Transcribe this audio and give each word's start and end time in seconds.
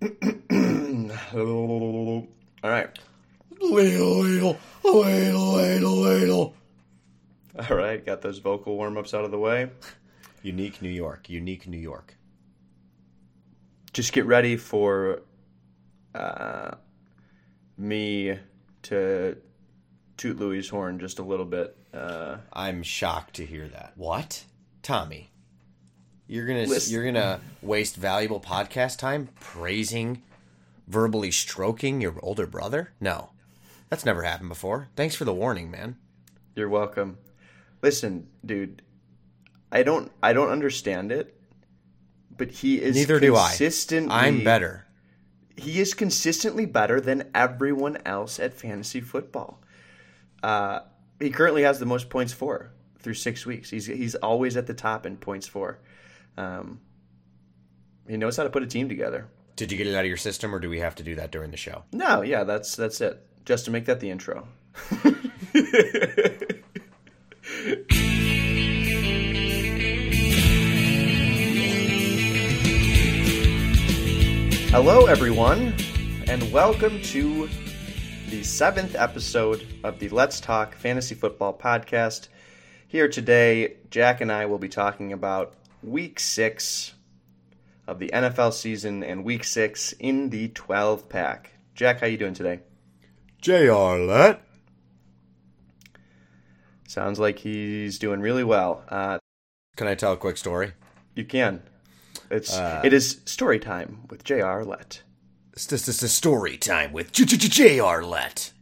All 1.32 2.70
right. 2.70 2.98
All 7.68 7.76
right. 7.76 8.04
Got 8.04 8.22
those 8.22 8.38
vocal 8.38 8.76
warm 8.76 8.96
ups 8.96 9.14
out 9.14 9.24
of 9.24 9.30
the 9.30 9.38
way. 9.38 9.70
Unique 10.42 10.80
New 10.80 10.88
York. 10.88 11.28
Unique 11.28 11.66
New 11.66 11.78
York. 11.78 12.16
Just 13.92 14.12
get 14.12 14.26
ready 14.26 14.56
for 14.56 15.22
uh, 16.14 16.72
me 17.76 18.38
to 18.82 19.36
toot 20.16 20.38
Louis' 20.38 20.68
horn 20.68 21.00
just 21.00 21.18
a 21.18 21.22
little 21.22 21.46
bit. 21.46 21.76
Uh, 21.92 22.36
I'm 22.52 22.82
shocked 22.82 23.34
to 23.34 23.46
hear 23.46 23.66
that. 23.68 23.94
What, 23.96 24.44
Tommy? 24.82 25.32
You're 26.28 26.46
gonna 26.46 26.66
Listen. 26.66 26.92
you're 26.92 27.04
gonna 27.04 27.40
waste 27.62 27.96
valuable 27.96 28.38
podcast 28.38 28.98
time 28.98 29.30
praising, 29.40 30.22
verbally 30.86 31.30
stroking 31.30 32.02
your 32.02 32.14
older 32.22 32.46
brother? 32.46 32.92
No, 33.00 33.30
that's 33.88 34.04
never 34.04 34.22
happened 34.22 34.50
before. 34.50 34.88
Thanks 34.94 35.14
for 35.14 35.24
the 35.24 35.32
warning, 35.32 35.70
man. 35.70 35.96
You're 36.54 36.68
welcome. 36.68 37.16
Listen, 37.82 38.28
dude, 38.44 38.82
I 39.72 39.82
don't 39.82 40.12
I 40.22 40.34
don't 40.34 40.50
understand 40.50 41.12
it, 41.12 41.34
but 42.36 42.50
he 42.50 42.80
is 42.80 42.94
Neither 42.94 43.20
do 43.20 43.34
I. 43.34 43.48
consistently 43.48 44.14
I'm 44.14 44.44
better. 44.44 44.84
He 45.56 45.80
is 45.80 45.94
consistently 45.94 46.66
better 46.66 47.00
than 47.00 47.30
everyone 47.34 47.98
else 48.04 48.38
at 48.38 48.52
fantasy 48.52 49.00
football. 49.00 49.62
Uh, 50.42 50.80
he 51.18 51.30
currently 51.30 51.62
has 51.62 51.80
the 51.80 51.86
most 51.86 52.10
points 52.10 52.32
for 52.34 52.70
through 52.98 53.14
six 53.14 53.46
weeks. 53.46 53.70
He's 53.70 53.86
he's 53.86 54.14
always 54.16 54.58
at 54.58 54.66
the 54.66 54.74
top 54.74 55.06
in 55.06 55.16
points 55.16 55.46
for. 55.46 55.78
Um, 56.38 56.80
he 58.08 58.16
knows 58.16 58.36
how 58.36 58.44
to 58.44 58.50
put 58.50 58.62
a 58.62 58.66
team 58.66 58.88
together. 58.88 59.26
Did 59.56 59.72
you 59.72 59.76
get 59.76 59.88
it 59.88 59.94
out 59.96 60.02
of 60.04 60.06
your 60.06 60.16
system, 60.16 60.54
or 60.54 60.60
do 60.60 60.70
we 60.70 60.78
have 60.78 60.94
to 60.94 61.02
do 61.02 61.16
that 61.16 61.32
during 61.32 61.50
the 61.50 61.56
show? 61.56 61.82
No, 61.92 62.22
yeah, 62.22 62.44
that's 62.44 62.76
that's 62.76 63.00
it. 63.00 63.20
Just 63.44 63.64
to 63.64 63.72
make 63.72 63.86
that 63.86 63.98
the 63.98 64.08
intro. 64.08 64.46
Hello, 74.70 75.06
everyone, 75.06 75.74
and 76.28 76.52
welcome 76.52 77.02
to 77.02 77.48
the 78.30 78.44
seventh 78.44 78.94
episode 78.94 79.66
of 79.82 79.98
the 79.98 80.08
Let's 80.10 80.38
Talk 80.38 80.76
Fantasy 80.76 81.16
Football 81.16 81.58
podcast. 81.58 82.28
Here 82.86 83.08
today, 83.08 83.78
Jack 83.90 84.20
and 84.20 84.30
I 84.30 84.46
will 84.46 84.58
be 84.58 84.68
talking 84.68 85.12
about 85.12 85.57
Week 85.82 86.18
Six 86.20 86.94
of 87.86 87.98
the 87.98 88.10
NFL 88.12 88.52
season 88.52 89.02
and 89.02 89.24
Week 89.24 89.44
Six 89.44 89.92
in 89.92 90.30
the 90.30 90.48
12 90.48 91.08
pack. 91.08 91.52
Jack, 91.74 92.00
how 92.00 92.06
you 92.06 92.16
doing 92.18 92.34
today? 92.34 92.60
Jr. 93.40 93.72
Let. 94.04 94.42
Sounds 96.88 97.18
like 97.18 97.38
he's 97.38 97.98
doing 97.98 98.20
really 98.20 98.44
well. 98.44 98.82
Uh, 98.88 99.18
Can 99.76 99.86
I 99.86 99.94
tell 99.94 100.12
a 100.12 100.16
quick 100.16 100.36
story? 100.36 100.72
you 101.14 101.24
can. 101.24 101.62
It's 102.30 102.54
Uh, 102.56 102.80
it 102.84 102.92
is 102.92 103.20
story 103.24 103.58
time 103.58 104.02
with 104.10 104.22
J.R. 104.24 104.64
Let. 104.64 105.02
It's 105.52 105.66
just 105.66 105.88
it's 105.88 106.02
a 106.02 106.08
story 106.08 106.56
time 106.56 106.92
with 106.92 107.10
Jr. 107.12 108.02
Let. 108.02 108.52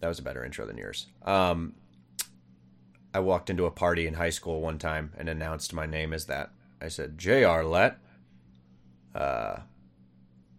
That 0.00 0.08
was 0.08 0.18
a 0.18 0.22
better 0.22 0.44
intro 0.44 0.66
than 0.66 0.76
yours. 0.76 1.06
Um, 1.22 1.74
I 3.14 3.20
walked 3.20 3.48
into 3.48 3.64
a 3.64 3.70
party 3.70 4.08
in 4.08 4.14
high 4.14 4.30
school 4.30 4.60
one 4.60 4.78
time 4.78 5.12
and 5.16 5.28
announced 5.28 5.72
my 5.72 5.86
name 5.86 6.12
as 6.12 6.26
that. 6.26 6.50
I 6.82 6.88
said 6.88 7.16
Jr. 7.16 7.62
Let. 7.62 7.98
Uh, 9.14 9.60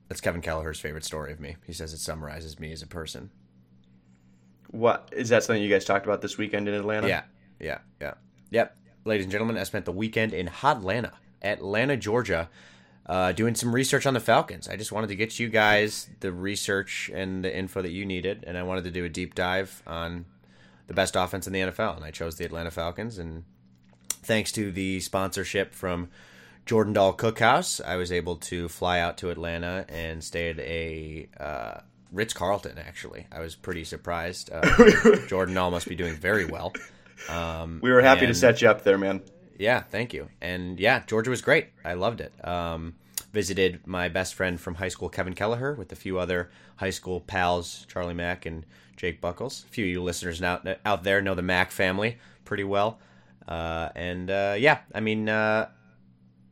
that's 0.07 0.21
Kevin 0.21 0.41
Kelleher's 0.41 0.79
favorite 0.79 1.03
story 1.03 1.33
of 1.33 1.41
me. 1.41 1.57
He 1.67 1.73
says 1.73 1.91
it 1.91 1.99
summarizes 1.99 2.57
me 2.57 2.71
as 2.71 2.81
a 2.81 2.87
person. 2.87 3.29
What 4.71 5.09
is 5.11 5.29
that 5.29 5.43
something 5.43 5.61
you 5.61 5.69
guys 5.69 5.83
talked 5.83 6.05
about 6.05 6.21
this 6.21 6.37
weekend 6.37 6.69
in 6.69 6.73
Atlanta? 6.73 7.07
Yeah, 7.07 7.23
yeah, 7.59 7.79
yeah, 7.99 8.13
yep. 8.49 8.77
Ladies 9.03 9.25
and 9.25 9.31
gentlemen, 9.31 9.57
I 9.57 9.63
spent 9.63 9.85
the 9.85 9.91
weekend 9.91 10.33
in 10.33 10.47
Hotlanta, 10.47 11.11
Atlanta, 11.41 11.97
Georgia, 11.97 12.49
uh, 13.05 13.33
doing 13.33 13.55
some 13.55 13.73
research 13.73 14.05
on 14.05 14.13
the 14.13 14.19
Falcons. 14.19 14.67
I 14.67 14.77
just 14.77 14.91
wanted 14.91 15.07
to 15.07 15.15
get 15.15 15.39
you 15.39 15.49
guys 15.49 16.09
the 16.21 16.31
research 16.31 17.11
and 17.13 17.43
the 17.43 17.55
info 17.55 17.81
that 17.81 17.91
you 17.91 18.05
needed, 18.05 18.43
and 18.47 18.57
I 18.57 18.63
wanted 18.63 18.85
to 18.85 18.91
do 18.91 19.05
a 19.05 19.09
deep 19.09 19.35
dive 19.35 19.83
on 19.85 20.25
the 20.87 20.93
best 20.93 21.15
offense 21.15 21.47
in 21.47 21.53
the 21.53 21.59
NFL, 21.61 21.95
and 21.95 22.05
I 22.05 22.11
chose 22.11 22.35
the 22.37 22.45
Atlanta 22.45 22.71
Falcons. 22.71 23.17
And 23.17 23.43
thanks 24.09 24.51
to 24.53 24.71
the 24.71 24.99
sponsorship 24.99 25.73
from 25.73 26.09
Jordan 26.65 26.93
Dahl 26.93 27.15
Cookhouse, 27.15 27.83
I 27.83 27.95
was 27.95 28.11
able 28.11 28.35
to 28.37 28.67
fly 28.69 28.99
out 28.99 29.17
to 29.19 29.29
Atlanta 29.29 29.85
and 29.89 30.23
stay 30.23 30.49
at 30.49 30.59
a 30.59 31.27
uh, 31.39 31.79
Ritz 32.11 32.33
Carlton. 32.33 32.77
Actually, 32.77 33.27
I 33.31 33.39
was 33.39 33.55
pretty 33.55 33.83
surprised. 33.83 34.49
Uh, 34.51 34.61
Jordan 35.27 35.53
Dahl 35.55 35.71
must 35.71 35.87
be 35.87 35.95
doing 35.95 36.15
very 36.15 36.45
well. 36.45 36.73
Um, 37.29 37.79
We 37.83 37.91
were 37.91 38.01
happy 38.01 38.27
to 38.27 38.33
set 38.33 38.61
you 38.61 38.69
up 38.69 38.83
there, 38.83 38.97
man. 38.97 39.21
yeah, 39.57 39.81
thank 39.81 40.13
you. 40.13 40.27
And 40.41 40.79
yeah, 40.79 41.03
Georgia 41.05 41.29
was 41.29 41.41
great. 41.41 41.67
I 41.83 41.93
loved 41.93 42.21
it. 42.21 42.33
Um, 42.45 42.95
visited 43.35 43.85
my 43.85 44.07
best 44.07 44.33
friend 44.33 44.59
from 44.59 44.75
high 44.75 44.87
school, 44.87 45.09
Kevin 45.09 45.33
Kelleher, 45.35 45.73
with 45.73 45.91
a 45.91 45.95
few 45.95 46.17
other 46.17 46.49
high 46.77 46.89
school 46.89 47.19
pals, 47.19 47.85
Charlie 47.89 48.13
Mack 48.13 48.45
and 48.45 48.65
Jake 48.95 49.19
Buckles. 49.19 49.65
A 49.67 49.71
few 49.71 49.83
of 49.83 49.89
you 49.91 50.01
listeners 50.01 50.41
out 50.41 50.65
out 50.85 51.03
there 51.03 51.21
know 51.21 51.35
the 51.35 51.41
Mack 51.41 51.69
family 51.69 52.17
pretty 52.45 52.63
well. 52.63 52.97
Uh, 53.45 53.89
and 53.93 54.31
uh, 54.31 54.55
yeah, 54.57 54.79
I 54.93 55.01
mean, 55.01 55.27
uh, 55.27 55.67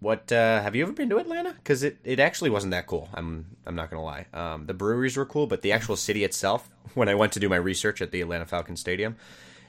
what 0.02 0.30
uh, 0.34 0.62
have 0.62 0.76
you 0.76 0.84
ever 0.84 0.92
been 0.92 1.10
to 1.10 1.20
Atlanta? 1.20 1.54
Because 1.54 1.84
it, 1.84 2.00
it 2.04 2.20
actually 2.20 2.50
wasn't 2.50 2.72
that 2.72 2.86
cool. 2.86 3.08
I'm 3.14 3.56
I'm 3.66 3.76
not 3.76 3.90
gonna 3.90 4.04
lie. 4.04 4.26
Um, 4.34 4.66
the 4.66 4.74
breweries 4.74 5.16
were 5.16 5.26
cool, 5.26 5.48
but 5.48 5.62
the 5.62 5.72
actual 5.72 5.96
city 5.96 6.26
itself, 6.26 6.68
when 6.96 7.08
I 7.08 7.16
went 7.16 7.32
to 7.34 7.40
do 7.40 7.48
my 7.48 7.56
research 7.56 8.02
at 8.02 8.12
the 8.12 8.20
Atlanta 8.20 8.46
Falcons 8.46 8.82
Stadium, 8.82 9.16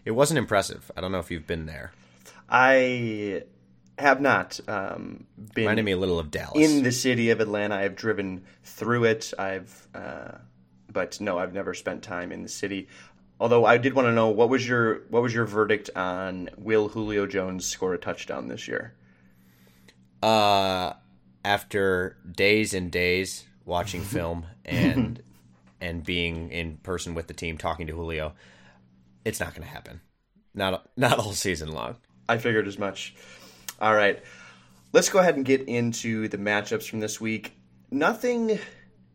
it 0.05 0.11
wasn't 0.11 0.39
impressive. 0.39 0.91
I 0.97 1.01
don't 1.01 1.13
know 1.13 1.21
if 1.21 1.31
you've 1.31 1.47
been 1.47 1.67
there. 1.67 1.93
I 2.51 3.45
have 3.99 4.21
not 4.21 4.59
um, 4.69 5.27
been 5.55 5.65
Reminded 5.65 5.85
me 5.85 5.93
a 5.93 5.97
little 5.97 6.19
of 6.19 6.31
Dallas. 6.31 6.57
in 6.57 6.83
the 6.83 6.93
city 6.93 7.31
of 7.31 7.41
Atlanta. 7.41 7.77
I've 7.77 7.97
driven 7.97 8.45
through 8.65 9.05
it. 9.05 9.33
I've, 9.39 9.89
uh, 9.95 10.33
but 10.93 11.21
no, 11.21 11.39
I've 11.39 11.55
never 11.55 11.75
spent 11.75 12.03
time 12.03 12.33
in 12.33 12.43
the 12.43 12.49
city. 12.49 12.89
Although 13.41 13.65
I 13.65 13.79
did 13.79 13.95
want 13.95 14.07
to 14.07 14.13
know 14.13 14.29
what 14.29 14.49
was 14.49 14.67
your 14.67 15.01
what 15.11 15.23
was 15.23 15.35
your 15.35 15.45
verdict 15.45 15.91
on 15.97 16.51
will 16.57 16.89
Julio 16.89 17.27
Jones 17.27 17.67
score 17.67 17.93
a 17.95 17.99
touchdown 17.99 18.49
this 18.49 18.69
year? 18.69 18.95
uh, 20.23 20.95
after 21.45 22.17
days 22.31 22.73
and 22.75 22.91
days 22.91 23.45
watching 23.65 24.01
film 24.15 24.47
and 24.65 25.23
and 25.81 26.03
being 26.05 26.51
in 26.51 26.79
person 26.79 27.15
with 27.15 27.27
the 27.27 27.35
team, 27.35 27.59
talking 27.59 27.87
to 27.89 27.93
Julio, 27.93 28.35
it's 29.25 29.41
not 29.41 29.51
going 29.55 29.67
to 29.67 29.69
happen. 29.69 30.01
Not 30.55 30.87
not 30.97 31.19
all 31.19 31.33
season 31.33 31.73
long. 31.73 31.97
I 32.29 32.39
figured 32.39 32.67
as 32.67 32.79
much. 32.79 33.15
All 33.81 33.95
right. 33.95 34.23
Let's 34.93 35.09
go 35.09 35.19
ahead 35.19 35.37
and 35.37 35.45
get 35.45 35.63
into 35.63 36.29
the 36.29 36.39
matchups 36.39 36.89
from 36.89 37.01
this 37.01 37.21
week. 37.21 37.57
Nothing 37.91 38.59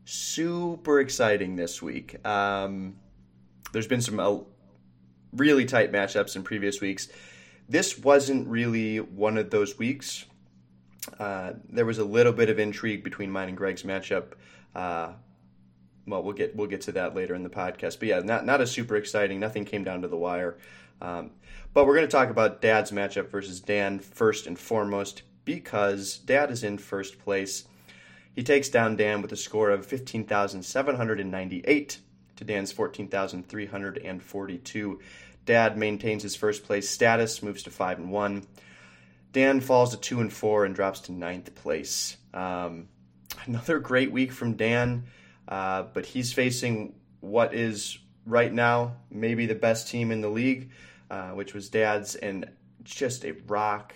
super 0.03 0.99
exciting 0.99 1.55
this 1.55 1.81
week. 1.81 2.25
Um, 2.27 2.97
there's 3.71 3.87
been 3.87 4.01
some 4.01 4.19
uh, 4.19 4.39
really 5.33 5.65
tight 5.65 5.91
matchups 5.91 6.35
in 6.35 6.43
previous 6.43 6.81
weeks. 6.81 7.07
This 7.69 7.97
wasn't 7.97 8.47
really 8.47 8.97
one 8.97 9.37
of 9.37 9.51
those 9.51 9.77
weeks. 9.77 10.25
Uh, 11.17 11.53
there 11.69 11.85
was 11.85 11.99
a 11.99 12.03
little 12.03 12.33
bit 12.33 12.49
of 12.49 12.59
intrigue 12.59 13.03
between 13.03 13.31
mine 13.31 13.49
and 13.49 13.57
Greg's 13.57 13.83
matchup. 13.83 14.33
Uh, 14.75 15.13
well, 16.07 16.23
we'll 16.23 16.33
get 16.33 16.55
we'll 16.55 16.67
get 16.67 16.81
to 16.81 16.91
that 16.93 17.15
later 17.15 17.35
in 17.35 17.43
the 17.43 17.49
podcast. 17.49 17.99
But 17.99 18.07
yeah, 18.09 18.19
not 18.19 18.45
not 18.45 18.61
a 18.61 18.67
super 18.67 18.95
exciting. 18.95 19.39
Nothing 19.39 19.63
came 19.63 19.83
down 19.83 20.01
to 20.01 20.07
the 20.07 20.17
wire. 20.17 20.57
Um, 21.01 21.31
but 21.73 21.85
we're 21.85 21.95
going 21.95 22.07
to 22.07 22.11
talk 22.11 22.29
about 22.29 22.61
Dad's 22.61 22.91
matchup 22.91 23.29
versus 23.29 23.61
Dan 23.61 23.99
first 23.99 24.47
and 24.47 24.57
foremost 24.57 25.21
because 25.45 26.17
Dad 26.17 26.49
is 26.51 26.63
in 26.63 26.77
first 26.77 27.19
place. 27.19 27.65
He 28.33 28.43
takes 28.43 28.69
down 28.69 28.95
Dan 28.95 29.21
with 29.21 29.31
a 29.31 29.37
score 29.37 29.69
of 29.69 29.85
15,798 29.85 31.99
to 32.37 32.43
Dan's 32.43 32.71
14,342. 32.71 34.99
Dad 35.45 35.77
maintains 35.77 36.23
his 36.23 36.35
first 36.35 36.63
place 36.63 36.89
status, 36.89 37.43
moves 37.43 37.63
to 37.63 37.71
5 37.71 37.99
and 37.99 38.11
1. 38.11 38.47
Dan 39.31 39.61
falls 39.61 39.91
to 39.91 39.97
2 39.97 40.21
and 40.21 40.33
4 40.33 40.65
and 40.65 40.75
drops 40.75 41.01
to 41.01 41.11
ninth 41.11 41.53
place. 41.55 42.17
Um, 42.33 42.87
another 43.45 43.79
great 43.79 44.11
week 44.11 44.31
from 44.31 44.53
Dan, 44.53 45.05
uh, 45.47 45.83
but 45.93 46.05
he's 46.05 46.33
facing 46.33 46.95
what 47.19 47.53
is 47.53 47.99
right 48.25 48.53
now 48.53 48.95
maybe 49.09 49.45
the 49.45 49.55
best 49.55 49.89
team 49.89 50.11
in 50.11 50.21
the 50.21 50.29
league, 50.29 50.71
uh, 51.09 51.29
which 51.31 51.53
was 51.53 51.69
Dad's, 51.69 52.15
and 52.15 52.49
just 52.83 53.25
a 53.25 53.33
rock 53.47 53.93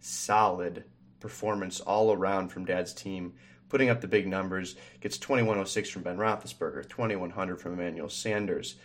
solid 0.00 0.84
performance 1.20 1.80
all 1.80 2.12
around 2.12 2.48
from 2.48 2.64
Dad's 2.64 2.92
team, 2.92 3.34
putting 3.68 3.90
up 3.90 4.00
the 4.00 4.08
big 4.08 4.26
numbers. 4.26 4.76
Gets 5.00 5.18
2106 5.18 5.88
from 5.90 6.02
Ben 6.02 6.16
Roethlisberger, 6.16 6.88
2100 6.88 7.60
from 7.60 7.72
Emmanuel 7.72 8.08
Sanders. 8.08 8.76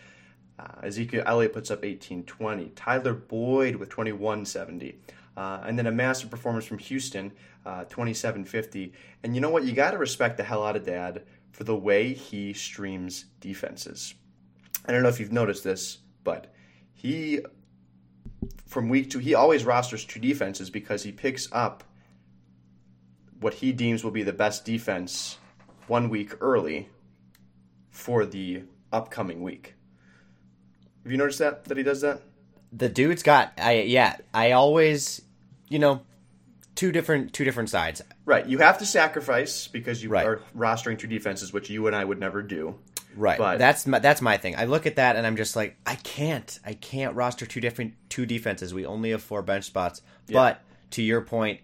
Uh, 0.59 0.85
Ezekiel 0.85 1.23
Elliott 1.25 1.53
puts 1.53 1.71
up 1.71 1.79
1820. 1.79 2.69
Tyler 2.75 3.13
Boyd 3.13 3.75
with 3.75 3.89
2170. 3.89 4.99
Uh, 5.37 5.61
and 5.65 5.77
then 5.77 5.87
a 5.87 5.91
massive 5.91 6.29
performance 6.29 6.65
from 6.65 6.77
Houston, 6.77 7.31
uh, 7.65 7.85
27-50. 7.85 8.91
And 9.23 9.33
you 9.33 9.41
know 9.41 9.49
what? 9.49 9.63
You 9.63 9.71
got 9.73 9.91
to 9.91 9.97
respect 9.97 10.37
the 10.37 10.43
hell 10.43 10.65
out 10.65 10.75
of 10.75 10.85
Dad 10.85 11.23
for 11.51 11.63
the 11.63 11.75
way 11.75 12.13
he 12.13 12.53
streams 12.53 13.25
defenses. 13.39 14.13
I 14.85 14.91
don't 14.91 15.03
know 15.03 15.09
if 15.09 15.19
you've 15.19 15.31
noticed 15.31 15.63
this, 15.63 15.99
but 16.23 16.53
he 16.93 17.41
from 18.65 18.89
week 18.89 19.09
two 19.09 19.19
he 19.19 19.33
always 19.33 19.65
rosters 19.65 20.05
two 20.05 20.19
defenses 20.19 20.69
because 20.69 21.03
he 21.03 21.11
picks 21.11 21.47
up 21.51 21.83
what 23.39 23.55
he 23.55 23.71
deems 23.71 24.03
will 24.03 24.11
be 24.11 24.23
the 24.23 24.33
best 24.33 24.65
defense 24.65 25.37
one 25.87 26.09
week 26.09 26.33
early 26.41 26.89
for 27.89 28.25
the 28.25 28.63
upcoming 28.91 29.41
week. 29.41 29.75
Have 31.03 31.11
you 31.11 31.17
noticed 31.17 31.39
that 31.39 31.65
that 31.65 31.77
he 31.77 31.83
does 31.83 32.01
that? 32.01 32.21
The 32.71 32.89
dude's 32.89 33.23
got 33.23 33.51
I 33.57 33.81
yeah, 33.81 34.17
I 34.33 34.51
always 34.51 35.21
you 35.69 35.79
know 35.79 36.01
two 36.75 36.91
different 36.91 37.33
two 37.33 37.43
different 37.43 37.69
sides. 37.69 38.01
Right. 38.25 38.45
You 38.45 38.59
have 38.59 38.77
to 38.77 38.85
sacrifice 38.85 39.67
because 39.67 40.01
you 40.03 40.09
Right. 40.09 40.25
are 40.25 40.41
rostering 40.55 40.97
two 40.97 41.07
defenses, 41.07 41.51
which 41.51 41.69
you 41.69 41.87
and 41.87 41.95
I 41.95 42.05
would 42.05 42.19
never 42.19 42.41
do. 42.41 42.79
Right. 43.15 43.37
But- 43.37 43.59
that's 43.59 43.85
my, 43.87 43.99
that's 43.99 44.21
my 44.21 44.37
thing. 44.37 44.55
I 44.55 44.65
look 44.65 44.85
at 44.85 44.95
that 44.95 45.15
and 45.15 45.25
I'm 45.25 45.35
just 45.35 45.55
like, 45.55 45.77
I 45.85 45.95
can't. 45.95 46.59
I 46.65 46.73
can't 46.73 47.15
roster 47.15 47.45
two 47.45 47.61
different 47.61 47.93
two 48.09 48.25
defenses. 48.25 48.73
We 48.73 48.85
only 48.85 49.11
have 49.11 49.21
four 49.23 49.41
bench 49.41 49.65
spots. 49.65 50.01
But 50.29 50.61
to 50.91 51.01
your 51.01 51.21
point, 51.21 51.59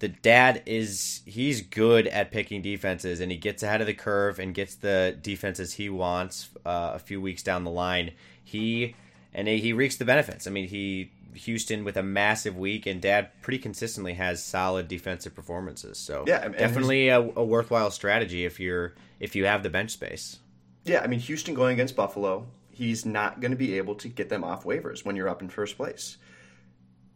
the 0.00 0.08
dad 0.08 0.62
is 0.66 1.20
he's 1.26 1.60
good 1.60 2.06
at 2.06 2.30
picking 2.30 2.62
defenses 2.62 3.20
and 3.20 3.30
he 3.30 3.36
gets 3.38 3.62
ahead 3.62 3.80
of 3.80 3.86
the 3.86 3.94
curve 3.94 4.38
and 4.38 4.54
gets 4.54 4.74
the 4.74 5.16
defenses 5.20 5.74
he 5.74 5.88
wants 5.88 6.48
uh, 6.64 6.92
a 6.94 6.98
few 6.98 7.20
weeks 7.20 7.42
down 7.42 7.64
the 7.64 7.70
line. 7.70 8.12
He 8.42 8.94
and 9.32 9.46
he 9.46 9.72
reaps 9.72 9.96
the 9.96 10.04
benefits. 10.04 10.46
I 10.46 10.50
mean, 10.50 10.68
he 10.68 11.12
Houston 11.34 11.84
with 11.84 11.96
a 11.96 12.02
massive 12.02 12.56
week 12.56 12.86
and 12.86 13.00
dad 13.00 13.30
pretty 13.42 13.58
consistently 13.58 14.14
has 14.14 14.42
solid 14.42 14.88
defensive 14.88 15.34
performances. 15.34 15.98
So 15.98 16.24
Yeah, 16.26 16.48
definitely 16.48 17.08
a, 17.08 17.20
a 17.20 17.44
worthwhile 17.44 17.90
strategy 17.90 18.44
if 18.44 18.58
you're 18.58 18.94
if 19.20 19.36
you 19.36 19.44
have 19.44 19.62
the 19.62 19.70
bench 19.70 19.90
space. 19.92 20.38
Yeah, 20.84 21.00
I 21.00 21.06
mean 21.06 21.20
Houston 21.20 21.54
going 21.54 21.74
against 21.74 21.96
Buffalo, 21.96 22.46
he's 22.70 23.04
not 23.04 23.40
going 23.40 23.50
to 23.50 23.56
be 23.56 23.76
able 23.76 23.94
to 23.96 24.08
get 24.08 24.28
them 24.28 24.44
off 24.44 24.64
waivers 24.64 25.04
when 25.04 25.16
you're 25.16 25.28
up 25.28 25.42
in 25.42 25.48
first 25.48 25.76
place. 25.76 26.16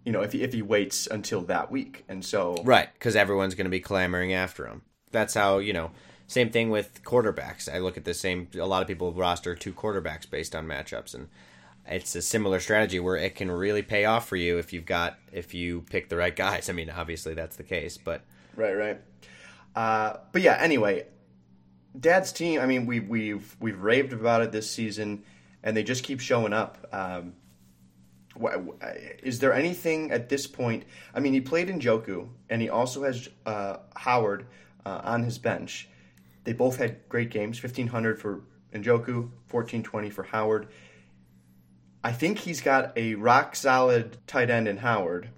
You 0.05 0.13
know, 0.13 0.21
if 0.21 0.33
he, 0.33 0.43
if 0.43 0.53
he 0.53 0.61
waits 0.61 1.07
until 1.07 1.41
that 1.43 1.71
week, 1.71 2.05
and 2.09 2.23
so 2.25 2.57
Right, 2.63 2.89
because 2.93 3.17
everyone's 3.17 3.55
going 3.55 3.65
to 3.65 3.71
be 3.71 3.81
clamoring 3.81 4.35
after 4.35 4.67
him. 4.67 4.83
That's 5.11 5.35
how 5.35 5.59
you 5.59 5.73
know. 5.73 5.91
Same 6.27 6.51
thing 6.51 6.71
with 6.71 7.05
quarterbacks. 7.05 7.73
I 7.73 7.79
look 7.81 7.99
at 7.99 8.07
the 8.07 8.15
same. 8.15 8.49
A 8.55 8.65
lot 8.67 8.81
of 8.81 8.89
people 8.89 9.13
roster 9.13 9.55
two 9.55 9.75
quarterbacks 9.75 10.29
based 10.29 10.55
on 10.55 10.67
matchups, 10.67 11.15
and 11.15 11.29
it's 11.87 12.17
a 12.17 12.23
similar 12.23 12.61
strategy 12.61 12.99
where 12.99 13.17
it 13.17 13.35
can 13.35 13.51
really 13.51 13.83
pay 13.83 14.07
off 14.07 14.27
for 14.27 14.37
you 14.37 14.59
if 14.59 14.73
you've 14.73 14.87
got 14.87 15.19
if 15.33 15.53
you 15.53 15.83
pick 15.91 16.09
the 16.09 16.17
right 16.17 16.35
guys. 16.35 16.71
I 16.71 16.73
mean, 16.73 16.91
obviously 16.91 17.35
that's 17.35 17.57
the 17.57 17.63
case, 17.63 17.99
but 17.99 18.23
Right, 18.57 18.75
right. 18.75 19.01
Uh, 19.75 20.19
but 20.33 20.43
yeah, 20.43 20.57
anyway, 20.61 21.07
Dad's 21.99 22.33
team. 22.33 22.61
I 22.61 22.67
mean, 22.67 22.87
we, 22.87 23.01
we've 23.01 23.57
we've 23.61 23.81
raved 23.81 24.13
about 24.13 24.43
it 24.43 24.53
this 24.53 24.71
season, 24.71 25.25
and 25.63 25.77
they 25.77 25.83
just 25.83 26.03
keep 26.03 26.21
showing 26.21 26.53
up. 26.53 26.87
Um, 26.93 27.35
is 29.23 29.39
there 29.39 29.53
anything 29.53 30.11
at 30.11 30.29
this 30.29 30.47
point? 30.47 30.85
I 31.15 31.21
mean, 31.21 31.33
he 31.33 31.41
played 31.41 31.69
Njoku, 31.69 32.29
and 32.51 32.61
he 32.61 32.69
also 32.69 33.05
has 33.05 33.29
uh, 33.47 33.77
Howard 33.95 34.47
uh, 34.85 35.03
on 35.05 35.23
his 35.23 35.39
bench. 35.39 35.89
They 36.43 36.53
both 36.53 36.77
had 36.77 37.09
great 37.09 37.31
games. 37.31 37.59
Fifteen 37.59 37.87
hundred 37.87 38.19
for 38.21 38.43
Njoku, 38.73 39.31
fourteen 39.47 39.83
twenty 39.83 40.11
for 40.11 40.25
Howard. 40.25 40.69
I 42.03 42.13
think 42.13 42.39
he's 42.39 42.61
got 42.61 42.93
a 42.99 43.15
rock 43.15 43.57
solid 43.57 44.19
tight 44.27 44.51
end 44.51 44.67
in 44.69 44.79
Howard. 44.79 45.31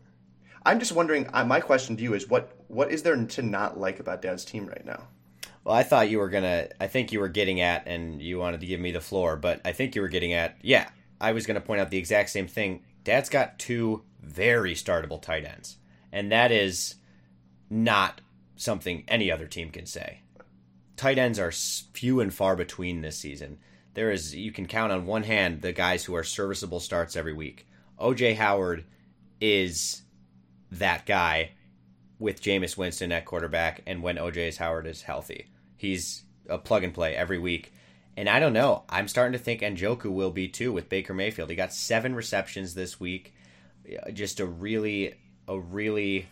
I'm 0.65 0.81
just 0.81 0.93
wondering. 0.93 1.29
Uh, 1.33 1.45
my 1.45 1.61
question 1.61 1.97
to 1.99 2.03
you 2.03 2.15
is 2.15 2.29
what 2.29 2.59
what 2.69 2.91
is 2.91 3.03
there 3.03 3.15
to 3.15 3.43
not 3.43 3.79
like 3.79 4.01
about 4.01 4.23
Dad's 4.23 4.45
team 4.45 4.67
right 4.67 4.85
now? 4.85 5.07
Well, 5.67 5.75
I 5.75 5.83
thought 5.83 6.09
you 6.09 6.21
were 6.21 6.29
gonna. 6.29 6.69
I 6.81 6.87
think 6.87 7.11
you 7.11 7.19
were 7.19 7.29
getting 7.29 7.61
at, 7.61 7.89
and 7.89 8.23
you 8.23 8.39
wanted 8.39 8.61
to 8.61 8.67
give 8.67 8.79
me 8.79 8.93
the 8.93 9.01
floor, 9.01 9.35
but 9.35 9.61
I 9.65 9.73
think 9.73 9.97
you 9.97 10.01
were 10.01 10.07
getting 10.07 10.33
at. 10.33 10.57
Yeah, 10.63 10.89
I 11.21 11.33
was 11.33 11.45
gonna 11.45 11.61
point 11.61 11.81
out 11.81 11.91
the 11.91 11.99
exact 11.99 12.31
same 12.31 12.47
thing. 12.47 12.85
Dad's 13.03 13.29
got 13.29 13.59
two 13.59 14.05
very 14.23 14.75
startable 14.75 15.21
tight 15.21 15.45
ends, 15.45 15.79
and 16.13 16.31
that 16.31 16.53
is 16.53 16.95
not 17.69 18.21
something 18.55 19.03
any 19.09 19.29
other 19.29 19.49
team 19.49 19.71
can 19.71 19.87
say. 19.87 20.21
Tight 20.97 21.19
ends 21.19 21.41
are 21.41 21.51
few 21.51 22.21
and 22.21 22.33
far 22.33 22.55
between 22.55 23.01
this 23.01 23.19
season. 23.19 23.59
There 23.95 24.13
is 24.13 24.37
you 24.37 24.53
can 24.53 24.67
count 24.67 24.93
on 24.93 25.05
one 25.05 25.25
hand 25.25 25.63
the 25.63 25.73
guys 25.73 26.05
who 26.05 26.15
are 26.15 26.23
serviceable 26.23 26.79
starts 26.79 27.17
every 27.17 27.33
week. 27.33 27.67
OJ 27.99 28.37
Howard 28.37 28.85
is 29.41 30.03
that 30.71 31.07
guy 31.07 31.51
with 32.21 32.41
Jameis 32.41 32.77
Winston 32.77 33.11
at 33.11 33.25
quarterback 33.25 33.83
and 33.85 34.01
when 34.01 34.15
OJ 34.15 34.57
Howard 34.59 34.87
is 34.87 35.03
healthy. 35.03 35.49
He's 35.77 36.25
a 36.49 36.59
plug 36.59 36.85
and 36.85 36.95
play 36.95 37.15
every 37.15 37.39
week. 37.39 37.73
And 38.17 38.29
I 38.29 38.41
don't 38.41 38.53
know. 38.53 38.85
I'm 38.89 39.09
starting 39.09 39.33
to 39.33 39.39
think 39.39 39.61
Njoku 39.61 40.07
will 40.07 40.31
be 40.31 40.49
too 40.49 40.73
with 40.73 40.89
Baker 40.89 41.13
Mayfield. 41.13 41.51
He 41.51 41.57
got 41.57 41.73
seven 41.73 42.15
receptions 42.15 42.75
this 42.75 42.99
week. 42.99 43.35
Just 44.13 44.41
a 44.41 44.47
really, 44.47 45.15
a 45.47 45.59
really. 45.59 46.27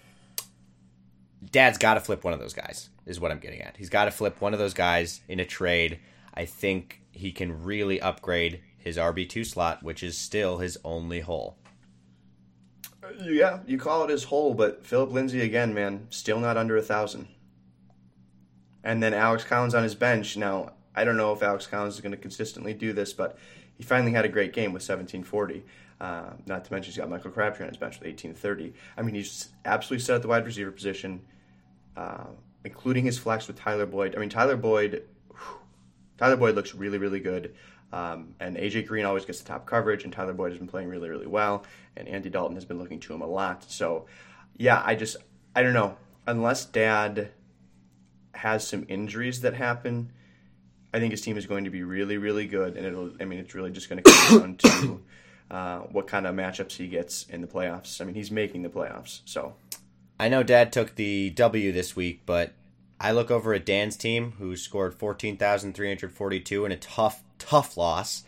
Dad's 1.51 1.77
got 1.77 1.95
to 1.95 2.01
flip 2.01 2.25
one 2.25 2.33
of 2.33 2.41
those 2.41 2.55
guys, 2.55 2.89
is 3.05 3.21
what 3.21 3.31
I'm 3.31 3.39
getting 3.39 3.61
at. 3.61 3.77
He's 3.77 3.91
got 3.91 4.07
to 4.07 4.11
flip 4.11 4.41
one 4.41 4.55
of 4.55 4.59
those 4.59 4.73
guys 4.73 5.21
in 5.29 5.41
a 5.41 5.45
trade. 5.45 6.01
I 6.33 6.47
think 6.47 7.03
he 7.13 7.33
can 7.33 7.63
really 7.63 8.01
upgrade 8.01 8.63
his 8.79 8.97
RB2 8.97 9.45
slot, 9.47 9.83
which 9.83 10.03
is 10.03 10.17
still 10.17 10.59
his 10.59 10.79
only 10.85 11.21
hole. 11.21 11.59
Yeah, 13.23 13.61
you 13.67 13.79
call 13.79 14.05
it 14.05 14.11
his 14.11 14.25
hole, 14.25 14.55
but 14.55 14.87
Phillip 14.87 15.13
Lindsay 15.13 15.43
again, 15.43 15.75
man, 15.75 16.07
still 16.11 16.41
not 16.41 16.57
under 16.57 16.77
a 16.77 16.83
thousand. 16.83 17.29
And 18.85 19.03
then 19.03 19.15
Alex 19.15 19.43
Collins 19.43 19.75
on 19.75 19.83
his 19.83 19.95
bench. 19.95 20.37
Now, 20.37 20.75
I 20.95 21.05
don't 21.05 21.17
know 21.17 21.33
if 21.33 21.43
Alex 21.43 21.67
Collins 21.67 21.95
is 21.95 22.01
going 22.01 22.13
to 22.13 22.19
consistently 22.19 22.75
do 22.75 22.93
this, 22.93 23.13
but 23.13 23.37
he 23.77 23.83
finally 23.83 24.13
had 24.13 24.25
a 24.25 24.29
great 24.29 24.53
game 24.53 24.73
with 24.73 24.83
1740. 24.83 25.65
Uh, 26.01 26.31
not 26.47 26.65
to 26.65 26.73
mention 26.73 26.91
he's 26.93 26.99
got 26.99 27.09
Michael 27.09 27.31
Crabtree 27.31 27.65
on 27.65 27.71
his 27.71 27.79
bench 27.79 27.99
with 27.99 28.07
1830. 28.07 28.75
I 28.97 29.03
mean, 29.03 29.15
he's 29.15 29.49
absolutely 29.65 30.05
set 30.05 30.17
at 30.17 30.23
the 30.23 30.29
wide 30.29 30.45
receiver 30.45 30.71
position, 30.71 31.21
uh, 31.97 32.27
including 32.65 33.05
his 33.05 33.19
flex 33.19 33.47
with 33.47 33.59
Tyler 33.59 33.87
Boyd. 33.87 34.15
I 34.15 34.21
mean, 34.21 34.29
Tyler 34.29 34.57
Boyd, 34.57 35.03
Tyler 36.19 36.37
Boyd 36.37 36.55
looks 36.55 36.75
really, 36.75 36.99
really 36.99 37.21
good. 37.21 37.55
Um, 37.93 38.35
and 38.41 38.57
AJ 38.57 38.87
Green 38.89 39.05
always 39.05 39.25
gets 39.25 39.41
the 39.41 39.47
top 39.47 39.67
coverage, 39.67 40.05
and 40.05 40.13
Tyler 40.13 40.33
Boyd 40.33 40.51
has 40.51 40.59
been 40.59 40.69
playing 40.69 40.89
really, 40.89 41.09
really 41.09 41.29
well. 41.29 41.65
And 41.97 42.09
Andy 42.09 42.29
Dalton 42.29 42.57
has 42.57 42.65
been 42.65 42.79
looking 42.79 43.01
to 43.01 43.15
him 43.15 43.23
a 43.23 43.27
lot. 43.27 43.71
So, 43.71 44.07
yeah, 44.57 44.83
I 44.85 44.95
just, 44.95 45.17
I 45.55 45.63
don't 45.63 45.75
know. 45.75 45.97
Unless 46.27 46.67
Dad 46.67 47.31
has 48.45 48.67
some 48.69 48.85
injuries 48.89 49.41
that 49.41 49.55
happen, 49.55 50.13
I 50.93 51.01
think 51.01 51.13
his 51.13 51.23
team 51.23 51.39
is 51.39 51.47
going 51.47 51.65
to 51.65 51.71
be 51.71 51.83
really, 51.83 52.19
really 52.19 52.47
good. 52.47 52.77
And 52.77 52.87
it'll, 52.87 53.11
I 53.19 53.25
mean, 53.25 53.39
it's 53.39 53.55
really 53.55 53.71
just 53.71 53.89
going 53.89 54.03
to 54.03 54.13
come 54.13 54.39
down 54.39 54.57
to 54.59 55.03
uh, 55.51 55.79
what 55.79 56.07
kind 56.07 56.27
of 56.27 56.35
matchups 56.35 56.73
he 56.73 56.87
gets 56.87 57.25
in 57.25 57.41
the 57.41 57.47
playoffs. 57.47 58.03
I 58.03 58.05
mean, 58.05 58.15
he's 58.15 58.31
making 58.31 58.63
the 58.63 58.69
playoffs. 58.69 59.21
So, 59.25 59.55
I 60.21 60.29
know 60.29 60.43
Dad 60.43 60.73
took 60.73 60.95
the 60.95 61.31
W 61.31 61.73
this 61.73 61.97
week, 61.97 62.21
but 62.27 62.53
I 63.01 63.13
look 63.13 63.31
over 63.31 63.55
at 63.55 63.65
Dan's 63.65 63.97
team, 63.97 64.35
who 64.39 64.57
scored 64.57 64.95
14,342 64.95 66.65
in 66.67 66.73
a 66.73 66.77
tough, 66.77 67.25
tough 67.39 67.79
loss, 67.79 68.25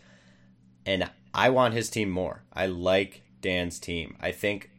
and 0.83 1.09
I 1.31 1.51
want 1.51 1.75
his 1.75 1.91
team 1.91 2.09
more. 2.09 2.41
I 2.51 2.65
like 2.65 3.21
Dan's 3.41 3.79
team. 3.79 4.17
I 4.19 4.31
think 4.31 4.71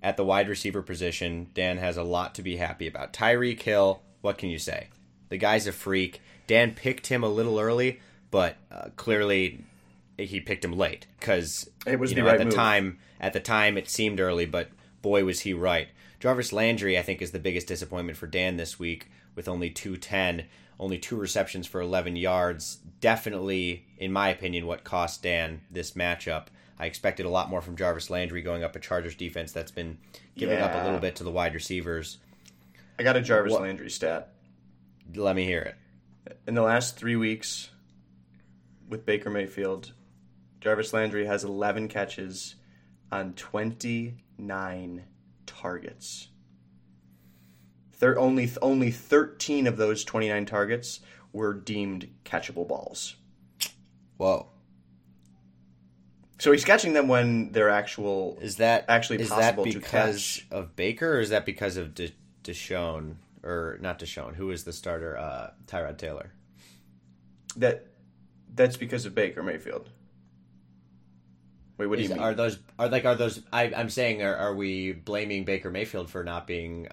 at 0.00 0.16
the 0.16 0.24
wide 0.24 0.48
receiver 0.48 0.80
position, 0.80 1.50
Dan 1.54 1.78
has 1.78 1.96
a 1.96 2.04
lot 2.04 2.36
to 2.36 2.42
be 2.42 2.56
happy 2.56 2.86
about. 2.86 3.12
Tyreek 3.12 3.60
Hill, 3.62 4.02
what 4.20 4.38
can 4.38 4.48
you 4.48 4.58
say? 4.58 4.88
The 5.28 5.38
guy's 5.38 5.66
a 5.66 5.72
freak. 5.72 6.20
Dan 6.46 6.72
picked 6.74 7.08
him 7.08 7.22
a 7.22 7.28
little 7.28 7.58
early, 7.58 8.00
but 8.30 8.56
uh, 8.70 8.90
clearly 8.96 9.64
he 10.16 10.40
picked 10.40 10.64
him 10.64 10.72
late 10.72 11.06
because 11.18 11.68
It 11.86 11.98
was 11.98 12.10
you 12.10 12.16
the 12.16 12.22
right 12.22 12.34
at 12.34 12.38
the 12.38 12.44
move. 12.46 12.54
time. 12.54 12.98
At 13.20 13.32
the 13.32 13.40
time, 13.40 13.76
it 13.76 13.88
seemed 13.88 14.20
early, 14.20 14.46
but 14.46 14.68
boy 15.02 15.24
was 15.24 15.40
he 15.40 15.52
right. 15.54 15.88
Jarvis 16.20 16.52
Landry, 16.52 16.98
I 16.98 17.02
think, 17.02 17.20
is 17.20 17.30
the 17.32 17.38
biggest 17.38 17.66
disappointment 17.66 18.16
for 18.18 18.26
Dan 18.26 18.56
this 18.56 18.78
week 18.78 19.08
with 19.34 19.48
only 19.48 19.68
210, 19.70 20.46
only 20.80 20.98
two 20.98 21.16
receptions 21.16 21.66
for 21.66 21.80
11 21.80 22.16
yards. 22.16 22.78
Definitely, 23.00 23.84
in 23.98 24.12
my 24.12 24.28
opinion, 24.28 24.66
what 24.66 24.84
cost 24.84 25.22
Dan 25.22 25.60
this 25.70 25.92
matchup. 25.92 26.46
I 26.78 26.86
expected 26.86 27.24
a 27.26 27.30
lot 27.30 27.48
more 27.50 27.62
from 27.62 27.76
Jarvis 27.76 28.10
Landry 28.10 28.42
going 28.42 28.62
up 28.62 28.76
a 28.76 28.78
Chargers 28.80 29.14
defense 29.14 29.52
that's 29.52 29.70
been 29.70 29.96
giving 30.36 30.58
up 30.58 30.74
a 30.74 30.84
little 30.84 31.00
bit 31.00 31.16
to 31.16 31.24
the 31.24 31.30
wide 31.30 31.54
receivers. 31.54 32.18
I 32.98 33.02
got 33.02 33.16
a 33.16 33.20
Jarvis 33.20 33.52
What- 33.52 33.62
Landry 33.62 33.90
stat. 33.90 34.32
Let 35.14 35.36
me 35.36 35.44
hear 35.44 35.60
it. 35.60 36.38
In 36.46 36.54
the 36.54 36.62
last 36.62 36.96
three 36.96 37.16
weeks 37.16 37.70
with 38.88 39.06
Baker 39.06 39.30
Mayfield, 39.30 39.92
Jarvis 40.60 40.92
Landry 40.92 41.26
has 41.26 41.44
11 41.44 41.88
catches 41.88 42.56
on 43.12 43.34
29 43.34 45.04
targets. 45.46 46.28
Only 48.02 48.50
only 48.60 48.90
13 48.90 49.66
of 49.66 49.76
those 49.76 50.04
29 50.04 50.44
targets 50.44 51.00
were 51.32 51.54
deemed 51.54 52.08
catchable 52.24 52.66
balls. 52.68 53.16
Whoa. 54.16 54.48
So 56.38 56.52
he's 56.52 56.64
catching 56.64 56.92
them 56.92 57.08
when 57.08 57.52
they're 57.52 57.70
actual. 57.70 58.38
Is 58.42 58.56
that 58.56 58.84
actually 58.88 59.20
is 59.20 59.30
possible 59.30 59.64
that 59.64 59.72
to 59.72 59.78
because 59.78 60.16
catch? 60.16 60.46
of 60.50 60.76
Baker, 60.76 61.14
or 61.16 61.20
is 61.20 61.30
that 61.30 61.46
because 61.46 61.76
of 61.78 61.94
De- 61.94 62.12
Deshaun, 62.46 63.16
or 63.42 63.78
not 63.80 63.98
Deshaun? 63.98 64.34
Who 64.34 64.50
is 64.50 64.64
the 64.64 64.72
starter? 64.72 65.16
Uh, 65.18 65.50
Tyrod 65.66 65.98
Taylor. 65.98 66.32
that 67.56 67.86
that's 68.54 68.76
because 68.76 69.04
of 69.06 69.14
Baker 69.14 69.42
Mayfield. 69.42 69.90
Wait, 71.78 71.86
what 71.86 71.96
do 71.98 72.02
Is- 72.04 72.08
you 72.08 72.14
mean? 72.14 72.24
Are 72.24 72.34
those 72.34 72.58
are 72.78 72.88
like 72.88 73.04
are 73.04 73.14
those? 73.14 73.42
I, 73.52 73.64
I'm 73.76 73.90
saying, 73.90 74.22
are, 74.22 74.34
are 74.34 74.54
we 74.54 74.92
blaming 74.92 75.44
Baker 75.44 75.70
Mayfield 75.70 76.08
for 76.10 76.24
not 76.24 76.46
being 76.46 76.88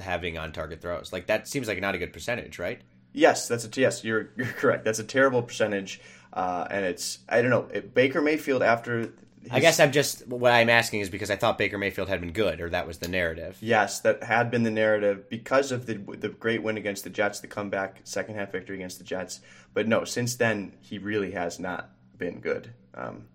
having 0.00 0.36
on 0.38 0.52
target 0.52 0.80
throws? 0.80 1.12
Like 1.12 1.26
that 1.26 1.46
seems 1.46 1.68
like 1.68 1.80
not 1.80 1.94
a 1.94 1.98
good 1.98 2.12
percentage, 2.12 2.58
right? 2.58 2.80
Yes, 3.12 3.46
that's 3.48 3.64
a 3.64 3.80
yes. 3.80 4.02
You're 4.04 4.30
you're 4.36 4.46
correct. 4.46 4.84
That's 4.84 4.98
a 4.98 5.04
terrible 5.04 5.42
percentage, 5.42 6.00
uh, 6.32 6.66
and 6.70 6.84
it's 6.84 7.18
I 7.28 7.40
don't 7.42 7.50
know 7.50 7.68
it, 7.72 7.94
Baker 7.94 8.20
Mayfield 8.20 8.62
after. 8.62 9.12
I 9.50 9.60
guess 9.60 9.80
I'm 9.80 9.92
just 9.92 10.26
what 10.28 10.52
I'm 10.52 10.68
asking 10.68 11.00
is 11.00 11.08
because 11.08 11.30
I 11.30 11.36
thought 11.36 11.56
Baker 11.56 11.78
Mayfield 11.78 12.08
had 12.08 12.20
been 12.20 12.32
good, 12.32 12.60
or 12.60 12.68
that 12.70 12.86
was 12.86 12.98
the 12.98 13.08
narrative. 13.08 13.56
Yes, 13.60 14.00
that 14.00 14.22
had 14.22 14.50
been 14.50 14.64
the 14.64 14.70
narrative 14.70 15.30
because 15.30 15.72
of 15.72 15.86
the 15.86 15.94
the 15.94 16.28
great 16.28 16.62
win 16.62 16.76
against 16.76 17.04
the 17.04 17.10
Jets, 17.10 17.40
the 17.40 17.46
comeback 17.46 18.00
second 18.04 18.34
half 18.34 18.52
victory 18.52 18.76
against 18.76 18.98
the 18.98 19.04
Jets. 19.04 19.40
But 19.72 19.88
no, 19.88 20.04
since 20.04 20.34
then 20.34 20.74
he 20.80 20.98
really 20.98 21.30
has 21.30 21.58
not 21.58 21.90
been 22.18 22.40
good. 22.40 22.72
Um, 22.94 23.26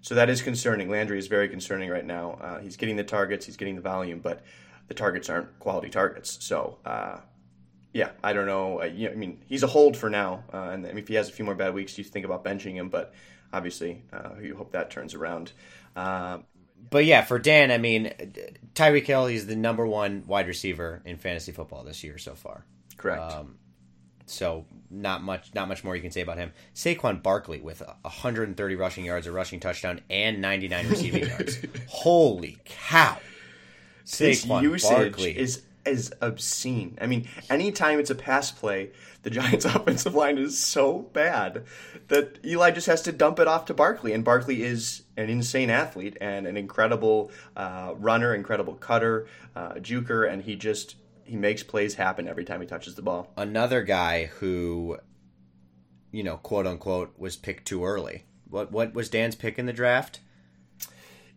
so 0.00 0.14
that 0.16 0.28
is 0.28 0.42
concerning. 0.42 0.90
Landry 0.90 1.18
is 1.18 1.28
very 1.28 1.48
concerning 1.48 1.90
right 1.90 2.04
now. 2.04 2.38
Uh, 2.40 2.58
he's 2.60 2.76
getting 2.76 2.96
the 2.96 3.04
targets, 3.04 3.46
he's 3.46 3.56
getting 3.56 3.76
the 3.76 3.82
volume, 3.82 4.18
but 4.18 4.44
the 4.88 4.94
targets 4.94 5.28
aren't 5.28 5.58
quality 5.60 5.90
targets. 5.90 6.44
So 6.44 6.78
uh, 6.84 7.18
yeah, 7.92 8.10
I 8.22 8.32
don't 8.32 8.46
know. 8.46 8.82
Uh, 8.82 8.86
you 8.86 9.06
know, 9.06 9.12
I 9.12 9.16
mean, 9.16 9.42
he's 9.46 9.62
a 9.62 9.68
hold 9.68 9.96
for 9.96 10.10
now, 10.10 10.44
uh, 10.52 10.70
and 10.70 10.86
if 10.86 11.08
he 11.08 11.14
has 11.14 11.28
a 11.28 11.32
few 11.32 11.44
more 11.44 11.54
bad 11.54 11.72
weeks, 11.72 11.96
you 11.96 12.04
think 12.04 12.26
about 12.26 12.44
benching 12.44 12.74
him. 12.74 12.88
But 12.88 13.14
obviously, 13.56 14.02
uh, 14.12 14.30
you 14.40 14.54
hope 14.56 14.72
that 14.72 14.90
turns 14.90 15.14
around. 15.14 15.52
Uh, 15.94 16.38
But 16.90 17.04
yeah, 17.06 17.22
for 17.24 17.38
Dan, 17.38 17.70
I 17.70 17.78
mean, 17.78 18.12
Tyreek 18.74 19.06
Hill, 19.06 19.26
he's 19.26 19.46
the 19.46 19.56
number 19.56 19.86
one 19.86 20.24
wide 20.26 20.46
receiver 20.46 21.02
in 21.04 21.16
fantasy 21.16 21.52
football 21.52 21.82
this 21.84 22.04
year 22.04 22.18
so 22.18 22.34
far. 22.34 22.64
correct. 22.96 23.22
Um, 23.32 23.56
so 24.26 24.66
not 24.90 25.22
much, 25.22 25.54
not 25.54 25.68
much 25.68 25.84
more 25.84 25.94
you 25.96 26.02
can 26.02 26.10
say 26.10 26.20
about 26.20 26.36
him. 26.36 26.52
Saquon 26.74 27.22
Barkley 27.22 27.60
with 27.60 27.80
130 28.02 28.74
rushing 28.76 29.04
yards, 29.04 29.26
a 29.26 29.32
rushing 29.32 29.60
touchdown, 29.60 30.00
and 30.10 30.40
99 30.42 30.88
receiving 30.88 31.26
yards. 31.28 31.58
Holy 31.88 32.58
cow! 32.64 33.18
His 34.02 34.44
Saquon 34.44 34.62
usage 34.62 34.90
Barkley 34.90 35.38
is 35.38 35.62
is 35.86 36.12
obscene. 36.20 36.98
I 37.00 37.06
mean, 37.06 37.28
anytime 37.48 37.98
it's 37.98 38.10
a 38.10 38.14
pass 38.14 38.50
play, 38.50 38.90
the 39.22 39.30
Giants' 39.36 39.64
offensive 39.64 40.14
line 40.14 40.38
is 40.38 40.58
so 40.58 41.00
bad 41.12 41.64
that 42.08 42.38
Eli 42.44 42.70
just 42.70 42.86
has 42.86 43.02
to 43.02 43.12
dump 43.12 43.38
it 43.38 43.48
off 43.48 43.64
to 43.66 43.74
Barkley, 43.74 44.12
and 44.12 44.24
Barkley 44.24 44.62
is 44.62 45.02
an 45.16 45.28
insane 45.28 45.70
athlete 45.70 46.16
and 46.20 46.46
an 46.46 46.56
incredible 46.56 47.30
uh, 47.56 47.94
runner, 47.96 48.34
incredible 48.34 48.74
cutter, 48.74 49.26
uh, 49.54 49.74
juker, 49.74 50.30
and 50.30 50.42
he 50.42 50.56
just 50.56 50.96
he 51.24 51.36
makes 51.36 51.62
plays 51.62 51.94
happen 51.94 52.28
every 52.28 52.44
time 52.44 52.60
he 52.60 52.66
touches 52.66 52.94
the 52.94 53.02
ball. 53.02 53.32
another 53.36 53.82
guy 53.82 54.26
who, 54.26 54.96
you 56.12 56.22
know, 56.22 56.36
quote 56.36 56.66
unquote, 56.66 57.12
was 57.18 57.36
picked 57.36 57.66
too 57.66 57.84
early. 57.84 58.24
What 58.48 58.70
what 58.70 58.94
was 58.94 59.08
Dan's 59.08 59.34
pick 59.34 59.58
in 59.58 59.66
the 59.66 59.72
draft? 59.72 60.20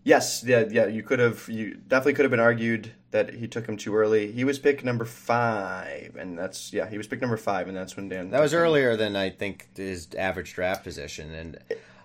Yes, 0.03 0.44
yeah, 0.46 0.65
yeah. 0.70 0.86
You 0.86 1.03
could 1.03 1.20
have, 1.20 1.50
you 1.50 1.75
definitely 1.75 2.13
could 2.13 2.24
have 2.24 2.32
been 2.32 2.39
argued 2.39 2.91
that 3.12 3.34
he 3.34 3.48
took 3.48 3.68
him 3.68 3.78
too 3.78 3.96
early. 3.96 4.32
He 4.32 4.44
was 4.44 4.60
picked 4.60 4.84
number 4.84 5.06
five, 5.06 6.16
and 6.18 6.38
that's 6.38 6.74
yeah, 6.74 6.89
he 6.89 6.98
was 6.98 7.08
picked 7.08 7.22
number 7.22 7.38
five, 7.38 7.68
and 7.68 7.75
that's 7.75 7.96
when 7.96 8.10
Dan. 8.10 8.30
That 8.30 8.42
was 8.42 8.54
him. 8.54 8.60
earlier 8.60 8.96
than 8.96 9.16
I 9.16 9.30
think 9.30 9.68
his 9.75 10.08
average 10.18 10.54
draft 10.54 10.84
position, 10.84 11.34
and 11.34 11.58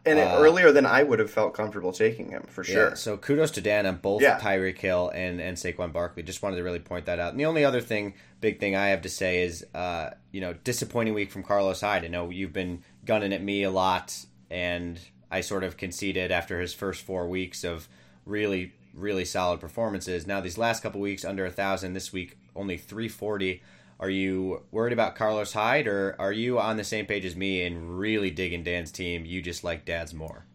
and 0.06 0.18
uh, 0.18 0.36
earlier 0.38 0.70
than 0.72 0.86
I 0.86 1.02
would 1.02 1.18
have 1.18 1.30
felt 1.30 1.54
comfortable 1.54 1.92
taking 1.92 2.30
him 2.30 2.44
for 2.48 2.62
sure. 2.62 2.90
Yeah, 2.90 2.94
so 2.94 3.16
kudos 3.16 3.50
to 3.52 3.60
Dan 3.60 3.86
on 3.86 3.96
both 3.96 4.22
Yeah. 4.22 4.38
Tyreek 4.38 4.78
Hill 4.78 5.10
and, 5.14 5.40
and 5.40 5.56
Saquon 5.56 5.92
Barkley. 5.92 6.22
Just 6.22 6.42
wanted 6.42 6.56
to 6.56 6.62
really 6.62 6.78
point 6.78 7.06
that 7.06 7.18
out. 7.18 7.30
And 7.30 7.40
the 7.40 7.46
only 7.46 7.64
other 7.64 7.80
thing, 7.80 8.14
big 8.40 8.60
thing 8.60 8.76
I 8.76 8.88
have 8.88 9.00
to 9.02 9.08
say 9.08 9.44
is, 9.44 9.64
uh, 9.74 10.10
you 10.30 10.42
know, 10.42 10.52
disappointing 10.52 11.14
week 11.14 11.30
from 11.30 11.42
Carlos 11.42 11.80
Hyde. 11.80 12.04
I 12.04 12.08
know 12.08 12.28
you've 12.28 12.52
been 12.52 12.82
gunning 13.06 13.32
at 13.32 13.42
me 13.42 13.62
a 13.62 13.70
lot, 13.70 14.26
and 14.50 15.00
I 15.30 15.40
sort 15.40 15.64
of 15.64 15.78
conceded 15.78 16.30
after 16.30 16.60
his 16.60 16.74
first 16.74 17.00
four 17.02 17.26
weeks 17.26 17.64
of 17.64 17.88
really, 18.26 18.74
really 18.94 19.24
solid 19.24 19.60
performances. 19.60 20.26
Now 20.26 20.40
these 20.40 20.58
last 20.58 20.82
couple 20.82 21.00
weeks 21.00 21.24
under 21.24 21.44
a 21.44 21.50
thousand. 21.50 21.94
This 21.94 22.12
week 22.12 22.38
only 22.54 22.76
three 22.76 23.08
forty. 23.08 23.62
Are 24.00 24.10
you 24.10 24.62
worried 24.72 24.92
about 24.92 25.14
Carlos 25.14 25.52
Hyde, 25.52 25.86
or 25.86 26.16
are 26.18 26.32
you 26.32 26.58
on 26.58 26.76
the 26.76 26.84
same 26.84 27.06
page 27.06 27.24
as 27.24 27.36
me 27.36 27.64
and 27.64 27.96
really 27.98 28.30
digging 28.30 28.64
Dan's 28.64 28.90
team? 28.90 29.24
You 29.24 29.40
just 29.40 29.62
like 29.62 29.84
Dad's 29.84 30.12
more. 30.12 30.46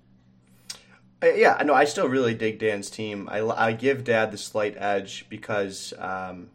Uh, 1.23 1.27
yeah, 1.27 1.61
no, 1.65 1.73
I 1.73 1.85
still 1.85 2.07
really 2.07 2.33
dig 2.33 2.59
Dan's 2.59 2.89
team. 2.89 3.27
I, 3.31 3.41
I 3.41 3.71
give 3.73 4.03
Dad 4.03 4.31
the 4.31 4.37
slight 4.37 4.75
edge 4.77 5.25
because 5.29 5.93
um, 5.97 6.49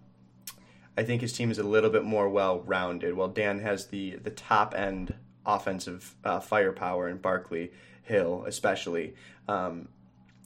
I 0.97 1.03
think 1.03 1.23
his 1.23 1.33
team 1.33 1.50
is 1.50 1.59
a 1.59 1.62
little 1.64 1.91
bit 1.91 2.05
more 2.05 2.29
well 2.29 2.61
rounded. 2.61 3.14
While 3.14 3.29
Dan 3.29 3.61
has 3.61 3.87
the 3.87 4.17
the 4.17 4.31
top 4.31 4.75
end 4.75 5.14
offensive 5.47 6.14
uh, 6.25 6.41
firepower 6.41 7.09
in 7.09 7.19
Barkley 7.19 7.73
Hill, 8.03 8.45
especially. 8.47 9.14
Um, 9.49 9.88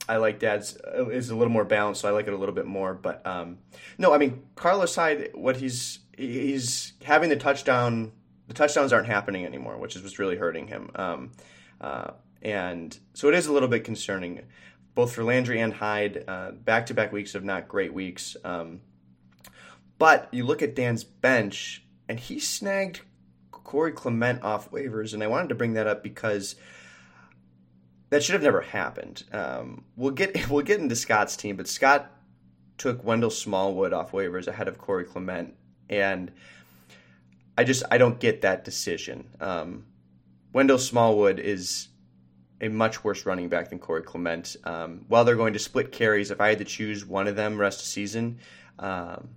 I 0.09 0.17
like 0.17 0.39
Dad's 0.39 0.75
uh, 0.77 1.07
is 1.09 1.29
a 1.29 1.35
little 1.35 1.53
more 1.53 1.63
balanced, 1.63 2.01
so 2.01 2.09
I 2.09 2.11
like 2.11 2.27
it 2.27 2.33
a 2.33 2.37
little 2.37 2.55
bit 2.55 2.65
more. 2.65 2.95
But 2.95 3.25
um, 3.25 3.59
no, 3.97 4.13
I 4.13 4.17
mean 4.17 4.43
Carlos 4.55 4.95
Hyde, 4.95 5.29
what 5.35 5.57
he's 5.57 5.99
he's 6.17 6.93
having 7.03 7.29
the 7.29 7.35
touchdown. 7.35 8.11
The 8.47 8.55
touchdowns 8.55 8.91
aren't 8.91 9.07
happening 9.07 9.45
anymore, 9.45 9.77
which 9.77 9.95
is 9.95 10.01
what's 10.01 10.17
really 10.17 10.35
hurting 10.35 10.67
him. 10.67 10.89
Um, 10.95 11.31
uh, 11.79 12.11
and 12.41 12.97
so 13.13 13.27
it 13.27 13.35
is 13.35 13.45
a 13.45 13.53
little 13.53 13.69
bit 13.69 13.83
concerning, 13.83 14.41
both 14.95 15.13
for 15.13 15.23
Landry 15.23 15.61
and 15.61 15.73
Hyde. 15.73 16.25
Back 16.65 16.87
to 16.87 16.95
back 16.95 17.11
weeks 17.11 17.35
of 17.35 17.43
not 17.43 17.67
great 17.67 17.93
weeks. 17.93 18.35
Um, 18.43 18.81
but 19.99 20.29
you 20.31 20.45
look 20.45 20.63
at 20.63 20.75
Dan's 20.75 21.03
bench, 21.03 21.83
and 22.07 22.19
he 22.19 22.39
snagged 22.39 23.01
Corey 23.51 23.91
Clement 23.91 24.41
off 24.41 24.71
waivers, 24.71 25.13
and 25.13 25.21
I 25.21 25.27
wanted 25.27 25.49
to 25.49 25.55
bring 25.55 25.73
that 25.73 25.85
up 25.85 26.01
because 26.01 26.55
that 28.09 28.23
should 28.23 28.33
have 28.33 28.43
never 28.43 28.61
happened. 28.61 29.23
Um, 29.31 29.83
we'll 29.95 30.11
get 30.11 30.49
we'll 30.49 30.63
get 30.63 30.79
into 30.79 30.95
Scott's 30.95 31.35
team, 31.35 31.55
but 31.55 31.67
Scott 31.67 32.11
took 32.77 33.03
Wendell 33.03 33.29
Smallwood 33.29 33.93
off 33.93 34.11
waivers 34.11 34.47
ahead 34.47 34.67
of 34.67 34.77
Corey 34.77 35.03
Clement, 35.03 35.53
and 35.89 36.31
I 37.57 37.63
just 37.63 37.83
I 37.91 37.97
don't 37.97 38.19
get 38.19 38.41
that 38.41 38.63
decision. 38.63 39.29
Um, 39.39 39.85
Wendell 40.53 40.79
Smallwood 40.79 41.39
is 41.39 41.89
a 42.61 42.67
much 42.67 43.03
worse 43.03 43.25
running 43.25 43.49
back 43.49 43.69
than 43.69 43.79
Corey 43.79 44.01
Clement. 44.01 44.55
Um, 44.63 45.05
while 45.07 45.23
they're 45.23 45.35
going 45.35 45.53
to 45.53 45.59
split 45.59 45.91
carries, 45.91 46.31
if 46.31 46.41
I 46.41 46.49
had 46.49 46.57
to 46.57 46.65
choose 46.65 47.05
one 47.05 47.27
of 47.27 47.35
them 47.35 47.57
rest 47.57 47.79
of 47.79 47.85
season, 47.85 48.39
um, 48.79 49.29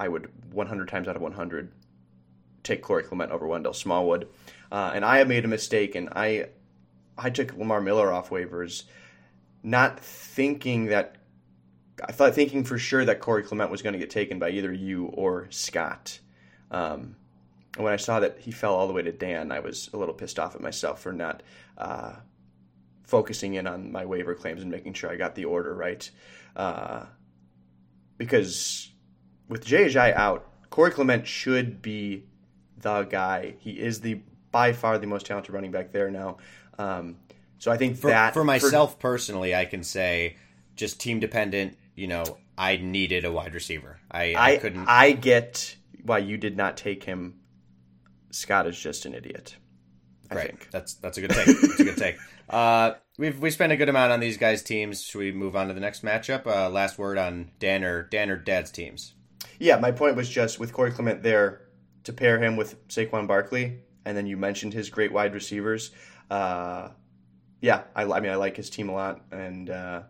I 0.00 0.08
would 0.08 0.30
100 0.52 0.88
times 0.88 1.06
out 1.06 1.16
of 1.16 1.22
100 1.22 1.70
take 2.64 2.82
Corey 2.82 3.04
Clement 3.04 3.30
over 3.30 3.46
Wendell 3.46 3.74
Smallwood. 3.74 4.28
Uh, 4.72 4.92
and 4.94 5.04
I 5.04 5.18
have 5.18 5.28
made 5.28 5.44
a 5.44 5.48
mistake, 5.48 5.94
and 5.94 6.08
I 6.10 6.48
I 7.16 7.30
took 7.30 7.56
Lamar 7.56 7.80
Miller 7.80 8.12
off 8.12 8.30
waivers, 8.30 8.84
not 9.62 10.00
thinking 10.00 10.86
that 10.86 11.16
I 12.02 12.12
thought 12.12 12.34
thinking 12.34 12.64
for 12.64 12.76
sure 12.78 13.04
that 13.04 13.20
Corey 13.20 13.42
Clement 13.42 13.70
was 13.70 13.82
going 13.82 13.92
to 13.92 13.98
get 13.98 14.10
taken 14.10 14.38
by 14.38 14.50
either 14.50 14.72
you 14.72 15.06
or 15.06 15.46
Scott. 15.50 16.18
Um, 16.70 17.16
and 17.76 17.84
when 17.84 17.92
I 17.92 17.96
saw 17.96 18.20
that 18.20 18.38
he 18.40 18.50
fell 18.50 18.74
all 18.74 18.86
the 18.86 18.92
way 18.92 19.02
to 19.02 19.12
Dan, 19.12 19.52
I 19.52 19.60
was 19.60 19.90
a 19.92 19.96
little 19.96 20.14
pissed 20.14 20.38
off 20.38 20.54
at 20.54 20.60
myself 20.60 21.00
for 21.00 21.12
not 21.12 21.42
uh, 21.78 22.14
focusing 23.04 23.54
in 23.54 23.66
on 23.66 23.92
my 23.92 24.04
waiver 24.04 24.34
claims 24.34 24.62
and 24.62 24.70
making 24.70 24.94
sure 24.94 25.10
I 25.10 25.16
got 25.16 25.34
the 25.34 25.44
order 25.44 25.74
right. 25.74 26.08
Uh, 26.56 27.06
because 28.18 28.90
with 29.48 29.66
Ajayi 29.66 30.14
out, 30.14 30.48
Corey 30.70 30.90
Clement 30.90 31.26
should 31.26 31.82
be 31.82 32.24
the 32.78 33.02
guy. 33.02 33.54
He 33.58 33.72
is 33.72 34.00
the 34.00 34.20
by 34.50 34.72
far 34.72 34.98
the 34.98 35.06
most 35.06 35.26
talented 35.26 35.52
running 35.52 35.72
back 35.72 35.90
there 35.90 36.10
now. 36.10 36.36
Um, 36.78 37.16
so 37.58 37.70
I 37.70 37.76
think 37.76 37.96
for, 37.96 38.08
that 38.08 38.34
for 38.34 38.44
myself 38.44 38.98
personally, 38.98 39.54
I 39.54 39.64
can 39.64 39.82
say 39.82 40.36
just 40.76 41.00
team 41.00 41.20
dependent. 41.20 41.78
You 41.94 42.08
know, 42.08 42.24
I 42.58 42.76
needed 42.76 43.24
a 43.24 43.32
wide 43.32 43.54
receiver. 43.54 43.98
I, 44.10 44.34
I, 44.34 44.52
I 44.52 44.56
couldn't. 44.58 44.86
I 44.86 45.12
get 45.12 45.76
why 46.02 46.18
you 46.18 46.36
did 46.36 46.56
not 46.56 46.76
take 46.76 47.04
him. 47.04 47.40
Scott 48.30 48.66
is 48.66 48.78
just 48.78 49.06
an 49.06 49.14
idiot. 49.14 49.56
I 50.30 50.34
right. 50.34 50.46
think. 50.48 50.70
That's 50.70 50.94
that's 50.94 51.18
a 51.18 51.20
good 51.20 51.30
take. 51.30 51.46
That's 51.46 51.80
a 51.80 51.84
good 51.84 51.96
take. 51.96 52.16
Uh, 52.46 52.92
we've 53.16 53.38
we 53.38 53.50
spent 53.50 53.72
a 53.72 53.76
good 53.76 53.88
amount 53.88 54.12
on 54.12 54.20
these 54.20 54.36
guys' 54.36 54.62
teams. 54.62 55.02
Should 55.02 55.18
we 55.18 55.32
move 55.32 55.56
on 55.56 55.68
to 55.68 55.72
the 55.72 55.80
next 55.80 56.04
matchup? 56.04 56.46
Uh, 56.46 56.68
last 56.68 56.98
word 56.98 57.16
on 57.16 57.50
Dan 57.58 57.82
or 57.82 58.02
Dan 58.02 58.28
or 58.28 58.36
Dad's 58.36 58.70
teams. 58.70 59.14
Yeah, 59.58 59.78
my 59.78 59.92
point 59.92 60.14
was 60.14 60.28
just 60.28 60.60
with 60.60 60.72
Corey 60.72 60.90
Clement 60.90 61.22
there 61.22 61.62
to 62.02 62.12
pair 62.12 62.38
him 62.38 62.56
with 62.56 62.86
Saquon 62.88 63.26
Barkley, 63.26 63.78
and 64.04 64.14
then 64.14 64.26
you 64.26 64.36
mentioned 64.36 64.74
his 64.74 64.90
great 64.90 65.10
wide 65.10 65.32
receivers. 65.32 65.90
Uh, 66.34 66.90
yeah, 67.60 67.82
I, 67.94 68.02
I 68.02 68.18
mean 68.18 68.32
I 68.32 68.34
like 68.34 68.56
his 68.56 68.68
team 68.68 68.88
a 68.88 68.92
lot, 68.92 69.20
and 69.30 69.70
uh, 69.70 70.02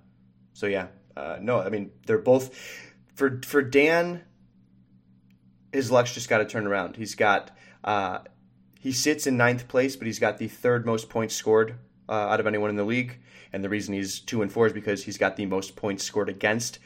so 0.55 0.67
yeah, 0.67 0.87
uh, 1.15 1.37
no, 1.39 1.61
I 1.61 1.69
mean 1.69 1.91
they're 2.07 2.17
both 2.17 2.57
for 3.15 3.43
for 3.45 3.61
Dan. 3.61 4.23
His 5.71 5.91
luck's 5.91 6.15
just 6.15 6.31
got 6.31 6.39
to 6.39 6.47
turn 6.47 6.67
around. 6.67 6.97
He's 6.97 7.15
got 7.15 7.51
uh, 7.85 8.21
he 8.81 8.93
sits 8.93 9.27
in 9.27 9.37
ninth 9.37 9.69
place, 9.69 9.97
but 9.97 10.07
he's 10.07 10.19
got 10.19 10.39
the 10.39 10.49
third 10.49 10.87
most 10.87 11.11
points 11.11 11.35
scored 11.35 11.75
uh, 12.09 12.13
out 12.13 12.41
of 12.41 12.47
anyone 12.47 12.71
in 12.71 12.77
the 12.77 12.85
league. 12.85 13.19
And 13.53 13.63
the 13.63 13.69
reason 13.69 13.93
he's 13.93 14.19
two 14.19 14.41
and 14.41 14.51
four 14.51 14.67
is 14.67 14.73
because 14.73 15.05
he's 15.05 15.19
got 15.19 15.37
the 15.37 15.45
most 15.45 15.77
points 15.77 16.05
scored 16.05 16.31
against 16.31 16.79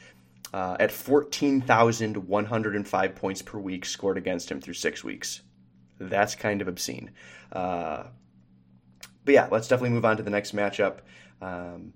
uh, 0.53 0.75
at 0.81 0.91
14,105 0.91 3.15
points 3.15 3.41
per 3.41 3.57
week 3.57 3.85
scored 3.85 4.17
against 4.17 4.51
him 4.51 4.59
through 4.59 4.73
six 4.73 5.01
weeks. 5.01 5.43
That's 5.97 6.35
kind 6.35 6.61
of 6.61 6.67
obscene. 6.67 7.11
Uh, 7.53 8.07
but 9.25 9.33
yeah, 9.33 9.47
let's 9.51 9.67
definitely 9.67 9.91
move 9.91 10.05
on 10.05 10.17
to 10.17 10.23
the 10.23 10.29
next 10.29 10.55
matchup. 10.55 10.99
Um, 11.41 11.93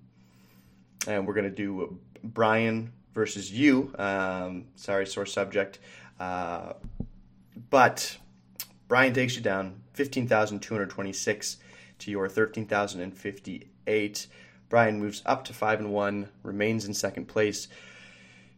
and 1.08 1.28
we're 1.28 1.34
going 1.34 1.50
to 1.50 1.56
do 1.56 2.00
Brian 2.24 2.94
versus 3.14 3.52
you. 3.52 3.94
Um, 3.98 4.66
sorry, 4.76 5.06
sore 5.06 5.26
subject. 5.26 5.80
Uh, 6.20 6.74
but 7.70 8.18
Brian 8.88 9.14
takes 9.14 9.36
you 9.36 9.42
down 9.42 9.82
15,226 9.94 11.58
to 12.00 12.12
your 12.12 12.30
13,058. 12.30 14.28
Brian 14.70 15.00
moves 15.00 15.22
up 15.26 15.46
to 15.46 15.54
5 15.54 15.80
and 15.80 15.92
1, 15.92 16.30
remains 16.42 16.86
in 16.86 16.94
second 16.94 17.28
place. 17.28 17.68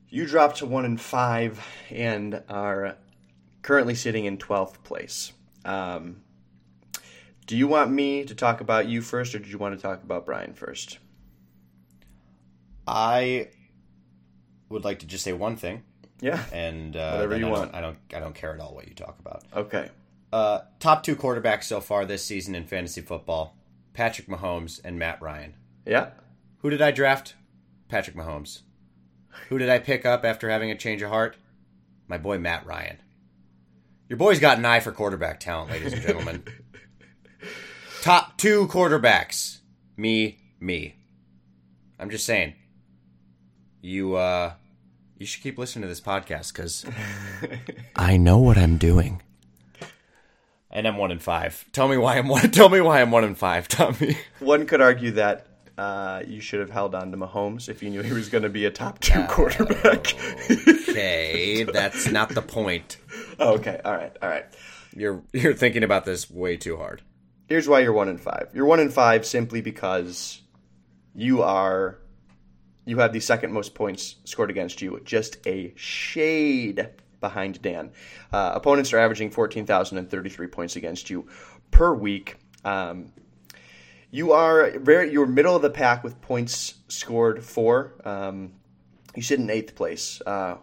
You 0.10 0.26
drop 0.26 0.56
to 0.56 0.66
1 0.66 0.86
and 0.86 1.02
5 1.02 1.68
and 1.90 2.42
are 2.48 2.98
currently 3.62 3.96
sitting 3.96 4.26
in 4.26 4.38
12th 4.38 4.84
place. 4.84 5.34
Um, 5.66 6.22
do 7.46 7.56
you 7.56 7.68
want 7.68 7.92
me 7.92 8.24
to 8.26 8.36
talk 8.36 8.62
about 8.62 8.88
you 8.88 9.02
first, 9.02 9.36
or 9.36 9.40
do 9.40 9.50
you 9.50 9.58
want 9.58 9.76
to 9.76 9.82
talk 9.82 10.04
about 10.04 10.26
Brian 10.26 10.54
first? 10.54 11.00
I 12.88 13.50
would 14.70 14.84
like 14.84 15.00
to 15.00 15.08
just 15.08 15.24
say 15.24 15.34
one 15.34 15.56
thing. 15.56 15.84
Yeah. 16.22 16.44
And 16.52 16.96
uh, 16.96 17.14
Whatever 17.14 17.38
you 17.38 17.48
I 17.48 17.52
want. 17.52 17.72
Don't, 17.72 17.76
I 17.76 17.82
don't. 17.82 17.98
I 18.16 18.20
don't 18.20 18.36
care 18.36 18.54
at 18.54 18.60
all 18.60 18.74
what 18.74 18.88
you 18.88 18.96
talk 18.96 19.18
about. 19.20 19.44
Okay. 19.56 19.90
Uh, 20.32 20.62
top 20.80 21.04
two 21.04 21.16
quarterbacks 21.16 21.64
so 21.66 21.80
far 21.82 22.06
this 22.06 22.24
season 22.24 22.56
in 22.56 22.66
fantasy 22.66 23.02
football: 23.02 23.58
Patrick 23.94 24.28
Mahomes 24.28 24.80
and 24.84 24.98
Matt 24.98 25.22
Ryan. 25.22 25.56
Yeah. 25.86 26.12
Who 26.60 26.70
did 26.70 26.82
I 26.82 26.92
draft? 26.92 27.36
Patrick 27.90 28.16
Mahomes. 28.16 28.62
Who 29.50 29.58
did 29.58 29.70
I 29.70 29.80
pick 29.80 30.06
up 30.06 30.26
after 30.26 30.50
having 30.50 30.72
a 30.72 30.78
change 30.78 31.02
of 31.02 31.10
heart? 31.10 31.38
My 32.08 32.18
boy 32.18 32.40
Matt 32.40 32.66
Ryan. 32.66 32.98
Your 34.08 34.18
boy's 34.18 34.40
got 34.40 34.58
an 34.58 34.66
eye 34.66 34.80
for 34.80 34.92
quarterback 34.92 35.40
talent, 35.40 35.72
ladies 35.72 35.94
and 35.94 36.02
gentlemen. 36.02 36.44
Top 38.06 38.38
two 38.38 38.68
quarterbacks. 38.68 39.62
Me, 39.98 40.38
me. 40.60 40.94
I'm 41.98 42.12
just 42.12 42.24
saying. 42.24 42.54
You 43.82 44.14
uh 44.14 44.54
you 45.18 45.26
should 45.26 45.42
keep 45.42 45.58
listening 45.58 45.82
to 45.82 45.88
this 45.88 46.02
podcast 46.02 46.54
because 46.54 46.86
I 47.96 48.18
know 48.18 48.38
what 48.38 48.60
I'm 48.60 48.78
doing. 48.78 49.24
And 50.70 50.88
I'm 50.88 50.98
one 50.98 51.10
in 51.10 51.18
five. 51.18 51.66
Tell 51.72 51.88
me 51.88 51.98
why 51.98 52.20
I'm 52.20 52.28
one. 52.28 52.42
Tell 52.52 52.70
me 52.70 52.80
why 52.80 53.02
I'm 53.02 53.10
one 53.10 53.24
in 53.24 53.34
five, 53.34 53.68
Tommy. 53.68 54.20
One 54.40 54.68
could 54.68 54.82
argue 54.82 55.10
that 55.14 55.48
uh, 55.76 56.22
you 56.28 56.42
should 56.42 56.60
have 56.60 56.70
held 56.70 56.94
on 56.94 57.10
to 57.10 57.18
Mahomes 57.18 57.70
if 57.70 57.82
you 57.82 57.90
knew 57.90 58.04
he 58.04 58.14
was 58.14 58.30
going 58.30 58.44
to 58.44 58.50
be 58.50 58.66
a 58.66 58.72
top 58.72 59.00
two 59.00 59.24
quarterback. 59.30 60.14
Okay, 60.52 61.64
that's 61.64 62.12
not 62.12 62.30
the 62.30 62.44
point. 62.44 62.98
okay. 63.40 63.82
All 63.84 63.96
right. 63.96 64.16
All 64.22 64.30
right. 64.30 64.46
You're 64.96 65.24
you're 65.34 65.56
thinking 65.56 65.82
about 65.84 66.06
this 66.06 66.30
way 66.30 66.56
too 66.56 66.78
hard. 66.78 67.02
Here's 67.48 67.70
why 67.70 67.82
you're 67.82 67.94
one 67.94 68.10
in 68.10 68.18
five. 68.18 68.50
You're 68.54 68.66
one 68.66 68.80
in 68.80 68.90
five 68.90 69.26
simply 69.26 69.62
because 69.62 70.42
you 71.14 71.44
are 71.44 72.00
you 72.86 72.98
have 73.00 73.14
the 73.14 73.20
second 73.20 73.52
most 73.52 73.76
points 73.76 74.16
scored 74.26 74.50
against 74.50 74.82
you, 74.82 75.00
just 75.04 75.38
a 75.48 75.74
shade 75.76 76.90
behind 77.20 77.62
Dan. 77.62 77.92
Uh, 78.32 78.52
opponents 78.56 78.94
are 78.94 79.00
averaging 79.00 79.32
14,033 79.32 80.48
points 80.48 80.76
against 80.76 81.10
you 81.10 81.28
per 81.72 81.94
week. 81.94 82.38
Um, 82.64 83.12
you 84.12 84.32
are 84.32 84.78
very 84.80 85.12
you're 85.12 85.26
middle 85.26 85.56
of 85.56 85.62
the 85.62 85.70
pack 85.70 86.04
with 86.04 86.22
points 86.22 86.76
scored 86.88 87.44
for. 87.44 87.94
Um, 88.06 88.54
you 89.16 89.22
sit 89.22 89.40
in 89.40 89.50
eighth 89.50 89.76
place 89.76 90.22
uh, 90.26 90.58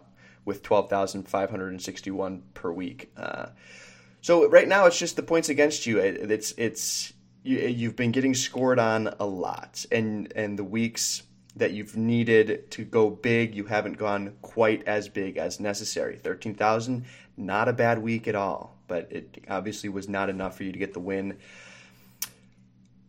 with 0.45 0.63
12,561 0.63 2.43
per 2.53 2.71
week. 2.71 3.11
Uh, 3.15 3.47
so 4.23 4.47
right 4.49 4.67
now 4.67 4.85
it's 4.87 4.97
just 4.97 5.15
the 5.17 5.21
points 5.21 5.49
against 5.49 5.85
you. 5.85 5.99
It- 5.99 6.31
It's 6.31 6.53
it's 6.57 7.13
you, 7.43 7.59
you've 7.59 7.95
been 7.97 8.11
getting 8.11 8.33
scored 8.33 8.79
on 8.79 9.13
a 9.19 9.25
lot, 9.25 9.85
and 9.91 10.31
and 10.35 10.57
the 10.57 10.63
weeks 10.63 11.23
that 11.55 11.71
you've 11.73 11.95
needed 11.95 12.71
to 12.71 12.83
go 12.85 13.09
big, 13.11 13.53
you 13.53 13.65
haven't 13.65 13.97
gone 13.99 14.33
quite 14.41 14.81
as 14.87 15.07
big 15.09 15.37
as 15.37 15.59
necessary. 15.59 16.15
Thirteen 16.17 16.55
thousand, 16.55 17.05
not 17.37 17.67
a 17.67 17.73
bad 17.73 18.01
week 18.01 18.27
at 18.27 18.33
all, 18.35 18.77
but 18.87 19.11
it 19.11 19.43
obviously 19.49 19.89
was 19.89 20.07
not 20.07 20.29
enough 20.29 20.55
for 20.57 20.63
you 20.63 20.71
to 20.71 20.79
get 20.79 20.93
the 20.93 20.99
win. 21.01 21.37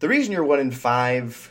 The 0.00 0.09
reason 0.09 0.33
you're 0.33 0.44
one 0.44 0.61
in 0.61 0.70
five 0.72 1.50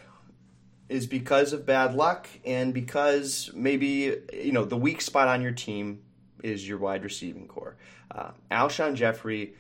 is 0.90 1.08
because 1.08 1.54
of 1.54 1.66
bad 1.66 1.96
luck 1.96 2.28
and 2.46 2.74
because 2.74 3.50
maybe 3.56 4.18
you 4.34 4.52
know 4.52 4.66
the 4.66 4.78
weak 4.78 5.02
spot 5.02 5.28
on 5.30 5.42
your 5.42 5.54
team 5.54 6.02
is 6.44 6.68
your 6.68 6.78
wide 6.78 7.04
receiving 7.04 7.48
core. 7.48 7.78
Uh, 8.12 8.32
Alshon 8.52 8.96
Jeffery, 8.96 9.56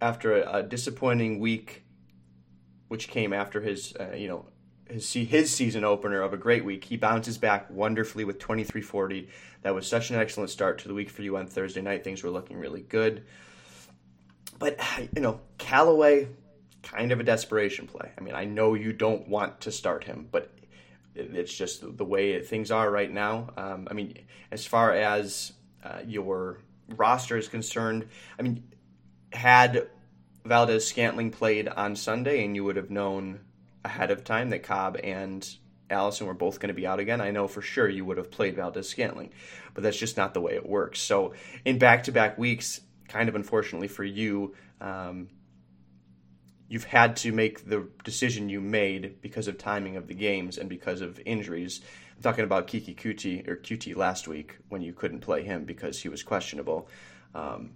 after 0.00 0.42
a, 0.42 0.58
a 0.58 0.62
disappointing 0.62 1.38
week, 1.38 1.84
which 2.88 3.08
came 3.08 3.32
after 3.32 3.60
his 3.60 3.94
uh, 3.98 4.14
you 4.14 4.28
know 4.28 4.46
his 4.88 5.12
his 5.12 5.54
season 5.54 5.84
opener 5.84 6.20
of 6.20 6.32
a 6.32 6.36
great 6.36 6.64
week, 6.64 6.84
he 6.84 6.96
bounces 6.96 7.38
back 7.38 7.70
wonderfully 7.70 8.24
with 8.24 8.38
23-40. 8.38 9.28
That 9.62 9.74
was 9.74 9.86
such 9.86 10.10
an 10.10 10.16
excellent 10.16 10.50
start 10.50 10.78
to 10.80 10.88
the 10.88 10.94
week 10.94 11.10
for 11.10 11.22
you 11.22 11.36
on 11.36 11.46
Thursday 11.46 11.80
night. 11.80 12.04
Things 12.04 12.22
were 12.22 12.30
looking 12.30 12.58
really 12.58 12.82
good. 12.82 13.24
But 14.58 14.80
you 15.14 15.22
know, 15.22 15.40
Callaway, 15.58 16.28
kind 16.82 17.12
of 17.12 17.20
a 17.20 17.24
desperation 17.24 17.86
play. 17.86 18.10
I 18.16 18.20
mean, 18.20 18.34
I 18.34 18.44
know 18.44 18.74
you 18.74 18.92
don't 18.92 19.28
want 19.28 19.60
to 19.62 19.72
start 19.72 20.04
him, 20.04 20.28
but 20.30 20.50
it's 21.14 21.52
just 21.52 21.96
the 21.96 22.04
way 22.04 22.40
things 22.42 22.70
are 22.70 22.90
right 22.90 23.12
now. 23.12 23.48
Um, 23.56 23.88
I 23.90 23.94
mean, 23.94 24.18
as 24.50 24.64
far 24.64 24.92
as 24.92 25.52
uh, 25.88 26.00
your 26.06 26.58
roster 26.96 27.36
is 27.36 27.48
concerned, 27.48 28.08
I 28.38 28.42
mean, 28.42 28.64
had 29.32 29.88
Valdes-Scantling 30.44 31.30
played 31.30 31.68
on 31.68 31.96
Sunday, 31.96 32.44
and 32.44 32.54
you 32.54 32.64
would 32.64 32.76
have 32.76 32.90
known 32.90 33.40
ahead 33.84 34.10
of 34.10 34.24
time 34.24 34.50
that 34.50 34.62
Cobb 34.62 34.98
and 35.02 35.48
Allison 35.90 36.26
were 36.26 36.34
both 36.34 36.60
going 36.60 36.68
to 36.68 36.74
be 36.74 36.86
out 36.86 37.00
again, 37.00 37.20
I 37.20 37.30
know 37.30 37.48
for 37.48 37.62
sure 37.62 37.88
you 37.88 38.04
would 38.04 38.18
have 38.18 38.30
played 38.30 38.56
Valdes-Scantling, 38.56 39.30
but 39.74 39.82
that's 39.82 39.96
just 39.96 40.16
not 40.16 40.34
the 40.34 40.40
way 40.40 40.54
it 40.54 40.68
works. 40.68 41.00
So 41.00 41.34
in 41.64 41.78
back-to-back 41.78 42.36
weeks, 42.36 42.80
kind 43.08 43.28
of 43.28 43.34
unfortunately 43.34 43.88
for 43.88 44.04
you, 44.04 44.54
um, 44.80 45.28
you've 46.68 46.84
had 46.84 47.16
to 47.16 47.32
make 47.32 47.68
the 47.68 47.88
decision 48.04 48.50
you 48.50 48.60
made 48.60 49.22
because 49.22 49.48
of 49.48 49.56
timing 49.56 49.96
of 49.96 50.06
the 50.06 50.14
games 50.14 50.58
and 50.58 50.68
because 50.68 51.00
of 51.00 51.18
injuries. 51.24 51.80
I'm 52.18 52.22
talking 52.22 52.42
about 52.44 52.66
Keke 52.66 52.96
Coutee 52.96 53.46
or 53.46 53.54
QT 53.56 53.94
last 53.94 54.26
week 54.26 54.56
when 54.68 54.82
you 54.82 54.92
couldn't 54.92 55.20
play 55.20 55.44
him 55.44 55.64
because 55.64 56.02
he 56.02 56.08
was 56.08 56.24
questionable. 56.24 56.88
Um, 57.32 57.70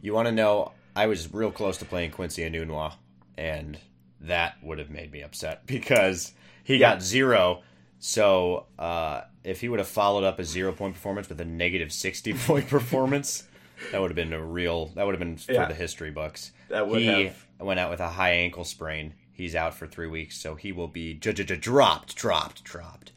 You 0.00 0.14
want 0.14 0.26
to 0.28 0.32
know? 0.32 0.72
I 0.94 1.06
was 1.08 1.34
real 1.34 1.50
close 1.50 1.76
to 1.78 1.84
playing 1.84 2.12
Quincy 2.12 2.48
Enunwa, 2.48 2.94
and 3.36 3.78
that 4.20 4.54
would 4.62 4.78
have 4.78 4.90
made 4.90 5.10
me 5.10 5.22
upset 5.22 5.66
because 5.66 6.32
he 6.62 6.78
got 6.78 7.02
zero. 7.02 7.62
So 7.98 8.66
uh, 8.78 9.22
if 9.42 9.60
he 9.60 9.68
would 9.68 9.80
have 9.80 9.88
followed 9.88 10.22
up 10.22 10.38
a 10.38 10.44
zero 10.44 10.70
point 10.72 10.94
performance 10.94 11.28
with 11.28 11.40
a 11.40 11.44
negative 11.44 11.92
sixty 11.92 12.32
point 12.46 12.68
performance, 12.68 13.42
that 13.90 14.00
would 14.00 14.10
have 14.10 14.16
been 14.16 14.32
a 14.34 14.42
real. 14.44 14.86
That 14.94 15.04
would 15.04 15.16
have 15.16 15.20
been 15.20 15.36
for 15.36 15.52
Yeah. 15.52 15.66
the 15.66 15.74
history 15.74 16.12
books. 16.12 16.52
That 16.68 16.86
would 16.86 17.00
he 17.02 17.24
have. 17.24 17.46
went 17.58 17.80
out 17.80 17.90
with 17.90 17.98
a 18.00 18.08
high 18.10 18.30
ankle 18.34 18.64
sprain. 18.64 19.14
He's 19.32 19.56
out 19.56 19.74
for 19.74 19.86
three 19.88 20.06
weeks, 20.06 20.38
so 20.38 20.54
he 20.54 20.70
will 20.70 20.88
be 20.88 21.12
dropped, 21.12 22.14
dropped, 22.16 22.64
dropped. 22.64 23.12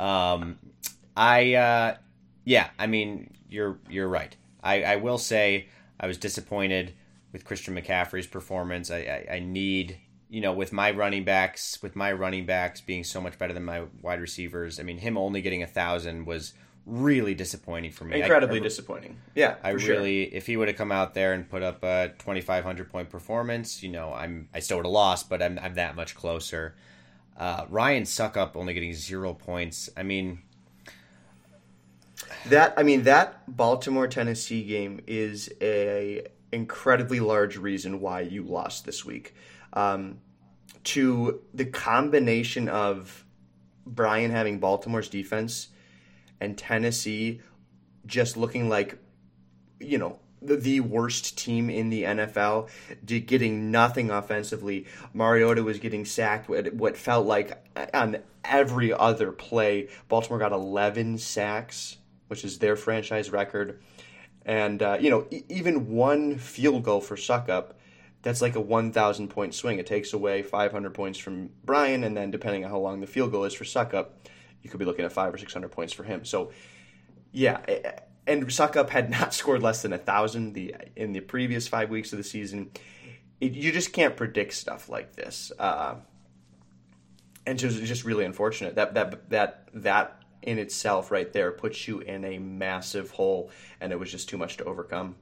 Um, 0.00 0.58
I 1.16 1.54
uh, 1.54 1.96
yeah, 2.44 2.70
I 2.78 2.86
mean 2.86 3.34
you're 3.48 3.78
you're 3.88 4.08
right. 4.08 4.34
I, 4.62 4.82
I 4.82 4.96
will 4.96 5.18
say 5.18 5.68
I 5.98 6.06
was 6.06 6.18
disappointed 6.18 6.94
with 7.32 7.44
Christian 7.44 7.74
McCaffrey's 7.74 8.26
performance. 8.26 8.90
I, 8.90 8.98
I, 9.28 9.34
I 9.34 9.38
need 9.40 9.98
you 10.28 10.40
know 10.40 10.52
with 10.52 10.72
my 10.72 10.90
running 10.90 11.24
backs 11.24 11.82
with 11.82 11.94
my 11.94 12.12
running 12.12 12.46
backs 12.46 12.80
being 12.80 13.04
so 13.04 13.20
much 13.20 13.38
better 13.38 13.52
than 13.52 13.64
my 13.64 13.84
wide 14.02 14.20
receivers. 14.20 14.80
I 14.80 14.82
mean 14.82 14.98
him 14.98 15.18
only 15.18 15.42
getting 15.42 15.62
a 15.62 15.66
thousand 15.66 16.24
was 16.24 16.54
really 16.86 17.34
disappointing 17.34 17.92
for 17.92 18.04
me. 18.04 18.20
Incredibly 18.20 18.58
I, 18.58 18.62
disappointing. 18.62 19.18
Yeah, 19.34 19.56
I 19.62 19.72
for 19.72 19.78
sure. 19.78 19.96
really, 19.96 20.34
if 20.34 20.46
he 20.46 20.56
would 20.56 20.68
have 20.68 20.76
come 20.76 20.92
out 20.92 21.14
there 21.14 21.34
and 21.34 21.48
put 21.48 21.62
up 21.62 21.82
a 21.82 22.12
2,500 22.18 22.90
point 22.90 23.10
performance, 23.10 23.82
you 23.82 23.90
know, 23.90 24.12
I'm 24.12 24.48
I 24.54 24.60
still 24.60 24.78
would 24.78 24.86
have 24.86 24.92
lost, 24.92 25.28
but 25.28 25.42
I'm 25.42 25.58
I'm 25.58 25.74
that 25.74 25.96
much 25.96 26.14
closer. 26.14 26.74
Uh, 27.36 27.64
Ryan 27.70 28.02
Succop 28.02 28.54
only 28.54 28.74
getting 28.74 28.94
zero 28.94 29.32
points. 29.34 29.88
I 29.96 30.02
mean, 30.02 30.42
That 32.46 32.74
I 32.76 32.82
mean 32.82 33.02
that 33.04 33.42
Baltimore 33.56 34.08
Tennessee 34.08 34.62
game 34.62 35.00
is 35.06 35.50
a 35.60 36.26
incredibly 36.52 37.20
large 37.20 37.56
reason 37.56 38.00
why 38.00 38.20
you 38.22 38.42
lost 38.42 38.84
this 38.84 39.04
week. 39.04 39.34
Um, 39.72 40.18
to 40.84 41.42
the 41.54 41.64
combination 41.66 42.68
of 42.68 43.24
Brian 43.86 44.30
having 44.30 44.58
Baltimore's 44.60 45.08
defense 45.08 45.68
and 46.40 46.56
Tennessee 46.56 47.40
just 48.06 48.36
looking 48.36 48.68
like 48.68 48.98
you 49.78 49.98
know 49.98 50.18
the, 50.42 50.80
worst 50.80 51.38
team 51.38 51.70
in 51.70 51.90
the 51.90 52.04
NFL, 52.04 52.68
getting 53.04 53.70
nothing 53.70 54.10
offensively. 54.10 54.86
Mariota 55.12 55.62
was 55.62 55.78
getting 55.78 56.04
sacked 56.04 56.48
what, 56.48 56.96
felt 56.96 57.26
like 57.26 57.62
on 57.92 58.18
every 58.44 58.92
other 58.92 59.32
play. 59.32 59.88
Baltimore 60.08 60.38
got 60.38 60.52
11 60.52 61.18
sacks, 61.18 61.98
which 62.28 62.44
is 62.44 62.58
their 62.58 62.76
franchise 62.76 63.30
record. 63.30 63.80
And, 64.46 64.82
uh, 64.82 64.98
you 65.00 65.10
know, 65.10 65.26
even 65.48 65.90
one 65.90 66.38
field 66.38 66.82
goal 66.82 67.00
for 67.00 67.16
Succop, 67.16 67.72
that's 68.22 68.42
like 68.42 68.56
a 68.56 68.60
1,000 68.60 69.28
point 69.28 69.54
swing. 69.54 69.78
It 69.78 69.86
takes 69.86 70.12
away 70.12 70.42
500 70.42 70.94
points 70.94 71.18
from 71.18 71.50
Brian, 71.64 72.04
and 72.04 72.16
then 72.16 72.30
depending 72.30 72.64
on 72.64 72.70
how 72.70 72.78
long 72.78 73.00
the 73.00 73.06
field 73.06 73.32
goal 73.32 73.44
is 73.44 73.54
for 73.54 73.64
Succop, 73.64 74.08
you 74.62 74.70
could 74.70 74.78
be 74.78 74.84
looking 74.84 75.04
at 75.04 75.12
five 75.12 75.32
or 75.32 75.38
600 75.38 75.68
points 75.68 75.92
for 75.92 76.02
him. 76.02 76.24
So, 76.24 76.52
yeah. 77.32 77.60
And 78.30 78.46
Succop 78.46 78.90
had 78.90 79.10
not 79.10 79.34
scored 79.40 79.62
less 79.62 79.82
than 79.82 79.92
a 79.92 79.98
thousand 79.98 80.52
the 80.52 80.74
in 80.96 81.12
the 81.12 81.20
previous 81.20 81.66
five 81.68 81.90
weeks 81.90 82.12
of 82.12 82.18
the 82.18 82.24
season. 82.24 82.70
It, 83.40 83.52
you 83.52 83.72
just 83.72 83.92
can't 83.92 84.16
predict 84.16 84.52
stuff 84.54 84.88
like 84.88 85.16
this, 85.16 85.50
uh, 85.58 85.96
and 87.46 87.58
just 87.58 87.82
just 87.82 88.04
really 88.04 88.24
unfortunate 88.24 88.76
that 88.76 88.94
that 88.94 89.30
that 89.30 89.68
that 89.74 90.22
in 90.42 90.58
itself 90.58 91.10
right 91.10 91.32
there 91.32 91.50
puts 91.50 91.88
you 91.88 92.00
in 92.00 92.24
a 92.24 92.38
massive 92.38 93.10
hole, 93.10 93.50
and 93.80 93.92
it 93.92 93.98
was 93.98 94.10
just 94.10 94.28
too 94.28 94.38
much 94.38 94.58
to 94.58 94.64
overcome. 94.64 95.16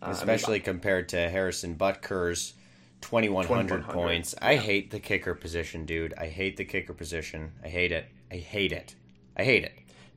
Uh, 0.00 0.10
Especially 0.10 0.56
I 0.56 0.58
mean, 0.58 0.64
compared 0.64 1.08
to 1.10 1.28
Harrison 1.28 1.74
Butker's 1.74 2.54
2100 3.02 3.88
points. 3.88 4.34
I 4.40 4.56
hate 4.56 4.90
the 4.90 5.00
kicker 5.00 5.34
position, 5.34 5.84
dude. 5.84 6.14
I 6.16 6.28
hate 6.28 6.56
the 6.56 6.64
kicker 6.64 6.94
position. 6.94 7.52
I 7.62 7.68
hate 7.68 7.92
it. 7.92 8.06
I 8.30 8.36
hate 8.36 8.72
it. 8.72 8.94
I 9.36 9.44
hate 9.44 9.64
it. 9.64 9.72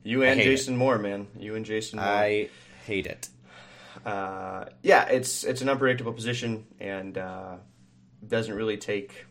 You 0.06 0.22
and 0.22 0.40
Jason 0.40 0.74
it. 0.74 0.76
Moore, 0.76 0.98
man. 0.98 1.26
You 1.36 1.56
and 1.56 1.66
Jason 1.66 1.98
Moore. 1.98 2.08
I 2.08 2.48
hate 2.84 3.06
it. 3.06 3.28
Uh, 4.04 4.66
yeah, 4.82 5.06
it's 5.08 5.42
it's 5.42 5.62
an 5.62 5.68
unpredictable 5.68 6.12
position 6.12 6.64
and 6.78 7.18
uh, 7.18 7.56
doesn't 8.26 8.54
really 8.54 8.76
take. 8.76 9.26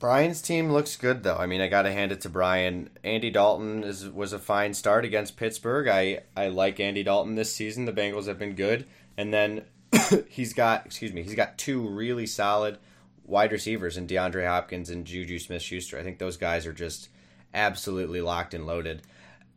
Brian's 0.00 0.42
team 0.42 0.72
looks 0.72 0.96
good 0.96 1.22
though. 1.22 1.36
I 1.36 1.46
mean, 1.46 1.60
I 1.60 1.68
got 1.68 1.82
to 1.82 1.92
hand 1.92 2.10
it 2.10 2.22
to 2.22 2.28
Brian. 2.28 2.90
Andy 3.04 3.30
Dalton 3.30 3.84
is 3.84 4.08
was 4.08 4.32
a 4.32 4.40
fine 4.40 4.74
start 4.74 5.04
against 5.04 5.36
Pittsburgh. 5.36 5.86
I 5.86 6.22
I 6.36 6.48
like 6.48 6.80
Andy 6.80 7.04
Dalton 7.04 7.36
this 7.36 7.54
season. 7.54 7.84
The 7.84 7.92
Bengals 7.92 8.26
have 8.26 8.38
been 8.38 8.56
good, 8.56 8.88
and 9.16 9.32
then 9.32 9.62
he's 10.28 10.54
got 10.54 10.86
excuse 10.86 11.12
me, 11.12 11.22
he's 11.22 11.36
got 11.36 11.56
two 11.56 11.88
really 11.88 12.26
solid 12.26 12.78
wide 13.24 13.52
receivers 13.52 13.96
in 13.96 14.08
DeAndre 14.08 14.44
Hopkins 14.44 14.90
and 14.90 15.04
Juju 15.04 15.38
Smith 15.38 15.62
Schuster. 15.62 15.96
I 15.96 16.02
think 16.02 16.18
those 16.18 16.36
guys 16.36 16.66
are 16.66 16.72
just 16.72 17.10
absolutely 17.54 18.20
locked 18.20 18.54
and 18.54 18.66
loaded. 18.66 19.02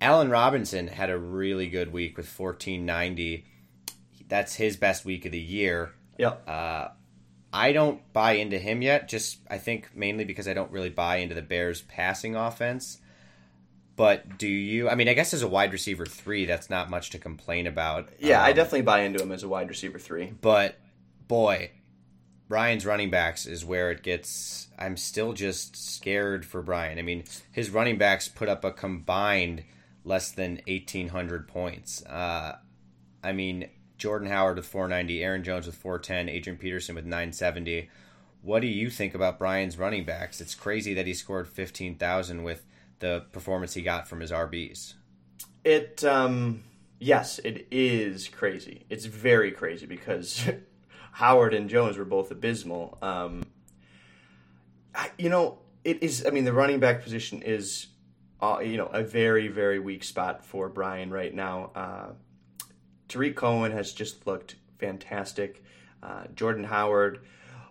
Allen 0.01 0.29
Robinson 0.29 0.87
had 0.87 1.09
a 1.09 1.17
really 1.17 1.67
good 1.67 1.93
week 1.93 2.17
with 2.17 2.27
1490. 2.27 3.45
That's 4.27 4.55
his 4.55 4.77
best 4.77 5.05
week 5.05 5.25
of 5.25 5.31
the 5.31 5.39
year. 5.39 5.93
Yep. 6.17 6.47
Uh, 6.47 6.87
I 7.53 7.71
don't 7.71 8.01
buy 8.13 8.33
into 8.33 8.57
him 8.57 8.81
yet. 8.81 9.07
Just 9.07 9.39
I 9.49 9.59
think 9.59 9.95
mainly 9.95 10.25
because 10.25 10.47
I 10.47 10.53
don't 10.53 10.71
really 10.71 10.89
buy 10.89 11.17
into 11.17 11.35
the 11.35 11.41
Bears' 11.41 11.81
passing 11.81 12.35
offense. 12.35 12.99
But 13.95 14.39
do 14.39 14.47
you? 14.47 14.89
I 14.89 14.95
mean, 14.95 15.07
I 15.07 15.13
guess 15.13 15.35
as 15.35 15.43
a 15.43 15.47
wide 15.47 15.71
receiver 15.71 16.05
three, 16.05 16.45
that's 16.45 16.69
not 16.69 16.89
much 16.89 17.11
to 17.11 17.19
complain 17.19 17.67
about. 17.67 18.09
Yeah, 18.19 18.39
um, 18.39 18.45
I 18.45 18.53
definitely 18.53 18.81
buy 18.81 19.01
into 19.01 19.21
him 19.21 19.31
as 19.31 19.43
a 19.43 19.47
wide 19.47 19.69
receiver 19.69 19.99
three. 19.99 20.33
But 20.41 20.79
boy, 21.27 21.69
Brian's 22.49 22.87
running 22.87 23.11
backs 23.11 23.45
is 23.45 23.63
where 23.63 23.91
it 23.91 24.01
gets. 24.01 24.67
I'm 24.79 24.97
still 24.97 25.33
just 25.33 25.75
scared 25.75 26.43
for 26.43 26.63
Brian. 26.63 26.97
I 26.97 27.03
mean, 27.03 27.23
his 27.51 27.69
running 27.69 27.99
backs 27.99 28.27
put 28.27 28.49
up 28.49 28.65
a 28.65 28.71
combined 28.71 29.63
less 30.03 30.31
than 30.31 30.61
1,800 30.67 31.47
points. 31.47 32.05
Uh, 32.05 32.57
I 33.23 33.31
mean, 33.31 33.69
Jordan 33.97 34.27
Howard 34.29 34.57
with 34.57 34.65
490, 34.65 35.23
Aaron 35.23 35.43
Jones 35.43 35.65
with 35.65 35.75
410, 35.75 36.29
Adrian 36.29 36.57
Peterson 36.57 36.95
with 36.95 37.05
970. 37.05 37.89
What 38.41 38.59
do 38.59 38.67
you 38.67 38.89
think 38.89 39.15
about 39.15 39.39
Brian's 39.39 39.77
running 39.77 40.03
backs? 40.03 40.41
It's 40.41 40.55
crazy 40.55 40.93
that 40.93 41.07
he 41.07 41.13
scored 41.13 41.47
15,000 41.47 42.43
with 42.43 42.65
the 42.99 43.25
performance 43.31 43.73
he 43.73 43.81
got 43.81 44.07
from 44.07 44.19
his 44.19 44.31
RBs. 44.31 44.95
It, 45.63 46.03
um, 46.03 46.63
yes, 46.99 47.39
it 47.39 47.67
is 47.71 48.27
crazy. 48.27 48.85
It's 48.89 49.05
very 49.05 49.51
crazy 49.51 49.85
because 49.85 50.43
Howard 51.13 51.53
and 51.53 51.69
Jones 51.69 51.97
were 51.97 52.05
both 52.05 52.31
abysmal. 52.31 52.97
Um, 53.01 53.43
you 55.17 55.29
know, 55.29 55.59
it 55.83 56.01
is. 56.03 56.25
I 56.25 56.31
mean, 56.31 56.43
the 56.43 56.53
running 56.53 56.79
back 56.79 57.03
position 57.03 57.41
is 57.41 57.87
uh, 58.43 58.59
you 58.59 58.75
know, 58.75 58.87
a 58.87 59.03
very, 59.03 59.47
very 59.47 59.79
weak 59.79 60.03
spot 60.03 60.43
for 60.43 60.67
Brian 60.67 61.09
right 61.11 61.33
now. 61.33 61.71
Uh, 61.73 62.09
Tarik 63.07 63.37
Cohen 63.37 63.71
has 63.71 63.93
just 63.93 64.27
looked 64.27 64.55
fantastic. 64.79 65.63
Uh, 66.01 66.25
Jordan 66.35 66.65
Howard 66.65 67.21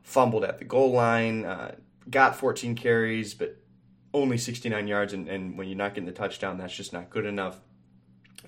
fumbled 0.02 0.44
at 0.44 0.58
the 0.58 0.64
goal 0.64 0.92
line, 0.92 1.44
uh, 1.44 1.74
got 2.08 2.36
14 2.36 2.74
carries, 2.74 3.34
but 3.34 3.58
only 4.14 4.38
69 4.38 4.88
yards. 4.88 5.12
And, 5.12 5.28
and 5.28 5.58
when 5.58 5.68
you're 5.68 5.76
not 5.76 5.92
getting 5.92 6.06
the 6.06 6.12
touchdown, 6.12 6.56
that's 6.56 6.74
just 6.74 6.94
not 6.94 7.10
good 7.10 7.26
enough. 7.26 7.60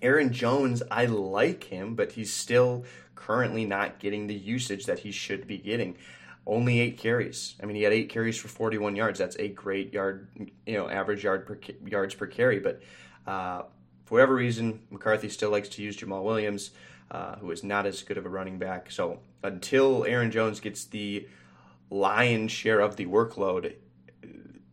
Aaron 0.01 0.33
Jones, 0.33 0.83
I 0.91 1.05
like 1.05 1.65
him, 1.65 1.95
but 1.95 2.13
he's 2.13 2.33
still 2.33 2.85
currently 3.15 3.67
not 3.67 3.99
getting 3.99 4.29
the 4.29 4.35
usage 4.35 4.87
that 4.87 5.01
he 5.01 5.13
should 5.13 5.47
be 5.47 5.59
getting 5.59 5.99
only 6.47 6.81
eight 6.81 6.99
carries. 6.99 7.55
I 7.63 7.67
mean, 7.67 7.77
he 7.77 7.83
had 7.83 7.93
eight 7.93 8.09
carries 8.09 8.37
for 8.37 8.49
41 8.49 8.97
yards. 8.97 9.19
That's 9.19 9.37
a 9.39 9.49
great 9.49 9.93
yard, 9.93 10.29
you 10.67 10.75
know, 10.75 10.89
average 10.89 11.25
yard 11.25 11.47
per 11.47 11.59
yards 11.87 12.15
per 12.15 12.27
carry. 12.27 12.59
But 12.59 12.83
uh, 13.27 13.63
for 14.05 14.15
whatever 14.15 14.35
reason, 14.35 14.81
McCarthy 14.91 15.29
still 15.29 15.51
likes 15.51 15.69
to 15.71 15.83
use 15.83 15.97
Jamaal 15.97 16.23
Williams, 16.23 16.71
uh, 17.11 17.37
who 17.37 17.51
is 17.51 17.65
not 17.65 17.87
as 17.87 18.03
good 18.03 18.19
of 18.19 18.27
a 18.27 18.29
running 18.29 18.59
back. 18.59 18.91
So 18.91 19.21
until 19.43 20.05
Aaron 20.05 20.31
Jones 20.31 20.61
gets 20.61 20.85
the 20.85 21.27
lion's 21.91 22.53
share 22.53 22.81
of 22.81 22.97
the 22.97 23.07
workload, 23.07 23.75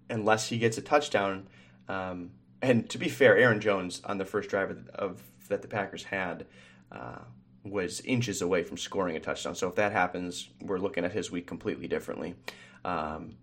unless 0.09 0.49
he 0.49 0.57
gets 0.57 0.77
a 0.77 0.81
touchdown, 0.81 1.47
um, 1.87 2.31
and 2.61 2.89
to 2.89 2.97
be 2.97 3.09
fair, 3.09 3.37
Aaron 3.37 3.61
Jones 3.61 4.01
on 4.03 4.17
the 4.17 4.25
first 4.25 4.49
drive 4.49 4.71
of, 4.71 4.87
of 4.89 5.23
that 5.47 5.61
the 5.61 5.67
Packers 5.67 6.03
had. 6.03 6.45
Uh, 6.91 7.19
was 7.63 8.01
inches 8.01 8.41
away 8.41 8.63
from 8.63 8.77
scoring 8.77 9.15
a 9.15 9.19
touchdown. 9.19 9.55
So 9.55 9.67
if 9.67 9.75
that 9.75 9.91
happens, 9.91 10.49
we're 10.61 10.79
looking 10.79 11.05
at 11.05 11.11
his 11.11 11.31
week 11.31 11.47
completely 11.47 11.87
differently. 11.87 12.35
Um, 12.83 13.35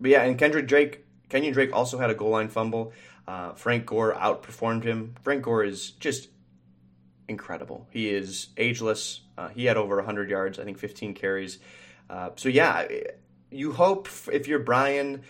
but 0.00 0.10
yeah, 0.10 0.22
and 0.22 0.38
Kendrick 0.38 0.66
Drake, 0.66 1.04
Kenyon 1.28 1.52
Drake 1.52 1.72
also 1.72 1.98
had 1.98 2.10
a 2.10 2.14
goal 2.14 2.30
line 2.30 2.48
fumble. 2.48 2.92
Uh, 3.28 3.52
Frank 3.52 3.86
Gore 3.86 4.14
outperformed 4.14 4.82
him. 4.82 5.14
Frank 5.22 5.42
Gore 5.42 5.62
is 5.62 5.92
just 5.92 6.28
incredible. 7.28 7.86
He 7.90 8.10
is 8.10 8.48
ageless. 8.56 9.20
Uh, 9.38 9.48
he 9.48 9.66
had 9.66 9.76
over 9.76 9.96
100 9.96 10.28
yards, 10.28 10.58
I 10.58 10.64
think 10.64 10.78
15 10.78 11.14
carries. 11.14 11.58
Uh, 12.08 12.30
so 12.34 12.48
yeah, 12.48 12.88
you 13.50 13.72
hope 13.72 14.08
if 14.32 14.48
you're 14.48 14.58
Brian, 14.58 15.22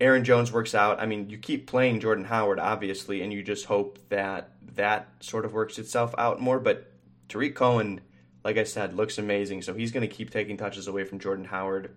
Aaron 0.00 0.24
Jones 0.24 0.52
works 0.52 0.74
out. 0.74 1.00
I 1.00 1.06
mean, 1.06 1.30
you 1.30 1.38
keep 1.38 1.68
playing 1.68 2.00
Jordan 2.00 2.24
Howard, 2.24 2.58
obviously, 2.58 3.22
and 3.22 3.32
you 3.32 3.42
just 3.42 3.66
hope 3.66 3.98
that 4.08 4.50
that 4.74 5.08
sort 5.20 5.44
of 5.44 5.52
works 5.52 5.78
itself 5.78 6.14
out 6.18 6.40
more. 6.40 6.58
But 6.58 6.90
Tarik 7.28 7.54
Cohen, 7.54 8.00
like 8.44 8.56
I 8.56 8.64
said, 8.64 8.94
looks 8.94 9.18
amazing. 9.18 9.62
So 9.62 9.74
he's 9.74 9.92
going 9.92 10.08
to 10.08 10.14
keep 10.14 10.30
taking 10.30 10.56
touches 10.56 10.86
away 10.86 11.04
from 11.04 11.18
Jordan 11.18 11.46
Howard. 11.46 11.94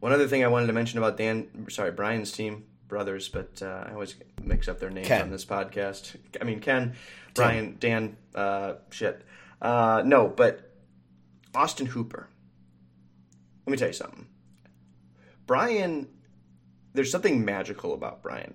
One 0.00 0.12
other 0.12 0.28
thing 0.28 0.44
I 0.44 0.48
wanted 0.48 0.66
to 0.66 0.72
mention 0.72 0.98
about 0.98 1.16
Dan, 1.16 1.66
sorry, 1.70 1.90
Brian's 1.90 2.32
team, 2.32 2.64
brothers, 2.88 3.28
but 3.28 3.62
uh, 3.62 3.84
I 3.88 3.92
always 3.92 4.16
mix 4.42 4.68
up 4.68 4.78
their 4.80 4.90
names 4.90 5.08
Ken. 5.08 5.22
on 5.22 5.30
this 5.30 5.44
podcast. 5.44 6.16
I 6.40 6.44
mean, 6.44 6.60
Ken, 6.60 6.94
Brian, 7.34 7.76
Dan, 7.80 8.16
uh, 8.34 8.74
shit. 8.90 9.22
Uh, 9.62 10.02
no, 10.04 10.28
but 10.28 10.70
Austin 11.54 11.86
Hooper. 11.86 12.28
Let 13.66 13.70
me 13.70 13.76
tell 13.78 13.88
you 13.88 13.94
something. 13.94 14.26
Brian, 15.46 16.08
there's 16.92 17.10
something 17.10 17.44
magical 17.44 17.94
about 17.94 18.22
Brian. 18.22 18.54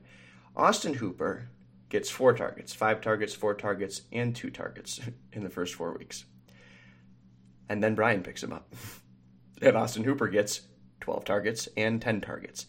Austin 0.55 0.95
Hooper 0.95 1.49
gets 1.89 2.09
four 2.09 2.33
targets, 2.33 2.73
five 2.73 3.01
targets, 3.01 3.33
four 3.33 3.53
targets, 3.55 4.03
and 4.11 4.35
two 4.35 4.49
targets 4.49 4.99
in 5.33 5.43
the 5.43 5.49
first 5.49 5.75
four 5.75 5.97
weeks. 5.97 6.25
And 7.67 7.83
then 7.83 7.95
Brian 7.95 8.23
picks 8.23 8.43
him 8.43 8.53
up. 8.53 8.73
And 9.61 9.75
Austin 9.75 10.05
Hooper 10.05 10.29
gets 10.29 10.61
12 11.01 11.25
targets 11.25 11.67
and 11.75 12.01
10 12.01 12.21
targets. 12.21 12.65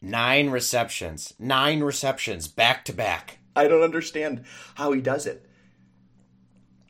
Nine 0.00 0.50
receptions. 0.50 1.34
Nine 1.36 1.80
receptions 1.82 2.46
back 2.46 2.84
to 2.84 2.92
back. 2.92 3.38
I 3.56 3.66
don't 3.66 3.82
understand 3.82 4.44
how 4.76 4.92
he 4.92 5.00
does 5.00 5.26
it. 5.26 5.44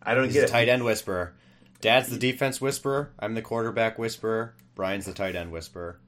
I 0.02 0.14
don't 0.14 0.26
He's 0.26 0.34
get 0.34 0.44
it. 0.44 0.48
tight 0.50 0.68
end 0.68 0.84
whisperer. 0.84 1.34
Dad's 1.80 2.10
the 2.10 2.18
defense 2.18 2.60
whisperer. 2.60 3.12
I'm 3.18 3.32
the 3.32 3.40
quarterback 3.40 3.98
whisperer. 3.98 4.54
Brian's 4.74 5.06
the 5.06 5.14
tight 5.14 5.34
end 5.34 5.50
whisperer. 5.50 5.98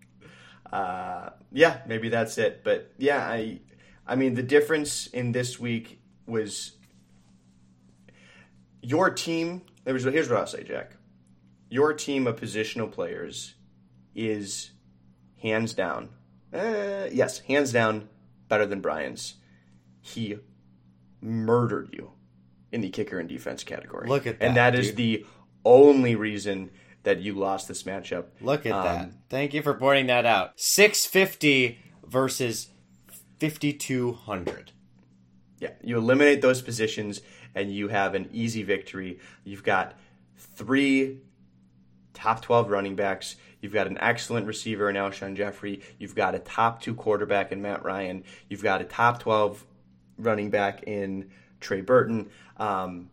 Uh, 0.71 1.31
yeah, 1.51 1.79
maybe 1.87 2.11
that's 2.11 2.37
it. 2.37 2.63
But 2.63 2.93
yeah, 2.99 3.27
I 3.27 3.61
I 4.07 4.17
mean, 4.17 4.35
the 4.35 4.43
difference 4.43 5.07
in 5.07 5.33
this 5.33 5.59
week 5.61 6.01
was 6.27 6.73
your 8.83 9.11
team. 9.11 9.63
Was, 9.87 10.05
here's 10.05 10.29
what 10.29 10.39
I'll 10.39 10.47
say, 10.47 10.63
Jack. 10.65 10.93
Your 11.69 11.93
team 11.93 12.27
of 12.27 12.37
positional 12.37 12.91
players 12.91 13.55
is 14.15 14.73
hands 15.43 15.73
down, 15.73 16.09
uh, 16.53 17.07
yes, 17.13 17.39
hands 17.41 17.73
down 17.73 18.09
better 18.49 18.67
than 18.67 18.81
Brian's. 18.81 19.35
He 20.01 20.37
murdered 21.21 21.91
you. 21.93 22.13
in 22.73 22.81
the 22.81 22.89
kicker 22.91 23.19
and 23.19 23.29
defense 23.29 23.63
category. 23.65 24.09
Look 24.09 24.27
at 24.27 24.37
and 24.41 24.57
that, 24.57 24.73
that 24.73 24.79
is 24.79 24.89
dude. 24.89 24.97
the 24.97 25.27
only 25.65 26.15
reason 26.15 26.71
that 27.03 27.21
you 27.21 27.35
lost 27.35 27.67
this 27.69 27.83
matchup. 27.85 28.27
Look 28.41 28.65
at 28.67 28.73
Um, 28.73 28.85
that. 28.85 29.11
Thank 29.29 29.55
you 29.55 29.63
for 29.63 29.75
pointing 29.75 30.07
that 30.07 30.25
out. 30.27 30.53
650 30.57 31.79
versus 32.07 32.69
5200. 33.41 34.73
Yeah, 35.59 35.71
you 35.83 35.97
eliminate 35.97 36.43
those 36.43 36.63
positions 36.63 37.21
and 37.55 37.75
you 37.75 37.89
have 37.89 38.15
an 38.15 38.29
easy 38.33 38.63
victory. 38.63 39.19
You've 39.45 39.65
got 39.65 39.95
three 40.37 41.19
top 42.15 42.43
12 42.43 42.71
running 42.71 42.97
backs. 42.97 43.37
You've 43.61 43.73
got 43.73 43.87
an 43.87 43.99
excellent 43.99 44.47
receiver 44.47 44.89
in 44.89 44.97
Alshon 44.97 45.37
Jeffery. 45.37 45.83
You've 45.99 46.15
got 46.15 46.35
a 46.35 46.39
top 46.39 46.83
two 46.83 46.95
quarterback 46.95 47.51
in 47.51 47.63
Matt 47.63 47.83
Ryan. 47.85 48.25
You've 48.49 48.63
got 48.63 48.81
a 48.81 48.85
top 48.85 49.21
12 49.21 49.65
running 50.19 50.51
back 50.51 50.85
in 50.85 51.31
Trey 51.61 51.81
Burton. 51.81 52.31
Um, 52.59 53.11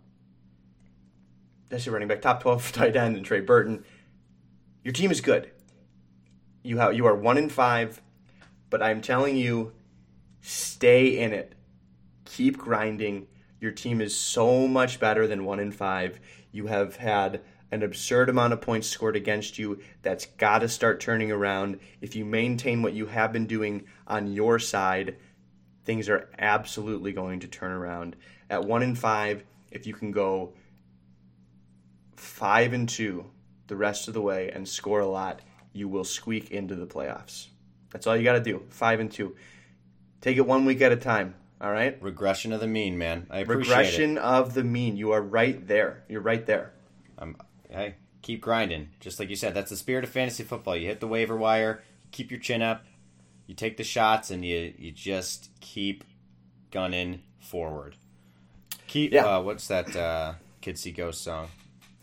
that's 1.70 1.86
your 1.86 1.94
running 1.94 2.08
back, 2.08 2.22
top 2.22 2.42
12 2.42 2.72
tight 2.74 2.96
end 2.96 3.18
in 3.18 3.24
Trey 3.24 3.42
Burton. 3.42 3.84
Your 4.84 4.94
team 4.94 5.12
is 5.12 5.22
good. 5.22 5.52
You 6.64 6.78
have 6.78 6.94
you 6.96 7.06
are 7.06 7.16
one 7.16 7.38
in 7.38 7.50
five, 7.50 8.02
but 8.70 8.82
I'm 8.82 9.02
telling 9.02 9.38
you, 9.38 9.72
stay 10.48 11.20
in 11.20 11.34
it 11.34 11.58
keep 12.28 12.58
grinding. 12.58 13.28
Your 13.60 13.72
team 13.72 14.02
is 14.02 14.16
so 14.16 14.68
much 14.68 15.00
better 15.00 15.26
than 15.28 15.46
one 15.46 15.60
in 15.60 15.72
five. 15.72 16.20
You 16.52 16.68
have 16.68 16.98
had 16.98 17.42
an 17.72 17.84
absurd 17.84 18.30
amount 18.30 18.54
of 18.54 18.62
points 18.62 18.88
scored 18.88 19.16
against 19.16 19.58
you. 19.58 19.80
That's 20.02 20.26
got 20.26 20.60
to 20.60 20.70
start 20.70 21.00
turning 21.00 21.32
around. 21.32 21.80
If 22.02 22.16
you 22.16 22.26
maintain 22.26 22.82
what 22.82 22.94
you 22.94 23.08
have 23.08 23.34
been 23.34 23.48
doing 23.48 23.86
on 24.06 24.32
your 24.32 24.60
side, 24.60 25.18
things 25.84 26.10
are 26.10 26.30
absolutely 26.38 27.12
going 27.12 27.40
to 27.42 27.48
turn 27.48 27.72
around. 27.72 28.16
At 28.50 28.66
one 28.66 28.84
in 28.84 28.96
five, 28.96 29.44
if 29.72 29.88
you 29.88 29.94
can 29.94 30.12
go 30.12 30.54
five 32.16 32.74
and 32.74 32.88
two 32.88 33.26
the 33.68 33.76
rest 33.76 34.08
of 34.08 34.14
the 34.14 34.22
way 34.22 34.50
and 34.52 34.68
score 34.68 35.02
a 35.02 35.08
lot, 35.08 35.42
you 35.74 35.90
will 35.90 36.06
squeak 36.06 36.52
into 36.52 36.76
the 36.76 36.88
playoffs. 36.88 37.48
That's 37.90 38.08
all 38.08 38.16
you 38.16 38.24
got 38.24 38.34
to 38.34 38.42
do. 38.42 38.64
Five 38.70 39.00
and 39.00 39.12
two. 39.12 39.36
Take 40.22 40.38
it 40.38 40.46
one 40.46 40.66
week 40.66 40.82
at 40.82 40.92
a 40.92 40.96
time. 40.96 41.36
All 41.60 41.72
right. 41.72 41.98
Regression 42.02 42.54
of 42.54 42.60
the 42.60 42.68
mean, 42.68 42.98
man. 42.98 43.28
I 43.30 43.40
appreciate 43.40 43.72
it. 43.72 43.78
Regression 43.78 44.18
of 44.18 44.54
the 44.54 44.64
mean. 44.64 44.98
You 44.98 45.12
are 45.12 45.22
right 45.22 45.68
there. 45.68 46.04
You're 46.08 46.22
right 46.22 46.46
there. 46.46 46.74
Um, 47.18 47.36
hey, 47.70 47.96
keep 48.22 48.42
grinding. 48.42 48.90
Just 49.00 49.20
like 49.20 49.30
you 49.30 49.36
said, 49.36 49.54
that's 49.54 49.70
the 49.72 49.78
spirit 49.78 50.04
of 50.04 50.10
fantasy 50.10 50.44
football. 50.44 50.76
You 50.76 50.88
hit 50.88 51.00
the 51.00 51.08
waiver 51.08 51.36
wire, 51.36 51.84
keep 52.12 52.30
your 52.30 52.40
chin 52.40 52.62
up, 52.62 52.86
you 53.48 53.56
take 53.56 53.78
the 53.78 53.84
shots, 53.84 54.30
and 54.30 54.46
you 54.46 54.74
you 54.78 54.92
just 54.92 55.50
keep 55.60 56.04
gunning 56.70 57.24
forward. 57.40 57.96
Keep. 58.88 59.14
Yeah. 59.14 59.38
Uh, 59.38 59.42
what's 59.42 59.68
that 59.68 59.96
uh, 59.96 60.34
Kid 60.62 60.78
See 60.78 60.92
Ghost 60.92 61.24
song? 61.24 61.48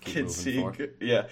Keep 0.01 0.27
moving 0.27 0.31
see-. 0.31 0.89
Yeah. 1.01 1.27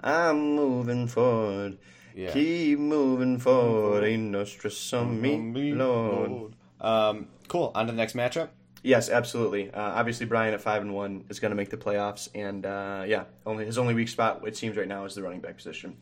I'm 0.00 0.54
moving 0.54 1.08
forward. 1.08 1.78
Yeah. 2.16 2.32
Keep 2.32 2.78
moving 2.78 3.38
forward. 3.38 4.02
Ain't 4.02 4.30
no 4.30 4.44
stress 4.44 4.92
on 4.94 5.20
me, 5.20 5.74
Lord. 5.74 6.54
Um, 6.80 7.28
cool. 7.46 7.72
On 7.74 7.86
to 7.86 7.92
the 7.92 7.96
next 7.96 8.16
matchup. 8.16 8.48
Yes, 8.82 9.10
absolutely. 9.10 9.70
Uh, 9.70 9.80
obviously, 9.80 10.24
Brian 10.24 10.54
at 10.54 10.62
five 10.62 10.80
and 10.80 10.94
one 10.94 11.24
is 11.28 11.40
going 11.40 11.50
to 11.50 11.56
make 11.56 11.70
the 11.70 11.76
playoffs, 11.76 12.28
and 12.34 12.64
uh, 12.64 13.04
yeah, 13.06 13.24
only 13.44 13.66
his 13.66 13.78
only 13.78 13.94
weak 13.94 14.08
spot 14.08 14.42
it 14.46 14.56
seems 14.56 14.76
right 14.76 14.88
now 14.88 15.04
is 15.04 15.14
the 15.14 15.22
running 15.22 15.40
back 15.40 15.56
position. 15.56 15.96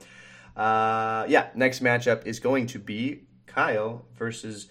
Uh, 0.56 1.24
yeah, 1.28 1.48
next 1.54 1.82
matchup 1.82 2.26
is 2.26 2.38
going 2.38 2.68
to 2.68 2.78
be 2.78 3.22
Kyle 3.46 4.04
versus 4.16 4.68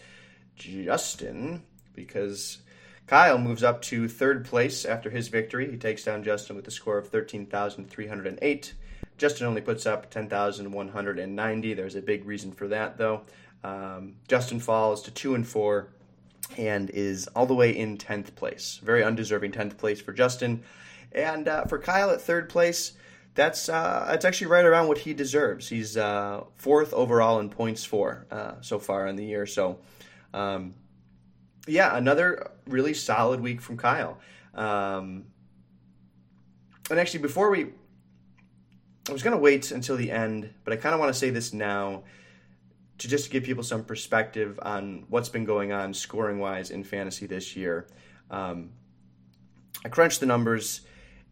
Justin 0.56 1.63
because 1.93 2.60
Kyle 3.08 3.38
moves 3.38 3.63
up 3.63 3.82
to 3.82 4.08
third 4.08 4.45
place 4.45 4.86
after 4.86 5.10
his 5.10 5.27
victory. 5.27 5.69
He 5.69 5.77
takes 5.77 6.03
down 6.03 6.23
Justin 6.23 6.56
with 6.56 6.67
a 6.67 6.71
score 6.71 6.97
of 6.97 7.10
thirteen 7.10 7.47
thousand 7.47 7.89
three 7.89 8.08
hundred 8.08 8.27
and 8.27 8.39
eight. 8.41 8.75
Justin 9.17 9.47
only 9.47 9.62
puts 9.62 9.86
up 9.86 10.10
ten 10.10 10.28
thousand 10.28 10.71
one 10.71 10.89
hundred 10.89 11.19
and 11.19 11.36
ninety. 11.36 11.73
There's 11.73 11.95
a 11.95 12.02
big 12.02 12.26
reason 12.26 12.52
for 12.52 12.67
that, 12.69 12.97
though. 12.97 13.21
Um, 13.63 14.15
Justin 14.28 14.60
falls 14.60 15.02
to 15.04 15.12
two 15.12 15.36
and 15.36 15.47
four 15.47 15.89
and 16.58 16.89
is 16.89 17.28
all 17.28 17.45
the 17.45 17.54
way 17.54 17.71
in 17.71 17.97
10th 17.97 18.36
place. 18.36 18.80
Very 18.84 19.04
undeserving 19.04 19.52
10th 19.52 19.78
place 19.78 20.02
for 20.02 20.13
Justin. 20.13 20.63
And 21.12 21.47
uh, 21.47 21.65
for 21.65 21.80
Kyle 21.80 22.10
at 22.12 22.21
third 22.21 22.49
place, 22.49 22.93
that's 23.36 23.69
uh, 23.69 24.17
actually 24.23 24.47
right 24.47 24.65
around 24.65 24.88
what 24.88 24.99
he 24.99 25.13
deserves. 25.13 25.69
He's 25.69 25.97
uh, 25.97 26.43
fourth 26.56 26.93
overall 26.93 27.39
in 27.39 27.49
points 27.49 27.86
for 27.86 28.26
uh, 28.32 28.56
so 28.62 28.80
far 28.80 29.08
in 29.08 29.15
the 29.15 29.26
year. 29.26 29.45
So, 29.45 29.80
um, 30.34 30.76
yeah, 31.67 31.95
another 31.95 32.52
really 32.67 32.93
solid 32.93 33.39
week 33.39 33.62
from 33.62 33.78
Kyle. 33.78 34.19
Um, 34.54 35.26
and 36.89 36.99
actually, 36.99 37.21
before 37.21 37.49
we, 37.49 37.67
I 39.09 39.11
was 39.11 39.21
going 39.21 39.35
to 39.35 39.41
wait 39.41 39.71
until 39.71 39.97
the 39.97 40.11
end, 40.11 40.53
but 40.63 40.73
I 40.73 40.77
kind 40.77 40.93
of 40.93 40.99
want 40.99 41.13
to 41.13 41.19
say 41.19 41.29
this 41.29 41.53
now 41.53 42.03
to 42.99 43.07
just 43.07 43.31
give 43.31 43.43
people 43.43 43.63
some 43.63 43.83
perspective 43.83 44.59
on 44.61 45.05
what's 45.09 45.29
been 45.29 45.43
going 45.43 45.71
on 45.73 45.93
scoring 45.93 46.39
wise 46.39 46.71
in 46.71 46.83
fantasy 46.83 47.25
this 47.25 47.55
year. 47.55 47.87
Um, 48.31 48.71
I 49.83 49.89
crunched 49.89 50.21
the 50.21 50.25
numbers, 50.25 50.81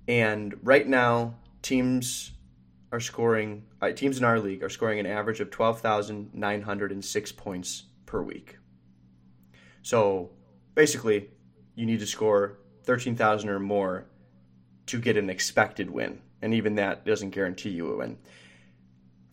and 0.07 0.53
right 0.63 0.85
now 0.85 1.35
teams 1.61 2.31
are 2.91 2.99
scoring. 2.99 3.63
Uh, 3.81 3.91
teams 3.91 4.17
in 4.17 4.25
our 4.25 4.39
league 4.39 4.63
are 4.63 4.69
scoring 4.69 4.99
an 4.99 5.05
average 5.05 5.39
of 5.39 5.49
twelve 5.49 5.79
thousand 5.79 6.31
nine 6.33 6.63
hundred 6.63 6.91
and 6.91 7.05
six 7.05 7.31
points 7.31 7.83
per 8.05 8.21
week. 8.21 8.57
So 9.81 10.31
basically, 10.75 11.29
you 11.75 11.85
need 11.85 12.01
to 12.01 12.07
score 12.07 12.57
thirteen 12.83 13.15
thousand 13.15 13.49
or 13.49 13.59
more 13.59 14.07
to 14.87 14.99
get 14.99 15.15
an 15.15 15.29
expected 15.29 15.89
win, 15.89 16.21
and 16.41 16.53
even 16.53 16.75
that 16.75 17.05
doesn't 17.05 17.31
guarantee 17.31 17.69
you 17.69 17.93
a 17.93 17.97
win. 17.97 18.17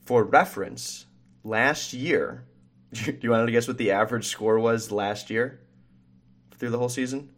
For 0.05 0.25
reference, 0.25 1.07
last 1.45 1.93
year, 1.93 2.45
do 2.93 3.17
you 3.21 3.31
want 3.31 3.47
to 3.47 3.53
guess 3.53 3.69
what 3.69 3.79
the 3.79 3.93
average 3.93 4.27
score 4.27 4.59
was 4.59 4.91
last 4.91 5.31
year 5.31 5.61
through 6.57 6.71
the 6.71 6.79
whole 6.79 6.89
season? 6.89 7.31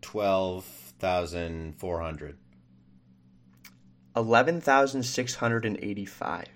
Twelve 0.00 0.64
thousand 0.64 1.78
four 1.78 2.00
hundred. 2.00 2.36
11,685. 4.16 6.46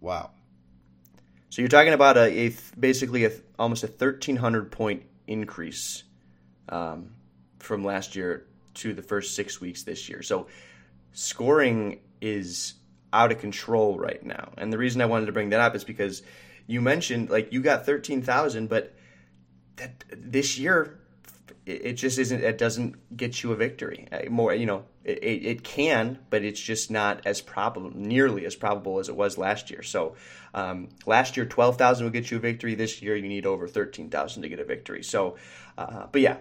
Wow. 0.00 0.30
So 1.50 1.62
you're 1.62 1.68
talking 1.68 1.92
about 1.92 2.16
a, 2.16 2.26
a 2.26 2.50
th- 2.50 2.60
basically 2.78 3.24
a, 3.24 3.30
th- 3.30 3.42
almost 3.58 3.82
a 3.82 3.88
1,300 3.88 4.70
point 4.70 5.02
increase 5.26 6.04
um, 6.68 7.14
from 7.58 7.84
last 7.84 8.14
year 8.14 8.46
to 8.78 8.92
the 8.94 9.02
first 9.02 9.34
six 9.34 9.60
weeks 9.60 9.82
this 9.82 10.08
year. 10.08 10.22
So 10.22 10.46
scoring 11.12 12.00
is 12.20 12.74
out 13.12 13.32
of 13.32 13.38
control 13.38 13.98
right 13.98 14.22
now. 14.24 14.52
And 14.56 14.72
the 14.72 14.78
reason 14.78 15.00
I 15.00 15.06
wanted 15.06 15.26
to 15.26 15.32
bring 15.32 15.50
that 15.50 15.60
up 15.60 15.74
is 15.74 15.84
because 15.84 16.22
you 16.66 16.80
mentioned 16.80 17.30
like 17.30 17.52
you 17.52 17.62
got 17.62 17.86
13,000, 17.86 18.68
but 18.68 18.94
that 19.76 20.04
this 20.10 20.58
year 20.58 20.98
it 21.68 21.94
just 21.94 22.18
isn't. 22.18 22.42
It 22.42 22.56
doesn't 22.56 23.14
get 23.14 23.42
you 23.42 23.52
a 23.52 23.56
victory. 23.56 24.08
More, 24.30 24.54
you 24.54 24.64
know, 24.64 24.84
it, 25.04 25.18
it 25.22 25.64
can, 25.64 26.18
but 26.30 26.42
it's 26.42 26.60
just 26.60 26.90
not 26.90 27.20
as 27.26 27.42
probable, 27.42 27.90
nearly 27.94 28.46
as 28.46 28.56
probable 28.56 28.98
as 28.98 29.10
it 29.10 29.16
was 29.16 29.36
last 29.36 29.70
year. 29.70 29.82
So, 29.82 30.16
um, 30.54 30.88
last 31.04 31.36
year 31.36 31.44
twelve 31.44 31.76
thousand 31.76 32.06
will 32.06 32.10
get 32.10 32.30
you 32.30 32.38
a 32.38 32.40
victory. 32.40 32.74
This 32.74 33.02
year 33.02 33.16
you 33.16 33.28
need 33.28 33.44
over 33.44 33.68
thirteen 33.68 34.08
thousand 34.08 34.42
to 34.42 34.48
get 34.48 34.60
a 34.60 34.64
victory. 34.64 35.02
So, 35.02 35.36
uh, 35.76 36.06
but 36.10 36.22
yeah. 36.22 36.38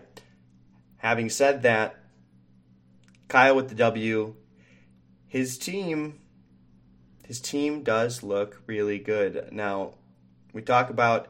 Having 0.99 1.29
said 1.29 1.61
that, 1.61 1.95
Kyle 3.27 3.55
with 3.55 3.69
the 3.69 3.75
W, 3.75 4.35
his 5.27 5.57
team, 5.57 6.19
his 7.25 7.41
team 7.41 7.83
does 7.83 8.23
look 8.23 8.61
really 8.65 8.99
good. 8.99 9.49
Now, 9.51 9.95
we 10.53 10.61
talk 10.61 10.89
about. 10.89 11.27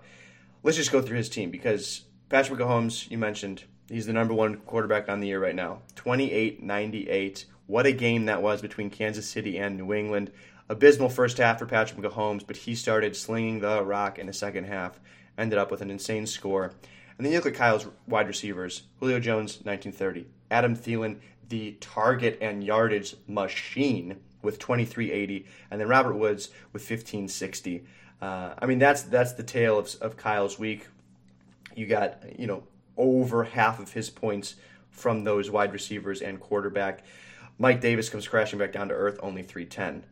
Let's 0.63 0.77
just 0.77 0.91
go 0.91 1.01
through 1.01 1.17
his 1.17 1.29
team 1.29 1.49
because 1.49 2.03
Patrick 2.29 2.59
Mahomes, 2.59 3.09
you 3.09 3.17
mentioned, 3.17 3.63
he's 3.89 4.05
the 4.05 4.13
number 4.13 4.33
one 4.33 4.57
quarterback 4.57 5.07
on 5.07 5.21
the 5.21 5.27
year 5.27 5.39
right 5.39 5.55
now. 5.55 5.81
28 5.95 6.61
98. 6.61 7.45
What 7.67 7.85
a 7.85 7.91
game 7.91 8.25
that 8.25 8.41
was 8.41 8.61
between 8.61 8.89
Kansas 8.89 9.29
City 9.29 9.57
and 9.57 9.77
New 9.77 9.93
England. 9.93 10.31
Abysmal 10.69 11.09
first 11.09 11.37
half 11.37 11.59
for 11.59 11.65
Patrick 11.65 11.99
Mahomes, 11.99 12.45
but 12.45 12.57
he 12.57 12.75
started 12.75 13.15
slinging 13.15 13.59
the 13.59 13.83
rock 13.83 14.19
in 14.19 14.27
the 14.27 14.33
second 14.33 14.65
half. 14.65 14.99
Ended 15.37 15.59
up 15.59 15.71
with 15.71 15.81
an 15.81 15.91
insane 15.91 16.27
score. 16.27 16.73
And 17.17 17.25
then 17.25 17.31
you 17.31 17.39
look 17.39 17.47
at 17.47 17.55
Kyle's 17.55 17.87
wide 18.07 18.27
receivers 18.27 18.83
Julio 18.99 19.19
Jones, 19.19 19.59
1930. 19.63 20.27
Adam 20.49 20.75
Thielen, 20.75 21.17
the 21.49 21.77
target 21.79 22.37
and 22.41 22.63
yardage 22.63 23.15
machine 23.27 24.17
with 24.41 24.59
2380. 24.59 25.45
And 25.71 25.81
then 25.81 25.87
Robert 25.87 26.15
Woods 26.15 26.47
with 26.73 26.81
1560. 26.81 27.83
Uh, 28.21 28.53
I 28.59 28.65
mean, 28.65 28.79
that's 28.79 29.03
that's 29.03 29.33
the 29.33 29.43
tale 29.43 29.77
of, 29.77 29.95
of 30.01 30.17
Kyle's 30.17 30.57
week 30.57 30.87
you 31.77 31.85
got 31.85 32.23
you 32.37 32.47
know 32.47 32.63
over 32.97 33.43
half 33.43 33.79
of 33.79 33.93
his 33.93 34.09
points 34.09 34.55
from 34.89 35.23
those 35.23 35.49
wide 35.49 35.71
receivers 35.71 36.21
and 36.21 36.39
quarterback. 36.39 37.05
Mike 37.59 37.79
Davis 37.79 38.09
comes 38.09 38.27
crashing 38.27 38.59
back 38.59 38.71
down 38.71 38.89
to 38.89 38.95
earth, 38.95 39.19
only 39.21 39.43
310. 39.43 40.03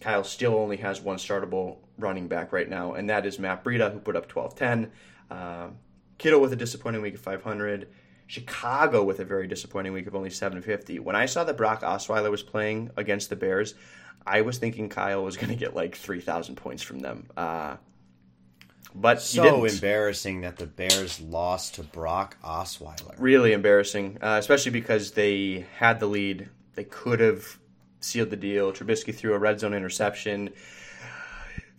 Kyle 0.00 0.24
still 0.24 0.54
only 0.56 0.78
has 0.78 1.00
one 1.00 1.16
startable 1.16 1.76
running 1.98 2.26
back 2.26 2.52
right 2.52 2.68
now, 2.68 2.94
and 2.94 3.08
that 3.10 3.26
is 3.26 3.38
Matt 3.38 3.62
Breida, 3.62 3.92
who 3.92 3.98
put 4.00 4.16
up 4.16 4.34
1210. 4.34 4.90
Um, 5.30 5.76
Kittle 6.16 6.40
with 6.40 6.52
a 6.52 6.56
disappointing 6.56 7.02
week 7.02 7.14
of 7.14 7.20
500. 7.20 7.88
Chicago 8.26 9.04
with 9.04 9.20
a 9.20 9.24
very 9.24 9.46
disappointing 9.46 9.92
week 9.92 10.06
of 10.06 10.14
only 10.14 10.30
750. 10.30 10.98
When 10.98 11.16
I 11.16 11.26
saw 11.26 11.44
that 11.44 11.56
Brock 11.56 11.82
Osweiler 11.82 12.30
was 12.30 12.42
playing 12.42 12.90
against 12.96 13.30
the 13.30 13.36
Bears, 13.36 13.74
I 14.26 14.40
was 14.40 14.58
thinking 14.58 14.88
Kyle 14.88 15.24
was 15.24 15.36
going 15.36 15.50
to 15.50 15.56
get 15.56 15.74
like 15.74 15.94
3,000 15.96 16.56
points 16.56 16.82
from 16.82 17.00
them. 17.00 17.28
Uh, 17.36 17.76
but 18.94 19.20
so 19.20 19.64
embarrassing 19.64 20.42
that 20.42 20.56
the 20.56 20.66
Bears 20.66 21.20
lost 21.20 21.74
to 21.74 21.82
Brock 21.82 22.36
Osweiler. 22.44 23.14
Really 23.18 23.52
embarrassing, 23.52 24.18
uh, 24.22 24.36
especially 24.38 24.70
because 24.72 25.10
they 25.12 25.66
had 25.76 25.98
the 25.98 26.06
lead. 26.06 26.48
They 26.76 26.84
could 26.84 27.20
have 27.20 27.58
sealed 28.00 28.30
the 28.30 28.36
deal. 28.36 28.72
Trubisky 28.72 29.14
threw 29.14 29.34
a 29.34 29.38
red 29.38 29.58
zone 29.58 29.74
interception 29.74 30.50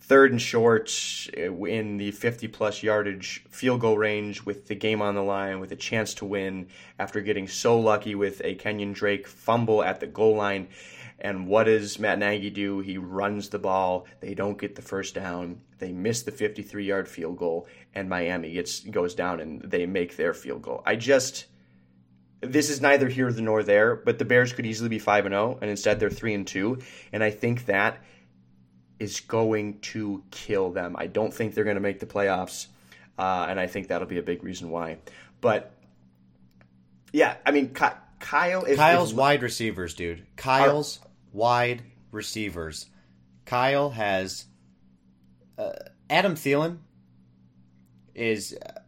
third 0.06 0.32
and 0.32 0.42
short 0.42 0.92
eh, 1.36 1.50
in 1.68 1.98
the 1.98 2.12
50 2.12 2.48
plus 2.50 2.84
yardage 2.84 3.44
field 3.50 3.82
goal 3.82 3.98
range 3.98 4.44
with 4.44 4.68
the 4.68 4.76
game 4.76 5.02
on 5.02 5.16
the 5.16 5.24
line 5.24 5.60
with 5.60 5.72
a 5.72 5.76
chance 5.76 6.14
to 6.16 6.26
win 6.26 6.68
after 7.00 7.22
getting 7.22 7.48
so 7.48 7.80
lucky 7.80 8.14
with 8.14 8.40
a 8.44 8.54
Kenyon 8.56 8.94
Drake 8.94 9.28
fumble 9.28 9.84
at 9.84 10.00
the 10.00 10.08
goal 10.08 10.36
line. 10.36 10.68
And 11.18 11.48
what 11.48 11.64
does 11.64 11.98
Matt 11.98 12.20
Nagy 12.20 12.52
do? 12.52 12.82
He 12.82 12.98
runs 12.98 13.50
the 13.50 13.58
ball. 13.58 14.06
They 14.20 14.36
don't 14.36 14.60
get 14.60 14.76
the 14.76 14.82
first 14.82 15.16
down. 15.16 15.62
They 15.80 15.92
miss 15.92 16.22
the 16.22 16.32
53 16.32 16.86
yard 16.86 17.08
field 17.08 17.38
goal, 17.38 17.68
and 17.96 18.08
Miami 18.08 18.52
gets 18.52 18.82
goes 18.82 19.16
down 19.16 19.40
and 19.40 19.62
they 19.62 19.86
make 19.86 20.18
their 20.18 20.34
field 20.34 20.62
goal. 20.62 20.84
I 20.86 20.98
just 20.98 21.46
this 22.42 22.70
is 22.70 22.80
neither 22.80 23.08
here 23.08 23.30
nor 23.32 23.64
there, 23.64 23.96
but 23.96 24.20
the 24.20 24.26
Bears 24.26 24.54
could 24.54 24.68
easily 24.68 24.90
be 24.90 25.00
5 25.00 25.26
and 25.26 25.34
0 25.34 25.58
and 25.62 25.72
instead 25.72 26.00
they're 26.00 26.10
3 26.12 26.34
and 26.36 26.46
2, 26.46 26.78
and 27.12 27.24
I 27.24 27.32
think 27.32 27.66
that 27.66 28.04
is 29.00 29.20
going 29.20 29.80
to 29.80 30.24
kill 30.32 30.72
them. 30.72 30.96
I 30.98 31.08
don't 31.08 31.34
think 31.34 31.54
they're 31.54 31.64
going 31.64 31.76
to 31.76 31.82
make 31.82 32.00
the 32.00 32.06
playoffs, 32.06 32.68
uh, 33.18 33.48
and 33.50 33.60
I 33.60 33.68
think 33.68 33.88
that'll 33.88 34.08
be 34.08 34.18
a 34.18 34.24
big 34.24 34.44
reason 34.44 34.70
why. 34.70 34.98
But 35.42 35.72
yeah, 37.12 37.36
I 37.46 37.52
mean, 37.52 37.74
Kyle. 37.74 38.66
If, 38.66 38.78
Kyle's 38.78 39.12
if, 39.12 39.18
wide 39.18 39.44
receivers, 39.44 39.94
dude. 39.94 40.26
Kyle's 40.36 41.00
are, 41.04 41.08
wide 41.34 41.84
receivers. 42.12 42.88
Kyle 43.46 43.92
has 43.92 44.46
uh, 45.58 45.72
Adam 46.10 46.36
Thielen 46.36 46.80
is. 48.14 48.54
Uh, 48.54 48.80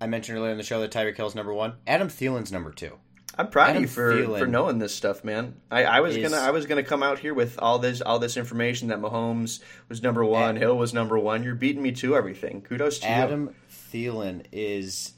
I 0.00 0.06
mentioned 0.06 0.38
earlier 0.38 0.50
in 0.50 0.58
the 0.58 0.64
show 0.64 0.80
that 0.80 0.90
Tyreek 0.90 1.16
Hill's 1.16 1.34
number 1.34 1.54
one. 1.54 1.74
Adam 1.86 2.08
Thielen's 2.08 2.50
number 2.50 2.72
two. 2.72 2.98
I'm 3.36 3.48
proud 3.48 3.76
of 3.76 3.82
you 3.82 3.88
for, 3.88 4.38
for 4.38 4.46
knowing 4.46 4.78
this 4.78 4.94
stuff, 4.94 5.24
man. 5.24 5.56
I, 5.70 5.84
I 5.84 6.00
was 6.00 6.16
is, 6.16 6.28
gonna 6.28 6.42
I 6.42 6.50
was 6.50 6.66
gonna 6.66 6.82
come 6.82 7.02
out 7.02 7.18
here 7.18 7.32
with 7.32 7.58
all 7.58 7.78
this 7.78 8.02
all 8.02 8.18
this 8.18 8.36
information 8.36 8.88
that 8.88 9.00
Mahomes 9.00 9.60
was 9.88 10.02
number 10.02 10.24
one, 10.24 10.50
Adam, 10.50 10.56
Hill 10.56 10.76
was 10.76 10.92
number 10.92 11.18
one. 11.18 11.42
You're 11.42 11.54
beating 11.54 11.82
me 11.82 11.92
to 11.92 12.14
everything. 12.14 12.60
Kudos 12.60 12.98
to 13.00 13.08
Adam 13.08 13.42
you. 13.42 13.48
Adam 13.48 13.54
Thielen 13.70 14.44
is 14.52 15.14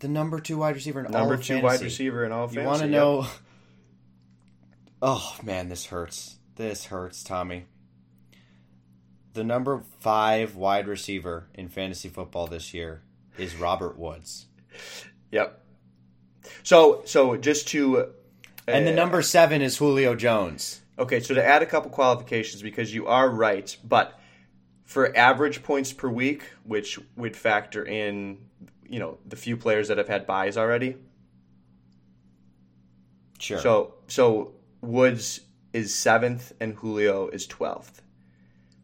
the 0.00 0.08
number 0.08 0.40
two 0.40 0.58
wide 0.58 0.74
receiver 0.74 1.04
in 1.04 1.10
number 1.10 1.36
all 1.36 1.40
two 1.40 1.54
fantasy. 1.54 1.62
wide 1.62 1.80
receiver 1.80 2.24
in 2.24 2.32
all. 2.32 2.52
You 2.52 2.62
want 2.62 2.80
to 2.80 2.86
yep. 2.86 2.92
know? 2.92 3.26
Oh 5.00 5.36
man, 5.44 5.68
this 5.68 5.86
hurts. 5.86 6.38
This 6.56 6.86
hurts, 6.86 7.22
Tommy. 7.22 7.66
The 9.34 9.44
number 9.44 9.84
five 10.00 10.56
wide 10.56 10.88
receiver 10.88 11.46
in 11.54 11.68
fantasy 11.68 12.08
football 12.08 12.48
this 12.48 12.74
year 12.74 13.02
is 13.38 13.54
Robert 13.54 13.96
Woods. 13.96 14.46
Yep. 15.30 15.62
So 16.62 17.02
so 17.04 17.36
just 17.36 17.68
to 17.68 17.98
uh, 17.98 18.06
and 18.66 18.86
the 18.86 18.92
number 18.92 19.22
seven 19.22 19.62
is 19.62 19.76
Julio 19.76 20.14
Jones. 20.14 20.80
Okay, 20.98 21.20
so 21.20 21.34
to 21.34 21.44
add 21.44 21.62
a 21.62 21.66
couple 21.66 21.90
qualifications 21.90 22.60
because 22.60 22.92
you 22.92 23.06
are 23.06 23.28
right, 23.28 23.76
but 23.84 24.18
for 24.84 25.16
average 25.16 25.62
points 25.62 25.92
per 25.92 26.08
week, 26.08 26.42
which 26.64 26.98
would 27.16 27.36
factor 27.36 27.84
in 27.84 28.38
you 28.88 28.98
know 28.98 29.18
the 29.26 29.36
few 29.36 29.56
players 29.56 29.88
that 29.88 29.98
have 29.98 30.08
had 30.08 30.26
byes 30.26 30.56
already. 30.56 30.96
Sure. 33.38 33.58
So 33.58 33.94
so 34.08 34.54
Woods 34.80 35.40
is 35.72 35.94
seventh 35.94 36.52
and 36.60 36.74
Julio 36.74 37.28
is 37.28 37.46
twelfth. 37.46 38.02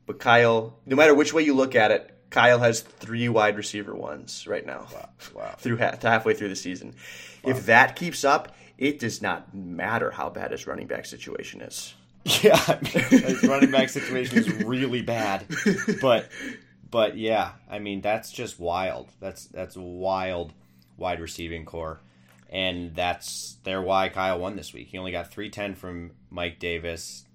But 0.06 0.18
Kyle, 0.18 0.78
no 0.84 0.96
matter 0.96 1.14
which 1.14 1.32
way 1.32 1.42
you 1.42 1.54
look 1.54 1.74
at 1.74 1.90
it, 1.90 2.14
Kyle 2.30 2.58
has 2.58 2.80
three 2.80 3.28
wide 3.28 3.56
receiver 3.56 3.94
ones 3.94 4.46
right 4.46 4.66
now. 4.66 4.86
Wow. 4.92 5.08
wow. 5.34 5.54
through 5.58 5.78
ha- 5.78 5.96
halfway 6.00 6.34
through 6.34 6.50
the 6.50 6.56
season. 6.56 6.94
Wow. 7.44 7.50
If 7.50 7.66
that 7.66 7.96
keeps 7.96 8.24
up, 8.24 8.54
it 8.78 8.98
does 8.98 9.22
not 9.22 9.54
matter 9.54 10.10
how 10.10 10.30
bad 10.30 10.50
his 10.50 10.66
running 10.66 10.86
back 10.86 11.06
situation 11.06 11.60
is. 11.60 11.94
Yeah, 12.42 12.56
I 12.56 12.78
mean, 12.80 13.22
his 13.22 13.42
running 13.42 13.70
back 13.70 13.90
situation 13.90 14.38
is 14.38 14.48
really 14.64 15.02
bad. 15.02 15.44
But 16.00 16.30
but 16.90 17.18
yeah, 17.18 17.52
I 17.70 17.80
mean 17.80 18.00
that's 18.00 18.32
just 18.32 18.58
wild. 18.58 19.10
That's 19.20 19.44
that's 19.44 19.76
wild 19.76 20.54
wide 20.96 21.20
receiving 21.20 21.66
core. 21.66 22.00
And 22.48 22.94
that's 22.94 23.58
their 23.64 23.82
why 23.82 24.08
Kyle 24.08 24.38
won 24.38 24.56
this 24.56 24.72
week. 24.72 24.88
He 24.88 24.96
only 24.96 25.12
got 25.12 25.30
310 25.30 25.74
from 25.74 26.12
Mike 26.30 26.58
Davis, 26.58 27.26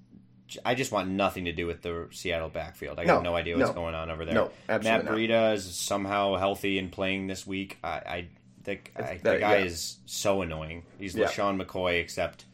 I 0.66 0.76
just 0.76 0.92
want 0.92 1.10
nothing 1.10 1.46
to 1.46 1.52
do 1.52 1.68
with 1.68 1.82
the 1.82 2.08
Seattle 2.12 2.50
backfield. 2.50 3.00
I 3.00 3.04
no, 3.04 3.16
have 3.16 3.24
no 3.24 3.36
idea 3.36 3.58
what's 3.58 3.70
no, 3.70 3.76
going 3.76 3.96
on 3.96 4.10
over 4.10 4.26
there. 4.26 4.34
No, 4.34 4.52
Matt 4.68 5.06
Breida 5.06 5.54
is 5.54 5.76
somehow 5.76 6.36
healthy 6.36 6.80
and 6.80 6.92
playing 6.92 7.28
this 7.28 7.46
week. 7.46 7.78
I, 7.84 7.88
I 7.88 8.28
think 8.64 8.92
I, 8.96 9.20
the 9.22 9.38
guy 9.40 9.58
yeah. 9.58 9.66
is 9.66 9.98
so 10.06 10.42
annoying. 10.42 10.84
He's 10.98 11.16
yeah. 11.16 11.28
LeSean 11.28 11.62
McCoy, 11.62 12.00
except 12.00 12.46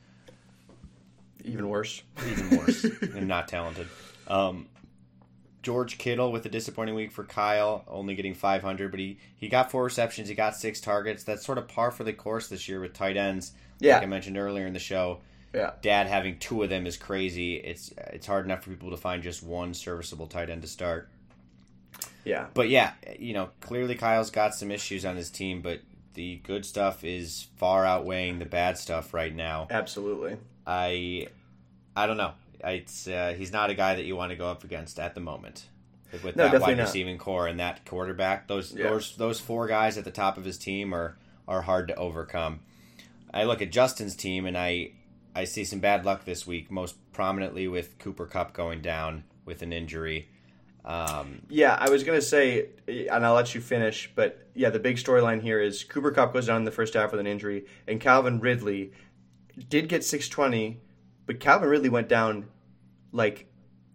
even 1.44 1.70
worse, 1.70 2.02
even 2.30 2.58
worse, 2.58 2.84
and 3.02 3.28
not 3.28 3.48
talented. 3.48 3.88
Um, 4.28 4.68
George 5.62 5.98
Kittle 5.98 6.32
with 6.32 6.46
a 6.46 6.50
disappointing 6.50 6.94
week 6.94 7.12
for 7.12 7.24
Kyle, 7.24 7.84
only 7.88 8.14
getting 8.14 8.36
500, 8.36 8.92
but 8.92 9.00
he, 9.00 9.18
he 9.36 9.48
got 9.48 9.72
four 9.72 9.84
receptions, 9.84 10.30
he 10.30 10.36
got 10.36 10.56
six 10.56 10.80
targets. 10.80 11.24
That's 11.24 11.44
sort 11.44 11.58
of 11.58 11.68
par 11.68 11.90
for 11.90 12.04
the 12.04 12.14
course 12.14 12.48
this 12.48 12.68
year 12.70 12.80
with 12.80 12.94
tight 12.94 13.18
ends, 13.18 13.52
yeah. 13.80 13.96
like 13.96 14.04
I 14.04 14.06
mentioned 14.06 14.38
earlier 14.38 14.68
in 14.68 14.74
the 14.74 14.80
show. 14.80 15.22
Yeah. 15.56 15.72
Dad 15.82 16.08
having 16.08 16.38
two 16.38 16.62
of 16.64 16.70
them 16.70 16.86
is 16.86 16.98
crazy. 16.98 17.56
It's 17.56 17.92
it's 17.98 18.28
hard 18.28 18.46
enough 18.46 18.64
for 18.64 18.72
people 18.72 18.92
to 18.92 18.98
find 18.98 19.24
just 19.24 19.42
one 19.42 19.74
serviceable 19.74 20.28
tight 20.28 20.50
end 20.50 20.62
to 20.64 20.68
start. 20.68 21.10
Yeah. 22.26 22.48
But 22.54 22.70
yeah, 22.70 22.92
you 23.18 23.34
know, 23.34 23.50
clearly 23.62 23.96
Kyle's 23.96 24.32
got 24.32 24.54
some 24.54 24.70
issues 24.70 25.06
on 25.06 25.16
his 25.16 25.30
team, 25.30 25.62
but 25.62 25.80
the 26.16 26.38
good 26.38 26.66
stuff 26.66 27.04
is 27.04 27.48
far 27.58 27.86
outweighing 27.86 28.40
the 28.40 28.46
bad 28.46 28.78
stuff 28.78 29.14
right 29.14 29.34
now. 29.34 29.68
Absolutely. 29.70 30.38
I 30.66 31.28
I 31.96 32.08
don't 32.08 32.18
know. 32.18 32.34
It's 32.64 33.08
uh, 33.08 33.36
he's 33.38 33.52
not 33.52 33.70
a 33.70 33.76
guy 33.76 33.96
that 33.96 34.06
you 34.06 34.16
want 34.16 34.32
to 34.32 34.36
go 34.36 34.48
up 34.48 34.64
against 34.64 35.00
at 35.00 35.14
the 35.14 35.22
moment. 35.22 35.68
With 36.24 36.36
no, 36.36 36.50
that 36.50 36.62
wide 36.62 36.78
receiving 36.78 37.18
core 37.18 37.48
and 37.48 37.60
that 37.60 37.86
quarterback, 37.86 38.48
those 38.48 38.74
yeah. 38.74 38.90
those 38.90 39.16
those 39.18 39.40
four 39.40 39.68
guys 39.68 39.98
at 39.98 40.06
the 40.06 40.12
top 40.12 40.38
of 40.38 40.46
his 40.46 40.58
team 40.58 40.94
are 40.94 41.18
are 41.48 41.62
hard 41.62 41.90
to 41.90 41.96
overcome. 41.96 42.62
I 43.34 43.44
look 43.44 43.62
at 43.62 43.72
Justin's 43.72 44.16
team 44.16 44.46
and 44.46 44.58
I 44.58 44.92
I 45.36 45.44
see 45.44 45.66
some 45.66 45.80
bad 45.80 46.06
luck 46.06 46.24
this 46.24 46.48
week, 46.48 46.72
most 46.72 46.96
prominently 47.12 47.68
with 47.68 48.00
Cooper 48.00 48.26
Kupp 48.26 48.54
going 48.54 48.82
down 48.82 49.26
with 49.44 49.62
an 49.62 49.74
injury. 49.74 50.30
Um, 50.86 51.42
yeah, 51.50 51.76
I 51.80 51.90
was 51.90 52.04
going 52.04 52.20
to 52.20 52.26
say, 52.26 52.70
and 52.88 53.26
I'll 53.26 53.34
let 53.34 53.56
you 53.56 53.62
finish, 53.62 54.12
but 54.14 54.48
yeah, 54.54 54.70
the 54.70 54.80
big 54.80 54.98
storyline 54.98 55.42
here 55.42 55.60
is 55.60 55.84
Cooper 55.84 56.12
Kupp 56.12 56.32
goes 56.32 56.46
down 56.46 56.58
in 56.58 56.64
the 56.64 56.72
first 56.72 56.94
half 56.94 57.12
with 57.12 57.20
an 57.20 57.26
injury, 57.26 57.66
and 57.88 58.00
Calvin 58.00 58.40
Ridley 58.40 58.92
did 59.68 59.90
get 59.90 60.04
620, 60.04 60.80
but 61.26 61.40
Calvin 61.40 61.70
Ridley 61.70 61.90
went 61.90 62.08
down 62.08 62.46
like 63.12 63.48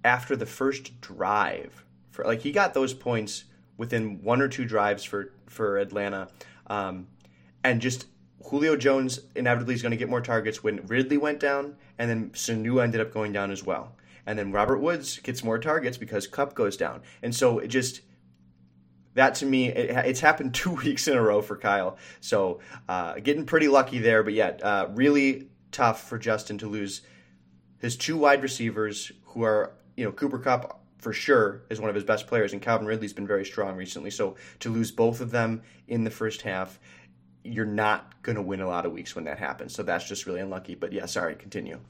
after 0.05 0.35
the 0.35 0.47
first 0.47 1.01
drive. 1.01 1.85
For 2.11 2.25
like 2.25 2.41
he 2.41 2.51
got 2.51 2.75
those 2.75 2.93
points 2.93 3.45
within 3.77 4.21
one 4.23 4.41
or 4.41 4.49
two 4.49 4.65
drives 4.65 5.05
for 5.05 5.33
for 5.47 5.79
Atlanta, 5.79 6.29
um, 6.67 7.07
and 7.63 7.81
just 7.81 8.07
Julio 8.47 8.75
Jones 8.77 9.21
inevitably 9.37 9.75
is 9.75 9.83
going 9.83 9.91
to 9.91 9.97
get 9.97 10.09
more 10.09 10.21
targets 10.21 10.65
when 10.65 10.85
Ridley 10.87 11.19
went 11.19 11.39
down, 11.39 11.77
and 11.99 12.11
then 12.11 12.31
Sanu 12.31 12.83
ended 12.83 13.01
up 13.01 13.13
going 13.13 13.33
down 13.33 13.53
as 13.53 13.65
well. 13.65 13.95
And 14.31 14.39
then 14.39 14.53
Robert 14.53 14.79
Woods 14.79 15.19
gets 15.19 15.43
more 15.43 15.59
targets 15.59 15.99
because 15.99 16.29
Kupp 16.29 16.55
goes 16.55 16.77
down. 16.77 17.03
And 17.21 17.35
so 17.35 17.59
it 17.59 17.67
just, 17.67 18.01
that 19.15 19.35
to 19.37 19.47
me, 19.47 19.71
it, 19.71 19.91
it's 20.07 20.21
happened 20.21 20.55
two 20.55 20.71
weeks 20.71 21.09
in 21.09 21.17
a 21.17 21.21
row 21.21 21.43
for 21.43 21.57
Kyle. 21.57 21.99
So 22.21 22.61
uh, 22.89 23.15
getting 23.15 23.45
pretty 23.45 23.67
lucky 23.67 23.99
there. 23.99 24.23
But 24.23 24.35
yet, 24.35 24.63
uh, 24.63 24.87
really 24.95 25.49
tough 25.73 26.09
for 26.09 26.17
Justin 26.17 26.59
to 26.59 26.69
lose 26.69 27.03
his 27.79 27.97
two 27.97 28.17
wide 28.17 28.45
receivers 28.45 29.11
who 29.25 29.43
are, 29.43 29.73
you 29.97 30.05
know, 30.05 30.13
Cooper 30.13 30.39
Kupp 30.39 30.81
for 30.99 31.13
sure 31.13 31.63
is 31.69 31.81
one 31.81 31.89
of 31.89 31.97
his 31.97 32.05
best 32.05 32.29
players, 32.29 32.53
and 32.53 32.63
Calvin 32.63 32.87
Ridley's 32.87 33.13
been 33.13 33.27
very 33.27 33.45
strong 33.45 33.75
recently. 33.75 34.11
So 34.11 34.37
to 34.61 34.71
lose 34.71 34.93
both 34.93 35.21
of 35.21 35.33
them 35.33 35.63
in 35.89 36.05
the 36.05 36.11
first 36.11 36.43
half 36.43 36.79
you're 37.43 37.65
not 37.65 38.23
going 38.23 38.37
to 38.37 38.43
win 38.43 38.61
a 38.61 38.69
lot 38.69 38.85
of 38.85 38.93
weeks 38.93 39.15
when 39.15 39.25
that 39.25 39.39
happens. 39.39 39.75
So 39.75 39.83
that's 39.83 40.07
just 40.07 40.27
really 40.27 40.41
unlucky. 40.41 40.75
But 40.75 40.93
yeah, 40.93 41.07
sorry, 41.07 41.35
continue. 41.35 41.81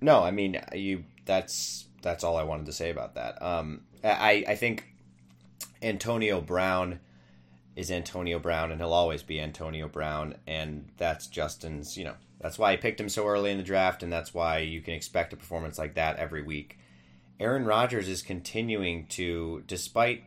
No, 0.00 0.22
I 0.22 0.30
mean 0.30 0.60
you. 0.74 1.04
That's 1.26 1.84
that's 2.02 2.24
all 2.24 2.36
I 2.36 2.44
wanted 2.44 2.66
to 2.66 2.72
say 2.72 2.90
about 2.90 3.14
that. 3.16 3.42
Um, 3.42 3.82
I 4.02 4.44
I 4.48 4.54
think 4.54 4.84
Antonio 5.82 6.40
Brown 6.40 7.00
is 7.74 7.90
Antonio 7.90 8.38
Brown, 8.38 8.72
and 8.72 8.80
he'll 8.80 8.92
always 8.92 9.22
be 9.22 9.40
Antonio 9.40 9.86
Brown, 9.86 10.36
and 10.46 10.88
that's 10.96 11.26
Justin's. 11.26 11.96
You 11.96 12.04
know, 12.04 12.14
that's 12.40 12.58
why 12.58 12.72
I 12.72 12.76
picked 12.76 13.00
him 13.00 13.08
so 13.08 13.26
early 13.26 13.50
in 13.50 13.58
the 13.58 13.62
draft, 13.62 14.02
and 14.02 14.12
that's 14.12 14.32
why 14.32 14.58
you 14.58 14.80
can 14.80 14.94
expect 14.94 15.32
a 15.32 15.36
performance 15.36 15.78
like 15.78 15.94
that 15.94 16.16
every 16.16 16.42
week. 16.42 16.78
Aaron 17.38 17.66
Rodgers 17.66 18.08
is 18.08 18.22
continuing 18.22 19.06
to, 19.08 19.62
despite 19.66 20.24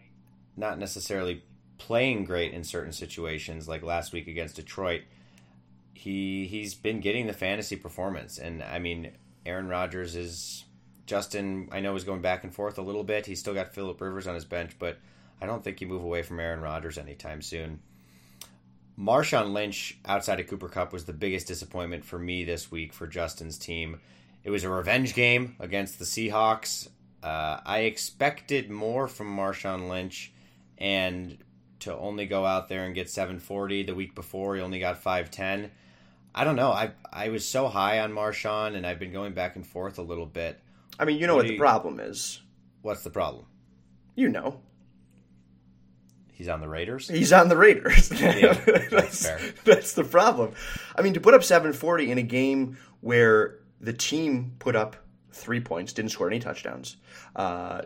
not 0.56 0.78
necessarily 0.78 1.44
playing 1.80 2.26
great 2.26 2.54
in 2.54 2.64
certain 2.64 2.92
situations, 2.92 3.68
like 3.68 3.82
last 3.82 4.14
week 4.14 4.28
against 4.28 4.58
Detroit, 4.58 5.02
he 5.94 6.46
he's 6.46 6.76
been 6.76 7.00
getting 7.00 7.26
the 7.26 7.34
fantasy 7.34 7.76
performance, 7.76 8.38
and 8.38 8.64
I 8.64 8.80
mean, 8.80 9.12
Aaron 9.46 9.68
Rodgers 9.68 10.16
is 10.16 10.66
Justin. 11.10 11.68
I 11.72 11.80
know 11.82 11.96
is 11.96 12.04
going 12.04 12.22
back 12.22 12.44
and 12.44 12.54
forth 12.54 12.78
a 12.78 12.84
little 12.84 13.04
bit. 13.04 13.26
He's 13.26 13.40
still 13.40 13.54
got 13.54 13.74
Philip 13.74 14.00
Rivers 14.00 14.28
on 14.28 14.36
his 14.36 14.46
bench, 14.46 14.74
but 14.80 14.98
I 15.42 15.46
don't 15.46 15.64
think 15.64 15.82
you 15.82 15.88
move 15.88 16.04
away 16.04 16.22
from 16.22 16.40
Aaron 16.40 16.62
Rodgers 16.62 16.98
anytime 16.98 17.42
soon. 17.42 17.80
Marshawn 18.98 19.54
Lynch 19.54 19.98
outside 20.06 20.40
of 20.40 20.48
Cooper 20.48 20.68
Kupp 20.68 20.94
was 20.94 21.06
the 21.06 21.14
biggest 21.14 21.48
disappointment 21.48 22.06
for 22.06 22.20
me 22.20 22.44
this 22.44 22.70
week 22.70 22.94
for 22.94 23.08
Justin's 23.08 23.58
team. 23.58 24.00
It 24.44 24.52
was 24.52 24.64
a 24.64 24.70
revenge 24.70 25.16
game 25.16 25.56
against 25.60 26.00
the 26.00 26.06
Seahawks. 26.06 26.90
Uh, 27.24 27.60
I 27.66 27.80
expected 27.80 28.70
more 28.70 29.08
from 29.08 29.36
Marshawn 29.36 29.90
Lynch, 29.90 30.32
and 30.78 31.38
to 31.80 31.96
only 31.98 32.26
go 32.26 32.46
out 32.46 32.68
there 32.68 32.86
and 32.86 32.94
get 32.94 33.10
740 33.10 33.84
the 33.84 33.96
week 33.96 34.16
before, 34.16 34.56
he 34.56 34.62
only 34.62 34.80
got 34.80 34.98
510. 34.98 35.72
I 36.36 36.44
don't 36.44 36.56
know. 36.56 36.72
I 36.72 36.92
I 37.12 37.30
was 37.30 37.46
so 37.46 37.68
high 37.68 38.00
on 38.00 38.12
Marshawn, 38.12 38.76
and 38.76 38.86
I've 38.86 39.00
been 39.00 39.12
going 39.12 39.34
back 39.34 39.56
and 39.56 39.66
forth 39.66 39.98
a 39.98 40.04
little 40.04 40.26
bit. 40.26 40.60
I 41.00 41.06
mean, 41.06 41.18
you 41.18 41.26
know 41.28 41.36
What 41.36 41.44
what, 41.46 41.48
the 41.48 41.54
you- 41.54 41.60
problem 41.60 42.00
is. 42.00 42.42
What's 42.82 43.04
the 43.04 43.10
problem? 43.10 43.46
You 44.16 44.30
know, 44.30 44.60
He's 46.34 46.48
on 46.48 46.62
the 46.62 46.70
Raiders. 46.70 47.08
he's 47.10 47.34
on 47.34 47.50
the 47.50 47.58
Raiders. 47.58 48.10
Yeah, 48.22 48.54
that's 48.54 48.90
that's, 48.90 49.26
fair. 49.28 49.40
that's 49.66 49.94
the 49.94 50.04
problem. 50.06 50.54
I 50.96 51.02
mean, 51.02 51.14
to 51.16 51.20
put 51.20 51.34
up 51.34 51.44
740 51.44 52.10
in 52.12 52.18
a 52.18 52.22
game 52.24 52.78
where 53.02 53.60
the 53.82 53.92
team 53.94 54.56
put 54.60 54.76
up 54.76 54.96
three 55.34 55.60
points, 55.60 55.92
didn't 55.94 56.12
score 56.12 56.28
any 56.28 56.40
touchdowns. 56.40 56.96
Uh, 57.36 57.82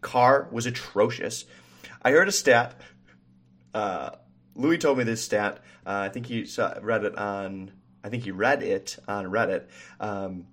Carr 0.00 0.48
was 0.50 0.66
atrocious. 0.66 1.44
I 2.02 2.12
heard 2.12 2.28
a 2.28 2.32
stat. 2.32 2.80
Uh, 3.74 4.10
Louis 4.54 4.78
told 4.78 4.96
me 4.98 5.04
this 5.04 5.22
stat. 5.24 5.58
Uh, 5.86 5.90
I 6.04 6.08
think 6.08 6.26
he 6.26 6.44
saw, 6.46 6.74
read 6.80 7.04
it 7.04 7.16
on. 7.16 7.72
I 8.02 8.08
think 8.08 8.24
he 8.24 8.30
read 8.30 8.62
it 8.62 8.96
on 9.06 9.26
Reddit. 9.26 9.66
Um, 10.00 10.46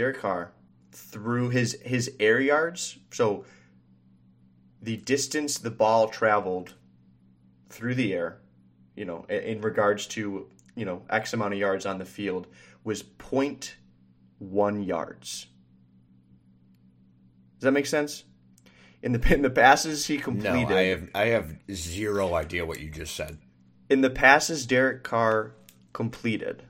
Derek 0.00 0.20
Carr 0.20 0.52
through 0.92 1.50
his 1.50 1.78
his 1.82 2.10
air 2.18 2.40
yards. 2.40 2.96
So 3.10 3.44
the 4.80 4.96
distance 4.96 5.58
the 5.58 5.70
ball 5.70 6.08
traveled 6.08 6.72
through 7.68 7.96
the 7.96 8.14
air, 8.14 8.38
you 8.96 9.04
know, 9.04 9.26
in, 9.28 9.60
regards 9.60 10.06
to 10.06 10.48
you 10.74 10.86
know 10.86 11.02
X 11.10 11.34
amount 11.34 11.52
of 11.52 11.60
yards 11.60 11.84
on 11.84 11.98
the 11.98 12.06
field 12.06 12.46
was 12.82 13.02
0.1 13.02 14.86
yards. 14.86 15.48
Does 17.58 17.64
that 17.64 17.72
make 17.72 17.84
sense? 17.84 18.24
In 19.02 19.12
the 19.12 19.34
in 19.34 19.42
the 19.42 19.50
passes 19.50 20.06
he 20.06 20.16
completed. 20.16 20.70
No, 20.70 20.76
I 20.78 20.84
have 20.84 21.08
I 21.14 21.26
have 21.26 21.56
zero 21.70 22.32
idea 22.32 22.64
what 22.64 22.80
you 22.80 22.88
just 22.88 23.14
said. 23.14 23.36
in 23.90 24.00
the 24.00 24.08
passes 24.08 24.64
Derek 24.64 25.02
Carr 25.02 25.52
completed, 25.92 26.62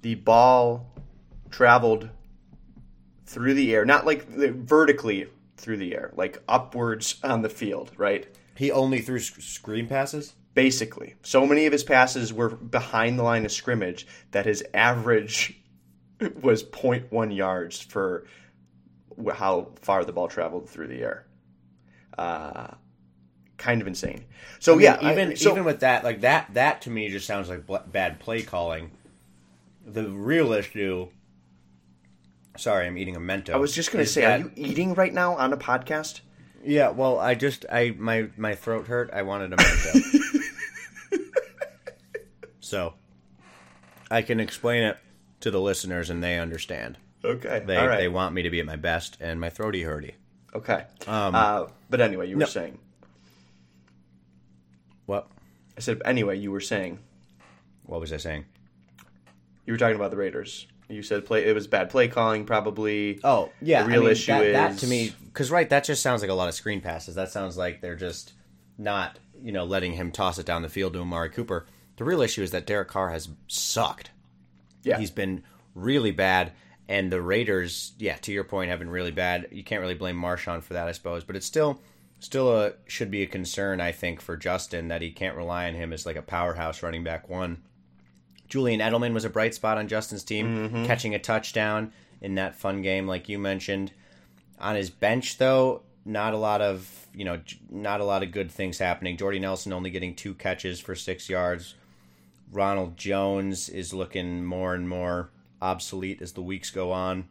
the 0.00 0.14
ball 0.14 0.91
traveled 1.52 2.08
through 3.26 3.54
the 3.54 3.72
air, 3.74 3.84
not 3.84 4.04
like 4.04 4.26
vertically 4.28 5.28
through 5.56 5.76
the 5.76 5.94
air, 5.94 6.12
like 6.16 6.42
upwards 6.48 7.20
on 7.22 7.42
the 7.42 7.48
field, 7.48 7.92
right? 7.96 8.26
He 8.56 8.72
only 8.72 9.00
threw 9.00 9.20
sc- 9.20 9.40
screen 9.40 9.86
passes. 9.86 10.34
Basically, 10.54 11.14
so 11.22 11.46
many 11.46 11.64
of 11.64 11.72
his 11.72 11.82
passes 11.84 12.30
were 12.32 12.50
behind 12.50 13.18
the 13.18 13.22
line 13.22 13.46
of 13.46 13.52
scrimmage 13.52 14.06
that 14.32 14.44
his 14.44 14.62
average 14.74 15.58
was 16.42 16.62
0.1 16.62 17.34
yards 17.34 17.80
for 17.80 18.26
how 19.34 19.70
far 19.80 20.04
the 20.04 20.12
ball 20.12 20.28
traveled 20.28 20.68
through 20.68 20.88
the 20.88 21.00
air. 21.02 21.26
Uh, 22.18 22.74
kind 23.56 23.80
of 23.80 23.86
insane. 23.86 24.26
So 24.58 24.72
I 24.72 24.76
mean, 24.76 24.84
yeah, 24.84 24.98
I- 25.00 25.12
even 25.12 25.36
so- 25.36 25.52
even 25.52 25.64
with 25.64 25.80
that, 25.80 26.04
like 26.04 26.20
that, 26.20 26.52
that 26.52 26.82
to 26.82 26.90
me 26.90 27.08
just 27.08 27.26
sounds 27.26 27.48
like 27.48 27.64
bad 27.90 28.20
play 28.20 28.42
calling. 28.42 28.90
The 29.86 30.08
real 30.10 30.52
issue. 30.52 31.08
Sorry, 32.56 32.86
I'm 32.86 32.98
eating 32.98 33.16
a 33.16 33.20
Mento. 33.20 33.50
I 33.50 33.56
was 33.56 33.74
just 33.74 33.90
going 33.92 34.04
to 34.04 34.10
say, 34.10 34.22
that- 34.22 34.40
are 34.40 34.42
you 34.44 34.52
eating 34.56 34.94
right 34.94 35.12
now 35.12 35.34
on 35.36 35.52
a 35.52 35.56
podcast? 35.56 36.20
Yeah, 36.64 36.90
well, 36.90 37.18
I 37.18 37.34
just 37.34 37.66
I 37.72 37.94
my 37.98 38.28
my 38.36 38.54
throat 38.54 38.86
hurt. 38.86 39.10
I 39.12 39.22
wanted 39.22 39.52
a 39.52 39.56
Mento. 39.56 41.20
so 42.60 42.94
I 44.10 44.22
can 44.22 44.38
explain 44.38 44.84
it 44.84 44.96
to 45.40 45.50
the 45.50 45.60
listeners 45.60 46.08
and 46.10 46.22
they 46.22 46.38
understand. 46.38 46.98
Okay, 47.24 47.62
They 47.66 47.76
all 47.76 47.88
right, 47.88 47.98
they 47.98 48.08
want 48.08 48.34
me 48.34 48.42
to 48.42 48.50
be 48.50 48.60
at 48.60 48.66
my 48.66 48.76
best 48.76 49.16
and 49.20 49.40
my 49.40 49.48
throaty 49.50 49.82
hurty. 49.82 50.12
okay. 50.54 50.84
Um, 51.06 51.34
uh, 51.34 51.66
but 51.90 52.00
anyway, 52.00 52.28
you 52.28 52.36
were 52.36 52.40
no. 52.40 52.46
saying. 52.46 52.78
What? 55.06 55.28
I 55.76 55.80
said 55.80 56.00
anyway. 56.04 56.38
You 56.38 56.52
were 56.52 56.60
saying. 56.60 56.98
What 57.84 58.00
was 58.00 58.12
I 58.12 58.16
saying? 58.18 58.44
You 59.66 59.72
were 59.72 59.78
talking 59.78 59.96
about 59.96 60.10
the 60.10 60.16
Raiders. 60.16 60.66
You 60.88 61.02
said 61.02 61.24
play. 61.24 61.44
It 61.46 61.54
was 61.54 61.66
bad 61.66 61.90
play 61.90 62.08
calling, 62.08 62.44
probably. 62.44 63.20
Oh, 63.24 63.50
yeah. 63.60 63.82
The 63.82 63.88
real 63.88 64.00
I 64.00 64.02
mean, 64.04 64.12
issue 64.12 64.32
that, 64.32 64.44
is 64.44 64.52
that 64.54 64.78
to 64.78 64.86
me 64.86 65.14
because 65.26 65.50
right, 65.50 65.68
that 65.70 65.84
just 65.84 66.02
sounds 66.02 66.20
like 66.20 66.30
a 66.30 66.34
lot 66.34 66.48
of 66.48 66.54
screen 66.54 66.80
passes. 66.80 67.14
That 67.14 67.30
sounds 67.30 67.56
like 67.56 67.80
they're 67.80 67.96
just 67.96 68.32
not 68.78 69.18
you 69.40 69.52
know 69.52 69.64
letting 69.64 69.92
him 69.92 70.10
toss 70.10 70.38
it 70.38 70.46
down 70.46 70.62
the 70.62 70.68
field 70.68 70.92
to 70.94 71.00
Amari 71.00 71.30
Cooper. 71.30 71.66
The 71.96 72.04
real 72.04 72.22
issue 72.22 72.42
is 72.42 72.50
that 72.52 72.66
Derek 72.66 72.88
Carr 72.88 73.10
has 73.10 73.28
sucked. 73.48 74.10
Yeah. 74.82 74.98
He's 74.98 75.10
been 75.10 75.44
really 75.74 76.10
bad, 76.10 76.52
and 76.88 77.12
the 77.12 77.22
Raiders, 77.22 77.92
yeah, 77.98 78.16
to 78.16 78.32
your 78.32 78.44
point, 78.44 78.70
have 78.70 78.78
been 78.78 78.90
really 78.90 79.10
bad. 79.12 79.48
You 79.52 79.62
can't 79.62 79.80
really 79.80 79.94
blame 79.94 80.16
Marshawn 80.16 80.62
for 80.62 80.74
that, 80.74 80.88
I 80.88 80.92
suppose, 80.92 81.24
but 81.24 81.36
it's 81.36 81.46
still 81.46 81.80
still 82.18 82.56
a 82.56 82.72
should 82.86 83.10
be 83.10 83.22
a 83.22 83.26
concern, 83.26 83.80
I 83.80 83.92
think, 83.92 84.20
for 84.20 84.36
Justin 84.36 84.88
that 84.88 85.02
he 85.02 85.10
can't 85.10 85.36
rely 85.36 85.68
on 85.68 85.74
him 85.74 85.92
as 85.92 86.06
like 86.06 86.16
a 86.16 86.22
powerhouse 86.22 86.82
running 86.82 87.04
back 87.04 87.28
one. 87.28 87.62
Julian 88.52 88.80
Edelman 88.80 89.14
was 89.14 89.24
a 89.24 89.30
bright 89.30 89.54
spot 89.54 89.78
on 89.78 89.88
Justin's 89.88 90.22
team, 90.22 90.84
catching 90.86 91.14
a 91.14 91.18
touchdown 91.18 91.90
in 92.20 92.34
that 92.34 92.54
fun 92.54 92.82
game, 92.82 93.06
like 93.06 93.30
you 93.30 93.38
mentioned. 93.38 93.92
On 94.60 94.74
his 94.76 94.90
bench, 94.90 95.38
though, 95.38 95.80
not 96.04 96.34
a 96.34 96.36
lot 96.36 96.60
of 96.60 97.06
you 97.14 97.24
know, 97.24 97.40
not 97.70 98.02
a 98.02 98.04
lot 98.04 98.22
of 98.22 98.30
good 98.30 98.50
things 98.50 98.78
happening. 98.78 99.16
Jordy 99.16 99.38
Nelson 99.38 99.72
only 99.72 99.88
getting 99.88 100.14
two 100.14 100.34
catches 100.34 100.80
for 100.80 100.94
six 100.94 101.30
yards. 101.30 101.76
Ronald 102.50 102.98
Jones 102.98 103.70
is 103.70 103.94
looking 103.94 104.44
more 104.44 104.74
and 104.74 104.86
more 104.86 105.30
obsolete 105.62 106.20
as 106.20 106.32
the 106.32 106.42
weeks 106.42 106.70
go 106.70 106.92
on. 106.92 107.28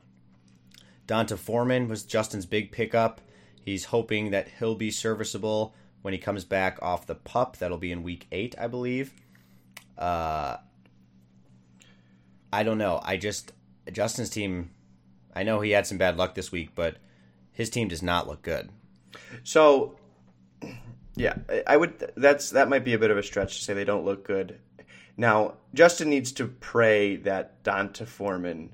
D'Onta 1.05 1.38
Foreman 1.38 1.88
was 1.88 2.01
Justin's 2.01 2.47
big 2.47 2.72
pickup. 2.72 3.22
He's 3.63 3.86
hoping 3.86 4.32
that 4.32 4.47
he'll 4.57 4.74
be 4.74 4.89
serviceable 4.89 5.76
when 6.01 6.15
he 6.15 6.19
comes 6.19 6.45
back 6.45 6.80
off 6.82 7.05
the 7.05 7.13
pup. 7.13 7.57
That'll 7.57 7.78
be 7.78 7.91
in 7.91 8.01
week 8.01 8.26
eight, 8.32 8.55
I 8.57 8.65
believe. 8.65 9.13
Uh, 9.99 10.57
I 12.51 12.63
don't 12.63 12.77
know. 12.77 12.99
I 13.03 13.17
just 13.17 13.53
Justin's 13.91 14.29
team. 14.29 14.71
I 15.33 15.43
know 15.43 15.61
he 15.61 15.71
had 15.71 15.87
some 15.87 15.97
bad 15.97 16.17
luck 16.17 16.35
this 16.35 16.51
week, 16.51 16.71
but 16.75 16.97
his 17.51 17.69
team 17.69 17.87
does 17.87 18.03
not 18.03 18.27
look 18.27 18.41
good. 18.41 18.69
So, 19.43 19.97
yeah, 21.15 21.35
I- 21.65 21.77
would. 21.77 22.11
That's 22.17 22.49
that 22.51 22.69
might 22.69 22.83
be 22.83 22.93
a 22.93 22.99
bit 22.99 23.11
of 23.11 23.17
a 23.17 23.23
stretch 23.23 23.57
to 23.57 23.63
say 23.63 23.73
they 23.73 23.85
don't 23.85 24.05
look 24.05 24.25
good. 24.25 24.59
Now, 25.17 25.55
Justin 25.73 26.09
needs 26.09 26.31
to 26.33 26.47
pray 26.47 27.17
that 27.17 27.63
D'Onta 27.63 28.05
Foreman 28.07 28.71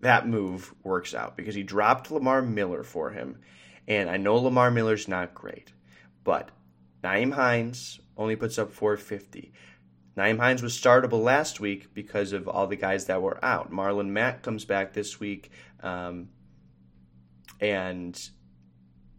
that 0.00 0.28
move 0.28 0.74
works 0.82 1.14
out 1.14 1.36
because 1.36 1.54
he 1.54 1.62
dropped 1.62 2.10
Lamar 2.10 2.42
Miller 2.42 2.82
for 2.82 3.10
him, 3.10 3.38
and 3.88 4.10
I 4.10 4.18
know 4.18 4.36
Lamar 4.36 4.70
Miller's 4.70 5.08
not 5.08 5.34
great, 5.34 5.72
but 6.24 6.50
Nyheim 7.02 7.32
Hines 7.32 8.00
only 8.16 8.36
puts 8.36 8.58
up 8.58 8.72
450. 8.72 9.52
Nyheim 10.16 10.38
Hines 10.38 10.62
was 10.62 10.78
startable 10.78 11.22
last 11.22 11.60
week 11.60 11.92
because 11.92 12.32
of 12.32 12.46
all 12.46 12.66
the 12.66 12.76
guys 12.76 13.06
that 13.06 13.20
were 13.20 13.44
out. 13.44 13.72
Marlon 13.72 14.08
Mack 14.08 14.42
comes 14.42 14.64
back 14.64 14.92
this 14.92 15.18
week, 15.18 15.50
um, 15.82 16.28
and 17.60 18.18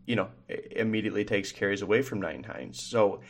you 0.06 0.16
know, 0.16 0.30
immediately 0.72 1.26
takes 1.26 1.52
carries 1.52 1.82
away 1.82 2.02
from 2.02 2.22
Nyheim 2.22 2.46
Hines. 2.46 2.82
So 2.82 3.22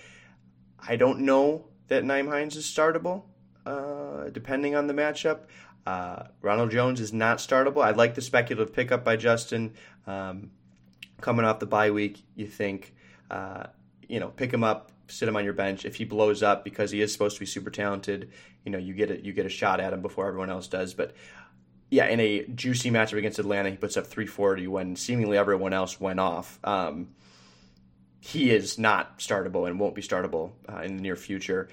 I 0.77 0.95
don't 0.95 1.21
know 1.21 1.69
that 1.87 2.03
Nyheim 2.03 2.27
Hines 2.27 2.55
is 2.55 2.65
startable, 2.65 3.23
uh, 3.65 4.29
depending 4.29 4.75
on 4.75 4.87
the 4.87 4.93
matchup. 4.93 5.41
Uh, 5.85 6.23
Ronald 6.41 6.71
Jones 6.71 6.99
is 6.99 7.13
not 7.13 7.37
startable. 7.37 7.83
I 7.83 7.91
like 7.91 8.15
the 8.15 8.21
speculative 8.21 8.73
pickup 8.73 9.03
by 9.03 9.15
Justin. 9.15 9.73
Um, 10.07 10.51
coming 11.21 11.45
off 11.45 11.59
the 11.59 11.65
bye 11.65 11.91
week, 11.91 12.23
you 12.35 12.47
think, 12.47 12.93
uh, 13.31 13.67
you 14.07 14.19
know, 14.19 14.29
pick 14.29 14.51
him 14.51 14.63
up, 14.63 14.91
sit 15.07 15.27
him 15.27 15.35
on 15.35 15.43
your 15.43 15.53
bench. 15.53 15.85
If 15.85 15.95
he 15.95 16.05
blows 16.05 16.43
up 16.43 16.63
because 16.63 16.91
he 16.91 17.01
is 17.01 17.11
supposed 17.11 17.35
to 17.35 17.39
be 17.39 17.45
super 17.45 17.69
talented, 17.69 18.31
you 18.63 18.71
know, 18.71 18.77
you 18.77 18.93
get 18.93 19.11
a, 19.11 19.23
you 19.23 19.33
get 19.33 19.45
a 19.45 19.49
shot 19.49 19.79
at 19.79 19.93
him 19.93 20.01
before 20.01 20.27
everyone 20.27 20.49
else 20.49 20.67
does. 20.67 20.93
But 20.93 21.13
yeah, 21.89 22.05
in 22.07 22.19
a 22.19 22.45
juicy 22.47 22.91
matchup 22.91 23.17
against 23.17 23.39
Atlanta, 23.39 23.69
he 23.69 23.77
puts 23.77 23.97
up 23.97 24.07
340 24.07 24.67
when 24.67 24.95
seemingly 24.95 25.37
everyone 25.37 25.73
else 25.73 25.99
went 25.99 26.19
off. 26.19 26.59
Um, 26.63 27.09
he 28.19 28.49
is 28.49 28.79
not 28.79 29.19
startable 29.19 29.67
and 29.67 29.79
won't 29.79 29.93
be 29.93 30.01
startable 30.01 30.53
uh, 30.67 30.79
in 30.79 30.97
the 30.97 31.01
near 31.03 31.15
future. 31.15 31.69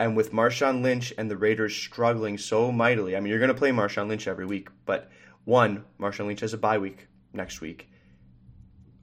And 0.00 0.16
with 0.16 0.32
Marshawn 0.32 0.82
Lynch 0.82 1.12
and 1.16 1.30
the 1.30 1.36
Raiders 1.36 1.76
struggling 1.76 2.38
so 2.38 2.72
mightily, 2.72 3.16
I 3.16 3.20
mean, 3.20 3.30
you're 3.30 3.38
going 3.38 3.48
to 3.48 3.54
play 3.54 3.70
Marshawn 3.70 4.08
Lynch 4.08 4.26
every 4.26 4.46
week, 4.46 4.68
but 4.86 5.10
one, 5.44 5.84
Marshawn 6.00 6.26
Lynch 6.26 6.40
has 6.40 6.54
a 6.54 6.58
bye 6.58 6.78
week 6.78 7.06
next 7.32 7.60
week. 7.60 7.89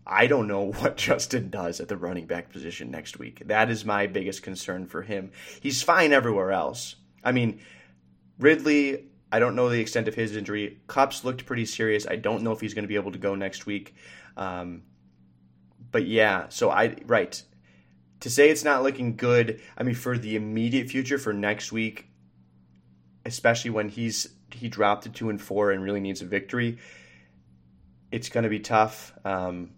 I 0.08 0.28
don't 0.28 0.48
know 0.48 0.72
what 0.78 0.98
Justin 0.98 1.50
does 1.50 1.80
at 1.80 1.88
the 1.88 1.98
running 1.98 2.26
back 2.26 2.52
position 2.52 2.90
next 2.90 3.20
week. 3.20 3.44
That 3.46 3.70
is 3.70 3.86
my 3.86 4.08
biggest 4.08 4.42
concern 4.42 4.88
for 4.88 5.02
him. 5.02 5.32
He's 5.62 5.84
fine 5.84 6.14
everywhere 6.14 6.52
else. 6.52 6.96
I 7.24 7.32
mean, 7.34 7.60
Ridley, 8.40 9.06
I 9.32 9.40
don't 9.40 9.56
know 9.56 9.70
the 9.70 9.82
extent 9.82 10.08
of 10.08 10.16
his 10.16 10.36
injury. 10.36 10.80
Kupp's 10.88 11.26
looked 11.26 11.46
pretty 11.46 11.66
serious. 11.66 12.08
I 12.08 12.16
don't 12.16 12.44
know 12.44 12.54
if 12.54 12.62
he's 12.62 12.74
going 12.74 12.84
to 12.84 12.90
be 12.90 12.96
able 12.96 13.12
to 13.12 13.18
go 13.18 13.36
next 13.36 13.66
week. 13.66 13.96
Um, 14.38 14.84
but 15.92 16.06
yeah, 16.06 16.48
so 16.50 16.70
I 16.70 16.96
right 17.06 17.42
to 18.20 18.30
say 18.30 18.50
it's 18.50 18.64
not 18.64 18.84
looking 18.84 19.16
good. 19.16 19.62
I 19.78 19.84
mean, 19.84 19.96
for 19.96 20.18
the 20.18 20.36
immediate 20.36 20.90
future 20.90 21.18
for 21.18 21.34
next 21.34 21.72
week, 21.72 22.08
especially 23.26 23.72
when 23.72 23.90
he's 23.90 24.30
he 24.52 24.70
dropped 24.70 25.04
to 25.04 25.10
two 25.10 25.30
and 25.30 25.42
four 25.42 25.72
and 25.72 25.84
really 25.84 26.00
needs 26.00 26.22
a 26.22 26.26
victory, 26.26 26.78
it's 28.12 28.30
going 28.30 28.44
to 28.44 28.50
be 28.50 28.60
tough. 28.60 29.14
Um, 29.26 29.72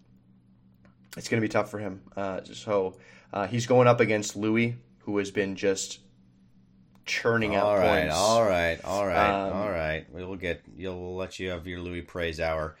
it's 1.16 1.28
going 1.28 1.40
to 1.40 1.44
be 1.44 1.50
tough 1.50 1.70
for 1.70 1.78
him. 1.78 2.02
Uh, 2.16 2.40
so 2.44 2.96
uh, 3.32 3.46
he's 3.46 3.66
going 3.66 3.88
up 3.88 4.00
against 4.00 4.36
Louis, 4.36 4.76
who 5.00 5.18
has 5.18 5.30
been 5.30 5.56
just 5.56 6.00
churning 7.04 7.56
out 7.56 7.64
all 7.64 7.78
right, 7.78 8.02
points. 8.02 8.14
All 8.16 8.44
right, 8.44 8.78
all 8.84 9.06
right, 9.06 9.48
Um, 9.48 9.52
all 9.56 9.70
right. 9.70 10.06
We'll 10.12 10.36
get 10.36 10.62
you'll 10.76 11.00
we'll 11.00 11.16
let 11.16 11.38
you 11.38 11.50
have 11.50 11.66
your 11.66 11.80
Louis 11.80 12.02
praise 12.02 12.40
hour. 12.40 12.76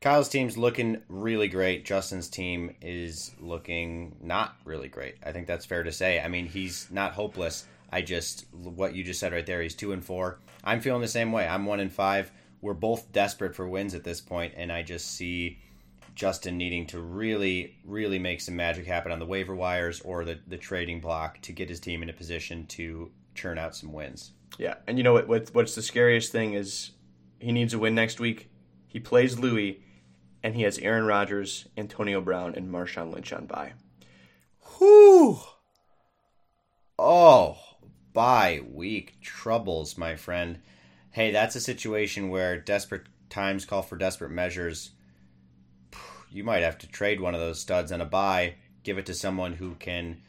Kyle's 0.00 0.28
team's 0.28 0.58
looking 0.58 1.00
really 1.08 1.48
great. 1.48 1.86
Justin's 1.86 2.28
team 2.28 2.74
is 2.82 3.34
looking 3.40 4.16
not 4.20 4.54
really 4.66 4.88
great. 4.88 5.14
I 5.24 5.32
think 5.32 5.46
that's 5.46 5.64
fair 5.64 5.82
to 5.82 5.92
say. 5.92 6.20
I 6.20 6.28
mean, 6.28 6.44
he's 6.44 6.88
not 6.90 7.12
hopeless. 7.12 7.64
I 7.90 8.02
just 8.02 8.44
what 8.52 8.94
you 8.94 9.02
just 9.02 9.18
said 9.20 9.32
right 9.32 9.46
there. 9.46 9.62
He's 9.62 9.74
two 9.74 9.92
and 9.92 10.04
four. 10.04 10.40
I'm 10.62 10.80
feeling 10.80 11.00
the 11.00 11.08
same 11.08 11.32
way. 11.32 11.46
I'm 11.46 11.64
one 11.64 11.80
and 11.80 11.92
five. 11.92 12.30
We're 12.60 12.74
both 12.74 13.12
desperate 13.12 13.54
for 13.54 13.68
wins 13.68 13.94
at 13.94 14.04
this 14.04 14.20
point, 14.20 14.54
and 14.56 14.70
I 14.72 14.82
just 14.82 15.10
see 15.12 15.58
Justin 16.14 16.56
needing 16.56 16.86
to 16.86 17.00
really, 17.00 17.76
really 17.84 18.18
make 18.18 18.40
some 18.40 18.56
magic 18.56 18.86
happen 18.86 19.10
on 19.10 19.18
the 19.18 19.26
waiver 19.26 19.54
wires 19.54 20.00
or 20.00 20.24
the, 20.24 20.38
the 20.46 20.56
trading 20.56 21.00
block 21.00 21.40
to 21.42 21.52
get 21.52 21.68
his 21.68 21.80
team 21.80 22.02
in 22.02 22.10
a 22.10 22.12
position 22.12 22.66
to 22.66 23.10
churn 23.34 23.58
out 23.58 23.74
some 23.74 23.92
wins. 23.92 24.32
Yeah, 24.58 24.74
and 24.86 24.96
you 24.96 25.04
know 25.04 25.12
what, 25.12 25.26
what? 25.26 25.50
What's 25.52 25.74
the 25.74 25.82
scariest 25.82 26.30
thing 26.30 26.54
is 26.54 26.92
he 27.40 27.50
needs 27.50 27.74
a 27.74 27.78
win 27.78 27.94
next 27.94 28.20
week. 28.20 28.50
He 28.86 29.00
plays 29.00 29.38
Louis, 29.38 29.82
and 30.44 30.54
he 30.54 30.62
has 30.62 30.78
Aaron 30.78 31.04
Rodgers, 31.04 31.66
Antonio 31.76 32.20
Brown, 32.20 32.54
and 32.54 32.70
Marshawn 32.70 33.12
Lynch 33.12 33.32
on 33.32 33.46
bye. 33.46 33.72
Whew. 34.78 35.40
Oh, 36.96 37.58
bye 38.12 38.60
week 38.70 39.20
troubles, 39.20 39.98
my 39.98 40.14
friend. 40.14 40.60
Hey, 41.10 41.32
that's 41.32 41.56
a 41.56 41.60
situation 41.60 42.28
where 42.28 42.60
desperate 42.60 43.06
times 43.28 43.64
call 43.64 43.82
for 43.82 43.96
desperate 43.96 44.30
measures. 44.30 44.90
You 46.34 46.42
might 46.42 46.64
have 46.64 46.78
to 46.78 46.88
trade 46.88 47.20
one 47.20 47.34
of 47.34 47.40
those 47.40 47.60
studs 47.60 47.92
on 47.92 48.00
a 48.00 48.04
bye, 48.04 48.56
give 48.82 48.98
it 48.98 49.06
to 49.06 49.14
someone 49.14 49.52
who 49.52 49.76
can 49.76 50.20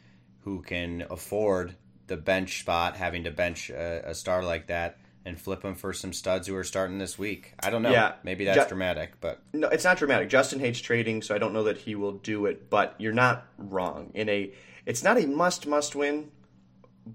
who 0.44 0.62
can 0.62 1.04
afford 1.10 1.74
the 2.06 2.16
bench 2.16 2.60
spot, 2.60 2.96
having 2.96 3.24
to 3.24 3.32
bench 3.32 3.68
a, 3.70 4.10
a 4.10 4.14
star 4.14 4.44
like 4.44 4.68
that, 4.68 4.98
and 5.24 5.40
flip 5.40 5.62
them 5.62 5.74
for 5.74 5.92
some 5.92 6.12
studs 6.12 6.46
who 6.46 6.54
are 6.54 6.62
starting 6.62 6.98
this 6.98 7.18
week. 7.18 7.54
I 7.60 7.70
don't 7.70 7.82
know. 7.82 7.90
Yeah. 7.90 8.12
Maybe 8.22 8.44
that's 8.44 8.56
Ju- 8.56 8.68
dramatic, 8.68 9.20
but 9.20 9.42
No, 9.52 9.66
it's 9.66 9.82
not 9.82 9.98
dramatic. 9.98 10.28
Justin 10.28 10.60
hates 10.60 10.78
trading, 10.78 11.22
so 11.22 11.34
I 11.34 11.38
don't 11.38 11.52
know 11.52 11.64
that 11.64 11.78
he 11.78 11.96
will 11.96 12.12
do 12.12 12.46
it. 12.46 12.70
But 12.70 12.94
you're 12.98 13.12
not 13.12 13.44
wrong. 13.58 14.12
In 14.14 14.28
a, 14.28 14.52
it's 14.86 15.02
not 15.02 15.18
a 15.18 15.26
must 15.26 15.66
must 15.66 15.96
win, 15.96 16.30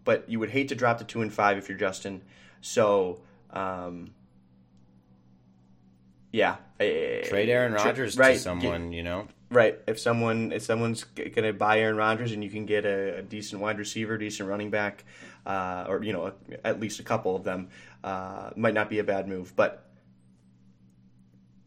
but 0.04 0.30
you 0.30 0.38
would 0.40 0.50
hate 0.50 0.68
to 0.68 0.76
drop 0.76 0.98
the 0.98 1.06
two 1.06 1.22
and 1.22 1.34
five 1.34 1.58
if 1.58 1.70
you're 1.70 1.78
Justin. 1.78 2.24
So, 2.60 3.22
um, 3.52 4.12
yeah, 6.32 6.56
trade 6.80 7.50
Aaron 7.50 7.74
tra- 7.74 7.86
Rodgers 7.86 8.18
right, 8.18 8.34
to 8.34 8.40
someone, 8.40 8.92
you 8.92 9.04
know. 9.04 9.28
Right. 9.52 9.78
If 9.86 10.00
someone 10.00 10.54
if 10.54 10.64
someone's 10.64 11.04
going 11.04 11.34
to 11.34 11.52
buy 11.52 11.80
Aaron 11.80 11.98
Rodgers 11.98 12.32
and 12.32 12.42
you 12.42 12.50
can 12.50 12.66
get 12.66 12.86
a, 12.86 13.18
a 13.18 13.22
decent 13.22 13.62
wide 13.62 13.78
receiver, 13.78 14.18
decent 14.18 14.48
running 14.48 14.70
back, 14.70 15.04
uh, 15.46 15.86
or 15.90 16.02
you 16.04 16.14
know 16.14 16.32
at 16.64 16.80
least 16.80 17.02
a 17.02 17.04
couple 17.04 17.36
of 17.36 17.44
them, 17.44 17.68
uh, 18.04 18.52
might 18.56 18.74
not 18.74 18.90
be 18.90 19.00
a 19.00 19.04
bad 19.04 19.28
move. 19.28 19.54
But 19.56 19.86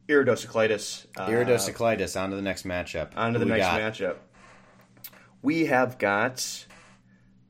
iridocyclitis. 0.09 1.07
Uh, 1.15 1.27
Iridocyclitis. 1.27 2.19
On 2.19 2.31
to 2.31 2.37
the 2.37 2.43
next 2.43 2.65
matchup. 2.67 3.11
On 3.17 3.35
to 3.35 3.39
the 3.39 3.45
Who 3.45 3.51
next 3.51 3.67
got? 3.67 3.81
matchup. 3.81 4.17
We 5.43 5.67
have 5.67 5.99
got 5.99 6.65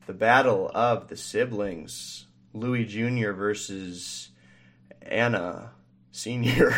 the 0.05 0.13
battle 0.13 0.69
of 0.75 1.07
the 1.07 1.15
siblings: 1.15 2.27
Louis 2.53 2.83
Jr. 2.83 3.31
versus 3.31 4.31
Anna 5.01 5.71
Senior. 6.15 6.71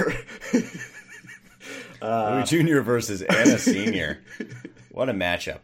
Louis 2.01 2.43
Jr. 2.49 2.79
versus 2.81 3.21
Anna 3.21 3.59
Senior. 3.59 4.19
What 4.89 5.09
a 5.09 5.13
matchup! 5.13 5.59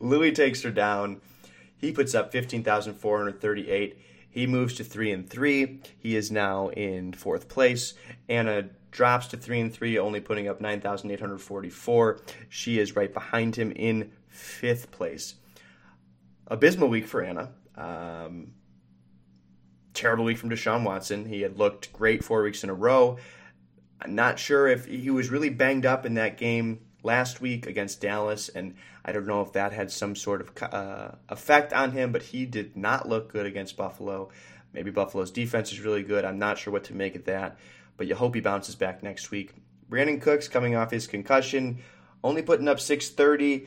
Louis 0.00 0.32
takes 0.32 0.62
her 0.62 0.70
down. 0.70 1.20
He 1.76 1.92
puts 1.92 2.14
up 2.14 2.32
15,438. 2.32 3.98
He 4.30 4.46
moves 4.46 4.74
to 4.74 4.84
3 4.84 5.12
and 5.12 5.28
3. 5.28 5.80
He 5.98 6.16
is 6.16 6.30
now 6.30 6.68
in 6.68 7.12
fourth 7.12 7.48
place. 7.48 7.92
Anna 8.30 8.70
drops 8.90 9.26
to 9.28 9.36
3 9.36 9.60
and 9.60 9.74
3, 9.74 9.98
only 9.98 10.20
putting 10.20 10.48
up 10.48 10.60
9,844. 10.62 12.20
She 12.48 12.78
is 12.78 12.96
right 12.96 13.12
behind 13.12 13.56
him 13.56 13.72
in 13.72 14.10
fifth 14.28 14.90
place. 14.90 15.34
Abysmal 16.46 16.88
week 16.88 17.06
for 17.06 17.22
Anna. 17.22 17.50
Um, 17.76 18.54
terrible 19.94 20.24
week 20.24 20.38
from 20.38 20.50
Deshaun 20.50 20.84
Watson. 20.84 21.26
He 21.26 21.42
had 21.42 21.58
looked 21.58 21.92
great 21.92 22.24
four 22.24 22.42
weeks 22.42 22.64
in 22.64 22.70
a 22.70 22.74
row. 22.74 23.18
I'm 24.00 24.14
not 24.14 24.38
sure 24.38 24.66
if 24.66 24.86
he 24.86 25.10
was 25.10 25.30
really 25.30 25.50
banged 25.50 25.84
up 25.84 26.06
in 26.06 26.14
that 26.14 26.38
game 26.38 26.80
last 27.02 27.40
week 27.40 27.66
against 27.66 28.00
Dallas, 28.00 28.48
and 28.48 28.74
I 29.04 29.12
don't 29.12 29.26
know 29.26 29.42
if 29.42 29.52
that 29.52 29.72
had 29.72 29.90
some 29.90 30.16
sort 30.16 30.40
of 30.40 30.72
uh, 30.72 31.10
effect 31.28 31.72
on 31.72 31.92
him, 31.92 32.12
but 32.12 32.22
he 32.22 32.46
did 32.46 32.76
not 32.76 33.08
look 33.08 33.32
good 33.32 33.46
against 33.46 33.76
Buffalo. 33.76 34.30
Maybe 34.72 34.90
Buffalo's 34.90 35.30
defense 35.30 35.72
is 35.72 35.80
really 35.80 36.02
good. 36.02 36.24
I'm 36.24 36.38
not 36.38 36.58
sure 36.58 36.72
what 36.72 36.84
to 36.84 36.94
make 36.94 37.16
of 37.16 37.24
that, 37.24 37.58
but 37.96 38.06
you 38.06 38.14
hope 38.14 38.34
he 38.34 38.40
bounces 38.40 38.74
back 38.74 39.02
next 39.02 39.30
week. 39.30 39.52
Brandin 39.90 40.22
Cooks 40.22 40.48
coming 40.48 40.76
off 40.76 40.90
his 40.90 41.06
concussion, 41.06 41.78
only 42.22 42.42
putting 42.42 42.68
up 42.68 42.80
630. 42.80 43.66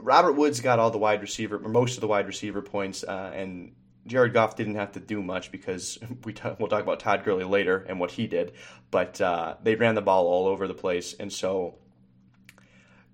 Robert 0.00 0.32
Woods 0.32 0.60
got 0.60 0.78
all 0.78 0.90
the 0.90 0.98
wide 0.98 1.22
receiver, 1.22 1.58
most 1.58 1.96
of 1.96 2.00
the 2.00 2.08
wide 2.08 2.26
receiver 2.26 2.60
points, 2.60 3.04
uh, 3.04 3.32
and 3.34 3.72
Jared 4.06 4.32
Goff 4.32 4.56
didn't 4.56 4.76
have 4.76 4.92
to 4.92 5.00
do 5.00 5.22
much 5.22 5.50
because 5.50 5.98
we 6.24 6.32
t- 6.32 6.42
we'll 6.58 6.68
talk 6.68 6.82
about 6.82 7.00
Todd 7.00 7.24
Gurley 7.24 7.44
later 7.44 7.84
and 7.88 8.00
what 8.00 8.12
he 8.12 8.26
did, 8.26 8.52
but 8.90 9.20
uh, 9.20 9.56
they 9.62 9.74
ran 9.74 9.94
the 9.94 10.02
ball 10.02 10.26
all 10.26 10.46
over 10.46 10.66
the 10.68 10.74
place, 10.74 11.14
and 11.18 11.32
so 11.32 11.76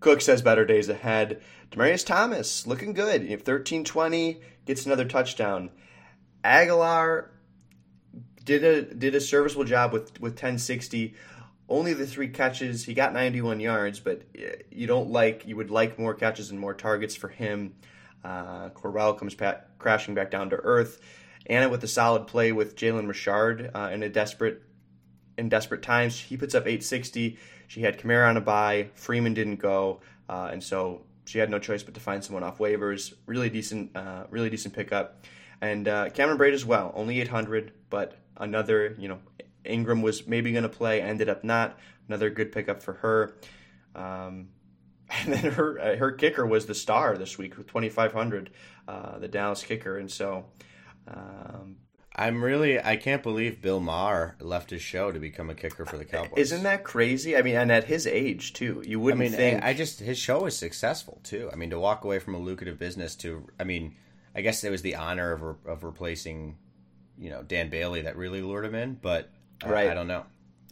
Cook 0.00 0.20
says 0.20 0.42
better 0.42 0.66
days 0.66 0.88
ahead. 0.88 1.40
Demaryius 1.70 2.04
Thomas 2.04 2.66
looking 2.66 2.92
good. 2.92 3.22
If 3.22 3.42
thirteen 3.42 3.84
twenty 3.84 4.40
gets 4.66 4.84
another 4.86 5.04
touchdown. 5.04 5.70
Agholor 6.44 7.28
did 8.44 8.64
a 8.64 8.82
did 8.82 9.14
a 9.14 9.20
serviceable 9.20 9.64
job 9.64 9.92
with 9.92 10.20
with 10.20 10.36
ten 10.36 10.58
sixty. 10.58 11.14
Only 11.68 11.94
the 11.94 12.06
three 12.06 12.28
catches. 12.28 12.84
He 12.84 12.94
got 12.94 13.12
ninety 13.12 13.40
one 13.40 13.60
yards, 13.60 14.00
but 14.00 14.22
uh, 14.36 14.56
you 14.70 14.86
don't 14.86 15.10
like 15.10 15.46
you 15.46 15.56
would 15.56 15.70
like 15.70 15.98
more 15.98 16.14
catches 16.14 16.50
and 16.50 16.58
more 16.58 16.74
targets 16.74 17.14
for 17.14 17.28
him. 17.28 17.74
Uh, 18.24 18.68
Corral 18.70 19.14
comes 19.14 19.36
crashing 19.78 20.14
back 20.14 20.30
down 20.30 20.50
to 20.50 20.56
earth. 20.56 21.00
Anna 21.46 21.68
with 21.68 21.82
a 21.82 21.88
solid 21.88 22.26
play 22.26 22.52
with 22.52 22.76
Jalen 22.76 23.08
Richard 23.08 23.70
uh, 23.74 23.90
in 23.92 24.02
a 24.02 24.08
desperate 24.08 24.62
in 25.36 25.48
desperate 25.48 25.82
times. 25.82 26.18
He 26.18 26.36
puts 26.36 26.54
up 26.54 26.62
860. 26.62 27.38
She 27.68 27.80
had 27.80 27.98
Kamara 27.98 28.28
on 28.28 28.36
a 28.36 28.40
bye. 28.40 28.90
Freeman 28.94 29.34
didn't 29.34 29.56
go, 29.56 30.00
uh, 30.28 30.50
and 30.52 30.62
so 30.62 31.02
she 31.24 31.38
had 31.38 31.50
no 31.50 31.58
choice 31.58 31.82
but 31.82 31.94
to 31.94 32.00
find 32.00 32.22
someone 32.22 32.42
off 32.42 32.58
waivers. 32.58 33.14
Really 33.26 33.48
decent, 33.48 33.96
uh, 33.96 34.24
really 34.30 34.50
decent 34.50 34.74
pickup. 34.74 35.24
And 35.60 35.88
uh, 35.88 36.10
Cameron 36.10 36.38
Brate 36.38 36.52
as 36.52 36.64
well, 36.64 36.92
only 36.94 37.20
800, 37.20 37.72
but 37.88 38.18
another, 38.36 38.96
you 38.98 39.08
know, 39.08 39.18
Ingram 39.64 40.02
was 40.02 40.26
maybe 40.26 40.50
going 40.50 40.64
to 40.64 40.68
play, 40.68 41.00
ended 41.00 41.28
up 41.28 41.44
not. 41.44 41.78
Another 42.08 42.30
good 42.30 42.50
pickup 42.50 42.82
for 42.82 42.94
her. 42.94 43.36
Um, 43.94 44.48
and 45.24 45.32
then 45.32 45.52
her 45.52 45.78
uh, 45.80 45.96
her 45.96 46.12
kicker 46.12 46.46
was 46.46 46.66
the 46.66 46.74
star 46.74 47.16
this 47.18 47.36
week 47.38 47.56
with 47.58 47.66
2,500, 47.66 48.50
uh, 48.88 49.18
the 49.18 49.28
Dallas 49.28 49.62
kicker, 49.62 49.98
and 49.98 50.10
so. 50.10 50.46
Um, 51.08 51.76
I'm 52.14 52.44
really 52.44 52.78
I 52.78 52.96
can't 52.96 53.22
believe 53.22 53.62
Bill 53.62 53.80
Maher 53.80 54.36
left 54.38 54.68
his 54.68 54.82
show 54.82 55.10
to 55.12 55.18
become 55.18 55.48
a 55.48 55.54
kicker 55.54 55.86
for 55.86 55.96
the 55.96 56.04
Cowboys. 56.04 56.34
Isn't 56.36 56.62
that 56.64 56.84
crazy? 56.84 57.36
I 57.38 57.42
mean, 57.42 57.56
and 57.56 57.72
at 57.72 57.84
his 57.84 58.06
age 58.06 58.52
too, 58.52 58.82
you 58.86 59.00
I 59.00 59.02
wouldn't 59.02 59.20
mean, 59.20 59.32
think. 59.32 59.64
I 59.64 59.70
I 59.70 59.72
just 59.72 59.98
his 60.00 60.18
show 60.18 60.42
was 60.42 60.54
successful 60.56 61.20
too. 61.24 61.48
I 61.50 61.56
mean, 61.56 61.70
to 61.70 61.78
walk 61.78 62.04
away 62.04 62.18
from 62.18 62.34
a 62.34 62.38
lucrative 62.38 62.78
business 62.78 63.16
to, 63.16 63.48
I 63.58 63.64
mean, 63.64 63.96
I 64.36 64.42
guess 64.42 64.62
it 64.62 64.70
was 64.70 64.82
the 64.82 64.96
honor 64.96 65.32
of 65.32 65.40
re- 65.42 65.54
of 65.72 65.84
replacing, 65.84 66.58
you 67.18 67.30
know, 67.30 67.42
Dan 67.42 67.70
Bailey 67.70 68.02
that 68.02 68.14
really 68.16 68.42
lured 68.42 68.66
him 68.66 68.74
in. 68.74 68.98
But 69.00 69.30
I- 69.64 69.70
Right. 69.70 69.90
I, 69.90 69.94
don't 69.94 70.06
know. 70.08 70.26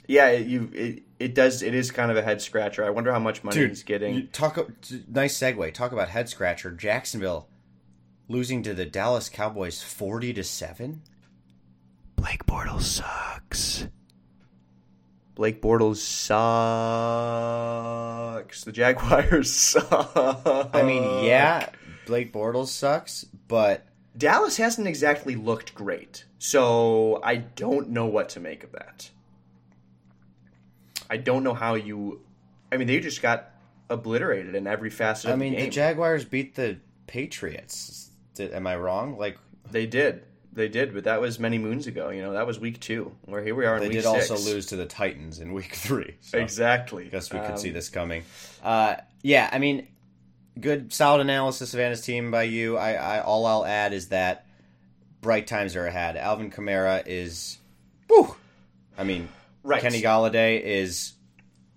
yeah, 0.06 0.32
you 0.32 0.70
it, 0.74 1.02
it 1.20 1.34
does. 1.34 1.62
It 1.62 1.74
is 1.74 1.90
kind 1.90 2.10
of 2.10 2.16
a 2.16 2.22
head 2.22 2.40
scratcher. 2.42 2.82
I 2.84 2.90
wonder 2.90 3.12
how 3.12 3.18
much 3.18 3.44
money 3.44 3.68
he's 3.68 3.82
getting. 3.84 4.28
talk 4.28 4.58
nice 5.06 5.38
segue. 5.38 5.72
Talk 5.74 5.92
about 5.92 6.08
head 6.08 6.28
scratcher. 6.28 6.70
Jacksonville 6.70 7.48
losing 8.26 8.62
to 8.62 8.72
the 8.74 8.86
Dallas 8.86 9.28
Cowboys 9.28 9.82
forty 9.82 10.32
to 10.32 10.42
seven. 10.42 11.02
Blake 12.16 12.46
Bortles 12.46 12.82
sucks. 12.82 13.86
Blake 15.34 15.62
Bortles 15.62 15.96
sucks. 18.40 18.64
The 18.64 18.72
Jaguars 18.72 19.52
suck. 19.54 20.12
I 20.74 20.82
mean, 20.82 21.24
yeah, 21.24 21.68
Blake 22.06 22.32
Bortles 22.32 22.68
sucks, 22.68 23.24
but 23.46 23.86
Dallas 24.16 24.56
hasn't 24.56 24.86
exactly 24.88 25.36
looked 25.36 25.74
great, 25.74 26.24
so 26.38 27.20
I 27.22 27.36
don't 27.36 27.90
know 27.90 28.06
what 28.06 28.30
to 28.30 28.40
make 28.40 28.64
of 28.64 28.72
that. 28.72 29.10
I 31.10 31.16
don't 31.18 31.42
know 31.44 31.54
how 31.54 31.74
you. 31.74 32.20
I 32.72 32.76
mean, 32.76 32.86
they 32.86 33.00
just 33.00 33.20
got 33.20 33.50
obliterated 33.90 34.54
in 34.54 34.66
every 34.66 34.90
facet. 34.90 35.30
I 35.30 35.36
mean, 35.36 35.54
the, 35.56 35.64
the. 35.64 35.70
Jaguars 35.70 36.24
beat 36.24 36.54
the 36.54 36.78
Patriots. 37.06 38.10
Did, 38.34 38.52
am 38.52 38.66
I 38.66 38.76
wrong? 38.76 39.18
Like 39.18 39.36
they 39.70 39.86
did, 39.86 40.22
they 40.52 40.68
did, 40.68 40.94
but 40.94 41.04
that 41.04 41.20
was 41.20 41.38
many 41.38 41.58
moons 41.58 41.86
ago. 41.88 42.10
You 42.10 42.22
know, 42.22 42.32
that 42.34 42.46
was 42.46 42.58
week 42.60 42.78
two. 42.80 43.12
Where 43.24 43.42
here 43.42 43.54
we 43.54 43.66
are 43.66 43.76
in 43.76 43.82
they 43.82 43.88
did 43.88 44.04
six. 44.04 44.30
also 44.30 44.50
lose 44.50 44.66
to 44.66 44.76
the 44.76 44.86
Titans 44.86 45.40
in 45.40 45.52
Week 45.52 45.74
Three. 45.74 46.14
So 46.20 46.38
Exactly. 46.38 47.06
I 47.06 47.08
guess 47.08 47.32
we 47.32 47.40
could 47.40 47.50
Um, 47.52 47.58
see 47.58 47.70
this 47.70 47.88
coming. 47.88 48.22
Uh, 48.62 48.96
yeah, 49.22 49.50
I 49.52 49.58
mean, 49.58 49.88
good, 50.58 50.92
solid 50.92 51.20
analysis 51.20 51.74
of 51.74 51.80
Anna's 51.80 52.00
team 52.02 52.30
by 52.30 52.44
you. 52.44 52.76
I, 52.76 52.92
I 52.94 53.20
all 53.22 53.44
I'll 53.46 53.66
add 53.66 53.92
is 53.92 54.08
that 54.08 54.46
bright 55.20 55.46
times 55.46 55.74
are 55.76 55.86
ahead. 55.86 56.16
Alvin 56.16 56.50
Kamara 56.50 57.02
is, 57.06 57.58
whew. 58.08 58.34
I 58.96 59.04
mean, 59.04 59.28
Right. 59.62 59.82
Kenny 59.82 60.02
Golladay 60.02 60.60
is, 60.62 61.14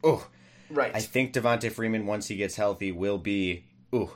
oh. 0.04 0.28
Right. 0.70 0.92
I 0.96 1.02
think 1.02 1.34
Devonta 1.34 1.72
Freeman, 1.72 2.06
once 2.06 2.28
he 2.28 2.36
gets 2.36 2.56
healthy, 2.56 2.92
will 2.92 3.18
be 3.18 3.66
ooh. 3.94 4.12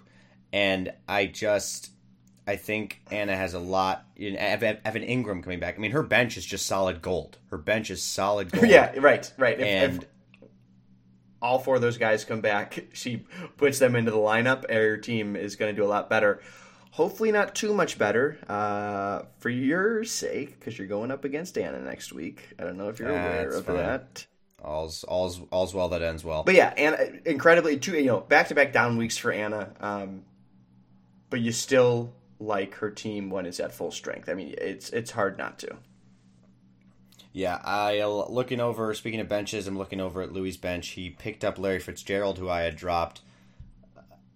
And 0.51 0.91
I 1.07 1.25
just, 1.25 1.91
I 2.47 2.55
think 2.55 3.01
Anna 3.11 3.35
has 3.35 3.53
a 3.53 3.59
lot. 3.59 4.05
You 4.15 4.31
know, 4.31 4.39
Ev- 4.39 4.63
Ev- 4.63 4.79
Evan 4.85 5.03
Ingram 5.03 5.43
coming 5.43 5.59
back. 5.59 5.75
I 5.75 5.79
mean, 5.79 5.91
her 5.91 6.03
bench 6.03 6.37
is 6.37 6.45
just 6.45 6.65
solid 6.65 7.01
gold. 7.01 7.37
Her 7.51 7.57
bench 7.57 7.91
is 7.91 8.01
solid 8.01 8.51
gold. 8.51 8.67
yeah. 8.69 8.93
Right. 8.97 9.31
Right. 9.37 9.59
If, 9.59 9.65
And 9.67 10.03
if 10.03 10.09
all 11.41 11.59
four 11.59 11.75
of 11.75 11.81
those 11.81 11.97
guys 11.97 12.25
come 12.25 12.41
back, 12.41 12.87
she 12.93 13.25
puts 13.57 13.79
them 13.79 13.95
into 13.95 14.11
the 14.11 14.17
lineup. 14.17 14.69
Her 14.71 14.97
team 14.97 15.35
is 15.35 15.55
going 15.55 15.75
to 15.75 15.79
do 15.79 15.85
a 15.85 15.89
lot 15.89 16.09
better. 16.09 16.41
Hopefully, 16.97 17.31
not 17.31 17.53
too 17.53 17.75
much 17.75 17.99
better 17.99 18.39
uh, 18.49 19.21
for 19.37 19.51
your 19.51 20.03
sake, 20.03 20.59
because 20.59 20.79
you're 20.79 20.87
going 20.87 21.11
up 21.11 21.25
against 21.25 21.55
Anna 21.55 21.79
next 21.79 22.11
week. 22.11 22.49
I 22.57 22.63
don't 22.63 22.75
know 22.75 22.89
if 22.89 22.97
you're 22.97 23.09
aware 23.09 23.51
of 23.51 23.67
fine. 23.67 23.75
that. 23.75 24.25
all's 24.63 25.03
all's 25.03 25.39
all's 25.51 25.75
well 25.75 25.89
that 25.89 26.01
ends 26.01 26.25
well. 26.25 26.41
But 26.41 26.55
yeah, 26.55 26.73
Anna, 26.75 26.97
incredibly 27.23 27.77
two 27.77 27.91
you 27.99 28.05
know 28.05 28.21
back 28.21 28.47
to 28.47 28.55
back 28.55 28.73
down 28.73 28.97
weeks 28.97 29.15
for 29.15 29.31
Anna. 29.31 29.73
Um, 29.79 30.23
but 31.29 31.39
you 31.39 31.51
still 31.51 32.15
like 32.39 32.73
her 32.77 32.89
team 32.89 33.29
when 33.29 33.45
it's 33.45 33.59
at 33.59 33.71
full 33.71 33.91
strength. 33.91 34.27
I 34.27 34.33
mean, 34.33 34.55
it's 34.57 34.89
it's 34.89 35.11
hard 35.11 35.37
not 35.37 35.59
to. 35.59 35.75
Yeah, 37.31 37.61
I 37.63 37.99
uh, 37.99 38.25
looking 38.27 38.59
over. 38.59 38.91
Speaking 38.95 39.19
of 39.19 39.29
benches, 39.29 39.67
I'm 39.67 39.77
looking 39.77 40.01
over 40.01 40.23
at 40.23 40.33
Louis' 40.33 40.57
bench. 40.57 40.87
He 40.87 41.11
picked 41.11 41.45
up 41.45 41.59
Larry 41.59 41.77
Fitzgerald, 41.77 42.39
who 42.39 42.49
I 42.49 42.61
had 42.61 42.75
dropped. 42.75 43.21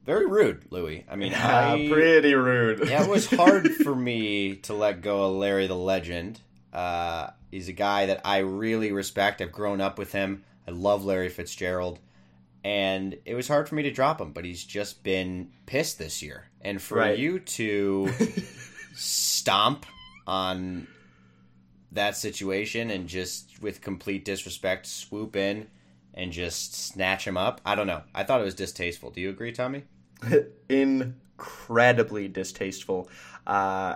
Very 0.05 0.25
rude, 0.25 0.65
Louis. 0.71 1.05
I 1.09 1.15
mean, 1.15 1.33
I 1.33 1.87
pretty 1.89 2.33
rude. 2.33 2.87
yeah, 2.89 3.03
it 3.03 3.09
was 3.09 3.29
hard 3.29 3.69
for 3.83 3.95
me 3.95 4.55
to 4.63 4.73
let 4.73 5.01
go 5.01 5.25
of 5.25 5.35
Larry 5.35 5.67
the 5.67 5.75
Legend. 5.75 6.39
Uh, 6.73 7.29
he's 7.51 7.67
a 7.69 7.73
guy 7.73 8.07
that 8.07 8.21
I 8.25 8.39
really 8.39 8.91
respect. 8.91 9.41
I've 9.41 9.51
grown 9.51 9.79
up 9.81 9.97
with 9.99 10.11
him. 10.11 10.43
I 10.67 10.71
love 10.71 11.05
Larry 11.05 11.29
Fitzgerald. 11.29 11.99
And 12.63 13.17
it 13.25 13.33
was 13.35 13.47
hard 13.47 13.67
for 13.69 13.75
me 13.75 13.83
to 13.83 13.91
drop 13.91 14.21
him, 14.21 14.31
but 14.33 14.45
he's 14.45 14.63
just 14.63 15.03
been 15.03 15.49
pissed 15.65 15.97
this 15.99 16.21
year. 16.21 16.45
And 16.61 16.81
for 16.81 16.97
Right. 16.99 17.17
you 17.17 17.39
to 17.39 18.11
stomp 18.93 19.85
on 20.27 20.87
that 21.91 22.15
situation 22.15 22.89
and 22.91 23.07
just 23.07 23.61
with 23.61 23.81
complete 23.81 24.23
disrespect 24.25 24.85
swoop 24.85 25.35
in 25.35 25.67
and 26.13 26.31
just 26.31 26.75
snatch 26.75 27.25
him 27.25 27.37
up, 27.37 27.61
I 27.65 27.75
don't 27.75 27.87
know. 27.87 28.01
I 28.13 28.23
thought 28.23 28.41
it 28.41 28.45
was 28.45 28.55
distasteful. 28.55 29.11
Do 29.11 29.21
you 29.21 29.29
agree, 29.29 29.51
Tommy? 29.51 29.83
incredibly 30.69 32.27
distasteful. 32.27 33.09
Uh, 33.47 33.95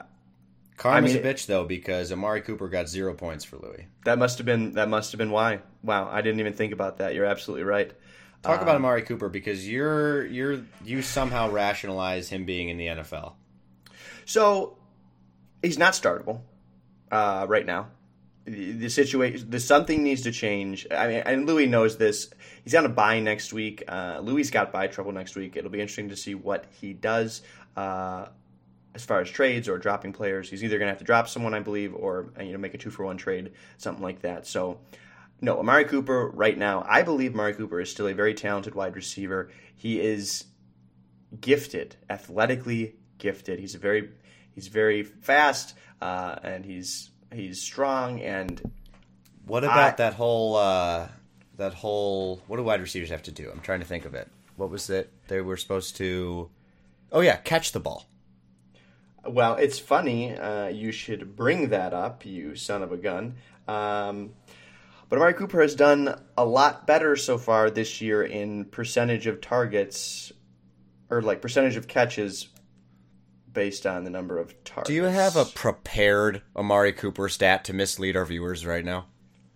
Karma's 0.78 1.14
mean, 1.14 1.26
a 1.26 1.26
bitch 1.26 1.46
though 1.46 1.64
because 1.66 2.12
Amari 2.12 2.42
Cooper 2.42 2.68
got 2.68 2.90
zero 2.90 3.14
points 3.14 3.46
for 3.46 3.58
Louis. 3.58 3.88
that 4.04 4.20
must 4.20 4.38
have 4.40 4.46
been 4.46 4.74
that 4.74 4.90
must 4.90 5.12
have 5.14 5.20
been 5.20 5.32
why. 5.32 5.60
Wow, 5.84 6.10
I 6.12 6.22
didn't 6.22 6.40
even 6.42 6.54
think 6.54 6.74
about 6.74 6.98
that. 6.98 7.16
You're 7.16 7.26
absolutely 7.26 7.64
right. 7.64 7.92
Talk 8.44 8.62
about 8.62 8.76
Amari 8.76 9.02
Cooper 9.02 9.28
because 9.28 9.68
you're 9.68 10.26
you're 10.28 10.62
you 10.84 11.02
somehow 11.02 11.50
rationalize 11.50 12.30
him 12.30 12.46
being 12.46 12.70
in 12.70 12.78
the 12.78 12.88
NFL. 12.88 13.34
So 14.26 14.78
he's 15.64 15.80
not 15.80 15.94
startable 15.94 16.42
uh, 17.12 17.46
right 17.50 17.66
now. 17.66 17.88
The, 18.46 18.90
situation, 18.90 19.50
the 19.50 19.60
something 19.60 20.04
needs 20.04 20.22
to 20.22 20.32
change. 20.32 20.86
I 20.92 21.08
mean, 21.08 21.18
and 21.26 21.48
Louis 21.48 21.66
knows 21.66 21.98
this. 21.98 22.30
He's 22.64 22.76
on 22.76 22.86
a 22.86 22.90
bye 22.90 23.20
next 23.20 23.54
week. 23.54 23.84
Uh, 23.88 24.20
Louis 24.22 24.50
got 24.52 24.72
bye 24.72 24.88
trouble 24.88 25.12
next 25.12 25.36
week. 25.36 25.58
It'll 25.58 25.72
be 25.72 25.82
interesting 25.82 26.10
to 26.10 26.16
see 26.16 26.36
what 26.36 26.66
he 26.80 26.94
does 26.94 27.42
uh, 27.76 28.28
as 28.94 29.04
far 29.04 29.20
as 29.20 29.30
trades 29.32 29.68
or 29.68 29.80
dropping 29.80 30.14
players. 30.14 30.48
He's 30.48 30.64
either 30.64 30.78
going 30.78 30.88
to 30.88 30.92
have 30.92 31.00
to 31.00 31.06
drop 31.06 31.28
someone, 31.28 31.56
I 31.56 31.60
believe, 31.60 31.96
or 31.96 32.32
uh, 32.40 32.44
you 32.44 32.52
know 32.52 32.60
make 32.60 32.76
a 32.76 32.78
two 32.78 32.92
for 32.92 33.04
one 33.04 33.18
trade, 33.18 33.52
something 33.78 34.04
like 34.04 34.22
that. 34.22 34.48
So. 34.48 34.80
No, 35.42 35.60
Amari 35.60 35.84
Cooper 35.84 36.30
right 36.30 36.58
now, 36.58 36.86
I 36.88 37.04
believe 37.04 37.34
Amari 37.34 37.54
Cooper 37.54 37.82
is 37.82 37.92
still 37.92 38.08
a 38.08 38.14
very 38.14 38.34
talented 38.34 38.74
wide 38.74 38.96
receiver. 38.96 39.52
He 39.76 40.00
is 40.00 40.46
gifted, 41.42 41.98
athletically 42.10 42.96
gifted. 43.18 43.60
He's 43.60 43.76
a 43.76 43.80
very 43.80 44.10
he's 44.54 44.68
very 44.68 45.04
fast 45.04 45.76
uh, 46.02 46.36
and 46.44 46.66
he's 46.66 47.12
he's 47.36 47.62
strong 47.62 48.20
and 48.22 48.62
What 49.46 49.64
about 49.64 49.94
I- 49.94 49.96
that 49.98 50.14
whole 50.16 50.56
uh, 50.56 51.08
that 51.58 51.74
whole 51.74 52.42
what 52.48 52.58
do 52.58 52.64
wide 52.64 52.82
receivers 52.82 53.10
have 53.10 53.24
to 53.24 53.32
do? 53.32 53.50
I'm 53.52 53.62
trying 53.62 53.80
to 53.82 53.86
think 53.86 54.06
of 54.06 54.16
it. 54.16 54.30
What 54.56 54.70
was 54.70 54.90
it? 54.90 55.12
They 55.28 55.42
were 55.42 55.58
supposed 55.58 55.96
to 55.98 56.50
Oh 57.12 57.22
yeah, 57.22 57.38
catch 57.38 57.72
the 57.72 57.80
ball. 57.80 58.08
well, 59.28 59.56
it's 59.56 59.80
funny. 59.80 60.36
Uh, 60.38 60.68
you 60.68 60.92
should 60.92 61.36
bring 61.36 61.70
that 61.70 61.94
up, 61.94 62.26
you 62.26 62.56
son 62.56 62.84
of 62.84 62.92
a 62.92 62.98
gun. 62.98 63.36
Um, 63.68 64.32
but 65.10 65.18
Amari 65.18 65.34
Cooper 65.34 65.62
has 65.62 65.76
done 65.76 66.20
a 66.38 66.46
lot 66.46 66.86
better 66.88 67.16
so 67.16 67.38
far 67.38 67.70
this 67.70 68.02
year 68.02 68.24
in 68.24 68.66
percentage 68.66 69.28
of 69.28 69.40
targets, 69.42 70.32
or 71.10 71.22
like 71.22 71.42
percentage 71.42 71.76
of 71.76 71.88
catches, 71.88 72.48
based 73.56 73.88
on 73.88 74.04
the 74.04 74.12
number 74.12 74.38
of 74.38 74.54
targets. 74.64 74.90
Do 74.90 74.94
you 74.94 75.04
have 75.06 75.36
a 75.36 75.46
prepared 75.46 76.44
Amari 76.56 76.94
Cooper 76.94 77.28
stat 77.30 77.66
to 77.66 77.74
mislead 77.74 78.16
our 78.16 78.26
viewers 78.26 78.66
right 78.66 78.86
now? 78.86 79.08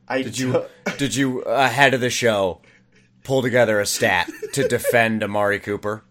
I 0.07 0.23
Did 0.23 0.39
you 0.39 0.65
did 0.97 1.15
you 1.15 1.41
ahead 1.41 1.93
of 1.93 2.01
the 2.01 2.09
show 2.09 2.61
pull 3.23 3.43
together 3.43 3.79
a 3.79 3.85
stat 3.85 4.27
to 4.53 4.67
defend 4.67 5.21
Amari 5.23 5.59
Cooper? 5.59 6.03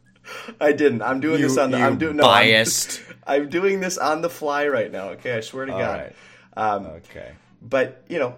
I 0.61 0.72
didn't. 0.72 1.03
I'm 1.03 1.18
doing 1.20 1.41
You- 1.41 1.49
this 1.49 1.59
on 1.59 1.72
the. 1.72 1.78
I'm 1.78 1.99
doing 1.99 2.16
no, 2.16 2.24
I'm- 2.24 2.45
biased. 2.47 3.03
I'm, 3.26 3.49
doing 3.51 3.80
this 3.80 3.99
on 3.99 4.22
the 4.22 4.30
fly 4.30 4.68
right 4.68 4.91
now. 4.91 5.09
Okay, 5.11 5.34
I 5.36 5.41
swear 5.41 5.66
to 5.66 5.72
All 5.72 5.78
God. 5.78 5.99
right. 6.01 6.16
Um, 6.57 6.86
Okay. 6.86 7.32
but 7.61 8.05
you 8.09 8.18
know, 8.18 8.36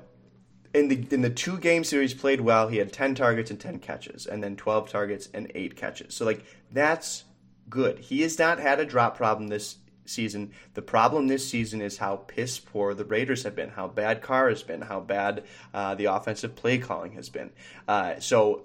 in 0.75 0.89
the 0.89 1.07
in 1.11 1.21
the 1.23 1.31
two 1.31 1.59
game 1.59 1.85
series 1.85 2.13
played 2.15 2.41
well, 2.41 2.69
he 2.69 2.79
had 2.79 2.93
ten 2.93 3.15
targets 3.15 3.51
and 3.51 3.61
ten 3.61 3.79
catches, 3.81 4.27
and 4.27 4.43
then 4.43 4.57
twelve 4.57 4.89
targets 4.89 5.29
and 5.35 5.51
eight 5.55 5.77
catches. 5.77 6.15
So 6.15 6.25
like 6.25 6.45
that's 6.73 7.25
good. 7.71 8.01
He 8.01 8.21
has 8.23 8.39
not 8.39 8.59
had 8.59 8.81
a 8.81 8.85
drop 8.85 9.17
problem 9.17 9.49
this 9.49 9.77
season. 10.05 10.53
The 10.75 10.83
problem 10.83 11.29
this 11.29 11.49
season 11.49 11.81
is 11.81 11.99
how 11.99 12.17
piss 12.17 12.59
poor 12.59 12.93
the 12.95 13.05
Raiders 13.05 13.45
have 13.45 13.55
been, 13.55 13.71
how 13.71 13.89
bad 13.89 14.21
Carr 14.23 14.49
has 14.49 14.63
been, 14.63 14.83
how 14.83 15.01
bad 15.01 15.45
uh, 15.73 15.95
the 15.95 16.07
offensive 16.07 16.57
play 16.57 16.79
calling 16.79 17.13
has 17.13 17.29
been. 17.29 17.51
Uh, 17.87 18.19
so 18.19 18.65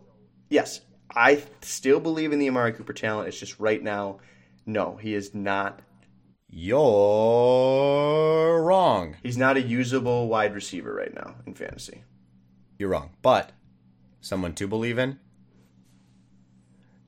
yes, 0.49 0.82
I 1.14 1.43
still 1.62 1.99
believe 1.99 2.34
in 2.34 2.39
the 2.39 2.49
Amari 2.49 2.74
Cooper 2.74 2.93
talent. 2.93 3.28
It's 3.28 3.39
just 3.39 3.60
right 3.60 3.82
now, 3.82 4.18
no, 4.66 4.95
he 4.97 5.14
is 5.14 5.36
not. 5.36 5.82
You're 6.49 6.84
wrong. 8.64 9.18
He's 9.22 9.38
not 9.38 9.58
a 9.58 9.62
usable 9.62 10.28
wide 10.28 10.56
receiver 10.56 10.93
right 10.93 11.14
now 11.14 11.36
in 11.45 11.53
fantasy. 11.53 12.03
You're 12.78 12.89
wrong. 12.89 13.12
But 13.22 13.51
someone 14.22 14.53
to 14.56 14.68
believe 14.68 14.97
in? 14.97 15.20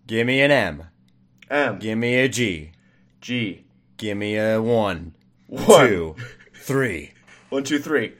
Give 0.06 0.28
me 0.28 0.42
an 0.42 0.52
M. 0.52 0.84
M 1.50 1.80
Give 1.80 1.98
me 1.98 2.16
a 2.16 2.28
G. 2.28 2.72
G 3.22 3.66
Give 3.98 4.18
me 4.18 4.38
a 4.38 4.62
one, 4.62 5.16
One. 5.48 5.88
two, 5.88 6.16
three. 6.54 7.14
one 7.50 7.64
two 7.64 7.80
three. 7.80 8.14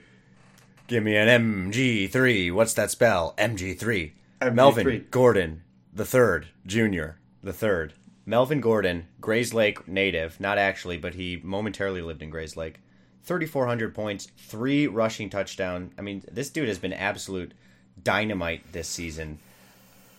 Give 0.88 1.04
me 1.04 1.16
an 1.16 1.28
MG3. 1.28 2.52
What's 2.52 2.74
that 2.74 2.90
spell? 2.90 3.34
MG3. 3.38 4.12
MG3. 4.40 4.54
Melvin 4.54 5.06
Gordon, 5.10 5.62
the 5.92 6.04
third, 6.04 6.48
junior, 6.66 7.18
the 7.42 7.52
third. 7.52 7.92
Melvin 8.24 8.60
Gordon, 8.60 9.06
Grayslake 9.20 9.86
native, 9.86 10.38
not 10.40 10.58
actually, 10.58 10.96
but 10.96 11.14
he 11.14 11.40
momentarily 11.42 12.02
lived 12.02 12.22
in 12.22 12.30
Grayslake. 12.30 12.76
3,400 13.24 13.94
points, 13.94 14.28
three 14.38 14.86
rushing 14.86 15.28
touchdown. 15.28 15.92
I 15.98 16.02
mean, 16.02 16.22
this 16.30 16.50
dude 16.50 16.68
has 16.68 16.78
been 16.78 16.92
absolute 16.92 17.52
dynamite 18.02 18.72
this 18.72 18.88
season. 18.88 19.38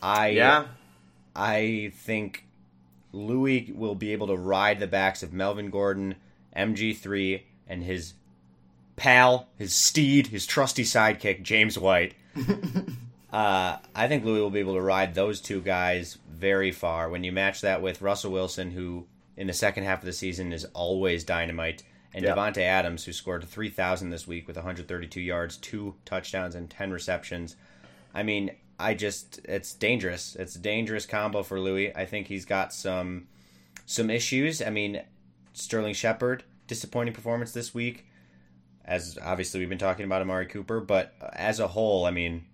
I 0.01 0.29
Yeah, 0.29 0.65
I 1.35 1.91
think 1.95 2.45
Louis 3.11 3.71
will 3.73 3.95
be 3.95 4.11
able 4.13 4.27
to 4.27 4.35
ride 4.35 4.79
the 4.79 4.87
backs 4.87 5.23
of 5.23 5.33
Melvin 5.33 5.69
Gordon, 5.69 6.15
MG3, 6.55 7.41
and 7.67 7.83
his 7.83 8.13
pal, 8.95 9.47
his 9.57 9.73
steed, 9.73 10.27
his 10.27 10.45
trusty 10.45 10.83
sidekick, 10.83 11.41
James 11.41 11.77
White. 11.77 12.13
uh, 13.33 13.77
I 13.95 14.07
think 14.07 14.25
Louis 14.25 14.41
will 14.41 14.49
be 14.49 14.59
able 14.59 14.75
to 14.75 14.81
ride 14.81 15.13
those 15.15 15.41
two 15.41 15.61
guys 15.61 16.17
very 16.29 16.71
far. 16.71 17.09
When 17.09 17.23
you 17.23 17.31
match 17.31 17.61
that 17.61 17.81
with 17.81 18.01
Russell 18.01 18.31
Wilson, 18.31 18.71
who 18.71 19.07
in 19.37 19.47
the 19.47 19.53
second 19.53 19.85
half 19.85 19.99
of 19.99 20.05
the 20.05 20.13
season 20.13 20.51
is 20.53 20.65
always 20.73 21.23
dynamite, 21.23 21.83
and 22.13 22.23
Yeah. 22.25 22.35
Davante 22.35 22.61
Adams, 22.61 23.05
who 23.05 23.13
scored 23.13 23.43
3,000 23.43 24.09
this 24.09 24.27
week 24.27 24.47
with 24.47 24.55
132 24.55 25.21
yards, 25.21 25.57
two 25.57 25.95
touchdowns, 26.05 26.55
and 26.55 26.69
10 26.69 26.91
receptions. 26.91 27.55
I 28.13 28.23
mean, 28.23 28.51
I 28.79 28.93
just 28.93 29.41
it's 29.43 29.73
dangerous. 29.73 30.35
It's 30.35 30.55
a 30.55 30.59
dangerous 30.59 31.05
combo 31.05 31.43
for 31.43 31.59
Louis. 31.59 31.93
I 31.95 32.05
think 32.05 32.27
he's 32.27 32.45
got 32.45 32.73
some 32.73 33.27
some 33.85 34.09
issues. 34.09 34.61
I 34.61 34.69
mean, 34.69 35.01
Sterling 35.53 35.93
Shepard, 35.93 36.43
disappointing 36.67 37.13
performance 37.13 37.51
this 37.51 37.73
week. 37.73 38.05
As 38.85 39.17
obviously 39.21 39.59
we've 39.59 39.69
been 39.69 39.77
talking 39.77 40.05
about 40.05 40.21
Amari 40.21 40.45
Cooper, 40.45 40.79
but 40.79 41.13
as 41.33 41.59
a 41.59 41.67
whole, 41.67 42.05
I 42.05 42.11
mean, 42.11 42.45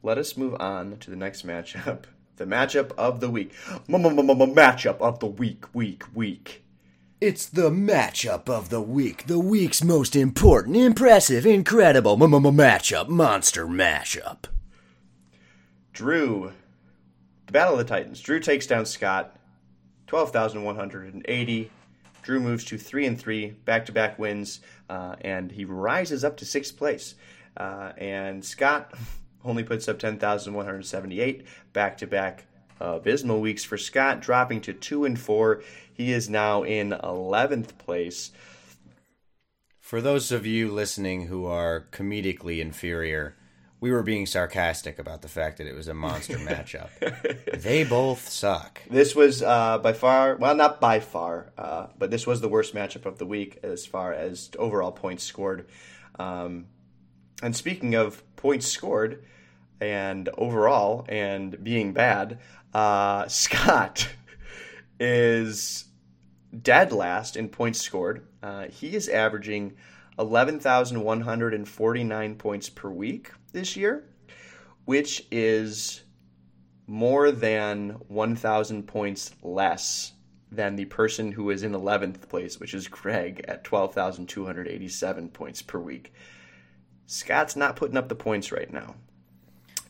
let 0.00 0.16
us 0.16 0.36
move 0.36 0.54
on 0.60 0.96
to 0.98 1.10
the 1.10 1.16
next 1.16 1.44
matchup. 1.44 2.04
The 2.36 2.46
matchup 2.46 2.92
of 2.96 3.20
the 3.20 3.28
week. 3.28 3.52
Matchup 3.86 4.98
of 5.00 5.18
the 5.18 5.26
week, 5.26 5.74
week, 5.74 6.04
week. 6.14 6.64
It's 7.20 7.44
the 7.44 7.68
matchup 7.68 8.48
of 8.48 8.70
the 8.70 8.80
week. 8.80 9.26
The 9.26 9.38
week's 9.38 9.84
most 9.84 10.16
important, 10.16 10.76
impressive, 10.76 11.44
incredible 11.44 12.16
matchup. 12.16 13.08
Monster 13.08 13.66
matchup. 13.66 14.44
Drew. 15.92 16.52
The 17.44 17.52
Battle 17.52 17.74
of 17.74 17.78
the 17.80 17.84
Titans. 17.84 18.22
Drew 18.22 18.40
takes 18.40 18.66
down 18.66 18.86
Scott. 18.86 19.36
12,180 20.06 21.70
Drew 22.22 22.40
moves 22.40 22.64
to 22.66 22.78
three 22.78 23.06
and 23.06 23.18
three, 23.18 23.50
back 23.50 23.86
to 23.86 23.92
back 23.92 24.18
wins, 24.18 24.60
uh, 24.88 25.16
and 25.20 25.50
he 25.50 25.64
rises 25.64 26.24
up 26.24 26.36
to 26.38 26.44
sixth 26.44 26.76
place. 26.76 27.14
Uh, 27.56 27.92
and 27.96 28.44
Scott 28.44 28.94
only 29.44 29.64
puts 29.64 29.88
up 29.88 29.98
ten 29.98 30.18
thousand 30.18 30.54
one 30.54 30.66
hundred 30.66 30.86
seventy 30.86 31.20
eight, 31.20 31.46
back 31.72 31.98
to 31.98 32.06
back 32.06 32.46
abysmal 32.80 33.40
weeks 33.40 33.64
for 33.64 33.76
Scott, 33.76 34.20
dropping 34.20 34.60
to 34.62 34.72
two 34.72 35.04
and 35.04 35.18
four. 35.18 35.62
He 35.92 36.12
is 36.12 36.30
now 36.30 36.62
in 36.62 36.92
eleventh 36.92 37.78
place. 37.78 38.32
For 39.78 40.00
those 40.00 40.30
of 40.30 40.46
you 40.46 40.70
listening 40.70 41.26
who 41.26 41.46
are 41.46 41.86
comedically 41.90 42.60
inferior, 42.60 43.34
we 43.80 43.90
were 43.90 44.02
being 44.02 44.26
sarcastic 44.26 44.98
about 44.98 45.22
the 45.22 45.28
fact 45.28 45.58
that 45.58 45.66
it 45.66 45.74
was 45.74 45.88
a 45.88 45.94
monster 45.94 46.36
matchup. 46.38 46.90
They 47.60 47.84
both 47.84 48.28
suck. 48.28 48.82
This 48.88 49.14
was 49.16 49.42
uh, 49.42 49.78
by 49.78 49.94
far, 49.94 50.36
well, 50.36 50.54
not 50.54 50.80
by 50.80 51.00
far, 51.00 51.52
uh, 51.56 51.86
but 51.98 52.10
this 52.10 52.26
was 52.26 52.40
the 52.40 52.48
worst 52.48 52.74
matchup 52.74 53.06
of 53.06 53.18
the 53.18 53.26
week 53.26 53.58
as 53.62 53.86
far 53.86 54.12
as 54.12 54.50
overall 54.58 54.92
points 54.92 55.24
scored. 55.24 55.66
Um, 56.18 56.66
and 57.42 57.56
speaking 57.56 57.94
of 57.94 58.22
points 58.36 58.66
scored 58.66 59.24
and 59.80 60.28
overall 60.36 61.06
and 61.08 61.62
being 61.64 61.92
bad, 61.92 62.38
uh, 62.74 63.26
Scott 63.28 64.10
is 64.98 65.86
dead 66.62 66.92
last 66.92 67.36
in 67.36 67.48
points 67.48 67.80
scored. 67.80 68.26
Uh, 68.42 68.66
he 68.66 68.94
is 68.94 69.08
averaging 69.08 69.74
11,149 70.18 72.34
points 72.36 72.68
per 72.68 72.90
week 72.90 73.30
this 73.52 73.76
year, 73.76 74.04
which 74.84 75.26
is 75.30 76.02
more 76.86 77.30
than 77.30 77.90
1,000 78.08 78.82
points 78.84 79.32
less 79.42 80.12
than 80.50 80.76
the 80.76 80.84
person 80.86 81.32
who 81.32 81.50
is 81.50 81.62
in 81.62 81.72
11th 81.72 82.28
place, 82.28 82.58
which 82.58 82.74
is 82.74 82.88
Greg 82.88 83.44
at 83.46 83.62
12,287 83.62 85.28
points 85.28 85.62
per 85.62 85.78
week. 85.78 86.12
Scott's 87.06 87.56
not 87.56 87.76
putting 87.76 87.96
up 87.96 88.08
the 88.08 88.14
points 88.14 88.50
right 88.50 88.72
now. 88.72 88.96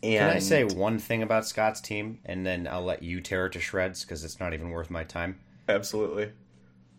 And 0.03 0.18
Can 0.18 0.37
I 0.37 0.39
say 0.39 0.64
one 0.64 0.99
thing 0.99 1.23
about 1.23 1.47
Scott's 1.47 1.81
team, 1.81 2.21
and 2.25 2.47
then 2.47 2.66
I'll 2.66 2.85
let 2.85 3.03
you 3.03 3.21
tear 3.21 3.47
it 3.47 3.53
to 3.53 3.61
shreds 3.61 4.03
because 4.03 4.25
it's 4.25 4.41
not 4.41 4.55
even 4.55 4.71
worth 4.71 4.91
my 4.91 5.05
time? 5.05 5.41
absolutely. 5.68 6.33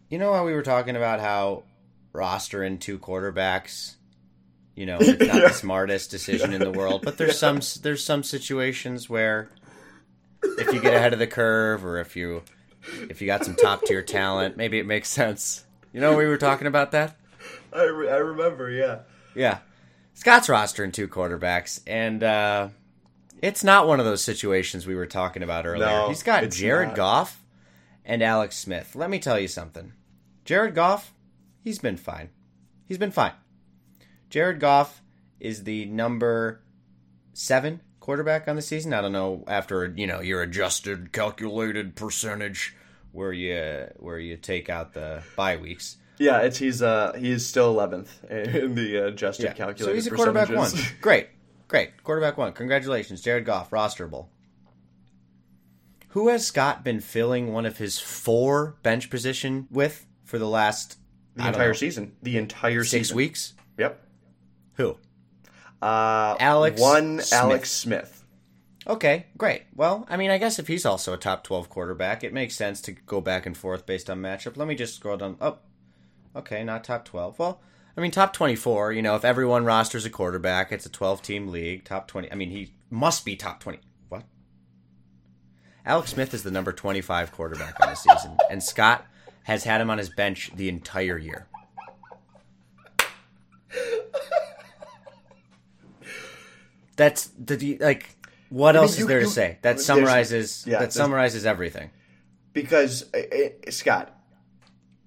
You 0.10 0.18
know 0.18 0.34
how 0.34 0.46
we 0.46 0.54
were 0.54 0.62
talking 0.62 0.96
about 0.96 1.20
how 1.20 1.64
rostering 2.14 2.80
two 2.80 3.00
quarterbacks, 3.00 3.96
you 4.76 4.86
know, 4.86 4.98
it's 5.02 5.20
not 5.26 5.36
Yeah. 5.36 5.48
the 5.48 5.54
smartest 5.54 6.12
decision 6.12 6.54
in 6.54 6.60
the 6.60 6.72
world, 6.72 7.02
but 7.04 7.18
there's 7.18 7.38
some 7.46 7.60
there's 7.82 8.04
some 8.04 8.24
situations 8.24 9.10
where 9.10 9.50
if 10.44 10.74
you 10.74 10.82
get 10.82 10.94
ahead 10.94 11.14
of 11.14 11.20
the 11.20 11.28
curve 11.28 11.86
or 11.86 12.00
if 12.00 12.16
you 12.16 12.44
if 13.10 13.22
you 13.22 13.28
got 13.28 13.46
some 13.46 13.56
top 13.56 13.84
tier 13.84 14.02
talent, 14.02 14.58
maybe 14.58 14.80
it 14.80 14.86
makes 14.86 15.08
sense. 15.10 15.66
You 15.94 16.00
know, 16.02 16.16
we 16.16 16.26
were 16.26 16.38
talking 16.38 16.68
about 16.68 16.92
that. 16.92 17.16
I, 17.74 17.84
re- 17.84 18.10
I 18.10 18.16
remember, 18.18 18.70
yeah. 18.70 19.00
Yeah, 19.36 19.60
Scott's 20.14 20.48
rostering 20.48 20.92
two 20.92 21.08
quarterbacks, 21.08 21.80
and 21.88 22.22
uh, 22.24 22.70
it's 23.42 23.64
not 23.64 23.88
one 23.88 24.00
of 24.00 24.06
those 24.06 24.24
situations 24.24 24.86
we 24.88 24.96
were 24.96 25.06
talking 25.06 25.42
about 25.44 25.66
earlier. 25.66 25.86
No, 25.86 26.10
He's 26.10 26.24
got 26.24 26.50
Jared 26.50 26.90
not. 26.90 26.98
Goff 26.98 27.42
and 28.04 28.22
Alex 28.22 28.58
Smith. 28.58 28.96
Let 28.96 29.10
me 29.10 29.20
tell 29.20 29.40
you 29.40 29.48
something. 29.48 29.94
Jared 30.44 30.76
Goff, 30.76 31.14
he's 31.64 31.80
been 31.80 31.98
fine. 31.98 32.30
He's 32.86 32.98
been 32.98 33.12
fine. 33.12 33.34
Jared 34.30 34.60
Goff 34.60 35.02
is 35.40 35.64
the 35.64 35.86
number 35.86 36.62
seven 37.34 37.82
quarterback 38.00 38.48
on 38.48 38.56
the 38.56 38.62
season. 38.62 38.94
I 38.94 39.02
don't 39.02 39.12
know 39.12 39.44
after 39.48 39.94
you 39.96 40.08
know 40.08 40.22
your 40.22 40.42
adjusted 40.42 41.12
calculated 41.12 41.96
percentage 41.96 42.76
where 43.12 43.34
you 43.34 43.88
where 43.98 44.20
you 44.20 44.38
take 44.38 44.70
out 44.70 44.94
the 44.94 45.24
bye 45.36 45.58
weeks. 45.58 45.98
Yeah, 46.18 46.40
it's 46.42 46.58
he's 46.58 46.82
uh 46.82 47.14
he's 47.18 47.46
still 47.46 47.74
11th 47.76 48.30
in 48.30 48.76
the 48.76 49.08
adjusted 49.08 49.44
Yeah. 49.46 49.54
calculated 49.54 49.86
So 49.86 49.94
he's 49.94 50.08
a 50.08 50.12
quarterback 50.12 50.50
one. 50.50 50.70
Great. 51.02 51.30
Great. 51.68 52.04
Quarterback 52.04 52.38
one. 52.38 52.52
Congratulations, 52.54 53.22
Jared 53.22 53.46
Goff, 53.46 53.70
rosterable. 53.72 54.28
Who 56.10 56.28
has 56.28 56.46
Scott 56.46 56.84
been 56.84 57.00
filling 57.00 57.54
one 57.54 57.66
of 57.66 57.78
his 57.78 57.98
four 57.98 58.76
bench 58.84 59.10
position 59.10 59.68
with 59.72 60.06
for 60.26 60.38
the 60.38 60.48
last 60.50 60.98
The 61.36 61.48
entire 61.48 61.68
know, 61.68 61.74
season. 61.74 62.16
The 62.22 62.38
entire 62.38 62.84
six 62.84 63.08
season. 63.08 63.18
weeks? 63.18 63.54
Yep. 63.78 64.04
Who? 64.76 64.98
Uh, 65.82 66.36
Alex 66.40 66.80
one 66.80 67.20
Smith. 67.20 67.34
Alex 67.34 67.72
Smith. 67.72 68.24
Okay, 68.88 69.28
great. 69.38 69.64
Well, 69.76 70.06
I 70.10 70.18
mean, 70.18 70.32
I 70.32 70.38
guess 70.38 70.58
if 70.58 70.68
he's 70.68 70.86
also 70.86 71.14
a 71.14 71.18
top 71.18 71.44
12 71.44 71.70
quarterback, 71.70 72.24
it 72.24 72.34
makes 72.34 72.56
sense 72.56 72.82
to 72.82 72.92
go 72.92 73.22
back 73.22 73.46
and 73.46 73.56
forth 73.56 73.86
based 73.86 74.10
on 74.10 74.22
matchup. 74.22 74.58
Let 74.58 74.68
me 74.68 74.76
just 74.76 74.96
scroll 74.96 75.18
down. 75.18 75.38
Oh, 75.40 75.60
okay, 76.36 76.64
not 76.64 76.84
top 76.84 77.06
12. 77.06 77.38
Well, 77.38 77.62
I 77.96 78.02
mean, 78.02 78.12
top 78.12 78.34
24, 78.34 78.94
you 78.94 79.02
know, 79.02 79.16
if 79.16 79.26
everyone 79.26 79.66
rosters 79.66 80.06
a 80.06 80.10
quarterback, 80.10 80.72
it's 80.72 80.86
a 80.86 80.90
12 80.90 81.22
team 81.22 81.48
league. 81.50 81.84
Top 81.84 82.08
20. 82.08 82.32
I 82.32 82.36
mean, 82.36 82.50
he 82.50 82.74
must 82.90 83.24
be 83.24 83.36
top 83.36 83.60
20. 83.60 83.80
What? 84.10 84.24
Alex 85.86 86.12
Smith 86.12 86.34
is 86.34 86.44
the 86.44 86.52
number 86.52 86.72
25 86.72 87.32
quarterback 87.32 87.80
on 87.82 87.90
the 87.90 87.96
season, 87.96 88.38
and 88.50 88.64
Scott 88.64 89.06
has 89.44 89.64
had 89.64 89.82
him 89.82 89.90
on 89.90 89.98
his 89.98 90.10
bench 90.10 90.52
the 90.56 90.70
entire 90.70 91.18
year. 91.18 91.48
That's 96.96 97.30
the 97.38 97.78
like. 97.80 98.16
What 98.50 98.76
else 98.76 98.98
you- 98.98 99.06
is 99.06 99.08
there 99.08 99.20
to 99.22 99.28
say? 99.28 99.58
That 99.62 99.80
summarizes. 99.80 100.66
yeah, 100.68 100.80
that 100.80 100.94
summarizes 100.94 101.46
everything. 101.46 101.90
Because 102.54 103.06
uh, 103.14 103.18
uh, 103.20 103.72
Scott, 103.72 104.14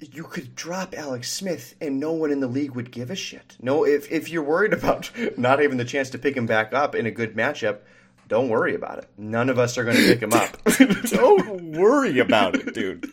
you 0.01 0.25
could 0.25 0.55
drop 0.55 0.95
Alex 0.97 1.31
Smith 1.31 1.75
and 1.81 2.01
no 2.01 2.13
one 2.13 2.31
in 2.31 2.41
the 2.41 2.47
league 2.47 2.71
would 2.75 2.91
give 2.91 3.11
a 3.11 3.17
shit. 3.17 3.57
No, 3.61 3.85
if 3.85 4.11
if 4.11 4.31
you're 4.31 4.43
worried 4.43 4.73
about 4.73 5.11
not 5.39 5.59
having 5.59 5.77
the 5.77 5.85
chance 5.85 6.11
to 6.11 6.19
pick 6.19 6.37
him 6.37 6.47
back 6.47 6.73
up 6.73 6.95
in 6.95 7.05
a 7.05 7.11
good 7.11 7.37
matchup, 7.37 7.81
don't 8.29 8.49
worry 8.49 8.75
about 8.75 8.99
it. 8.99 9.09
None 9.19 9.51
of 9.51 9.59
us 9.59 9.77
are 9.77 9.85
going 9.85 9.97
to 9.97 10.07
pick 10.07 10.23
him 10.23 10.33
up. 10.33 10.57
Don't 11.11 11.77
worry 11.77 12.19
about 12.21 12.55
it, 12.55 12.73
dude. 12.75 13.13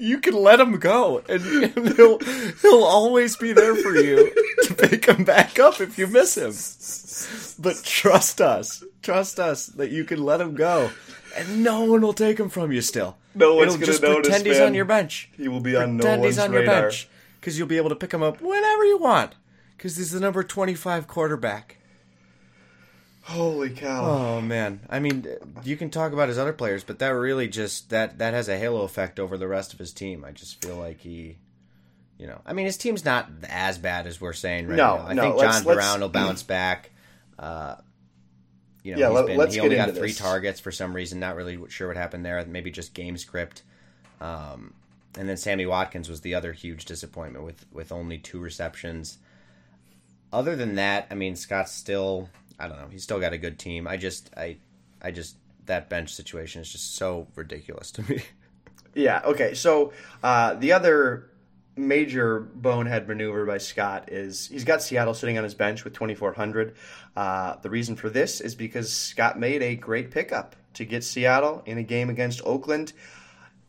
You 0.00 0.18
can 0.18 0.34
let 0.34 0.58
him 0.60 0.78
go, 0.78 1.22
and, 1.28 1.44
and 1.44 1.88
he'll 1.96 2.18
he'll 2.62 2.84
always 2.84 3.36
be 3.36 3.52
there 3.52 3.74
for 3.76 3.94
you 3.96 4.32
to 4.64 4.74
pick 4.74 5.04
him 5.04 5.24
back 5.24 5.58
up 5.58 5.80
if 5.80 5.98
you 5.98 6.06
miss 6.06 6.36
him. 6.36 6.54
But 7.62 7.84
trust 7.84 8.40
us, 8.40 8.82
trust 9.02 9.38
us 9.38 9.66
that 9.66 9.90
you 9.90 10.04
can 10.04 10.22
let 10.24 10.40
him 10.40 10.54
go, 10.54 10.90
and 11.36 11.62
no 11.62 11.84
one 11.84 12.00
will 12.00 12.14
take 12.14 12.40
him 12.40 12.48
from 12.48 12.72
you. 12.72 12.80
Still, 12.80 13.16
No 13.34 13.54
one's 13.56 13.74
It'll 13.74 13.80
gonna 13.80 13.86
just 13.86 14.02
notice, 14.02 14.28
pretend 14.28 14.46
he's 14.46 14.58
man. 14.58 14.68
on 14.68 14.74
your 14.74 14.86
bench. 14.86 15.28
he 15.36 15.48
will 15.48 15.60
be 15.60 15.76
on 15.76 15.98
no 15.98 16.06
one's 16.18 16.24
he's 16.24 16.38
on 16.38 16.52
your 16.52 16.64
bench 16.64 17.06
because 17.38 17.58
you'll 17.58 17.68
be 17.68 17.76
able 17.76 17.90
to 17.90 17.96
pick 17.96 18.12
him 18.14 18.22
up 18.22 18.40
whenever 18.40 18.84
you 18.84 18.96
want 18.98 19.34
because 19.76 19.96
he's 19.98 20.12
the 20.12 20.20
number 20.20 20.42
twenty-five 20.42 21.06
quarterback. 21.06 21.76
Holy 23.30 23.70
cow! 23.70 24.04
Oh 24.04 24.40
man, 24.40 24.80
I 24.90 24.98
mean, 24.98 25.26
you 25.64 25.76
can 25.76 25.88
talk 25.90 26.12
about 26.12 26.28
his 26.28 26.38
other 26.38 26.52
players, 26.52 26.82
but 26.84 26.98
that 26.98 27.08
really 27.10 27.46
just 27.48 27.90
that 27.90 28.18
that 28.18 28.34
has 28.34 28.48
a 28.48 28.58
halo 28.58 28.82
effect 28.82 29.20
over 29.20 29.38
the 29.38 29.46
rest 29.48 29.72
of 29.72 29.78
his 29.78 29.92
team. 29.92 30.24
I 30.24 30.32
just 30.32 30.64
feel 30.64 30.76
like 30.76 31.00
he, 31.00 31.38
you 32.18 32.26
know, 32.26 32.40
I 32.44 32.52
mean, 32.54 32.66
his 32.66 32.76
team's 32.76 33.04
not 33.04 33.28
as 33.48 33.78
bad 33.78 34.06
as 34.08 34.20
we're 34.20 34.32
saying 34.32 34.66
right 34.66 34.76
No, 34.76 34.96
now. 34.96 35.06
I 35.06 35.12
no, 35.14 35.22
think 35.22 35.40
John 35.40 35.62
Brown 35.62 36.00
will 36.00 36.08
bounce 36.08 36.42
back. 36.42 36.90
Uh, 37.38 37.76
you 38.82 38.94
know, 38.94 39.00
Yeah, 39.00 39.08
let- 39.08 39.26
been, 39.26 39.50
he 39.50 39.60
only 39.60 39.76
got 39.76 39.90
three 39.94 40.08
this. 40.08 40.18
targets 40.18 40.58
for 40.58 40.72
some 40.72 40.92
reason. 40.94 41.20
Not 41.20 41.36
really 41.36 41.58
sure 41.68 41.88
what 41.88 41.96
happened 41.96 42.24
there. 42.26 42.44
Maybe 42.46 42.70
just 42.70 42.94
game 42.94 43.16
script. 43.16 43.62
Um, 44.20 44.74
and 45.18 45.28
then 45.28 45.36
Sammy 45.36 45.66
Watkins 45.66 46.08
was 46.08 46.20
the 46.22 46.34
other 46.34 46.52
huge 46.52 46.84
disappointment 46.84 47.44
with 47.44 47.64
with 47.72 47.92
only 47.92 48.18
two 48.18 48.40
receptions. 48.40 49.18
Other 50.32 50.54
than 50.56 50.74
that, 50.76 51.06
I 51.10 51.14
mean, 51.14 51.36
Scott's 51.36 51.72
still 51.72 52.28
I 52.60 52.68
don't 52.68 52.78
know. 52.78 52.88
He's 52.90 53.02
still 53.02 53.18
got 53.18 53.32
a 53.32 53.38
good 53.38 53.58
team. 53.58 53.88
I 53.88 53.96
just 53.96 54.30
I 54.36 54.58
I 55.00 55.10
just 55.10 55.36
that 55.66 55.88
bench 55.88 56.14
situation 56.14 56.62
is 56.62 56.70
just 56.70 56.96
so 56.96 57.28
ridiculous 57.34 57.90
to 57.92 58.02
me. 58.10 58.22
Yeah. 58.92 59.22
Okay. 59.24 59.54
So 59.54 59.92
uh, 60.20 60.54
the 60.54 60.72
other 60.72 61.30
major 61.76 62.40
bonehead 62.40 63.08
maneuver 63.08 63.46
by 63.46 63.58
Scott 63.58 64.10
is 64.12 64.48
he's 64.48 64.64
got 64.64 64.82
Seattle 64.82 65.14
sitting 65.14 65.38
on 65.38 65.44
his 65.44 65.54
bench 65.54 65.84
with 65.84 65.94
2,400. 65.94 66.74
Uh, 67.16 67.56
the 67.62 67.70
reason 67.70 67.96
for 67.96 68.10
this 68.10 68.40
is 68.40 68.54
because 68.54 68.92
Scott 68.92 69.38
made 69.38 69.62
a 69.62 69.76
great 69.76 70.10
pickup 70.10 70.56
to 70.74 70.84
get 70.84 71.04
Seattle 71.04 71.62
in 71.66 71.78
a 71.78 71.82
game 71.82 72.10
against 72.10 72.40
Oakland, 72.44 72.92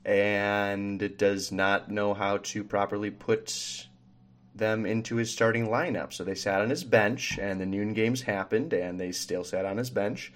and 0.05 1.01
it 1.01 1.17
does 1.17 1.51
not 1.51 1.89
know 1.89 2.13
how 2.13 2.37
to 2.37 2.63
properly 2.63 3.11
put 3.11 3.87
them 4.54 4.86
into 4.86 5.16
his 5.16 5.32
starting 5.32 5.68
lineup. 5.68 6.14
So 6.14 6.24
they 6.24 6.36
sat 6.36 6.62
on 6.62 6.70
his 6.70 6.84
bench, 6.84 7.38
and 7.39 7.60
the 7.60 7.66
noon 7.66 7.93
games 7.93 8.22
happened, 8.22 8.74
and 8.74 8.99
they 8.99 9.12
still 9.12 9.43
sat 9.43 9.66
on 9.66 9.78
his 9.78 9.89
bench. 9.89 10.34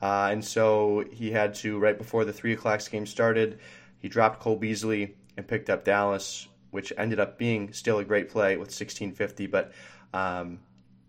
Uh, 0.00 0.28
and 0.30 0.44
so 0.44 1.04
he 1.10 1.30
had 1.30 1.54
to, 1.56 1.78
right 1.78 1.96
before 1.96 2.24
the 2.24 2.32
3 2.32 2.52
o'clock 2.52 2.80
game 2.90 3.06
started, 3.06 3.58
he 3.98 4.08
dropped 4.08 4.40
Cole 4.40 4.56
Beasley 4.56 5.16
and 5.36 5.46
picked 5.46 5.70
up 5.70 5.84
Dallas, 5.84 6.48
which 6.70 6.92
ended 6.96 7.18
up 7.18 7.38
being 7.38 7.72
still 7.72 7.98
a 7.98 8.04
great 8.04 8.28
play 8.28 8.56
with 8.56 8.68
1650. 8.68 9.46
But 9.46 9.72
um, 10.12 10.60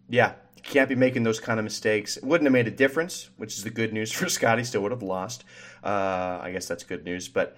yeah, 0.09 0.33
can't 0.63 0.89
be 0.89 0.95
making 0.95 1.23
those 1.23 1.39
kind 1.39 1.59
of 1.59 1.63
mistakes. 1.63 2.17
Wouldn't 2.21 2.45
have 2.45 2.53
made 2.53 2.67
a 2.67 2.71
difference, 2.71 3.29
which 3.37 3.57
is 3.57 3.63
the 3.63 3.69
good 3.69 3.93
news 3.93 4.11
for 4.11 4.29
Scotty. 4.29 4.63
Still 4.63 4.81
would 4.83 4.91
have 4.91 5.03
lost. 5.03 5.43
Uh, 5.83 6.39
I 6.41 6.51
guess 6.51 6.67
that's 6.67 6.83
good 6.83 7.03
news. 7.03 7.27
But 7.27 7.57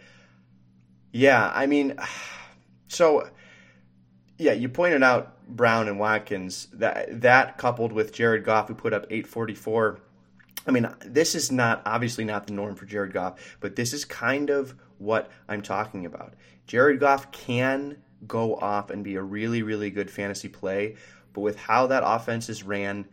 yeah, 1.12 1.52
I 1.54 1.66
mean, 1.66 1.96
so 2.88 3.30
yeah, 4.40 4.54
you 4.54 4.70
pointed 4.70 5.04
out 5.04 5.46
Brown 5.48 5.90
and 5.90 6.00
Watkins. 6.00 6.70
That 6.74 7.22
that 7.22 7.58
coupled 7.58 7.92
with 7.92 8.14
Jared 8.14 8.46
Goff, 8.46 8.70
who 8.70 8.74
put 8.74 8.94
up 8.94 9.06
844. 9.10 10.00
I 10.66 10.72
mean, 10.72 10.90
this 11.06 11.36
is 11.36 11.52
not 11.52 11.82
obviously 11.86 12.24
not 12.24 12.48
the 12.48 12.54
norm 12.54 12.76
for 12.76 12.86
Jared 12.86 13.14
Goff, 13.14 13.58
but 13.60 13.76
this 13.76 13.94
is 13.94 14.06
kind 14.06 14.50
of 14.50 14.76
what 14.98 15.30
I'm 15.48 15.62
talking 15.62 16.06
about. 16.06 16.36
Jared 16.68 17.02
Goff 17.02 17.32
can 17.32 17.98
go 18.28 18.56
off 18.56 18.90
and 18.90 19.04
be 19.04 19.16
a 19.16 19.22
really, 19.22 19.62
really 19.62 19.90
good 19.90 20.10
fantasy 20.10 20.48
play, 20.48 20.96
but 21.34 21.42
with 21.42 21.58
how 21.58 21.88
that 21.88 22.04
offense 22.06 22.48
is 22.48 22.64
ran, 22.64 23.08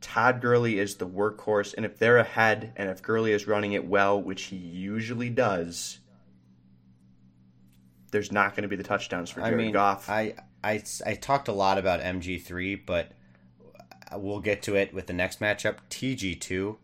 Todd 0.00 0.40
Gurley 0.40 0.78
is 0.78 0.96
the 0.96 1.06
workhorse, 1.06 1.74
and 1.74 1.84
if 1.84 1.98
they're 1.98 2.18
ahead 2.18 2.72
and 2.76 2.88
if 2.88 3.02
Gurley 3.02 3.32
is 3.32 3.46
running 3.46 3.72
it 3.72 3.86
well, 3.86 4.20
which 4.20 4.44
he 4.44 4.56
usually 4.56 5.30
does, 5.30 5.98
there's 8.10 8.32
not 8.32 8.54
going 8.54 8.62
to 8.62 8.68
be 8.68 8.76
the 8.76 8.82
touchdowns 8.82 9.30
for 9.30 9.42
I 9.42 9.50
Jared 9.50 9.64
mean, 9.64 9.72
Goff. 9.72 10.08
I, 10.08 10.34
I 10.64 10.82
I 11.04 11.14
talked 11.14 11.48
a 11.48 11.52
lot 11.52 11.78
about 11.78 12.00
MG3, 12.00 12.80
but 12.86 13.12
we'll 14.16 14.40
get 14.40 14.62
to 14.62 14.76
it 14.76 14.92
with 14.94 15.06
the 15.06 15.12
next 15.12 15.40
matchup. 15.40 15.76
TG2. 15.90 16.76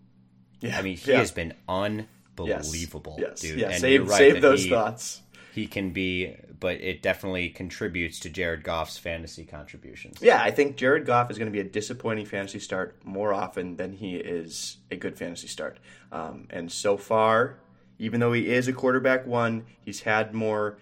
yeah, 0.61 0.79
I 0.79 0.83
mean, 0.83 0.97
he 0.97 1.11
yeah. 1.13 1.19
has 1.19 1.31
been 1.33 1.55
unbelievable, 1.69 3.17
Yes, 3.19 3.41
dude. 3.41 3.59
yeah. 3.61 3.71
And 3.71 3.81
save 3.81 4.09
right 4.09 4.19
save 4.19 4.43
those 4.43 4.65
he, 4.65 4.71
thoughts. 4.71 5.23
He 5.55 5.67
can 5.67 5.91
be, 5.91 6.37
but 6.61 6.81
it 6.81 7.03
definitely 7.03 7.49
contributes 7.49 8.21
to 8.21 8.31
Jared 8.31 8.63
Goff's 8.63 8.97
fantasy 8.99 9.45
contributions. 9.45 10.19
Yeah, 10.21 10.41
I 10.43 10.51
think 10.51 10.77
Jared 10.77 11.05
Goff 11.05 11.31
is 11.31 11.39
going 11.39 11.47
to 11.47 11.53
be 11.53 11.61
a 11.61 11.65
disappointing 11.65 12.27
fantasy 12.27 12.61
start 12.61 12.97
more 13.05 13.33
often 13.35 13.77
than 13.77 13.93
he 13.93 14.17
is 14.17 14.77
a 14.91 14.97
good 14.97 15.19
fantasy 15.19 15.49
start. 15.49 15.79
Um, 16.13 16.47
and 16.51 16.71
so 16.71 16.97
far, 16.97 17.59
even 17.99 18.21
though 18.21 18.33
he 18.33 18.49
is 18.49 18.69
a 18.69 18.73
quarterback 18.73 19.27
one, 19.27 19.67
he's 19.85 20.01
had 20.03 20.33
more 20.33 20.79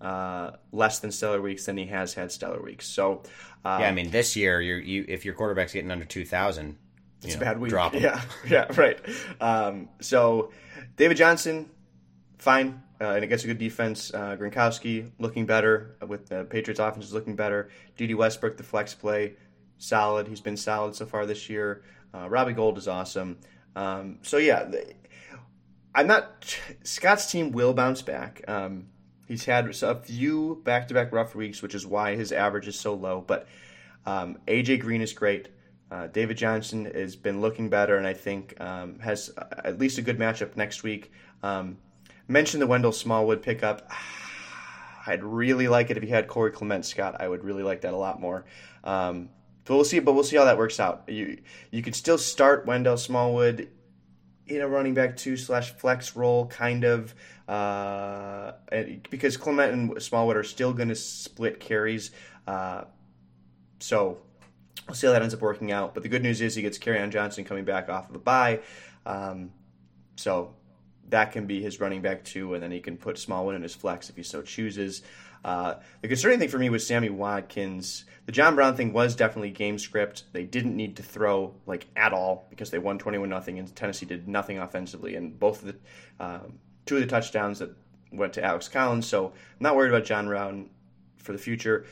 uh, 0.00 0.52
less 0.72 1.00
than 1.00 1.10
stellar 1.10 1.40
weeks 1.40 1.66
than 1.66 1.76
he 1.76 1.86
has 1.86 2.14
had 2.14 2.30
stellar 2.30 2.62
weeks. 2.62 2.86
So 2.86 3.22
uh, 3.64 3.78
Yeah, 3.80 3.88
I 3.88 3.92
mean, 3.92 4.10
this 4.10 4.36
year, 4.36 4.60
you're, 4.60 4.78
you 4.78 5.04
if 5.08 5.24
your 5.24 5.34
quarterback's 5.34 5.72
getting 5.72 5.90
under 5.90 6.04
two 6.04 6.24
thousand, 6.24 6.76
it's 7.22 7.34
a 7.34 7.38
bad 7.38 7.60
week. 7.60 7.70
Drop 7.70 7.94
him. 7.94 8.02
Yeah, 8.02 8.20
yeah, 8.48 8.66
right. 8.76 8.98
Um, 9.40 9.88
so 10.00 10.52
David 10.96 11.16
Johnson, 11.16 11.68
fine, 12.38 12.82
uh, 13.00 13.14
and 13.14 13.24
against 13.24 13.44
a 13.44 13.48
good 13.48 13.58
defense. 13.58 14.12
Uh, 14.14 14.36
Gronkowski 14.36 15.10
looking 15.18 15.46
better 15.46 15.96
with 16.06 16.28
the 16.28 16.44
Patriots' 16.44 16.80
offense 16.80 17.06
is 17.06 17.12
looking 17.12 17.36
better. 17.36 17.70
Dede 17.96 18.14
Westbrook, 18.14 18.56
the 18.56 18.62
flex 18.62 18.94
play, 18.94 19.34
solid. 19.78 20.28
He's 20.28 20.40
been 20.40 20.56
solid 20.56 20.94
so 20.94 21.06
far 21.06 21.26
this 21.26 21.48
year. 21.48 21.82
Uh, 22.14 22.28
Robbie 22.28 22.52
Gould 22.52 22.78
is 22.78 22.88
awesome. 22.88 23.38
Um, 23.74 24.18
so 24.22 24.38
yeah, 24.38 24.70
I'm 25.94 26.06
not. 26.06 26.56
Scott's 26.84 27.30
team 27.30 27.52
will 27.52 27.74
bounce 27.74 28.02
back. 28.02 28.42
Um, 28.48 28.86
he's 29.28 29.44
had 29.44 29.68
a 29.82 29.94
few 29.94 30.60
back-to-back 30.64 31.12
rough 31.12 31.34
weeks, 31.34 31.62
which 31.62 31.74
is 31.74 31.86
why 31.86 32.16
his 32.16 32.32
average 32.32 32.66
is 32.66 32.80
so 32.80 32.94
low. 32.94 33.22
But 33.24 33.46
um, 34.06 34.38
AJ 34.48 34.80
Green 34.80 35.02
is 35.02 35.12
great. 35.12 35.48
Uh, 35.90 36.06
David 36.08 36.36
Johnson 36.36 36.86
has 36.86 37.14
been 37.14 37.40
looking 37.40 37.68
better, 37.68 37.96
and 37.96 38.06
I 38.06 38.14
think 38.14 38.58
um, 38.60 38.98
has 38.98 39.30
uh, 39.36 39.44
at 39.64 39.78
least 39.78 39.98
a 39.98 40.02
good 40.02 40.18
matchup 40.18 40.56
next 40.56 40.82
week. 40.82 41.12
Um, 41.42 41.78
mentioned 42.26 42.62
the 42.62 42.66
Wendell 42.66 42.92
Smallwood 42.92 43.42
pickup. 43.42 43.90
I'd 45.06 45.24
really 45.24 45.68
like 45.68 45.90
it 45.90 45.96
if 45.96 46.02
he 46.02 46.08
had 46.08 46.28
Corey 46.28 46.50
Clement 46.50 46.84
Scott. 46.84 47.16
I 47.20 47.28
would 47.28 47.44
really 47.44 47.62
like 47.62 47.82
that 47.82 47.94
a 47.94 47.96
lot 47.96 48.20
more. 48.20 48.44
Um, 48.84 49.30
but 49.64 49.74
we'll 49.74 49.84
see. 49.84 50.00
But 50.00 50.12
we'll 50.12 50.24
see 50.24 50.36
how 50.36 50.44
that 50.44 50.58
works 50.58 50.80
out. 50.80 51.04
You 51.08 51.38
you 51.70 51.82
could 51.82 51.94
still 51.94 52.18
start 52.18 52.66
Wendell 52.66 52.96
Smallwood 52.96 53.68
in 54.48 54.60
a 54.60 54.68
running 54.68 54.94
back 54.94 55.16
two 55.16 55.36
slash 55.36 55.72
flex 55.72 56.16
role, 56.16 56.46
kind 56.46 56.84
of, 56.84 57.14
uh, 57.46 58.52
because 59.10 59.36
Clement 59.36 59.72
and 59.72 60.02
Smallwood 60.02 60.36
are 60.36 60.42
still 60.42 60.72
going 60.72 60.88
to 60.88 60.94
split 60.94 61.60
carries. 61.60 62.10
Uh, 62.46 62.84
so 63.80 64.18
we'll 64.86 64.94
see 64.94 65.06
how 65.06 65.12
that 65.12 65.22
ends 65.22 65.34
up 65.34 65.40
working 65.40 65.70
out. 65.70 65.94
But 65.94 66.02
the 66.02 66.08
good 66.08 66.22
news 66.22 66.40
is 66.40 66.54
he 66.54 66.62
gets 66.62 66.78
on 66.86 67.10
Johnson 67.10 67.44
coming 67.44 67.64
back 67.64 67.88
off 67.88 68.08
of 68.08 68.16
a 68.16 68.18
bye, 68.18 68.60
um, 69.06 69.52
so 70.16 70.54
that 71.10 71.32
can 71.32 71.46
be 71.46 71.62
his 71.62 71.80
running 71.80 72.02
back 72.02 72.24
two, 72.24 72.54
and 72.54 72.62
then 72.62 72.70
he 72.70 72.80
can 72.80 72.96
put 72.96 73.18
Smallwood 73.18 73.54
in 73.54 73.62
his 73.62 73.74
flex 73.74 74.10
if 74.10 74.16
he 74.16 74.22
so 74.22 74.42
chooses. 74.42 75.02
Uh, 75.44 75.74
the 76.02 76.08
concerning 76.08 76.38
thing 76.38 76.48
for 76.48 76.58
me 76.58 76.68
was 76.68 76.86
Sammy 76.86 77.10
Watkins. 77.10 78.04
The 78.28 78.32
John 78.32 78.56
Brown 78.56 78.76
thing 78.76 78.92
was 78.92 79.16
definitely 79.16 79.52
game 79.52 79.78
script. 79.78 80.24
They 80.34 80.44
didn't 80.44 80.76
need 80.76 80.96
to 80.96 81.02
throw 81.02 81.54
like 81.64 81.86
at 81.96 82.12
all 82.12 82.46
because 82.50 82.70
they 82.70 82.78
won 82.78 82.98
twenty 82.98 83.16
one 83.16 83.30
nothing, 83.30 83.58
and 83.58 83.74
Tennessee 83.74 84.04
did 84.04 84.28
nothing 84.28 84.58
offensively. 84.58 85.14
And 85.14 85.40
both 85.40 85.62
of 85.62 85.68
the 85.68 85.76
um, 86.22 86.58
two 86.84 86.96
of 86.96 87.00
the 87.00 87.06
touchdowns 87.06 87.60
that 87.60 87.74
went 88.12 88.34
to 88.34 88.44
Alex 88.44 88.68
Collins. 88.68 89.06
So 89.06 89.28
I'm 89.28 89.32
not 89.60 89.76
worried 89.76 89.88
about 89.88 90.04
John 90.04 90.26
Brown 90.26 90.68
for 91.16 91.32
the 91.32 91.38
future. 91.38 91.86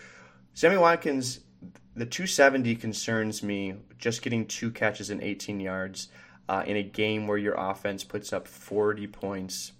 Sammy 0.52 0.76
Watkins, 0.76 1.40
the 1.94 2.04
270 2.04 2.76
concerns 2.76 3.42
me. 3.42 3.76
Just 3.96 4.20
getting 4.20 4.44
two 4.44 4.70
catches 4.70 5.08
and 5.08 5.22
18 5.22 5.58
yards 5.58 6.10
uh, 6.50 6.64
in 6.66 6.76
a 6.76 6.82
game 6.82 7.26
where 7.26 7.38
your 7.38 7.54
offense 7.54 8.04
puts 8.04 8.34
up 8.34 8.46
40 8.46 9.06
points, 9.06 9.72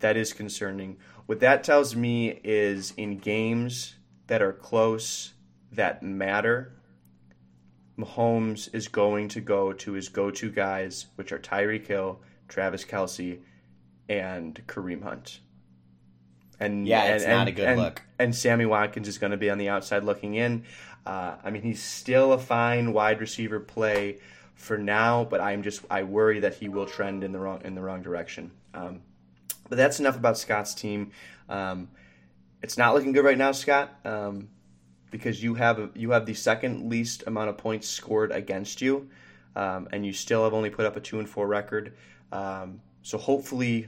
that 0.00 0.16
is 0.16 0.32
concerning. 0.32 0.96
What 1.26 1.38
that 1.38 1.62
tells 1.62 1.94
me 1.94 2.40
is 2.42 2.94
in 2.96 3.18
games 3.18 3.94
that 4.26 4.42
are 4.42 4.52
close, 4.52 5.33
that 5.76 6.02
matter, 6.02 6.72
Mahomes 7.98 8.74
is 8.74 8.88
going 8.88 9.28
to 9.28 9.40
go 9.40 9.72
to 9.72 9.92
his 9.92 10.08
go 10.08 10.30
to 10.30 10.50
guys, 10.50 11.06
which 11.16 11.32
are 11.32 11.38
Tyreek 11.38 11.86
Hill, 11.86 12.20
Travis 12.48 12.84
Kelce, 12.84 13.38
and 14.08 14.60
Kareem 14.66 15.02
Hunt. 15.02 15.40
And 16.60 16.86
yeah, 16.86 17.04
it's 17.14 17.24
and, 17.24 17.32
not 17.32 17.48
a 17.48 17.52
good 17.52 17.68
and, 17.68 17.80
look. 17.80 18.02
And 18.18 18.34
Sammy 18.34 18.66
Watkins 18.66 19.08
is 19.08 19.18
going 19.18 19.32
to 19.32 19.36
be 19.36 19.50
on 19.50 19.58
the 19.58 19.68
outside 19.68 20.04
looking 20.04 20.34
in. 20.34 20.64
Uh, 21.06 21.36
I 21.42 21.50
mean, 21.50 21.62
he's 21.62 21.82
still 21.82 22.32
a 22.32 22.38
fine 22.38 22.92
wide 22.92 23.20
receiver 23.20 23.60
play 23.60 24.18
for 24.54 24.78
now, 24.78 25.24
but 25.24 25.40
I'm 25.40 25.62
just 25.62 25.82
I 25.90 26.04
worry 26.04 26.40
that 26.40 26.54
he 26.54 26.68
will 26.68 26.86
trend 26.86 27.24
in 27.24 27.32
the 27.32 27.38
wrong 27.38 27.60
in 27.64 27.74
the 27.74 27.82
wrong 27.82 28.02
direction. 28.02 28.50
Um, 28.72 29.02
but 29.68 29.76
that's 29.76 30.00
enough 30.00 30.16
about 30.16 30.38
Scott's 30.38 30.74
team. 30.74 31.10
Um, 31.48 31.88
it's 32.62 32.78
not 32.78 32.94
looking 32.94 33.12
good 33.12 33.24
right 33.24 33.36
now, 33.36 33.52
Scott, 33.52 33.94
um, 34.04 34.48
because 35.14 35.40
you 35.44 35.54
have 35.54 35.90
you 35.94 36.10
have 36.10 36.26
the 36.26 36.34
second 36.34 36.90
least 36.90 37.22
amount 37.28 37.48
of 37.48 37.56
points 37.56 37.88
scored 37.88 38.32
against 38.32 38.82
you, 38.82 39.08
um, 39.54 39.86
and 39.92 40.04
you 40.04 40.12
still 40.12 40.42
have 40.42 40.52
only 40.52 40.70
put 40.70 40.84
up 40.84 40.96
a 40.96 41.00
two 41.00 41.20
and 41.20 41.28
four 41.28 41.46
record. 41.46 41.94
Um, 42.32 42.80
so 43.02 43.16
hopefully 43.16 43.86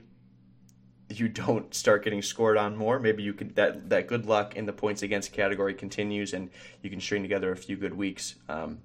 you 1.09 1.27
don't 1.29 1.75
start 1.75 2.05
getting 2.05 2.23
scored 2.23 2.57
on 2.57 2.77
more. 2.77 3.01
Maybe 3.01 3.25
you 3.25 3.33
could 3.33 3.57
that 3.57 3.91
that 3.91 4.07
good 4.07 4.27
luck 4.27 4.55
in 4.55 4.67
the 4.67 4.73
points 4.73 5.03
against 5.03 5.33
category 5.33 5.75
continues, 5.75 6.33
and 6.33 6.49
you 6.81 6.91
can 6.91 7.01
string 7.01 7.23
together 7.23 7.51
a 7.51 7.57
few 7.57 7.75
good 7.77 7.95
weeks. 7.95 8.37
Um, 8.49 8.79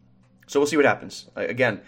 so 0.47 0.59
we'll 0.59 0.65
see 0.65 0.77
what 0.77 0.85
happens. 0.85 1.29
Again, 1.35 1.81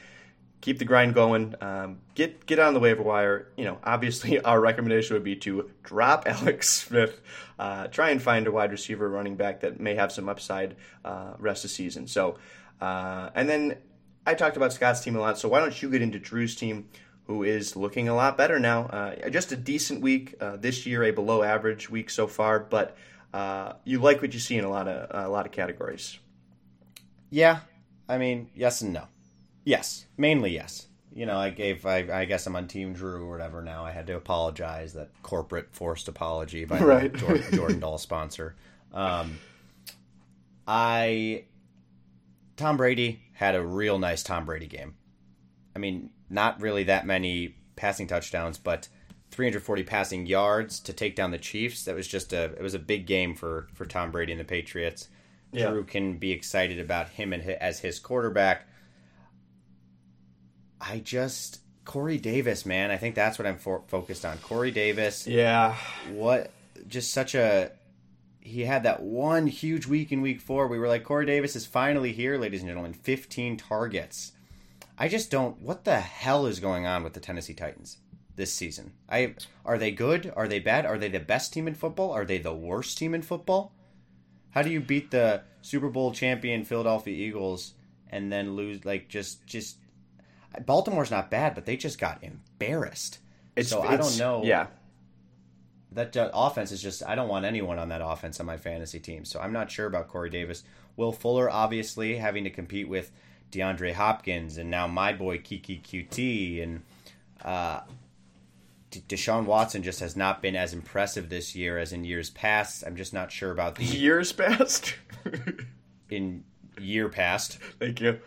keep 0.64 0.80
the 0.80 0.86
grind 0.86 1.14
going. 1.14 1.54
Um, 1.60 2.00
get 2.16 2.46
get 2.46 2.58
on 2.58 2.74
the 2.74 2.80
waiver 2.80 3.04
wire. 3.04 3.50
You 3.58 3.66
know, 3.66 3.80
obviously 3.84 4.40
our 4.52 4.60
recommendation 4.62 5.14
would 5.14 5.24
be 5.24 5.36
to 5.38 5.70
drop 5.84 6.24
Alex 6.26 6.70
Smith. 6.70 7.22
Uh, 7.60 7.88
try 7.88 8.12
and 8.12 8.22
find 8.22 8.48
a 8.48 8.52
wide 8.52 8.72
receiver, 8.72 9.10
running 9.10 9.36
back 9.36 9.60
that 9.60 9.80
may 9.80 9.96
have 9.96 10.12
some 10.12 10.30
upside 10.30 10.76
uh, 11.04 11.34
rest 11.38 11.66
of 11.66 11.70
the 11.70 11.76
season. 11.76 12.08
So, 12.08 12.38
uh, 12.80 13.30
and 13.36 13.48
then 13.50 13.78
I 14.26 14.36
talked 14.36 14.56
about 14.56 14.72
Scott's 14.72 15.02
team 15.02 15.18
a 15.18 15.20
lot. 15.20 15.38
So 15.38 15.50
why 15.50 15.60
don't 15.60 15.80
you 15.82 15.92
get 15.92 16.02
into 16.02 16.18
Drew's 16.18 16.56
team? 16.56 16.90
who 17.26 17.44
is 17.44 17.78
looking 17.78 18.10
a 18.10 18.14
lot 18.14 18.38
better 18.38 18.60
now. 18.60 18.82
Uh, 18.88 19.30
just 19.30 19.54
a 19.54 19.56
decent 19.56 20.02
week 20.02 20.36
uh, 20.42 20.58
this 20.58 20.86
year, 20.86 21.06
a 21.06 21.12
below 21.12 21.42
average 21.42 21.90
week 21.90 22.10
so 22.10 22.28
far, 22.28 22.60
but 22.60 22.98
uh, 23.34 23.72
you 23.86 24.02
like 24.02 24.22
what 24.22 24.34
you 24.34 24.42
see 24.42 24.58
in 24.58 24.66
a 24.66 24.70
lot 24.70 24.90
of 24.90 25.26
a 25.26 25.30
lot 25.30 25.46
of 25.46 25.54
categories. 25.54 26.20
Yeah, 27.30 27.60
I 28.10 28.18
mean, 28.18 28.50
yes 28.54 28.82
and 28.82 28.92
no. 28.92 29.08
Yes, 29.64 30.06
mainly 30.18 30.52
yes. 30.52 30.88
You 31.16 31.26
know, 31.28 31.38
I 31.38 31.52
gave, 31.52 31.86
I, 31.86 32.08
I 32.12 32.26
guess 32.26 32.48
I'm 32.48 32.56
on 32.56 32.68
Team 32.68 32.94
Drew 32.94 33.26
or 33.26 33.32
whatever 33.32 33.62
now. 33.62 33.86
I 33.86 33.92
had 33.92 34.08
to 34.08 34.16
apologize, 34.16 34.94
that 34.94 35.10
corporate 35.22 35.68
forced 35.72 36.08
apology 36.08 36.66
by 36.66 36.80
right. 36.80 37.14
Jordan, 37.14 37.46
Jordan 37.52 37.80
Doll 37.80 38.00
sponsor. 38.00 38.56
Um, 38.92 39.38
I, 40.68 41.46
Tom 42.58 42.78
Brady 42.78 43.22
had 43.34 43.54
a 43.56 43.64
real 43.64 44.00
nice 44.00 44.24
Tom 44.24 44.46
Brady 44.46 44.68
game. 44.68 44.96
I 45.76 45.80
mean, 45.80 46.10
not 46.30 46.62
really 46.62 46.84
that 46.86 47.06
many 47.06 47.56
passing 47.76 48.08
touchdowns, 48.08 48.58
but 48.58 48.88
340 49.32 49.84
passing 49.84 50.26
yards 50.26 50.80
to 50.80 50.94
take 50.94 51.16
down 51.16 51.32
the 51.32 51.38
Chiefs. 51.38 51.86
That 51.86 51.96
was 51.96 52.08
just 52.08 52.34
a 52.34 52.44
it 52.54 52.62
was 52.62 52.76
a 52.76 52.80
big 52.80 53.06
game 53.06 53.36
for 53.36 53.68
for 53.74 53.86
Tom 53.86 54.12
Brady 54.12 54.32
and 54.32 54.40
the 54.40 54.46
Patriots. 54.46 55.10
Yeah. 55.52 55.70
Drew 55.70 55.84
can 55.84 56.18
be 56.18 56.32
excited 56.32 56.80
about 56.80 57.10
him 57.10 57.34
and 57.34 57.44
his, 57.44 57.56
as 57.60 57.80
his 57.80 58.00
quarterback. 58.00 58.68
I 60.86 61.00
just 61.00 61.62
Corey 61.86 62.18
Davis, 62.18 62.66
man. 62.66 62.92
I 62.92 62.98
think 62.98 63.16
that's 63.16 63.38
what 63.38 63.46
I'm 63.46 63.58
for, 63.58 63.84
focused 63.88 64.26
on. 64.26 64.38
Corey 64.40 64.72
Davis. 64.72 65.28
Yeah. 65.28 65.76
What? 66.12 66.52
Just 66.88 67.12
such 67.12 67.36
a. 67.36 67.72
He 68.40 68.66
had 68.66 68.84
that 68.84 69.02
one 69.02 69.48
huge 69.48 69.88
week 69.88 70.12
in 70.12 70.22
week 70.22 70.42
four. 70.42 70.68
We 70.68 70.78
were 70.78 70.88
like, 70.88 71.04
Corey 71.04 71.26
Davis 71.26 71.56
is 71.56 71.66
finally 71.66 72.12
here, 72.12 72.38
ladies 72.38 72.62
and 72.62 72.70
gentlemen. 72.70 72.94
15 72.94 73.56
targets. 73.58 74.34
I 74.98 75.08
just 75.08 75.32
don't. 75.32 75.62
What 75.62 75.86
the 75.86 76.00
hell 76.00 76.46
is 76.46 76.60
going 76.60 76.86
on 76.86 77.04
with 77.04 77.14
the 77.14 77.20
Tennessee 77.20 77.54
Titans 77.54 77.98
this 78.36 78.54
season? 78.54 78.94
I 79.10 79.36
are 79.66 79.78
they 79.78 79.92
good? 79.92 80.32
Are 80.36 80.48
they 80.48 80.60
bad? 80.60 80.86
Are 80.86 80.98
they 80.98 81.10
the 81.10 81.20
best 81.20 81.54
team 81.54 81.68
in 81.68 81.76
football? 81.76 82.12
Are 82.12 82.26
they 82.26 82.38
the 82.38 82.54
worst 82.54 82.98
team 82.98 83.14
in 83.14 83.22
football? 83.22 83.74
How 84.52 84.62
do 84.62 84.70
you 84.70 84.82
beat 84.82 85.12
the 85.12 85.44
Super 85.62 85.90
Bowl 85.90 86.12
champion 86.12 86.64
Philadelphia 86.64 87.16
Eagles 87.16 87.74
and 88.10 88.32
then 88.32 88.56
lose? 88.56 88.86
Like 88.86 89.08
just 89.08 89.48
just 89.48 89.78
Baltimore's 90.66 91.12
not 91.12 91.30
bad, 91.32 91.56
but 91.56 91.66
they 91.66 91.78
just 91.78 92.00
got 92.00 92.24
embarrassed. 92.24 93.20
It's, 93.56 93.70
so 93.70 93.82
I 93.82 93.98
don't 93.98 94.18
know. 94.18 94.44
Yeah, 94.44 94.68
that 95.92 96.16
uh, 96.16 96.30
offense 96.34 96.72
is 96.72 96.82
just 96.82 97.04
I 97.06 97.16
don't 97.16 97.30
want 97.30 97.46
anyone 97.46 97.80
on 97.80 97.90
that 97.90 98.02
offense 98.04 98.40
on 98.40 98.46
my 98.46 98.58
fantasy 98.58 99.00
team. 99.00 99.26
So 99.26 99.40
I'm 99.40 99.54
not 99.54 99.72
sure 99.72 99.86
about 99.86 100.08
Corey 100.08 100.30
Davis. 100.30 100.64
Will 100.96 101.12
Fuller 101.12 101.50
obviously 101.50 102.18
having 102.18 102.44
to 102.44 102.50
compete 102.50 102.88
with 102.88 103.12
DeAndre 103.52 103.94
Hopkins, 103.94 104.58
and 104.58 104.70
now 104.70 104.88
my 104.88 105.14
boy 105.14 105.38
Keke 105.38 105.82
Coutee. 105.82 106.62
and 106.62 106.82
uh, 107.44 107.82
Deshaun 108.92 109.46
Watson 109.46 109.82
just 109.82 110.00
has 110.02 110.16
not 110.16 110.42
been 110.42 110.56
as 110.56 110.74
impressive 110.74 111.30
this 111.30 111.56
year 111.56 111.78
as 111.78 111.94
in 111.94 112.04
years 112.04 112.30
past. 112.30 112.84
I'm 112.86 112.96
just 112.96 113.14
not 113.14 113.32
sure 113.32 113.52
about 113.52 113.76
the 113.76 113.84
years 113.84 114.32
past. 114.32 114.96
in 116.10 116.44
year 116.80 117.10
past, 117.10 117.58
thank 117.80 118.02
you. 118.02 118.20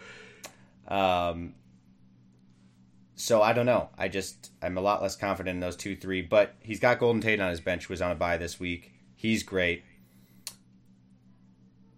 Um, 0.89 1.55
so 3.17 3.43
I 3.43 3.55
don't 3.55 3.67
know. 3.67 3.89
I 3.99 4.09
just 4.09 4.53
I'm 4.63 4.77
a 4.77 4.83
lot 4.83 5.03
less 5.03 5.17
confident 5.17 5.55
in 5.55 5.61
those 5.61 5.77
two 5.77 5.97
three, 5.97 6.23
but 6.23 6.55
he's 6.61 6.79
got 6.79 7.01
Golden 7.01 7.21
Tate 7.21 7.41
on 7.41 7.51
his 7.51 7.61
bench. 7.61 7.87
Who 7.87 7.93
was 7.93 8.03
on 8.03 8.13
a 8.13 8.15
bye 8.15 8.37
this 8.37 8.61
week. 8.61 8.93
He's 9.17 9.43
great. 9.43 9.83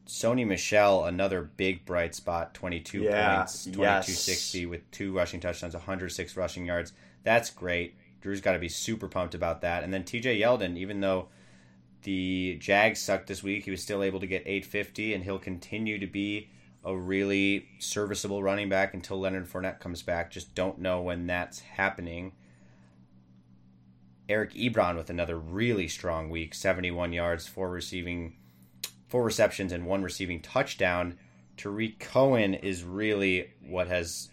Sony 0.06 0.46
Michel, 0.46 1.04
another 1.04 1.42
big 1.42 1.84
bright 1.84 2.14
spot, 2.14 2.54
22 2.54 3.02
yeah, 3.02 3.36
points, 3.36 3.64
2260 3.64 4.60
yes. 4.60 4.66
with 4.66 4.90
two 4.90 5.12
rushing 5.12 5.38
touchdowns, 5.38 5.74
106 5.74 6.34
rushing 6.34 6.64
yards. 6.64 6.94
That's 7.24 7.50
great. 7.50 7.94
Drew's 8.22 8.40
got 8.40 8.52
to 8.52 8.58
be 8.58 8.70
super 8.70 9.06
pumped 9.06 9.34
about 9.34 9.60
that. 9.60 9.84
And 9.84 9.92
then 9.92 10.04
TJ 10.04 10.40
Yeldon, 10.40 10.78
even 10.78 11.00
though 11.00 11.28
the 12.02 12.56
Jags 12.58 13.00
sucked 13.00 13.26
this 13.26 13.42
week, 13.42 13.64
he 13.64 13.70
was 13.70 13.82
still 13.82 14.02
able 14.02 14.20
to 14.20 14.26
get 14.26 14.42
850, 14.46 15.12
and 15.12 15.24
he'll 15.24 15.38
continue 15.38 15.98
to 15.98 16.06
be 16.06 16.48
a 16.84 16.96
really 16.96 17.68
serviceable 17.78 18.42
running 18.42 18.68
back 18.68 18.94
until 18.94 19.18
Leonard 19.18 19.48
Fournette 19.48 19.80
comes 19.80 20.02
back. 20.02 20.30
Just 20.30 20.54
don't 20.54 20.78
know 20.78 21.02
when 21.02 21.26
that's 21.26 21.60
happening. 21.60 22.32
Eric 24.28 24.52
Ebron 24.54 24.96
with 24.96 25.10
another 25.10 25.38
really 25.38 25.88
strong 25.88 26.28
week, 26.28 26.54
71 26.54 27.12
yards, 27.12 27.46
four 27.46 27.70
receiving 27.70 28.34
four 29.08 29.24
receptions 29.24 29.72
and 29.72 29.86
one 29.86 30.02
receiving 30.02 30.40
touchdown. 30.40 31.18
Tarik 31.56 31.98
Cohen 31.98 32.54
is 32.54 32.84
really 32.84 33.50
what 33.66 33.88
has 33.88 34.28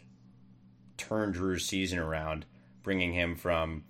turned 0.98 1.34
Drew's 1.34 1.66
season 1.66 1.98
around, 1.98 2.46
bringing 2.84 3.14
him 3.14 3.36
from 3.36 3.86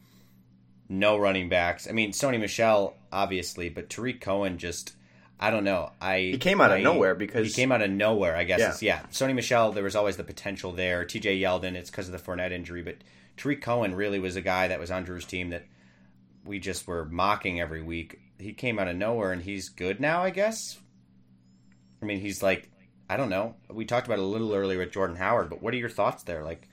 no 0.88 1.18
running 1.18 1.50
backs. 1.50 1.88
I 1.90 1.92
mean, 1.92 2.12
Sony 2.12 2.40
Michel, 2.40 2.96
obviously, 3.12 3.70
but 3.70 3.90
Tarik 3.90 4.22
Cohen 4.22 4.58
just. 4.58 4.94
I 5.40 5.52
don't 5.52 5.64
know. 5.64 5.92
I 6.00 6.20
he 6.20 6.38
came 6.38 6.62
out 6.62 6.72
I, 6.72 6.78
of 6.78 6.84
nowhere 6.84 7.14
because 7.16 7.48
he 7.48 7.54
came 7.54 7.72
out 7.72 7.82
of 7.82 7.92
nowhere. 7.92 8.36
I 8.36 8.44
guess. 8.46 8.82
Yeah. 8.82 9.02
yeah. 9.02 9.06
Sony 9.12 9.36
Michel, 9.36 9.72
there 9.72 9.84
was 9.84 9.96
always 9.96 10.18
the 10.18 10.24
potential 10.24 10.72
there. 10.72 11.04
T.J. 11.06 11.40
Yeldon, 11.40 11.76
it's 11.76 11.90
because 11.90 12.08
of 12.08 12.14
the 12.14 12.20
Fournette 12.20 12.52
injury, 12.52 12.82
but 12.82 12.96
Tarik 13.38 13.62
Cohen 13.62 13.96
really 13.96 14.20
was 14.20 14.36
a 14.36 14.42
guy 14.42 14.68
that 14.70 14.80
was 14.80 14.92
on 14.92 15.04
Drew's 15.04 15.26
team 15.26 15.50
that 15.50 15.66
we 16.46 16.60
just 16.60 16.88
were 16.88 17.06
mocking 17.06 17.60
every 17.60 17.82
week. 17.82 18.20
He 18.40 18.54
came 18.54 18.80
out 18.80 18.88
of 18.88 18.96
nowhere 18.96 19.32
and 19.32 19.42
he's 19.42 19.70
good 19.70 20.00
now. 20.00 20.24
I 20.24 20.30
guess 20.30 20.78
I 22.02 22.06
mean, 22.06 22.20
he's 22.20 22.44
like, 22.44 22.70
I 23.10 23.18
don't 23.18 23.30
know. 23.30 23.56
We 23.70 23.86
talked 23.86 24.06
about 24.06 24.20
it 24.20 24.24
a 24.24 24.28
little 24.28 24.54
earlier 24.54 24.78
with 24.78 24.92
Jordan 24.92 25.16
Howard, 25.16 25.50
but 25.50 25.62
what 25.62 25.74
are 25.74 25.78
your 25.78 25.90
thoughts 25.90 26.24
there? 26.24 26.44
Like, 26.44 26.68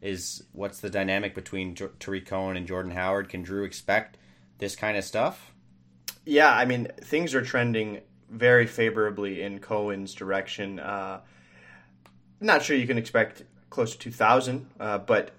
is 0.00 0.44
what's 0.52 0.80
the 0.80 0.88
dynamic 0.88 1.34
between 1.34 1.74
J- 1.74 1.88
Tarik 1.98 2.26
Cohen 2.26 2.56
and 2.56 2.66
Jordan 2.66 2.92
Howard? 2.92 3.28
Can 3.28 3.42
Drew 3.42 3.64
expect 3.64 4.16
this 4.58 4.76
kind 4.76 4.96
of 4.96 5.04
stuff? 5.04 5.52
Yeah, 6.24 6.50
I 6.50 6.64
mean, 6.64 6.88
things 7.02 7.34
are 7.34 7.42
trending 7.42 8.00
very 8.30 8.66
favorably 8.66 9.42
in 9.42 9.58
Cohen's 9.58 10.14
direction. 10.14 10.78
Uh, 10.78 11.20
not 12.40 12.62
sure 12.62 12.76
you 12.76 12.86
can 12.86 12.98
expect 12.98 13.44
close 13.70 13.92
to 13.92 13.98
2,000, 13.98 14.66
uh, 14.80 14.98
but 14.98 15.32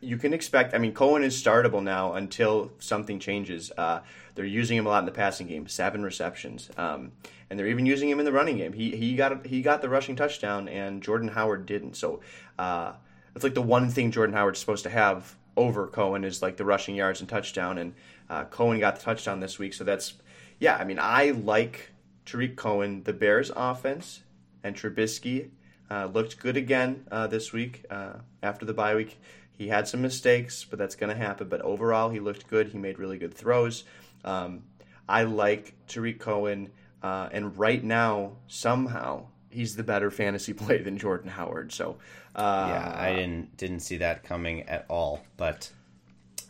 you 0.00 0.16
can 0.16 0.32
expect. 0.32 0.74
I 0.74 0.78
mean, 0.78 0.92
Cohen 0.92 1.22
is 1.22 1.40
startable 1.40 1.82
now 1.82 2.14
until 2.14 2.72
something 2.78 3.18
changes. 3.18 3.72
Uh, 3.76 4.00
they're 4.34 4.44
using 4.44 4.76
him 4.76 4.86
a 4.86 4.88
lot 4.88 5.00
in 5.00 5.06
the 5.06 5.12
passing 5.12 5.46
game, 5.46 5.68
seven 5.68 6.02
receptions, 6.02 6.70
um, 6.76 7.12
and 7.48 7.58
they're 7.58 7.68
even 7.68 7.86
using 7.86 8.08
him 8.08 8.18
in 8.18 8.24
the 8.24 8.32
running 8.32 8.56
game. 8.56 8.72
He 8.72 8.96
he 8.96 9.14
got 9.14 9.46
he 9.46 9.62
got 9.62 9.82
the 9.82 9.88
rushing 9.88 10.16
touchdown, 10.16 10.68
and 10.68 11.02
Jordan 11.02 11.28
Howard 11.28 11.66
didn't. 11.66 11.96
So 11.96 12.20
uh, 12.58 12.94
it's 13.34 13.44
like 13.44 13.54
the 13.54 13.62
one 13.62 13.90
thing 13.90 14.10
Jordan 14.10 14.34
Howard's 14.34 14.58
supposed 14.58 14.84
to 14.84 14.90
have 14.90 15.36
over 15.56 15.86
Cohen 15.86 16.24
is 16.24 16.42
like 16.42 16.56
the 16.56 16.64
rushing 16.64 16.94
yards 16.94 17.20
and 17.20 17.28
touchdown, 17.28 17.78
and 17.78 17.94
uh, 18.28 18.44
Cohen 18.44 18.80
got 18.80 18.96
the 18.96 19.02
touchdown 19.02 19.40
this 19.40 19.58
week. 19.58 19.74
So 19.74 19.84
that's 19.84 20.14
yeah. 20.58 20.76
I 20.76 20.84
mean, 20.84 20.98
I 21.00 21.30
like 21.30 21.91
Tarik 22.24 22.56
Cohen. 22.56 23.02
The 23.04 23.12
Bears 23.12 23.50
offense 23.54 24.22
and 24.62 24.76
Trubisky 24.76 25.50
uh, 25.90 26.06
looked 26.06 26.38
good 26.38 26.56
again 26.56 27.06
uh, 27.10 27.26
this 27.26 27.52
week 27.52 27.84
uh, 27.90 28.14
after 28.42 28.64
the 28.64 28.74
bye 28.74 28.94
week. 28.94 29.18
He 29.50 29.68
had 29.68 29.86
some 29.86 30.00
mistakes, 30.02 30.64
but 30.64 30.78
that's 30.78 30.94
going 30.94 31.10
to 31.10 31.16
happen. 31.16 31.48
But 31.48 31.60
overall, 31.60 32.08
he 32.08 32.20
looked 32.20 32.48
good. 32.48 32.68
He 32.68 32.78
made 32.78 32.98
really 32.98 33.18
good 33.18 33.34
throws. 33.34 33.84
Um, 34.24 34.64
I 35.08 35.24
like 35.24 35.74
Tarik 35.86 36.18
Cohen, 36.18 36.70
uh, 37.02 37.28
and 37.32 37.56
right 37.58 37.82
now, 37.82 38.32
somehow, 38.46 39.26
he's 39.50 39.76
the 39.76 39.82
better 39.82 40.10
fantasy 40.10 40.52
play 40.54 40.82
than 40.82 40.98
Jordan 40.98 41.30
Howard. 41.30 41.72
So, 41.72 41.98
uh, 42.34 42.66
yeah, 42.70 42.96
I 42.96 43.14
didn't 43.14 43.56
didn't 43.56 43.80
see 43.80 43.98
that 43.98 44.24
coming 44.24 44.62
at 44.62 44.86
all. 44.88 45.22
But, 45.36 45.70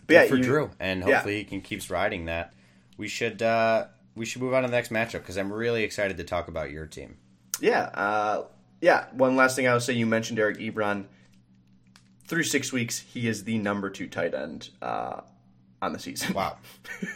but 0.06 0.14
yeah, 0.14 0.26
for 0.26 0.36
you, 0.36 0.44
Drew, 0.44 0.70
and 0.78 1.02
hopefully 1.02 1.34
yeah. 1.34 1.38
he 1.40 1.44
can 1.44 1.60
keeps 1.60 1.90
riding 1.90 2.26
that. 2.26 2.52
We 2.96 3.08
should 3.08 3.42
uh, 3.42 3.86
we 4.14 4.26
should 4.26 4.42
move 4.42 4.54
on 4.54 4.62
to 4.62 4.68
the 4.68 4.76
next 4.76 4.90
matchup 4.90 5.20
because 5.20 5.36
I'm 5.36 5.52
really 5.52 5.82
excited 5.84 6.16
to 6.18 6.24
talk 6.24 6.48
about 6.48 6.70
your 6.70 6.86
team. 6.86 7.16
Yeah, 7.60 7.82
uh, 7.94 8.44
yeah. 8.80 9.06
One 9.12 9.36
last 9.36 9.56
thing 9.56 9.66
I 9.66 9.72
would 9.72 9.82
say: 9.82 9.94
you 9.94 10.06
mentioned 10.06 10.38
Eric 10.38 10.58
Ebron. 10.58 11.06
Through 12.26 12.44
six 12.44 12.72
weeks, 12.72 12.98
he 12.98 13.28
is 13.28 13.44
the 13.44 13.58
number 13.58 13.90
two 13.90 14.06
tight 14.08 14.32
end 14.32 14.70
uh, 14.80 15.20
on 15.82 15.92
the 15.92 15.98
season. 15.98 16.34
Wow, 16.34 16.58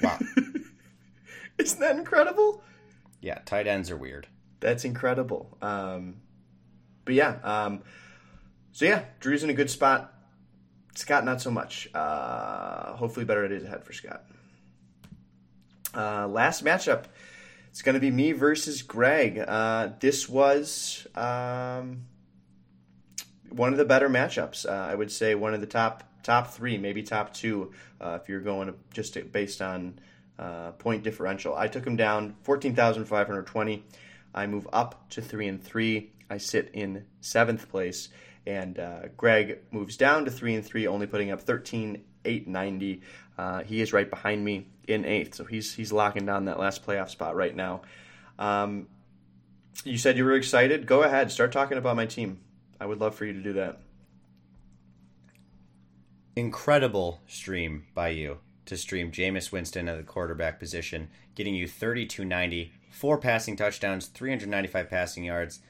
wow! 0.02 0.18
Isn't 1.58 1.80
that 1.80 1.96
incredible? 1.96 2.62
Yeah, 3.20 3.38
tight 3.44 3.66
ends 3.66 3.90
are 3.90 3.96
weird. 3.96 4.26
That's 4.60 4.84
incredible. 4.84 5.56
Um, 5.62 6.16
but 7.04 7.14
yeah, 7.14 7.36
um, 7.42 7.82
so 8.72 8.84
yeah, 8.84 9.04
Drew's 9.20 9.42
in 9.42 9.50
a 9.50 9.54
good 9.54 9.70
spot. 9.70 10.12
Scott, 10.94 11.24
not 11.24 11.40
so 11.40 11.50
much. 11.50 11.88
Uh, 11.94 12.94
hopefully, 12.94 13.24
better 13.24 13.46
days 13.48 13.64
ahead 13.64 13.84
for 13.84 13.92
Scott. 13.92 14.24
Uh, 15.96 16.28
last 16.28 16.62
matchup, 16.62 17.04
it's 17.70 17.80
going 17.80 17.94
to 17.94 18.00
be 18.00 18.10
me 18.10 18.32
versus 18.32 18.82
Greg. 18.82 19.38
Uh, 19.38 19.90
this 19.98 20.28
was 20.28 21.06
um, 21.14 22.02
one 23.48 23.72
of 23.72 23.78
the 23.78 23.84
better 23.86 24.10
matchups. 24.10 24.66
Uh, 24.66 24.72
I 24.72 24.94
would 24.94 25.10
say 25.10 25.34
one 25.34 25.54
of 25.54 25.62
the 25.62 25.66
top 25.66 26.04
top 26.22 26.48
three, 26.48 26.76
maybe 26.76 27.02
top 27.02 27.32
two, 27.32 27.72
uh, 27.98 28.18
if 28.20 28.28
you're 28.28 28.40
going 28.40 28.74
just 28.92 29.16
based 29.32 29.62
on 29.62 29.98
uh, 30.38 30.72
point 30.72 31.02
differential. 31.02 31.54
I 31.54 31.68
took 31.68 31.86
him 31.86 31.96
down 31.96 32.36
fourteen 32.42 32.74
thousand 32.74 33.06
five 33.06 33.26
hundred 33.26 33.46
twenty. 33.46 33.82
I 34.34 34.46
move 34.46 34.68
up 34.72 35.08
to 35.10 35.22
three 35.22 35.48
and 35.48 35.62
three. 35.62 36.12
I 36.28 36.36
sit 36.36 36.70
in 36.74 37.06
seventh 37.22 37.70
place, 37.70 38.10
and 38.46 38.78
uh, 38.78 39.08
Greg 39.16 39.60
moves 39.70 39.96
down 39.96 40.26
to 40.26 40.30
three 40.30 40.54
and 40.54 40.64
three, 40.64 40.86
only 40.86 41.06
putting 41.06 41.30
up 41.30 41.40
thirteen 41.40 42.04
eight 42.26 42.46
ninety. 42.46 43.00
He 43.64 43.80
is 43.80 43.94
right 43.94 44.10
behind 44.10 44.44
me 44.44 44.66
in 44.86 45.04
eighth, 45.04 45.34
so 45.34 45.44
he's 45.44 45.74
he's 45.74 45.92
locking 45.92 46.26
down 46.26 46.46
that 46.46 46.58
last 46.58 46.86
playoff 46.86 47.10
spot 47.10 47.36
right 47.36 47.54
now. 47.54 47.82
Um, 48.38 48.88
you 49.84 49.98
said 49.98 50.16
you 50.16 50.24
were 50.24 50.34
excited. 50.34 50.86
Go 50.86 51.02
ahead, 51.02 51.30
start 51.30 51.52
talking 51.52 51.78
about 51.78 51.96
my 51.96 52.06
team. 52.06 52.40
I 52.80 52.86
would 52.86 53.00
love 53.00 53.14
for 53.14 53.24
you 53.24 53.32
to 53.32 53.42
do 53.42 53.54
that. 53.54 53.80
Incredible 56.34 57.22
stream 57.26 57.86
by 57.94 58.08
you 58.08 58.38
to 58.66 58.76
stream 58.76 59.10
Jameis 59.10 59.52
Winston 59.52 59.88
at 59.88 59.96
the 59.96 60.02
quarterback 60.02 60.58
position, 60.58 61.08
getting 61.34 61.54
you 61.54 61.66
3290, 61.66 62.72
four 62.90 63.16
passing 63.18 63.56
touchdowns, 63.56 64.06
395 64.06 64.90
passing 64.90 65.24
yards. 65.24 65.60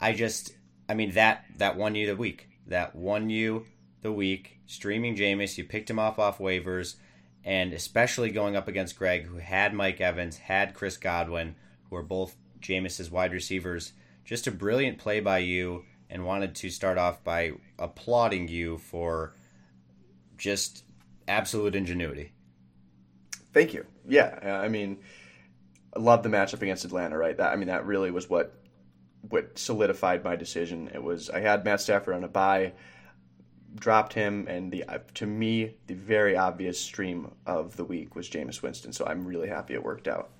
I 0.00 0.12
just, 0.12 0.56
I 0.88 0.94
mean 0.94 1.12
that 1.12 1.44
that 1.58 1.76
won 1.76 1.94
you 1.94 2.06
the 2.06 2.16
week. 2.16 2.48
That 2.66 2.96
won 2.96 3.30
you 3.30 3.66
the 4.02 4.12
week. 4.12 4.58
Streaming 4.66 5.16
Jameis, 5.16 5.58
you 5.58 5.64
picked 5.64 5.90
him 5.90 5.98
off 5.98 6.18
off 6.18 6.38
waivers, 6.38 6.96
and 7.44 7.72
especially 7.72 8.30
going 8.30 8.56
up 8.56 8.68
against 8.68 8.98
Greg, 8.98 9.26
who 9.26 9.38
had 9.38 9.74
Mike 9.74 10.00
Evans, 10.00 10.38
had 10.38 10.74
Chris 10.74 10.96
Godwin, 10.96 11.56
who 11.90 11.96
are 11.96 12.02
both 12.02 12.36
Jameis's 12.60 13.10
wide 13.10 13.32
receivers. 13.32 13.92
Just 14.24 14.46
a 14.46 14.52
brilliant 14.52 14.98
play 14.98 15.20
by 15.20 15.38
you, 15.38 15.84
and 16.08 16.26
wanted 16.26 16.54
to 16.54 16.70
start 16.70 16.98
off 16.98 17.24
by 17.24 17.52
applauding 17.78 18.46
you 18.46 18.78
for 18.78 19.34
just 20.36 20.84
absolute 21.26 21.74
ingenuity. 21.74 22.32
Thank 23.52 23.74
you. 23.74 23.86
Yeah, 24.06 24.60
I 24.62 24.68
mean, 24.68 24.98
I 25.96 26.00
love 26.00 26.22
the 26.22 26.28
matchup 26.28 26.62
against 26.62 26.84
Atlanta. 26.84 27.16
Right? 27.16 27.36
That 27.36 27.52
I 27.52 27.56
mean, 27.56 27.68
that 27.68 27.86
really 27.86 28.10
was 28.10 28.28
what 28.28 28.54
what 29.28 29.58
solidified 29.58 30.22
my 30.24 30.36
decision. 30.36 30.90
It 30.92 31.02
was 31.02 31.30
I 31.30 31.40
had 31.40 31.64
Matt 31.64 31.80
Stafford 31.80 32.14
on 32.14 32.24
a 32.24 32.28
bye, 32.28 32.72
dropped 33.76 34.12
him, 34.12 34.46
and 34.48 34.70
the 34.70 34.84
uh, 34.84 34.98
to 35.14 35.26
me 35.26 35.74
the 35.86 35.94
very 35.94 36.36
obvious 36.36 36.80
stream 36.80 37.32
of 37.46 37.76
the 37.76 37.84
week 37.84 38.14
was 38.14 38.28
Jameis 38.28 38.62
Winston. 38.62 38.92
So 38.92 39.06
I'm 39.06 39.24
really 39.24 39.48
happy 39.48 39.74
it 39.74 39.82
worked 39.82 40.08
out. 40.08 40.30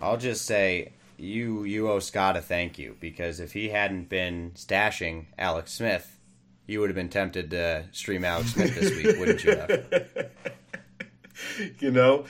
I'll 0.00 0.16
just 0.16 0.44
say 0.44 0.92
you 1.16 1.64
you 1.64 1.90
owe 1.90 2.00
Scott 2.00 2.36
a 2.36 2.40
thank 2.40 2.78
you 2.78 2.96
because 3.00 3.40
if 3.40 3.52
he 3.52 3.68
hadn't 3.68 4.08
been 4.08 4.52
stashing 4.54 5.26
Alex 5.38 5.72
Smith, 5.72 6.18
you 6.66 6.80
would 6.80 6.90
have 6.90 6.96
been 6.96 7.08
tempted 7.08 7.50
to 7.50 7.84
stream 7.92 8.24
Alex 8.24 8.54
Smith 8.54 8.74
this 8.74 8.90
week, 8.96 9.16
wouldn't 9.18 9.44
you 9.44 9.56
have? 9.56 10.18
you 11.80 11.90
know, 11.90 12.24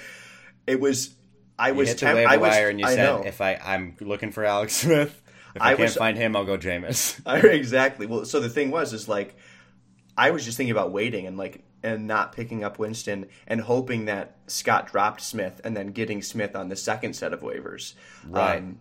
it 0.66 0.80
was. 0.80 1.14
I 1.58 1.68
you 1.68 1.74
was 1.74 1.88
hit 1.88 1.98
the 1.98 2.06
temp- 2.06 2.16
waiver 2.16 2.40
wire 2.40 2.68
and 2.68 2.80
you 2.80 2.86
I 2.86 2.94
said, 2.94 3.04
know. 3.04 3.22
"If 3.24 3.40
I 3.40 3.54
I'm 3.54 3.96
looking 4.00 4.32
for 4.32 4.44
Alex 4.44 4.74
Smith, 4.74 5.22
if 5.54 5.62
I, 5.62 5.66
I 5.66 5.68
can't 5.70 5.80
was, 5.80 5.96
find 5.96 6.16
him, 6.16 6.34
I'll 6.34 6.44
go 6.44 6.58
Jameis." 6.58 7.20
exactly. 7.44 8.06
Well, 8.06 8.24
so 8.24 8.40
the 8.40 8.48
thing 8.48 8.70
was, 8.70 8.92
is 8.92 9.08
like, 9.08 9.36
I 10.16 10.30
was 10.30 10.44
just 10.44 10.56
thinking 10.56 10.72
about 10.72 10.92
waiting 10.92 11.26
and 11.26 11.36
like 11.36 11.62
and 11.82 12.06
not 12.06 12.32
picking 12.32 12.62
up 12.62 12.78
Winston 12.78 13.26
and 13.46 13.60
hoping 13.60 14.04
that 14.06 14.36
Scott 14.46 14.86
dropped 14.86 15.20
Smith 15.20 15.60
and 15.64 15.76
then 15.76 15.88
getting 15.88 16.22
Smith 16.22 16.54
on 16.54 16.68
the 16.68 16.76
second 16.76 17.14
set 17.14 17.32
of 17.32 17.40
waivers. 17.40 17.94
Right. 18.28 18.58
Um, 18.58 18.78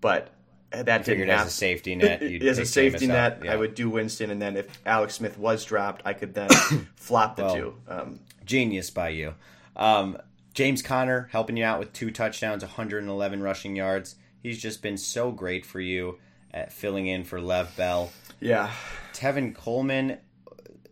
but 0.00 0.30
that 0.70 0.84
didn't 0.84 1.04
figured 1.04 1.30
as 1.30 1.48
a 1.48 1.50
safety 1.50 1.94
net. 1.96 2.22
as 2.42 2.58
a 2.58 2.64
safety 2.64 3.06
net, 3.06 3.42
yeah. 3.44 3.52
I 3.52 3.56
would 3.56 3.74
do 3.74 3.90
Winston, 3.90 4.30
and 4.30 4.40
then 4.40 4.56
if 4.56 4.66
Alex 4.86 5.14
Smith 5.14 5.36
was 5.36 5.64
dropped, 5.64 6.02
I 6.04 6.12
could 6.12 6.34
then 6.34 6.48
flop 6.94 7.36
the 7.36 7.44
well, 7.44 7.54
two. 7.54 7.74
Um, 7.88 8.20
genius 8.44 8.90
by 8.90 9.10
you. 9.10 9.34
Um, 9.76 10.18
James 10.54 10.82
Conner 10.82 11.28
helping 11.32 11.56
you 11.56 11.64
out 11.64 11.78
with 11.78 11.92
two 11.92 12.10
touchdowns, 12.10 12.62
111 12.62 13.42
rushing 13.42 13.76
yards. 13.76 14.16
He's 14.42 14.60
just 14.60 14.82
been 14.82 14.96
so 14.96 15.30
great 15.30 15.66
for 15.66 15.80
you 15.80 16.18
at 16.52 16.72
filling 16.72 17.06
in 17.06 17.24
for 17.24 17.40
Lev 17.40 17.76
Bell. 17.76 18.12
Yeah. 18.40 18.70
Tevin 19.12 19.54
Coleman 19.54 20.18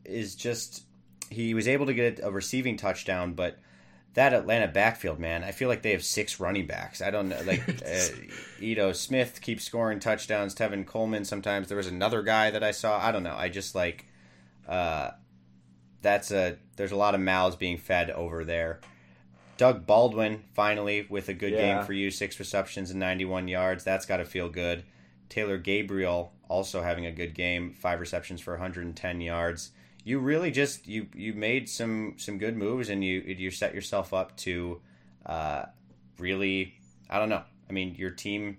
is 0.08 0.34
just 0.34 0.84
he 1.30 1.54
was 1.54 1.68
able 1.68 1.86
to 1.86 1.94
get 1.94 2.20
a 2.22 2.30
receiving 2.30 2.76
touchdown, 2.76 3.34
but 3.34 3.58
that 4.14 4.32
Atlanta 4.32 4.66
backfield, 4.66 5.18
man, 5.18 5.44
I 5.44 5.52
feel 5.52 5.68
like 5.68 5.82
they 5.82 5.92
have 5.92 6.04
six 6.04 6.40
running 6.40 6.66
backs. 6.66 7.02
I 7.02 7.10
don't 7.10 7.28
know, 7.28 7.40
like 7.46 7.62
uh, 7.86 8.08
Ito 8.60 8.92
Smith 8.92 9.40
keeps 9.40 9.64
scoring 9.64 10.00
touchdowns. 10.00 10.54
Tevin 10.54 10.86
Coleman 10.86 11.24
sometimes. 11.24 11.68
There 11.68 11.76
was 11.76 11.86
another 11.86 12.22
guy 12.22 12.50
that 12.50 12.62
I 12.62 12.70
saw. 12.70 12.98
I 12.98 13.12
don't 13.12 13.22
know. 13.22 13.36
I 13.36 13.48
just 13.48 13.74
like 13.74 14.06
uh, 14.66 15.10
that's 16.02 16.30
a 16.30 16.56
there's 16.76 16.92
a 16.92 16.96
lot 16.96 17.14
of 17.14 17.20
mouths 17.20 17.56
being 17.56 17.78
fed 17.78 18.10
over 18.10 18.44
there. 18.44 18.80
Doug 19.56 19.86
Baldwin 19.86 20.44
finally 20.54 21.06
with 21.10 21.28
a 21.28 21.34
good 21.34 21.52
yeah. 21.52 21.76
game 21.76 21.84
for 21.84 21.92
you, 21.92 22.10
six 22.12 22.38
receptions 22.38 22.90
and 22.90 23.00
91 23.00 23.48
yards. 23.48 23.82
That's 23.82 24.06
got 24.06 24.18
to 24.18 24.24
feel 24.24 24.48
good. 24.48 24.84
Taylor 25.28 25.58
Gabriel 25.58 26.32
also 26.48 26.80
having 26.80 27.06
a 27.06 27.12
good 27.12 27.34
game, 27.34 27.74
five 27.74 27.98
receptions 27.98 28.40
for 28.40 28.52
110 28.54 29.20
yards 29.20 29.72
you 30.08 30.18
really 30.18 30.50
just 30.50 30.88
you 30.88 31.06
you 31.14 31.34
made 31.34 31.68
some 31.68 32.14
some 32.16 32.38
good 32.38 32.56
moves 32.56 32.88
and 32.88 33.04
you 33.04 33.20
you 33.20 33.50
set 33.50 33.74
yourself 33.74 34.14
up 34.14 34.34
to 34.38 34.80
uh, 35.26 35.66
really 36.18 36.74
I 37.10 37.18
don't 37.18 37.28
know. 37.28 37.42
I 37.68 37.72
mean, 37.74 37.94
your 37.94 38.10
team 38.10 38.56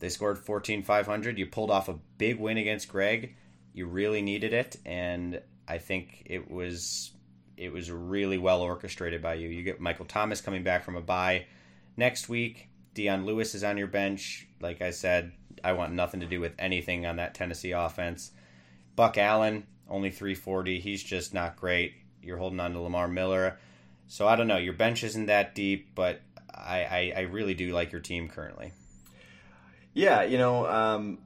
they 0.00 0.08
scored 0.08 0.38
14,500. 0.38 1.38
You 1.38 1.46
pulled 1.46 1.70
off 1.70 1.90
a 1.90 1.98
big 2.16 2.38
win 2.38 2.56
against 2.56 2.88
Greg. 2.88 3.34
You 3.74 3.88
really 3.88 4.22
needed 4.22 4.54
it, 4.54 4.76
and 4.86 5.42
I 5.66 5.76
think 5.76 6.22
it 6.24 6.50
was 6.50 7.10
it 7.58 7.70
was 7.70 7.90
really 7.90 8.38
well 8.38 8.62
orchestrated 8.62 9.20
by 9.20 9.34
you. 9.34 9.48
You 9.48 9.62
get 9.62 9.80
Michael 9.80 10.06
Thomas 10.06 10.40
coming 10.40 10.62
back 10.62 10.82
from 10.82 10.96
a 10.96 11.02
bye 11.02 11.44
next 11.94 12.30
week. 12.30 12.70
Dion 12.94 13.26
Lewis 13.26 13.54
is 13.54 13.64
on 13.64 13.76
your 13.76 13.86
bench. 13.86 14.48
Like 14.62 14.80
I 14.80 14.92
said, 14.92 15.32
I 15.62 15.74
want 15.74 15.92
nothing 15.92 16.20
to 16.20 16.26
do 16.26 16.40
with 16.40 16.54
anything 16.58 17.04
on 17.04 17.16
that 17.16 17.34
Tennessee 17.34 17.72
offense. 17.72 18.30
Buck 18.96 19.18
Allen, 19.18 19.66
only 19.88 20.10
340. 20.10 20.80
He's 20.80 21.02
just 21.02 21.34
not 21.34 21.56
great. 21.56 21.94
You're 22.22 22.36
holding 22.36 22.60
on 22.60 22.72
to 22.72 22.80
Lamar 22.80 23.08
Miller. 23.08 23.58
So 24.06 24.26
I 24.26 24.36
don't 24.36 24.48
know. 24.48 24.56
Your 24.56 24.72
bench 24.72 25.04
isn't 25.04 25.26
that 25.26 25.54
deep, 25.54 25.94
but 25.94 26.20
I, 26.52 26.84
I, 26.84 27.12
I 27.16 27.20
really 27.22 27.54
do 27.54 27.72
like 27.72 27.92
your 27.92 28.00
team 28.00 28.28
currently. 28.28 28.72
Yeah, 29.94 30.22
you 30.22 30.38
know, 30.38 30.66
um, 30.66 31.18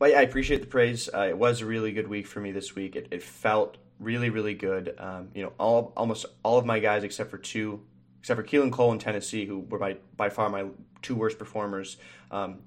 I 0.00 0.22
appreciate 0.22 0.60
the 0.60 0.66
praise. 0.66 1.08
Uh, 1.12 1.26
it 1.28 1.38
was 1.38 1.60
a 1.60 1.66
really 1.66 1.92
good 1.92 2.08
week 2.08 2.26
for 2.26 2.40
me 2.40 2.52
this 2.52 2.74
week. 2.74 2.96
It, 2.96 3.08
it 3.10 3.22
felt 3.22 3.76
really, 3.98 4.30
really 4.30 4.54
good. 4.54 4.94
Um, 4.98 5.28
you 5.34 5.42
know, 5.42 5.52
all 5.58 5.92
almost 5.96 6.26
all 6.42 6.58
of 6.58 6.66
my 6.66 6.78
guys 6.78 7.04
except 7.04 7.30
for 7.30 7.38
two, 7.38 7.82
except 8.20 8.38
for 8.40 8.46
Keelan 8.46 8.72
Cole 8.72 8.92
in 8.92 8.98
Tennessee, 8.98 9.46
who 9.46 9.60
were 9.60 9.78
by 9.78 9.96
by 10.16 10.28
far 10.28 10.48
my 10.48 10.66
two 11.02 11.14
worst 11.14 11.38
performers. 11.38 11.96
Um, 12.30 12.60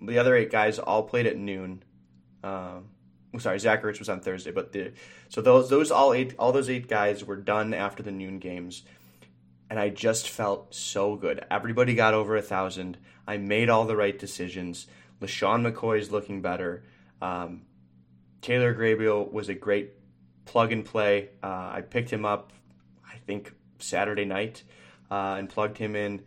the 0.00 0.18
other 0.18 0.34
eight 0.34 0.50
guys 0.50 0.78
all 0.78 1.02
played 1.02 1.26
at 1.26 1.36
noon. 1.36 1.82
Um, 2.42 2.88
sorry, 3.38 3.58
Zach 3.58 3.82
Ertz 3.82 3.98
was 3.98 4.08
on 4.08 4.20
Thursday, 4.20 4.50
but 4.50 4.72
the 4.72 4.92
so 5.28 5.40
those 5.40 5.70
those 5.70 5.90
all 5.90 6.12
eight 6.12 6.34
all 6.38 6.52
those 6.52 6.68
eight 6.68 6.88
guys 6.88 7.24
were 7.24 7.36
done 7.36 7.72
after 7.72 8.02
the 8.02 8.10
noon 8.10 8.38
games, 8.38 8.82
and 9.68 9.78
I 9.78 9.88
just 9.88 10.28
felt 10.28 10.74
so 10.74 11.16
good. 11.16 11.44
Everybody 11.50 11.94
got 11.94 12.14
over 12.14 12.36
a 12.36 12.42
thousand. 12.42 12.98
I 13.26 13.36
made 13.36 13.70
all 13.70 13.84
the 13.84 13.96
right 13.96 14.18
decisions. 14.18 14.86
LeSean 15.20 15.70
McCoy 15.70 15.98
is 16.00 16.10
looking 16.10 16.42
better. 16.42 16.84
Um, 17.22 17.62
Taylor 18.40 18.72
Gabriel 18.72 19.28
was 19.30 19.48
a 19.48 19.54
great 19.54 19.92
plug 20.46 20.72
and 20.72 20.84
play. 20.84 21.28
Uh, 21.42 21.70
I 21.74 21.82
picked 21.88 22.10
him 22.10 22.24
up, 22.24 22.52
I 23.06 23.18
think 23.18 23.54
Saturday 23.78 24.24
night, 24.24 24.64
uh, 25.10 25.36
and 25.38 25.48
plugged 25.48 25.78
him 25.78 25.94
in. 25.94 26.22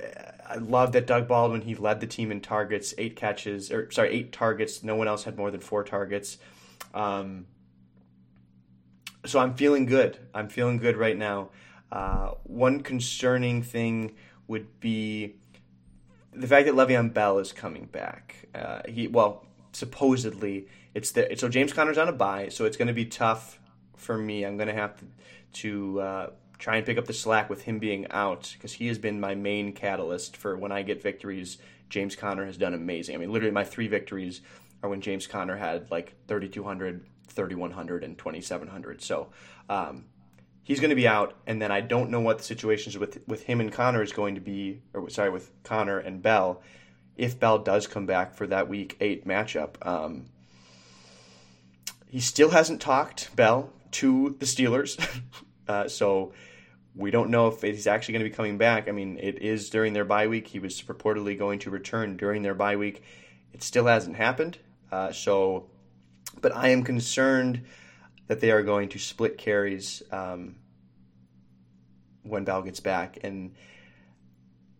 I 0.00 0.56
love 0.56 0.92
that 0.92 1.06
Doug 1.06 1.28
Baldwin 1.28 1.62
he 1.62 1.74
led 1.74 2.00
the 2.00 2.06
team 2.06 2.30
in 2.30 2.40
targets, 2.40 2.94
eight 2.98 3.16
catches 3.16 3.70
or 3.70 3.90
sorry, 3.90 4.10
eight 4.10 4.32
targets. 4.32 4.82
No 4.82 4.96
one 4.96 5.08
else 5.08 5.24
had 5.24 5.36
more 5.36 5.50
than 5.50 5.60
four 5.60 5.84
targets. 5.84 6.38
Um, 6.92 7.46
so 9.24 9.38
I'm 9.38 9.54
feeling 9.54 9.86
good. 9.86 10.18
I'm 10.34 10.48
feeling 10.48 10.78
good 10.78 10.96
right 10.96 11.16
now. 11.16 11.50
Uh, 11.90 12.32
one 12.44 12.82
concerning 12.82 13.62
thing 13.62 14.14
would 14.48 14.80
be 14.80 15.36
the 16.32 16.46
fact 16.46 16.66
that 16.66 16.74
Le'Veon 16.74 17.12
Bell 17.12 17.38
is 17.38 17.52
coming 17.52 17.86
back. 17.86 18.48
Uh, 18.54 18.82
he 18.88 19.06
well, 19.08 19.46
supposedly 19.72 20.68
it's 20.94 21.12
the 21.12 21.34
so 21.36 21.48
James 21.48 21.72
Conner's 21.72 21.98
on 21.98 22.08
a 22.08 22.12
bye, 22.12 22.48
so 22.48 22.64
it's 22.64 22.76
going 22.76 22.88
to 22.88 22.94
be 22.94 23.06
tough 23.06 23.60
for 23.96 24.18
me. 24.18 24.44
I'm 24.44 24.56
going 24.56 24.68
to 24.68 24.74
have 24.74 24.96
to 24.98 25.06
to 25.54 26.00
uh, 26.00 26.30
try 26.64 26.76
and 26.76 26.86
pick 26.86 26.96
up 26.96 27.04
the 27.04 27.12
slack 27.12 27.50
with 27.50 27.60
him 27.60 27.78
being 27.78 28.10
out 28.10 28.50
because 28.54 28.72
he 28.72 28.86
has 28.86 28.96
been 28.96 29.20
my 29.20 29.34
main 29.34 29.70
catalyst 29.70 30.34
for 30.34 30.56
when 30.56 30.72
I 30.72 30.80
get 30.80 31.02
victories. 31.02 31.58
James 31.90 32.16
Conner 32.16 32.46
has 32.46 32.56
done 32.56 32.72
amazing. 32.72 33.14
I 33.14 33.18
mean, 33.18 33.30
literally 33.30 33.52
my 33.52 33.64
three 33.64 33.86
victories 33.86 34.40
are 34.82 34.88
when 34.88 35.02
James 35.02 35.26
Conner 35.26 35.58
had 35.58 35.90
like 35.90 36.14
3,200, 36.26 37.04
3,100, 37.26 38.02
and 38.02 38.16
2,700. 38.16 39.02
So 39.02 39.28
um, 39.68 40.06
he's 40.62 40.80
going 40.80 40.88
to 40.88 40.96
be 40.96 41.06
out, 41.06 41.36
and 41.46 41.60
then 41.60 41.70
I 41.70 41.82
don't 41.82 42.08
know 42.08 42.20
what 42.20 42.38
the 42.38 42.44
situations 42.44 42.96
with 42.96 43.18
with 43.28 43.42
him 43.42 43.60
and 43.60 43.70
Conner 43.70 44.02
is 44.02 44.14
going 44.14 44.36
to 44.36 44.40
be, 44.40 44.80
or 44.94 45.10
sorry, 45.10 45.28
with 45.28 45.50
Conner 45.64 45.98
and 45.98 46.22
Bell. 46.22 46.62
If 47.18 47.38
Bell 47.38 47.58
does 47.58 47.86
come 47.86 48.06
back 48.06 48.32
for 48.32 48.46
that 48.46 48.70
Week 48.70 48.96
Eight 49.00 49.28
matchup, 49.28 49.86
um, 49.86 50.30
he 52.06 52.20
still 52.20 52.48
hasn't 52.48 52.80
talked 52.80 53.36
Bell 53.36 53.70
to 53.90 54.34
the 54.38 54.46
Steelers, 54.46 54.98
uh, 55.68 55.88
so 55.88 56.32
we 56.94 57.10
don't 57.10 57.30
know 57.30 57.48
if 57.48 57.62
he's 57.62 57.86
actually 57.86 58.12
going 58.12 58.24
to 58.24 58.30
be 58.30 58.36
coming 58.36 58.58
back. 58.58 58.88
I 58.88 58.92
mean, 58.92 59.18
it 59.20 59.42
is 59.42 59.68
during 59.70 59.92
their 59.92 60.04
bye 60.04 60.28
week. 60.28 60.46
He 60.48 60.58
was 60.58 60.80
reportedly 60.82 61.36
going 61.36 61.58
to 61.60 61.70
return 61.70 62.16
during 62.16 62.42
their 62.42 62.54
bye 62.54 62.76
week. 62.76 63.02
It 63.52 63.62
still 63.62 63.86
hasn't 63.86 64.16
happened. 64.16 64.58
Uh, 64.92 65.12
so, 65.12 65.70
but 66.40 66.54
I 66.54 66.68
am 66.68 66.84
concerned 66.84 67.64
that 68.28 68.40
they 68.40 68.50
are 68.50 68.62
going 68.62 68.88
to 68.90 68.98
split 68.98 69.38
carries 69.38 70.02
um, 70.12 70.56
when 72.22 72.44
Bell 72.44 72.62
gets 72.62 72.80
back, 72.80 73.18
and 73.22 73.54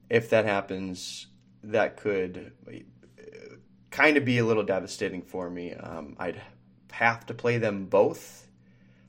if 0.08 0.30
that 0.30 0.44
happens, 0.44 1.26
that 1.62 1.96
could 1.96 2.52
kind 3.90 4.16
of 4.16 4.24
be 4.24 4.38
a 4.38 4.44
little 4.44 4.62
devastating 4.62 5.22
for 5.22 5.50
me. 5.50 5.74
Um, 5.74 6.16
I'd 6.18 6.40
have 6.92 7.26
to 7.26 7.34
play 7.34 7.58
them 7.58 7.86
both 7.86 8.43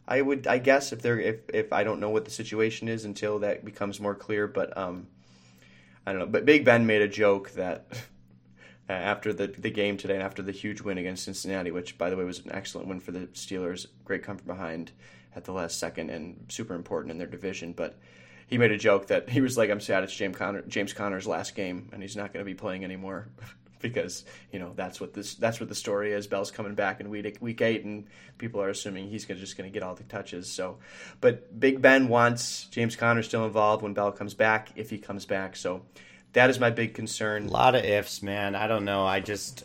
I 0.08 0.22
would, 0.22 0.46
I 0.48 0.60
guess, 0.60 0.92
if 0.92 1.02
they're 1.02 1.20
if 1.20 1.50
if 1.54 1.74
I 1.74 1.84
don't 1.84 2.00
know 2.00 2.10
what 2.10 2.26
the 2.26 2.32
situation 2.32 2.88
is 2.88 3.06
until 3.06 3.40
that 3.40 3.66
becomes 3.66 4.00
more 4.00 4.16
clear. 4.16 4.48
But 4.48 4.78
um, 4.78 5.08
I 6.06 6.12
don't 6.12 6.20
know. 6.20 6.28
But 6.28 6.46
Big 6.46 6.64
Ben 6.64 6.86
made 6.86 7.02
a 7.02 7.08
joke 7.08 7.52
that 7.52 7.88
after 8.90 9.34
the 9.34 9.48
the 9.48 9.72
game 9.72 9.98
today, 9.98 10.16
and 10.16 10.24
after 10.24 10.44
the 10.44 10.52
huge 10.52 10.82
win 10.82 10.98
against 10.98 11.26
Cincinnati, 11.26 11.72
which 11.72 11.98
by 11.98 12.10
the 12.10 12.18
way 12.18 12.24
was 12.24 12.40
an 12.40 12.52
excellent 12.52 12.88
win 12.88 13.00
for 13.00 13.12
the 13.12 13.28
Steelers, 13.28 13.88
great 14.04 14.24
come 14.24 14.38
from 14.38 14.48
behind 14.48 14.92
at 15.36 15.44
the 15.44 15.52
last 15.52 15.80
second 15.80 16.10
and 16.10 16.46
super 16.50 16.76
important 16.76 17.12
in 17.12 17.18
their 17.18 17.28
division, 17.28 17.74
but. 17.74 17.98
He 18.48 18.60
made 18.60 18.72
a 18.72 18.78
joke 18.78 19.08
that 19.08 19.28
he 19.28 19.42
was 19.42 19.58
like, 19.58 19.72
"I'm 19.72 19.80
sad 19.80 20.04
it's 20.04 20.16
James 20.16 20.38
Conner, 20.38 20.62
James 20.68 20.94
Conner's 20.94 21.26
last 21.26 21.56
game, 21.56 21.90
and 21.92 22.04
he's 22.04 22.16
not 22.16 22.32
going 22.32 22.46
to 22.46 22.48
be 22.48 22.54
playing 22.54 22.84
anymore." 22.84 23.28
because 23.80 24.26
you 24.52 24.60
know 24.60 24.74
that's 24.76 25.00
what 25.00 25.14
this 25.14 25.36
that's 25.36 25.60
what 25.60 25.70
the 25.70 25.76
story 25.76 26.14
is. 26.14 26.28
Bell's 26.28 26.52
coming 26.52 26.76
back 26.76 27.00
in 27.00 27.10
week 27.10 27.38
week 27.42 27.62
eight, 27.62 27.86
and 27.86 28.06
people 28.38 28.62
are 28.62 28.70
assuming 28.70 29.10
he's 29.10 29.26
gonna, 29.26 29.40
just 29.40 29.58
going 29.58 29.70
to 29.70 29.74
get 29.74 29.84
all 29.84 29.96
the 29.96 30.04
touches. 30.04 30.52
So, 30.52 30.78
but 31.22 31.60
Big 31.60 31.82
Ben 31.82 32.08
wants 32.08 32.66
James 32.66 32.96
Conner 32.96 33.24
still 33.24 33.46
involved 33.46 33.84
when 33.84 33.94
Bell 33.94 34.12
comes 34.12 34.34
back, 34.34 34.70
if 34.76 34.90
he 34.90 34.98
comes 34.98 35.26
back. 35.26 35.56
So, 35.56 35.84
that 36.34 36.50
is 36.50 36.60
my 36.60 36.70
big 36.70 36.94
concern. 36.94 37.48
A 37.48 37.52
lot 37.52 37.76
of 37.76 37.84
ifs, 37.86 38.22
man. 38.22 38.56
I 38.56 38.68
don't 38.68 38.86
know. 38.86 39.06
I 39.06 39.22
just, 39.22 39.64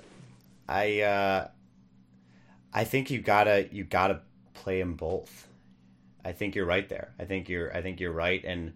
I, 0.69 1.01
uh, 1.01 1.49
I 2.73 2.85
think 2.85 3.11
you 3.11 3.21
gotta 3.21 3.69
you 3.73 3.85
gotta 3.85 4.21
play 4.55 4.79
them 4.81 4.95
both. 4.95 5.49
I 6.25 6.33
think 6.33 6.55
you're 6.55 6.67
right 6.67 6.89
there. 6.89 7.13
I 7.19 7.25
think 7.25 7.49
you're 7.49 7.75
I 7.75 7.83
think 7.83 8.01
you're 8.01 8.13
right, 8.13 8.45
and 8.45 8.75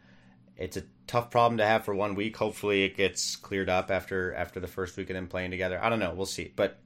it's 0.56 0.76
a 0.76 0.84
tough 1.06 1.30
problem 1.30 1.58
to 1.58 1.66
have 1.66 1.84
for 1.84 1.94
one 1.94 2.14
week. 2.14 2.36
Hopefully, 2.36 2.84
it 2.84 2.96
gets 2.96 3.36
cleared 3.36 3.68
up 3.68 3.90
after 3.90 4.34
after 4.34 4.60
the 4.60 4.66
first 4.66 4.96
week 4.96 5.10
of 5.10 5.14
them 5.14 5.28
playing 5.28 5.50
together. 5.50 5.82
I 5.82 5.88
don't 5.88 5.98
know. 5.98 6.14
We'll 6.14 6.26
see. 6.26 6.52
But 6.54 6.78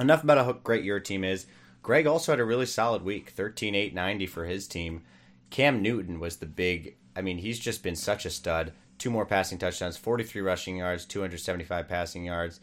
enough 0.00 0.22
about 0.22 0.44
how 0.44 0.52
great 0.52 0.84
your 0.84 1.00
team 1.00 1.24
is. 1.24 1.46
Greg 1.82 2.06
also 2.06 2.32
had 2.32 2.40
a 2.40 2.44
really 2.44 2.66
solid 2.66 3.02
week 3.02 3.30
13 3.30 3.74
8 3.74 3.94
90 3.94 4.26
for 4.26 4.44
his 4.44 4.66
team. 4.66 5.02
Cam 5.50 5.80
Newton 5.80 6.18
was 6.18 6.38
the 6.38 6.46
big, 6.46 6.96
I 7.14 7.22
mean, 7.22 7.38
he's 7.38 7.60
just 7.60 7.82
been 7.82 7.96
such 7.96 8.26
a 8.26 8.30
stud. 8.30 8.72
Two 8.98 9.10
more 9.10 9.26
passing 9.26 9.58
touchdowns, 9.58 9.96
43 9.96 10.42
rushing 10.42 10.76
yards, 10.78 11.04
275 11.04 11.86
passing 11.86 12.24
yards. 12.24 12.60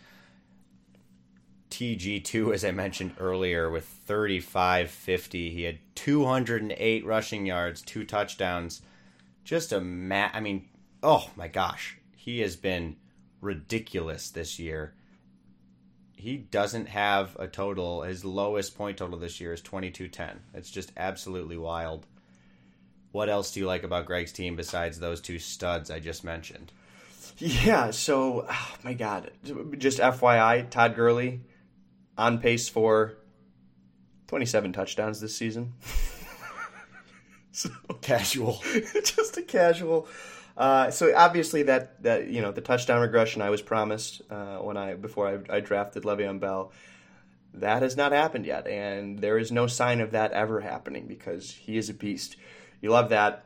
TG2, 1.70 2.54
as 2.54 2.66
I 2.66 2.72
mentioned 2.72 3.16
earlier, 3.20 3.70
with 3.70 3.86
35 3.86 4.92
50. 4.92 5.50
He 5.52 5.64
had 5.64 5.80
208 5.96 7.06
rushing 7.06 7.46
yards, 7.46 7.82
two 7.82 8.04
touchdowns. 8.04 8.82
Just 9.44 9.72
a 9.72 9.82
mat. 9.82 10.32
I 10.34 10.40
mean, 10.40 10.70
oh 11.02 11.30
my 11.36 11.48
gosh, 11.48 11.98
he 12.16 12.40
has 12.40 12.56
been 12.56 12.96
ridiculous 13.42 14.30
this 14.30 14.60
year. 14.60 14.94
He 16.16 16.38
doesn't 16.38 16.88
have 16.88 17.36
a 17.38 17.48
total. 17.48 18.04
His 18.04 18.24
lowest 18.24 18.78
point 18.78 18.98
total 18.98 19.20
this 19.20 19.42
year 19.42 19.54
is 19.54 19.62
2210. 19.62 20.40
It's 20.54 20.72
just 20.72 20.92
absolutely 20.96 21.58
wild. 21.58 22.06
What 23.12 23.30
else 23.30 23.52
do 23.52 23.60
you 23.60 23.68
like 23.68 23.84
about 23.84 24.06
Greg's 24.06 24.32
team 24.32 24.56
besides 24.56 25.00
those 25.00 25.22
two 25.22 25.38
studs 25.38 25.92
I 25.92 26.00
just 26.00 26.24
mentioned? 26.24 26.72
Yeah, 27.38 27.92
so, 27.92 28.46
oh 28.50 28.76
my 28.84 28.94
God. 28.94 29.32
Just 29.78 30.00
FYI, 30.00 30.70
Todd 30.70 30.96
Gurley 30.96 31.42
on 32.18 32.40
pace 32.40 32.70
for 32.70 33.18
27 34.28 34.74
touchdowns 34.74 35.20
this 35.20 35.36
season. 35.36 35.74
so, 37.54 37.70
casual. 38.02 38.62
just 39.04 39.38
a 39.38 39.44
casual. 39.44 40.08
Uh, 40.58 40.92
so 40.92 41.16
obviously 41.16 41.64
that 41.64 42.02
that 42.04 42.28
you 42.28 42.42
know 42.42 42.52
the 42.52 42.62
touchdown 42.62 43.02
regression 43.02 43.42
I 43.42 43.50
was 43.50 43.62
promised 43.62 44.22
uh, 44.30 44.58
when 44.58 44.78
I 44.78 44.96
before 44.96 45.28
I, 45.28 45.58
I 45.58 45.60
drafted 45.62 46.04
Le'Veon 46.04 46.40
Bell, 46.40 46.72
that 47.54 47.82
has 47.82 47.96
not 47.96 48.12
happened 48.12 48.46
yet, 48.46 48.68
and 48.68 49.20
there 49.20 49.38
is 49.38 49.52
no 49.52 49.68
sign 49.68 50.02
of 50.02 50.12
that 50.12 50.32
ever 50.32 50.62
happening 50.62 51.08
because 51.08 51.52
he 51.52 51.78
is 51.78 51.90
a 51.90 51.94
beast. 51.94 52.36
You 52.82 52.90
love 52.90 53.10
that, 53.10 53.46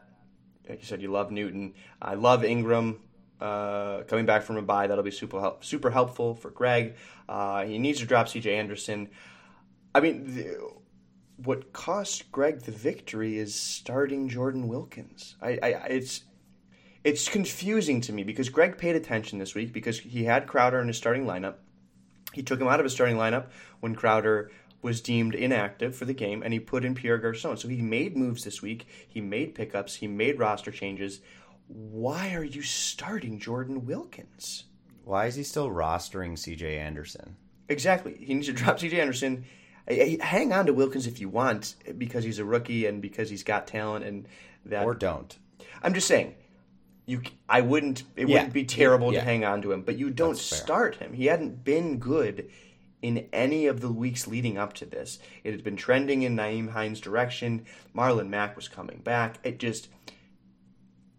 like 0.67 0.79
you 0.79 0.85
said, 0.85 1.01
you 1.01 1.11
love 1.11 1.31
Newton. 1.31 1.73
I 2.01 2.15
love 2.15 2.43
Ingram 2.43 2.99
uh, 3.39 4.03
coming 4.03 4.25
back 4.25 4.43
from 4.43 4.57
a 4.57 4.61
bye. 4.61 4.87
That'll 4.87 5.03
be 5.03 5.11
super 5.11 5.39
help, 5.39 5.63
super 5.63 5.91
helpful 5.91 6.33
for 6.33 6.49
Greg. 6.49 6.95
Uh, 7.29 7.65
he 7.65 7.77
needs 7.77 7.99
to 7.99 8.05
drop 8.05 8.29
C.J. 8.29 8.55
Anderson. 8.55 9.09
I 9.93 9.99
mean. 9.99 10.35
The, 10.35 10.76
what 11.37 11.71
cost 11.71 12.31
Greg 12.31 12.61
the 12.61 12.71
victory 12.71 13.37
is 13.37 13.55
starting 13.55 14.27
Jordan 14.27 14.67
Wilkins. 14.67 15.35
I, 15.41 15.59
I, 15.61 15.67
it's 15.89 16.23
it's 17.03 17.29
confusing 17.29 18.01
to 18.01 18.13
me 18.13 18.23
because 18.23 18.49
Greg 18.49 18.77
paid 18.77 18.95
attention 18.95 19.39
this 19.39 19.55
week 19.55 19.71
because 19.71 19.99
he 19.99 20.25
had 20.25 20.47
Crowder 20.47 20.81
in 20.81 20.87
his 20.87 20.97
starting 20.97 21.25
lineup. 21.25 21.55
He 22.33 22.43
took 22.43 22.59
him 22.59 22.67
out 22.67 22.79
of 22.79 22.83
his 22.83 22.93
starting 22.93 23.15
lineup 23.15 23.47
when 23.79 23.95
Crowder 23.95 24.51
was 24.81 25.01
deemed 25.01 25.33
inactive 25.33 25.95
for 25.95 26.05
the 26.05 26.13
game, 26.13 26.43
and 26.43 26.53
he 26.53 26.59
put 26.59 26.85
in 26.85 26.95
Pierre 26.95 27.17
Garcon. 27.17 27.57
So 27.57 27.67
he 27.67 27.81
made 27.81 28.17
moves 28.17 28.43
this 28.43 28.61
week. 28.61 28.87
He 29.07 29.21
made 29.21 29.55
pickups. 29.55 29.95
He 29.95 30.07
made 30.07 30.39
roster 30.39 30.71
changes. 30.71 31.21
Why 31.67 32.33
are 32.33 32.43
you 32.43 32.61
starting 32.61 33.39
Jordan 33.39 33.85
Wilkins? 33.85 34.65
Why 35.03 35.25
is 35.25 35.35
he 35.35 35.43
still 35.43 35.69
rostering 35.69 36.33
CJ 36.33 36.77
Anderson? 36.77 37.37
Exactly. 37.69 38.17
He 38.19 38.33
needs 38.33 38.47
to 38.47 38.53
drop 38.53 38.79
CJ 38.79 38.99
Anderson. 38.99 39.45
Hang 39.87 40.51
on 40.51 40.65
to 40.65 40.73
Wilkins 40.73 41.07
if 41.07 41.21
you 41.21 41.29
want, 41.29 41.75
because 41.97 42.23
he's 42.23 42.39
a 42.39 42.45
rookie 42.45 42.85
and 42.85 43.01
because 43.01 43.29
he's 43.29 43.43
got 43.43 43.67
talent, 43.67 44.05
and 44.05 44.27
that. 44.65 44.85
Or 44.85 44.93
don't. 44.93 45.37
I'm 45.81 45.93
just 45.93 46.07
saying 46.07 46.35
you 47.07 47.21
I 47.49 47.61
wouldn't 47.61 48.03
it 48.15 48.27
yeah. 48.27 48.35
wouldn't 48.35 48.53
be 48.53 48.65
terrible 48.65 49.11
yeah. 49.11 49.19
to 49.19 49.25
hang 49.25 49.43
on 49.43 49.63
to 49.63 49.71
him, 49.71 49.81
but 49.81 49.97
you 49.97 50.11
don't 50.11 50.37
start 50.37 50.97
him. 50.97 51.13
He 51.13 51.25
hadn't 51.25 51.63
been 51.63 51.97
good 51.97 52.49
in 53.01 53.27
any 53.31 53.67
of 53.67 53.79
the 53.79 53.91
weeks 53.91 54.27
leading 54.27 54.57
up 54.57 54.73
to 54.73 54.85
this. 54.85 55.17
It 55.43 55.51
had 55.51 55.63
been 55.63 55.77
trending 55.77 56.23
in 56.23 56.35
Nyheim 56.35 56.69
Hines' 56.69 56.99
direction. 56.99 57.65
Marlon 57.95 58.27
Mack 58.27 58.55
was 58.55 58.67
coming 58.67 58.99
back. 58.99 59.39
It 59.43 59.57
just 59.57 59.87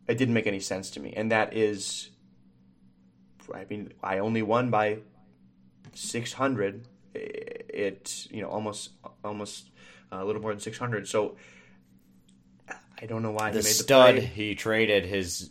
it 0.06 0.18
didn't 0.18 0.34
make 0.34 0.46
any 0.46 0.60
sense 0.60 0.90
to 0.90 1.00
me. 1.00 1.14
And 1.16 1.32
that 1.32 1.56
is 1.56 2.10
I 3.52 3.64
mean, 3.64 3.94
I 4.02 4.18
only 4.18 4.42
won 4.42 4.68
by 4.68 4.98
600. 5.94 6.86
It, 7.14 8.26
you 8.30 8.42
know, 8.42 8.48
almost 8.48 8.90
almost 9.24 9.70
a 10.12 10.24
little 10.24 10.40
more 10.42 10.52
than 10.52 10.60
600. 10.60 11.08
So 11.08 11.36
I 13.00 13.06
don't 13.06 13.22
know 13.22 13.30
why 13.30 13.50
the 13.50 13.58
he 13.58 13.64
made 13.64 13.72
stud 13.72 14.16
the 14.16 14.20
play. 14.20 14.26
he 14.26 14.54
traded 14.54 15.04
his 15.04 15.50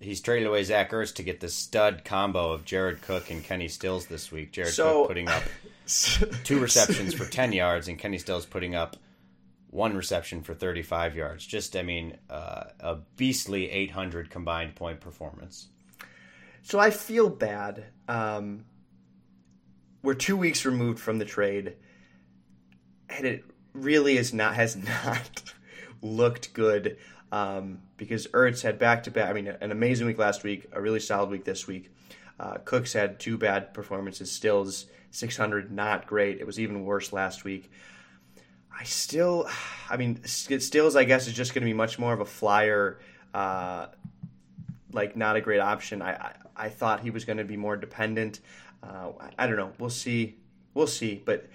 he's 0.00 0.20
traded 0.20 0.46
away 0.48 0.62
Zach 0.64 0.90
Ertz 0.90 1.14
to 1.16 1.22
get 1.22 1.40
the 1.40 1.48
stud 1.48 2.04
combo 2.04 2.52
of 2.52 2.64
Jared 2.64 3.00
Cook 3.02 3.30
and 3.30 3.42
Kenny 3.42 3.68
Stills 3.68 4.06
this 4.06 4.30
week. 4.32 4.52
Jared 4.52 4.72
So- 4.74 5.00
Cook 5.02 5.08
putting 5.08 5.28
up 5.28 5.42
two 6.44 6.58
receptions 6.60 7.14
for 7.14 7.24
10 7.26 7.52
yards 7.52 7.88
and 7.88 7.98
Kenny 7.98 8.18
Stills 8.18 8.46
putting 8.46 8.74
up 8.74 8.96
one 9.70 9.96
reception 9.96 10.42
for 10.42 10.54
35 10.54 11.16
yards. 11.16 11.44
Just 11.46 11.76
I 11.76 11.82
mean 11.82 12.16
uh, 12.30 12.64
a 12.80 12.96
beastly 13.16 13.70
800 13.70 14.30
combined 14.30 14.74
point 14.74 15.00
performance. 15.00 15.68
So 16.62 16.78
I 16.78 16.90
feel 16.90 17.28
bad. 17.28 17.84
Um, 18.08 18.64
we're 20.04 20.14
two 20.14 20.36
weeks 20.36 20.66
removed 20.66 21.00
from 21.00 21.18
the 21.18 21.24
trade, 21.24 21.76
and 23.08 23.26
it 23.26 23.44
really 23.72 24.18
is 24.18 24.34
not 24.34 24.54
has 24.54 24.76
not 25.04 25.54
looked 26.02 26.52
good 26.52 26.98
um, 27.32 27.80
because 27.96 28.26
Ertz 28.28 28.62
had 28.62 28.78
back 28.78 29.02
to 29.04 29.10
back. 29.10 29.30
I 29.30 29.32
mean, 29.32 29.48
an 29.48 29.72
amazing 29.72 30.06
week 30.06 30.18
last 30.18 30.44
week, 30.44 30.68
a 30.72 30.80
really 30.80 31.00
solid 31.00 31.30
week 31.30 31.44
this 31.44 31.66
week. 31.66 31.90
Uh, 32.38 32.58
Cooks 32.64 32.92
had 32.92 33.18
two 33.18 33.38
bad 33.38 33.72
performances. 33.72 34.30
Stills 34.30 34.86
600, 35.12 35.72
not 35.72 36.06
great. 36.06 36.38
It 36.38 36.46
was 36.46 36.60
even 36.60 36.84
worse 36.84 37.12
last 37.12 37.44
week. 37.44 37.70
I 38.78 38.84
still, 38.84 39.48
I 39.90 39.96
mean, 39.96 40.22
Stills, 40.24 40.96
I 40.96 41.04
guess, 41.04 41.26
is 41.26 41.32
just 41.32 41.54
going 41.54 41.62
to 41.62 41.66
be 41.66 41.74
much 41.74 41.98
more 41.98 42.12
of 42.12 42.20
a 42.20 42.26
flyer. 42.26 42.98
Uh, 43.32 43.86
like 44.92 45.16
not 45.16 45.34
a 45.36 45.40
great 45.40 45.60
option. 45.60 46.02
I 46.02 46.12
I, 46.12 46.32
I 46.56 46.68
thought 46.68 47.00
he 47.00 47.10
was 47.10 47.24
going 47.24 47.38
to 47.38 47.44
be 47.44 47.56
more 47.56 47.76
dependent. 47.76 48.40
Uh, 48.84 49.12
I, 49.38 49.46
don't 49.46 49.56
know. 49.56 49.72
We'll 49.78 49.90
see. 49.90 50.36
We'll 50.74 50.86
see. 50.86 51.22
But 51.24 51.48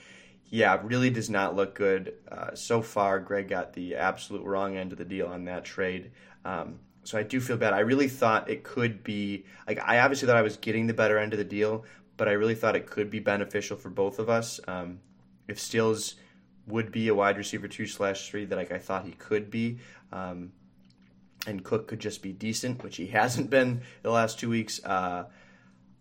yeah, 0.50 0.80
really 0.84 1.10
does 1.10 1.30
not 1.30 1.56
look 1.56 1.76
good 1.76 2.16
uh, 2.32 2.56
so 2.56 2.82
far. 2.82 3.20
Greg 3.20 3.50
got 3.50 3.74
the 3.74 3.96
absolute 3.96 4.44
wrong 4.44 4.76
end 4.76 4.92
of 4.92 4.98
the 4.98 5.06
deal 5.06 5.28
on 5.28 5.46
that 5.46 5.64
trade. 5.64 6.12
Um, 6.44 6.80
so 7.04 7.18
I 7.18 7.24
do 7.24 7.40
feel 7.40 7.58
bad. 7.58 7.74
I 7.74 7.80
really 7.80 8.08
thought 8.08 8.50
it 8.50 8.64
could 8.64 9.04
be 9.04 9.46
like 9.68 9.80
I 9.80 10.00
obviously 10.00 10.28
thought 10.28 10.38
I 10.38 10.42
was 10.42 10.58
getting 10.58 10.88
the 10.88 10.94
better 10.94 11.18
end 11.18 11.34
of 11.34 11.40
the 11.40 11.46
deal, 11.46 11.86
but 12.18 12.28
I 12.28 12.34
really 12.34 12.56
thought 12.56 12.76
it 12.76 12.88
could 12.88 13.10
be 13.10 13.20
beneficial 13.20 13.78
for 13.78 13.90
both 13.90 14.20
of 14.20 14.30
us. 14.30 14.60
Um, 14.68 15.00
if 15.48 15.60
Stills 15.60 16.16
would 16.68 16.92
be 16.92 17.08
a 17.08 17.16
wide 17.16 17.38
receiver 17.38 17.68
two 17.68 17.88
slash 17.88 18.30
three 18.30 18.46
that 18.46 18.56
like 18.56 18.72
I 18.72 18.80
thought 18.80 19.06
he 19.06 19.12
could 19.12 19.50
be. 19.50 19.80
Um, 20.12 20.52
and 21.48 21.64
Cook 21.64 21.88
could 21.88 22.00
just 22.00 22.22
be 22.22 22.34
decent, 22.34 22.84
which 22.84 22.98
he 22.98 23.08
hasn't 23.22 23.50
been 23.50 23.82
the 24.04 24.12
last 24.12 24.40
two 24.40 24.50
weeks. 24.50 24.84
Uh, 24.84 25.26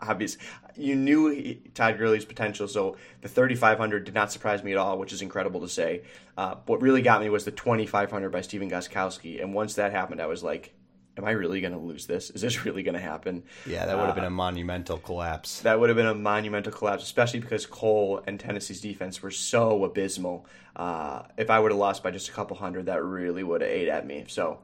obvious, 0.00 0.38
you 0.76 0.94
knew 0.94 1.30
he, 1.30 1.54
Todd 1.74 1.98
Gurley's 1.98 2.24
potential, 2.24 2.68
so 2.68 2.96
the 3.22 3.28
thirty 3.28 3.56
five 3.56 3.76
hundred 3.76 4.04
did 4.04 4.14
not 4.14 4.30
surprise 4.30 4.62
me 4.62 4.70
at 4.70 4.78
all, 4.78 4.96
which 4.96 5.12
is 5.12 5.20
incredible 5.20 5.60
to 5.62 5.68
say. 5.68 6.02
Uh, 6.36 6.54
what 6.66 6.80
really 6.80 7.02
got 7.02 7.20
me 7.20 7.28
was 7.28 7.44
the 7.44 7.50
twenty 7.50 7.86
five 7.86 8.12
hundred 8.12 8.30
by 8.30 8.40
Stephen 8.40 8.70
Gostkowski, 8.70 9.42
and 9.42 9.52
once 9.52 9.74
that 9.74 9.90
happened, 9.90 10.22
I 10.22 10.26
was 10.26 10.44
like, 10.44 10.74
"Am 11.16 11.24
I 11.24 11.30
really 11.30 11.60
going 11.60 11.72
to 11.72 11.78
lose 11.78 12.06
this? 12.06 12.30
Is 12.30 12.40
this 12.40 12.64
really 12.64 12.82
going 12.82 12.94
to 12.94 13.00
happen?" 13.00 13.44
Yeah, 13.66 13.86
that 13.86 13.96
would 13.96 14.06
have 14.06 14.14
been 14.14 14.24
a 14.24 14.30
monumental 14.30 14.98
collapse. 14.98 15.60
That 15.60 15.78
would 15.78 15.88
have 15.88 15.96
been 15.96 16.06
a 16.06 16.14
monumental 16.14 16.72
collapse, 16.72 17.02
especially 17.02 17.40
because 17.40 17.66
Cole 17.66 18.22
and 18.26 18.38
Tennessee's 18.38 18.80
defense 18.80 19.22
were 19.22 19.30
so 19.30 19.84
abysmal. 19.84 20.46
Uh, 20.76 21.22
if 21.36 21.50
I 21.50 21.58
would 21.58 21.70
have 21.70 21.78
lost 21.78 22.02
by 22.02 22.10
just 22.10 22.28
a 22.28 22.32
couple 22.32 22.56
hundred, 22.56 22.86
that 22.86 23.02
really 23.02 23.42
would 23.42 23.60
have 23.60 23.70
ate 23.70 23.88
at 23.88 24.06
me. 24.06 24.24
So, 24.28 24.60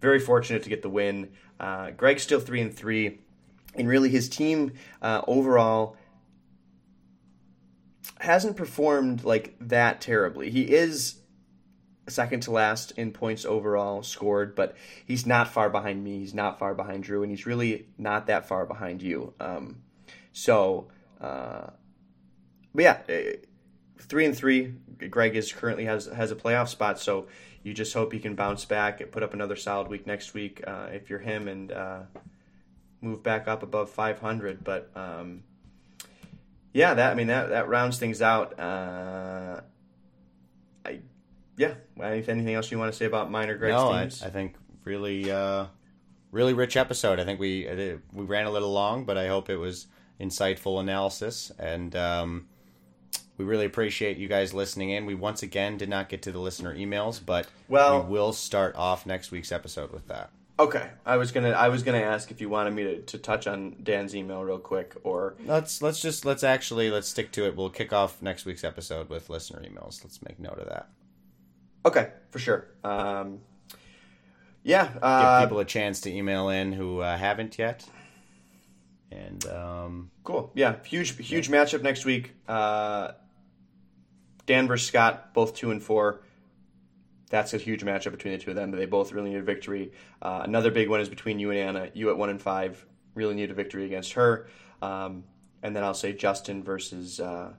very 0.00 0.20
fortunate 0.20 0.62
to 0.64 0.68
get 0.68 0.82
the 0.82 0.90
win. 0.90 1.30
Uh, 1.60 1.90
Greg's 1.90 2.22
still 2.22 2.40
three 2.40 2.60
and 2.60 2.74
three, 2.74 3.20
and 3.74 3.88
really 3.88 4.08
his 4.08 4.28
team 4.28 4.72
uh, 5.00 5.22
overall 5.26 5.96
hasn't 8.20 8.56
performed 8.56 9.24
like 9.24 9.54
that 9.60 10.00
terribly. 10.00 10.50
He 10.50 10.62
is 10.62 11.16
second 12.08 12.40
to 12.40 12.50
last 12.50 12.92
in 12.92 13.12
points 13.12 13.44
overall 13.44 14.02
scored, 14.02 14.54
but 14.54 14.76
he's 15.06 15.26
not 15.26 15.48
far 15.48 15.70
behind 15.70 16.04
me. 16.04 16.18
He's 16.18 16.34
not 16.34 16.58
far 16.58 16.74
behind 16.74 17.04
Drew, 17.04 17.22
and 17.22 17.30
he's 17.30 17.46
really 17.46 17.86
not 17.98 18.26
that 18.26 18.46
far 18.46 18.66
behind 18.66 19.02
you. 19.02 19.32
Um, 19.40 19.78
so, 20.32 20.88
uh, 21.20 21.68
but 22.74 22.82
yeah, 22.82 22.98
eh, 23.08 23.32
three 23.98 24.24
and 24.24 24.36
three. 24.36 24.74
Greg 25.10 25.36
is 25.36 25.52
currently 25.52 25.84
has 25.86 26.06
has 26.06 26.30
a 26.30 26.36
playoff 26.36 26.68
spot, 26.68 26.98
so 26.98 27.26
you 27.62 27.72
just 27.72 27.94
hope 27.94 28.12
he 28.12 28.18
can 28.18 28.34
bounce 28.34 28.64
back 28.64 29.00
and 29.00 29.10
put 29.10 29.22
up 29.22 29.32
another 29.32 29.56
solid 29.56 29.88
week 29.88 30.06
next 30.06 30.34
week 30.34 30.62
uh, 30.66 30.88
if 30.92 31.08
you're 31.08 31.18
him 31.18 31.48
and 31.48 31.72
uh, 31.72 32.00
move 33.00 33.22
back 33.22 33.48
up 33.48 33.62
above 33.62 33.90
500. 33.90 34.62
But 34.62 34.90
um, 34.94 35.42
yeah, 36.72 36.94
that 36.94 37.12
I 37.12 37.14
mean 37.14 37.28
that 37.28 37.48
that 37.50 37.68
rounds 37.68 37.98
things 37.98 38.20
out. 38.20 38.58
Uh, 38.58 39.60
I 40.84 41.00
yeah. 41.56 41.74
Anything 42.00 42.54
else 42.54 42.70
you 42.70 42.78
want 42.78 42.92
to 42.92 42.96
say 42.96 43.06
about 43.06 43.30
minor 43.30 43.56
Greg's 43.56 43.74
no, 43.74 43.90
I, 43.90 44.00
teams? 44.02 44.22
I 44.22 44.30
think 44.30 44.56
really, 44.84 45.30
uh, 45.30 45.66
really 46.30 46.52
rich 46.52 46.76
episode. 46.76 47.20
I 47.20 47.24
think 47.24 47.40
we 47.40 47.68
we 48.12 48.24
ran 48.24 48.46
a 48.46 48.50
little 48.50 48.72
long, 48.72 49.04
but 49.04 49.16
I 49.16 49.28
hope 49.28 49.50
it 49.50 49.56
was 49.56 49.86
insightful 50.20 50.80
analysis, 50.80 51.52
and 51.58 51.94
um, 51.96 52.48
we 53.36 53.44
really 53.44 53.66
appreciate 53.66 54.16
you 54.16 54.28
guys 54.28 54.54
listening 54.54 54.90
in. 54.90 55.06
We 55.06 55.14
once 55.14 55.42
again 55.42 55.76
did 55.76 55.88
not 55.88 56.08
get 56.08 56.22
to 56.22 56.32
the 56.32 56.38
listener 56.38 56.74
emails, 56.74 57.20
but 57.24 57.46
Well- 57.68 58.02
we 58.02 58.10
will 58.10 58.32
start 58.32 58.74
off 58.76 59.06
next 59.06 59.30
week's 59.30 59.52
episode 59.52 59.92
with 59.92 60.08
that. 60.08 60.30
Okay, 60.56 60.88
I 61.04 61.16
was 61.16 61.32
gonna 61.32 61.50
I 61.50 61.68
was 61.68 61.82
gonna 61.82 61.98
ask 61.98 62.30
if 62.30 62.40
you 62.40 62.48
wanted 62.48 62.74
me 62.74 62.84
to, 62.84 63.02
to 63.02 63.18
touch 63.18 63.48
on 63.48 63.74
Dan's 63.82 64.14
email 64.14 64.44
real 64.44 64.60
quick, 64.60 64.94
or 65.02 65.34
Let's 65.44 65.82
let's 65.82 66.00
just 66.00 66.24
let's 66.24 66.44
actually 66.44 66.92
let's 66.92 67.08
stick 67.08 67.32
to 67.32 67.44
it. 67.44 67.56
We'll 67.56 67.70
kick 67.70 67.92
off 67.92 68.22
next 68.22 68.44
week's 68.44 68.62
episode 68.62 69.08
with 69.08 69.28
listener 69.28 69.60
emails. 69.62 70.04
Let's 70.04 70.22
make 70.22 70.38
note 70.38 70.60
of 70.60 70.68
that. 70.68 70.90
Okay, 71.84 72.10
for 72.30 72.38
sure. 72.38 72.66
Um, 72.82 73.40
yeah, 74.62 74.86
Give 74.92 75.02
uh, 75.02 75.42
people 75.42 75.58
a 75.60 75.64
chance 75.64 76.00
to 76.02 76.10
email 76.10 76.48
in 76.48 76.72
who 76.72 77.00
uh, 77.00 77.16
haven't 77.16 77.58
yet. 77.58 77.86
And 79.12 79.46
um, 79.46 80.10
cool. 80.24 80.50
Yeah, 80.54 80.76
huge 80.84 81.16
huge 81.18 81.48
matchup 81.48 81.82
next 81.82 82.04
week. 82.04 82.32
Uh, 82.48 83.12
Dan 84.46 84.66
versus 84.66 84.88
Scott, 84.88 85.34
both 85.34 85.54
two 85.54 85.70
and 85.70 85.82
four. 85.82 86.22
That's 87.30 87.54
a 87.54 87.58
huge 87.58 87.84
matchup 87.84 88.12
between 88.12 88.32
the 88.32 88.38
two 88.38 88.50
of 88.50 88.56
them. 88.56 88.70
But 88.70 88.78
they 88.78 88.86
both 88.86 89.12
really 89.12 89.30
need 89.30 89.38
a 89.38 89.42
victory. 89.42 89.92
Uh, 90.20 90.42
another 90.44 90.70
big 90.70 90.88
one 90.88 91.00
is 91.00 91.08
between 91.08 91.38
you 91.38 91.50
and 91.50 91.58
Anna. 91.58 91.90
You 91.94 92.10
at 92.10 92.18
one 92.18 92.30
and 92.30 92.40
five 92.40 92.84
really 93.14 93.34
need 93.34 93.50
a 93.50 93.54
victory 93.54 93.84
against 93.84 94.14
her. 94.14 94.48
Um, 94.82 95.24
and 95.62 95.74
then 95.74 95.84
I'll 95.84 95.94
say 95.94 96.12
Justin 96.12 96.62
versus 96.62 97.20
uh, 97.20 97.52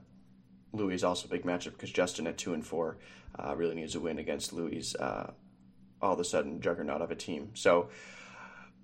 Louis 0.76 0.94
is 0.94 1.04
also 1.04 1.26
a 1.26 1.30
big 1.30 1.44
matchup 1.44 1.72
because 1.72 1.90
Justin 1.90 2.26
at 2.26 2.38
two 2.38 2.54
and 2.54 2.64
four 2.64 2.98
uh, 3.38 3.54
really 3.56 3.74
needs 3.74 3.94
a 3.94 4.00
win 4.00 4.18
against 4.18 4.52
Louis. 4.52 4.94
Uh, 4.96 5.30
all 6.02 6.12
of 6.14 6.20
a 6.20 6.24
sudden, 6.24 6.60
juggernaut 6.60 7.00
of 7.02 7.10
a 7.10 7.14
team. 7.14 7.50
So 7.54 7.88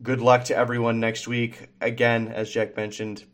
good 0.03 0.21
luck 0.21 0.45
to 0.45 0.57
everyone 0.57 0.99
next 1.01 1.29
week. 1.29 1.69
Again, 1.81 2.29
as 2.29 2.51
Jack 2.51 2.77
mentioned, 2.77 3.25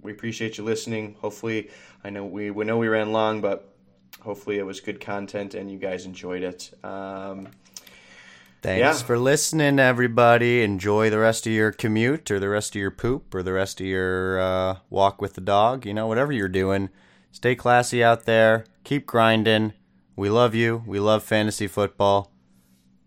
we 0.00 0.12
appreciate 0.12 0.58
you 0.58 0.64
listening. 0.64 1.16
Hopefully, 1.20 1.70
I 2.04 2.10
know 2.10 2.24
we 2.24 2.50
we 2.50 2.64
know 2.64 2.78
we 2.78 2.88
ran 2.88 3.12
long, 3.12 3.40
but 3.40 3.74
hopefully 4.20 4.58
it 4.58 4.66
was 4.66 4.80
good 4.80 5.00
content 5.00 5.54
and 5.54 5.70
you 5.70 5.78
guys 5.78 6.04
enjoyed 6.06 6.42
it. 6.42 6.70
Um, 6.84 7.48
Thanks 8.62 9.00
Yeah. 9.00 9.06
for 9.06 9.18
listening, 9.18 9.80
everybody. 9.80 10.62
Enjoy 10.62 11.10
the 11.10 11.18
rest 11.18 11.48
of 11.48 11.52
your 11.52 11.72
commute 11.72 12.30
or 12.30 12.38
the 12.38 12.48
rest 12.48 12.76
of 12.76 12.80
your 12.80 12.92
poop 12.92 13.34
or 13.34 13.42
the 13.42 13.52
rest 13.52 13.80
of 13.80 13.86
your 13.88 14.40
uh, 14.40 14.76
walk 14.88 15.20
with 15.20 15.34
the 15.34 15.40
dog. 15.40 15.84
You 15.84 15.92
know, 15.94 16.06
whatever 16.06 16.30
you're 16.32 16.46
doing, 16.48 16.88
stay 17.32 17.56
classy 17.56 18.04
out 18.04 18.24
there. 18.24 18.64
Keep 18.84 19.06
grinding. 19.06 19.72
We 20.14 20.30
love 20.30 20.54
you. 20.54 20.84
We 20.86 21.00
love 21.00 21.24
fantasy 21.24 21.66
football. 21.66 22.30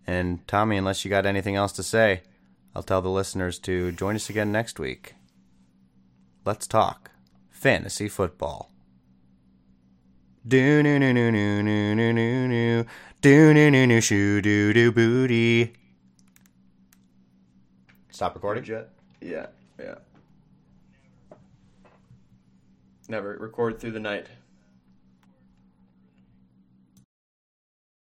And 0.06 0.45
Tommy, 0.47 0.76
unless 0.76 1.06
you 1.06 1.10
got 1.10 1.26
anything 1.26 1.56
else 1.56 1.72
to 1.73 1.84
say, 1.84 2.23
I'll 2.76 2.84
tell 2.84 3.02
the 3.02 3.10
listeners 3.10 3.57
to 3.60 3.93
join 3.93 4.15
us 4.15 4.30
again 4.30 4.52
next 4.52 4.80
week. 4.80 5.15
Let's 6.43 6.68
talk 6.68 7.11
fantasy 7.49 8.10
football. 8.10 8.72
Do 10.47 10.84
no 10.84 10.99
no 10.99 11.11
no 11.11 11.31
no 11.31 11.61
no 11.61 11.93
no 11.95 12.11
no 12.11 12.47
no 12.47 12.85
do 13.22 13.53
no 13.53 13.99
doo 13.99 14.73
doo 14.73 14.91
booty. 14.91 15.73
Stop 18.11 18.35
recording. 18.35 18.64
Yeah, 19.22 19.47
yeah. 19.80 19.95
Never 23.07 23.38
record 23.40 23.80
through 23.80 23.91
the 23.91 23.99
night. 23.99 24.27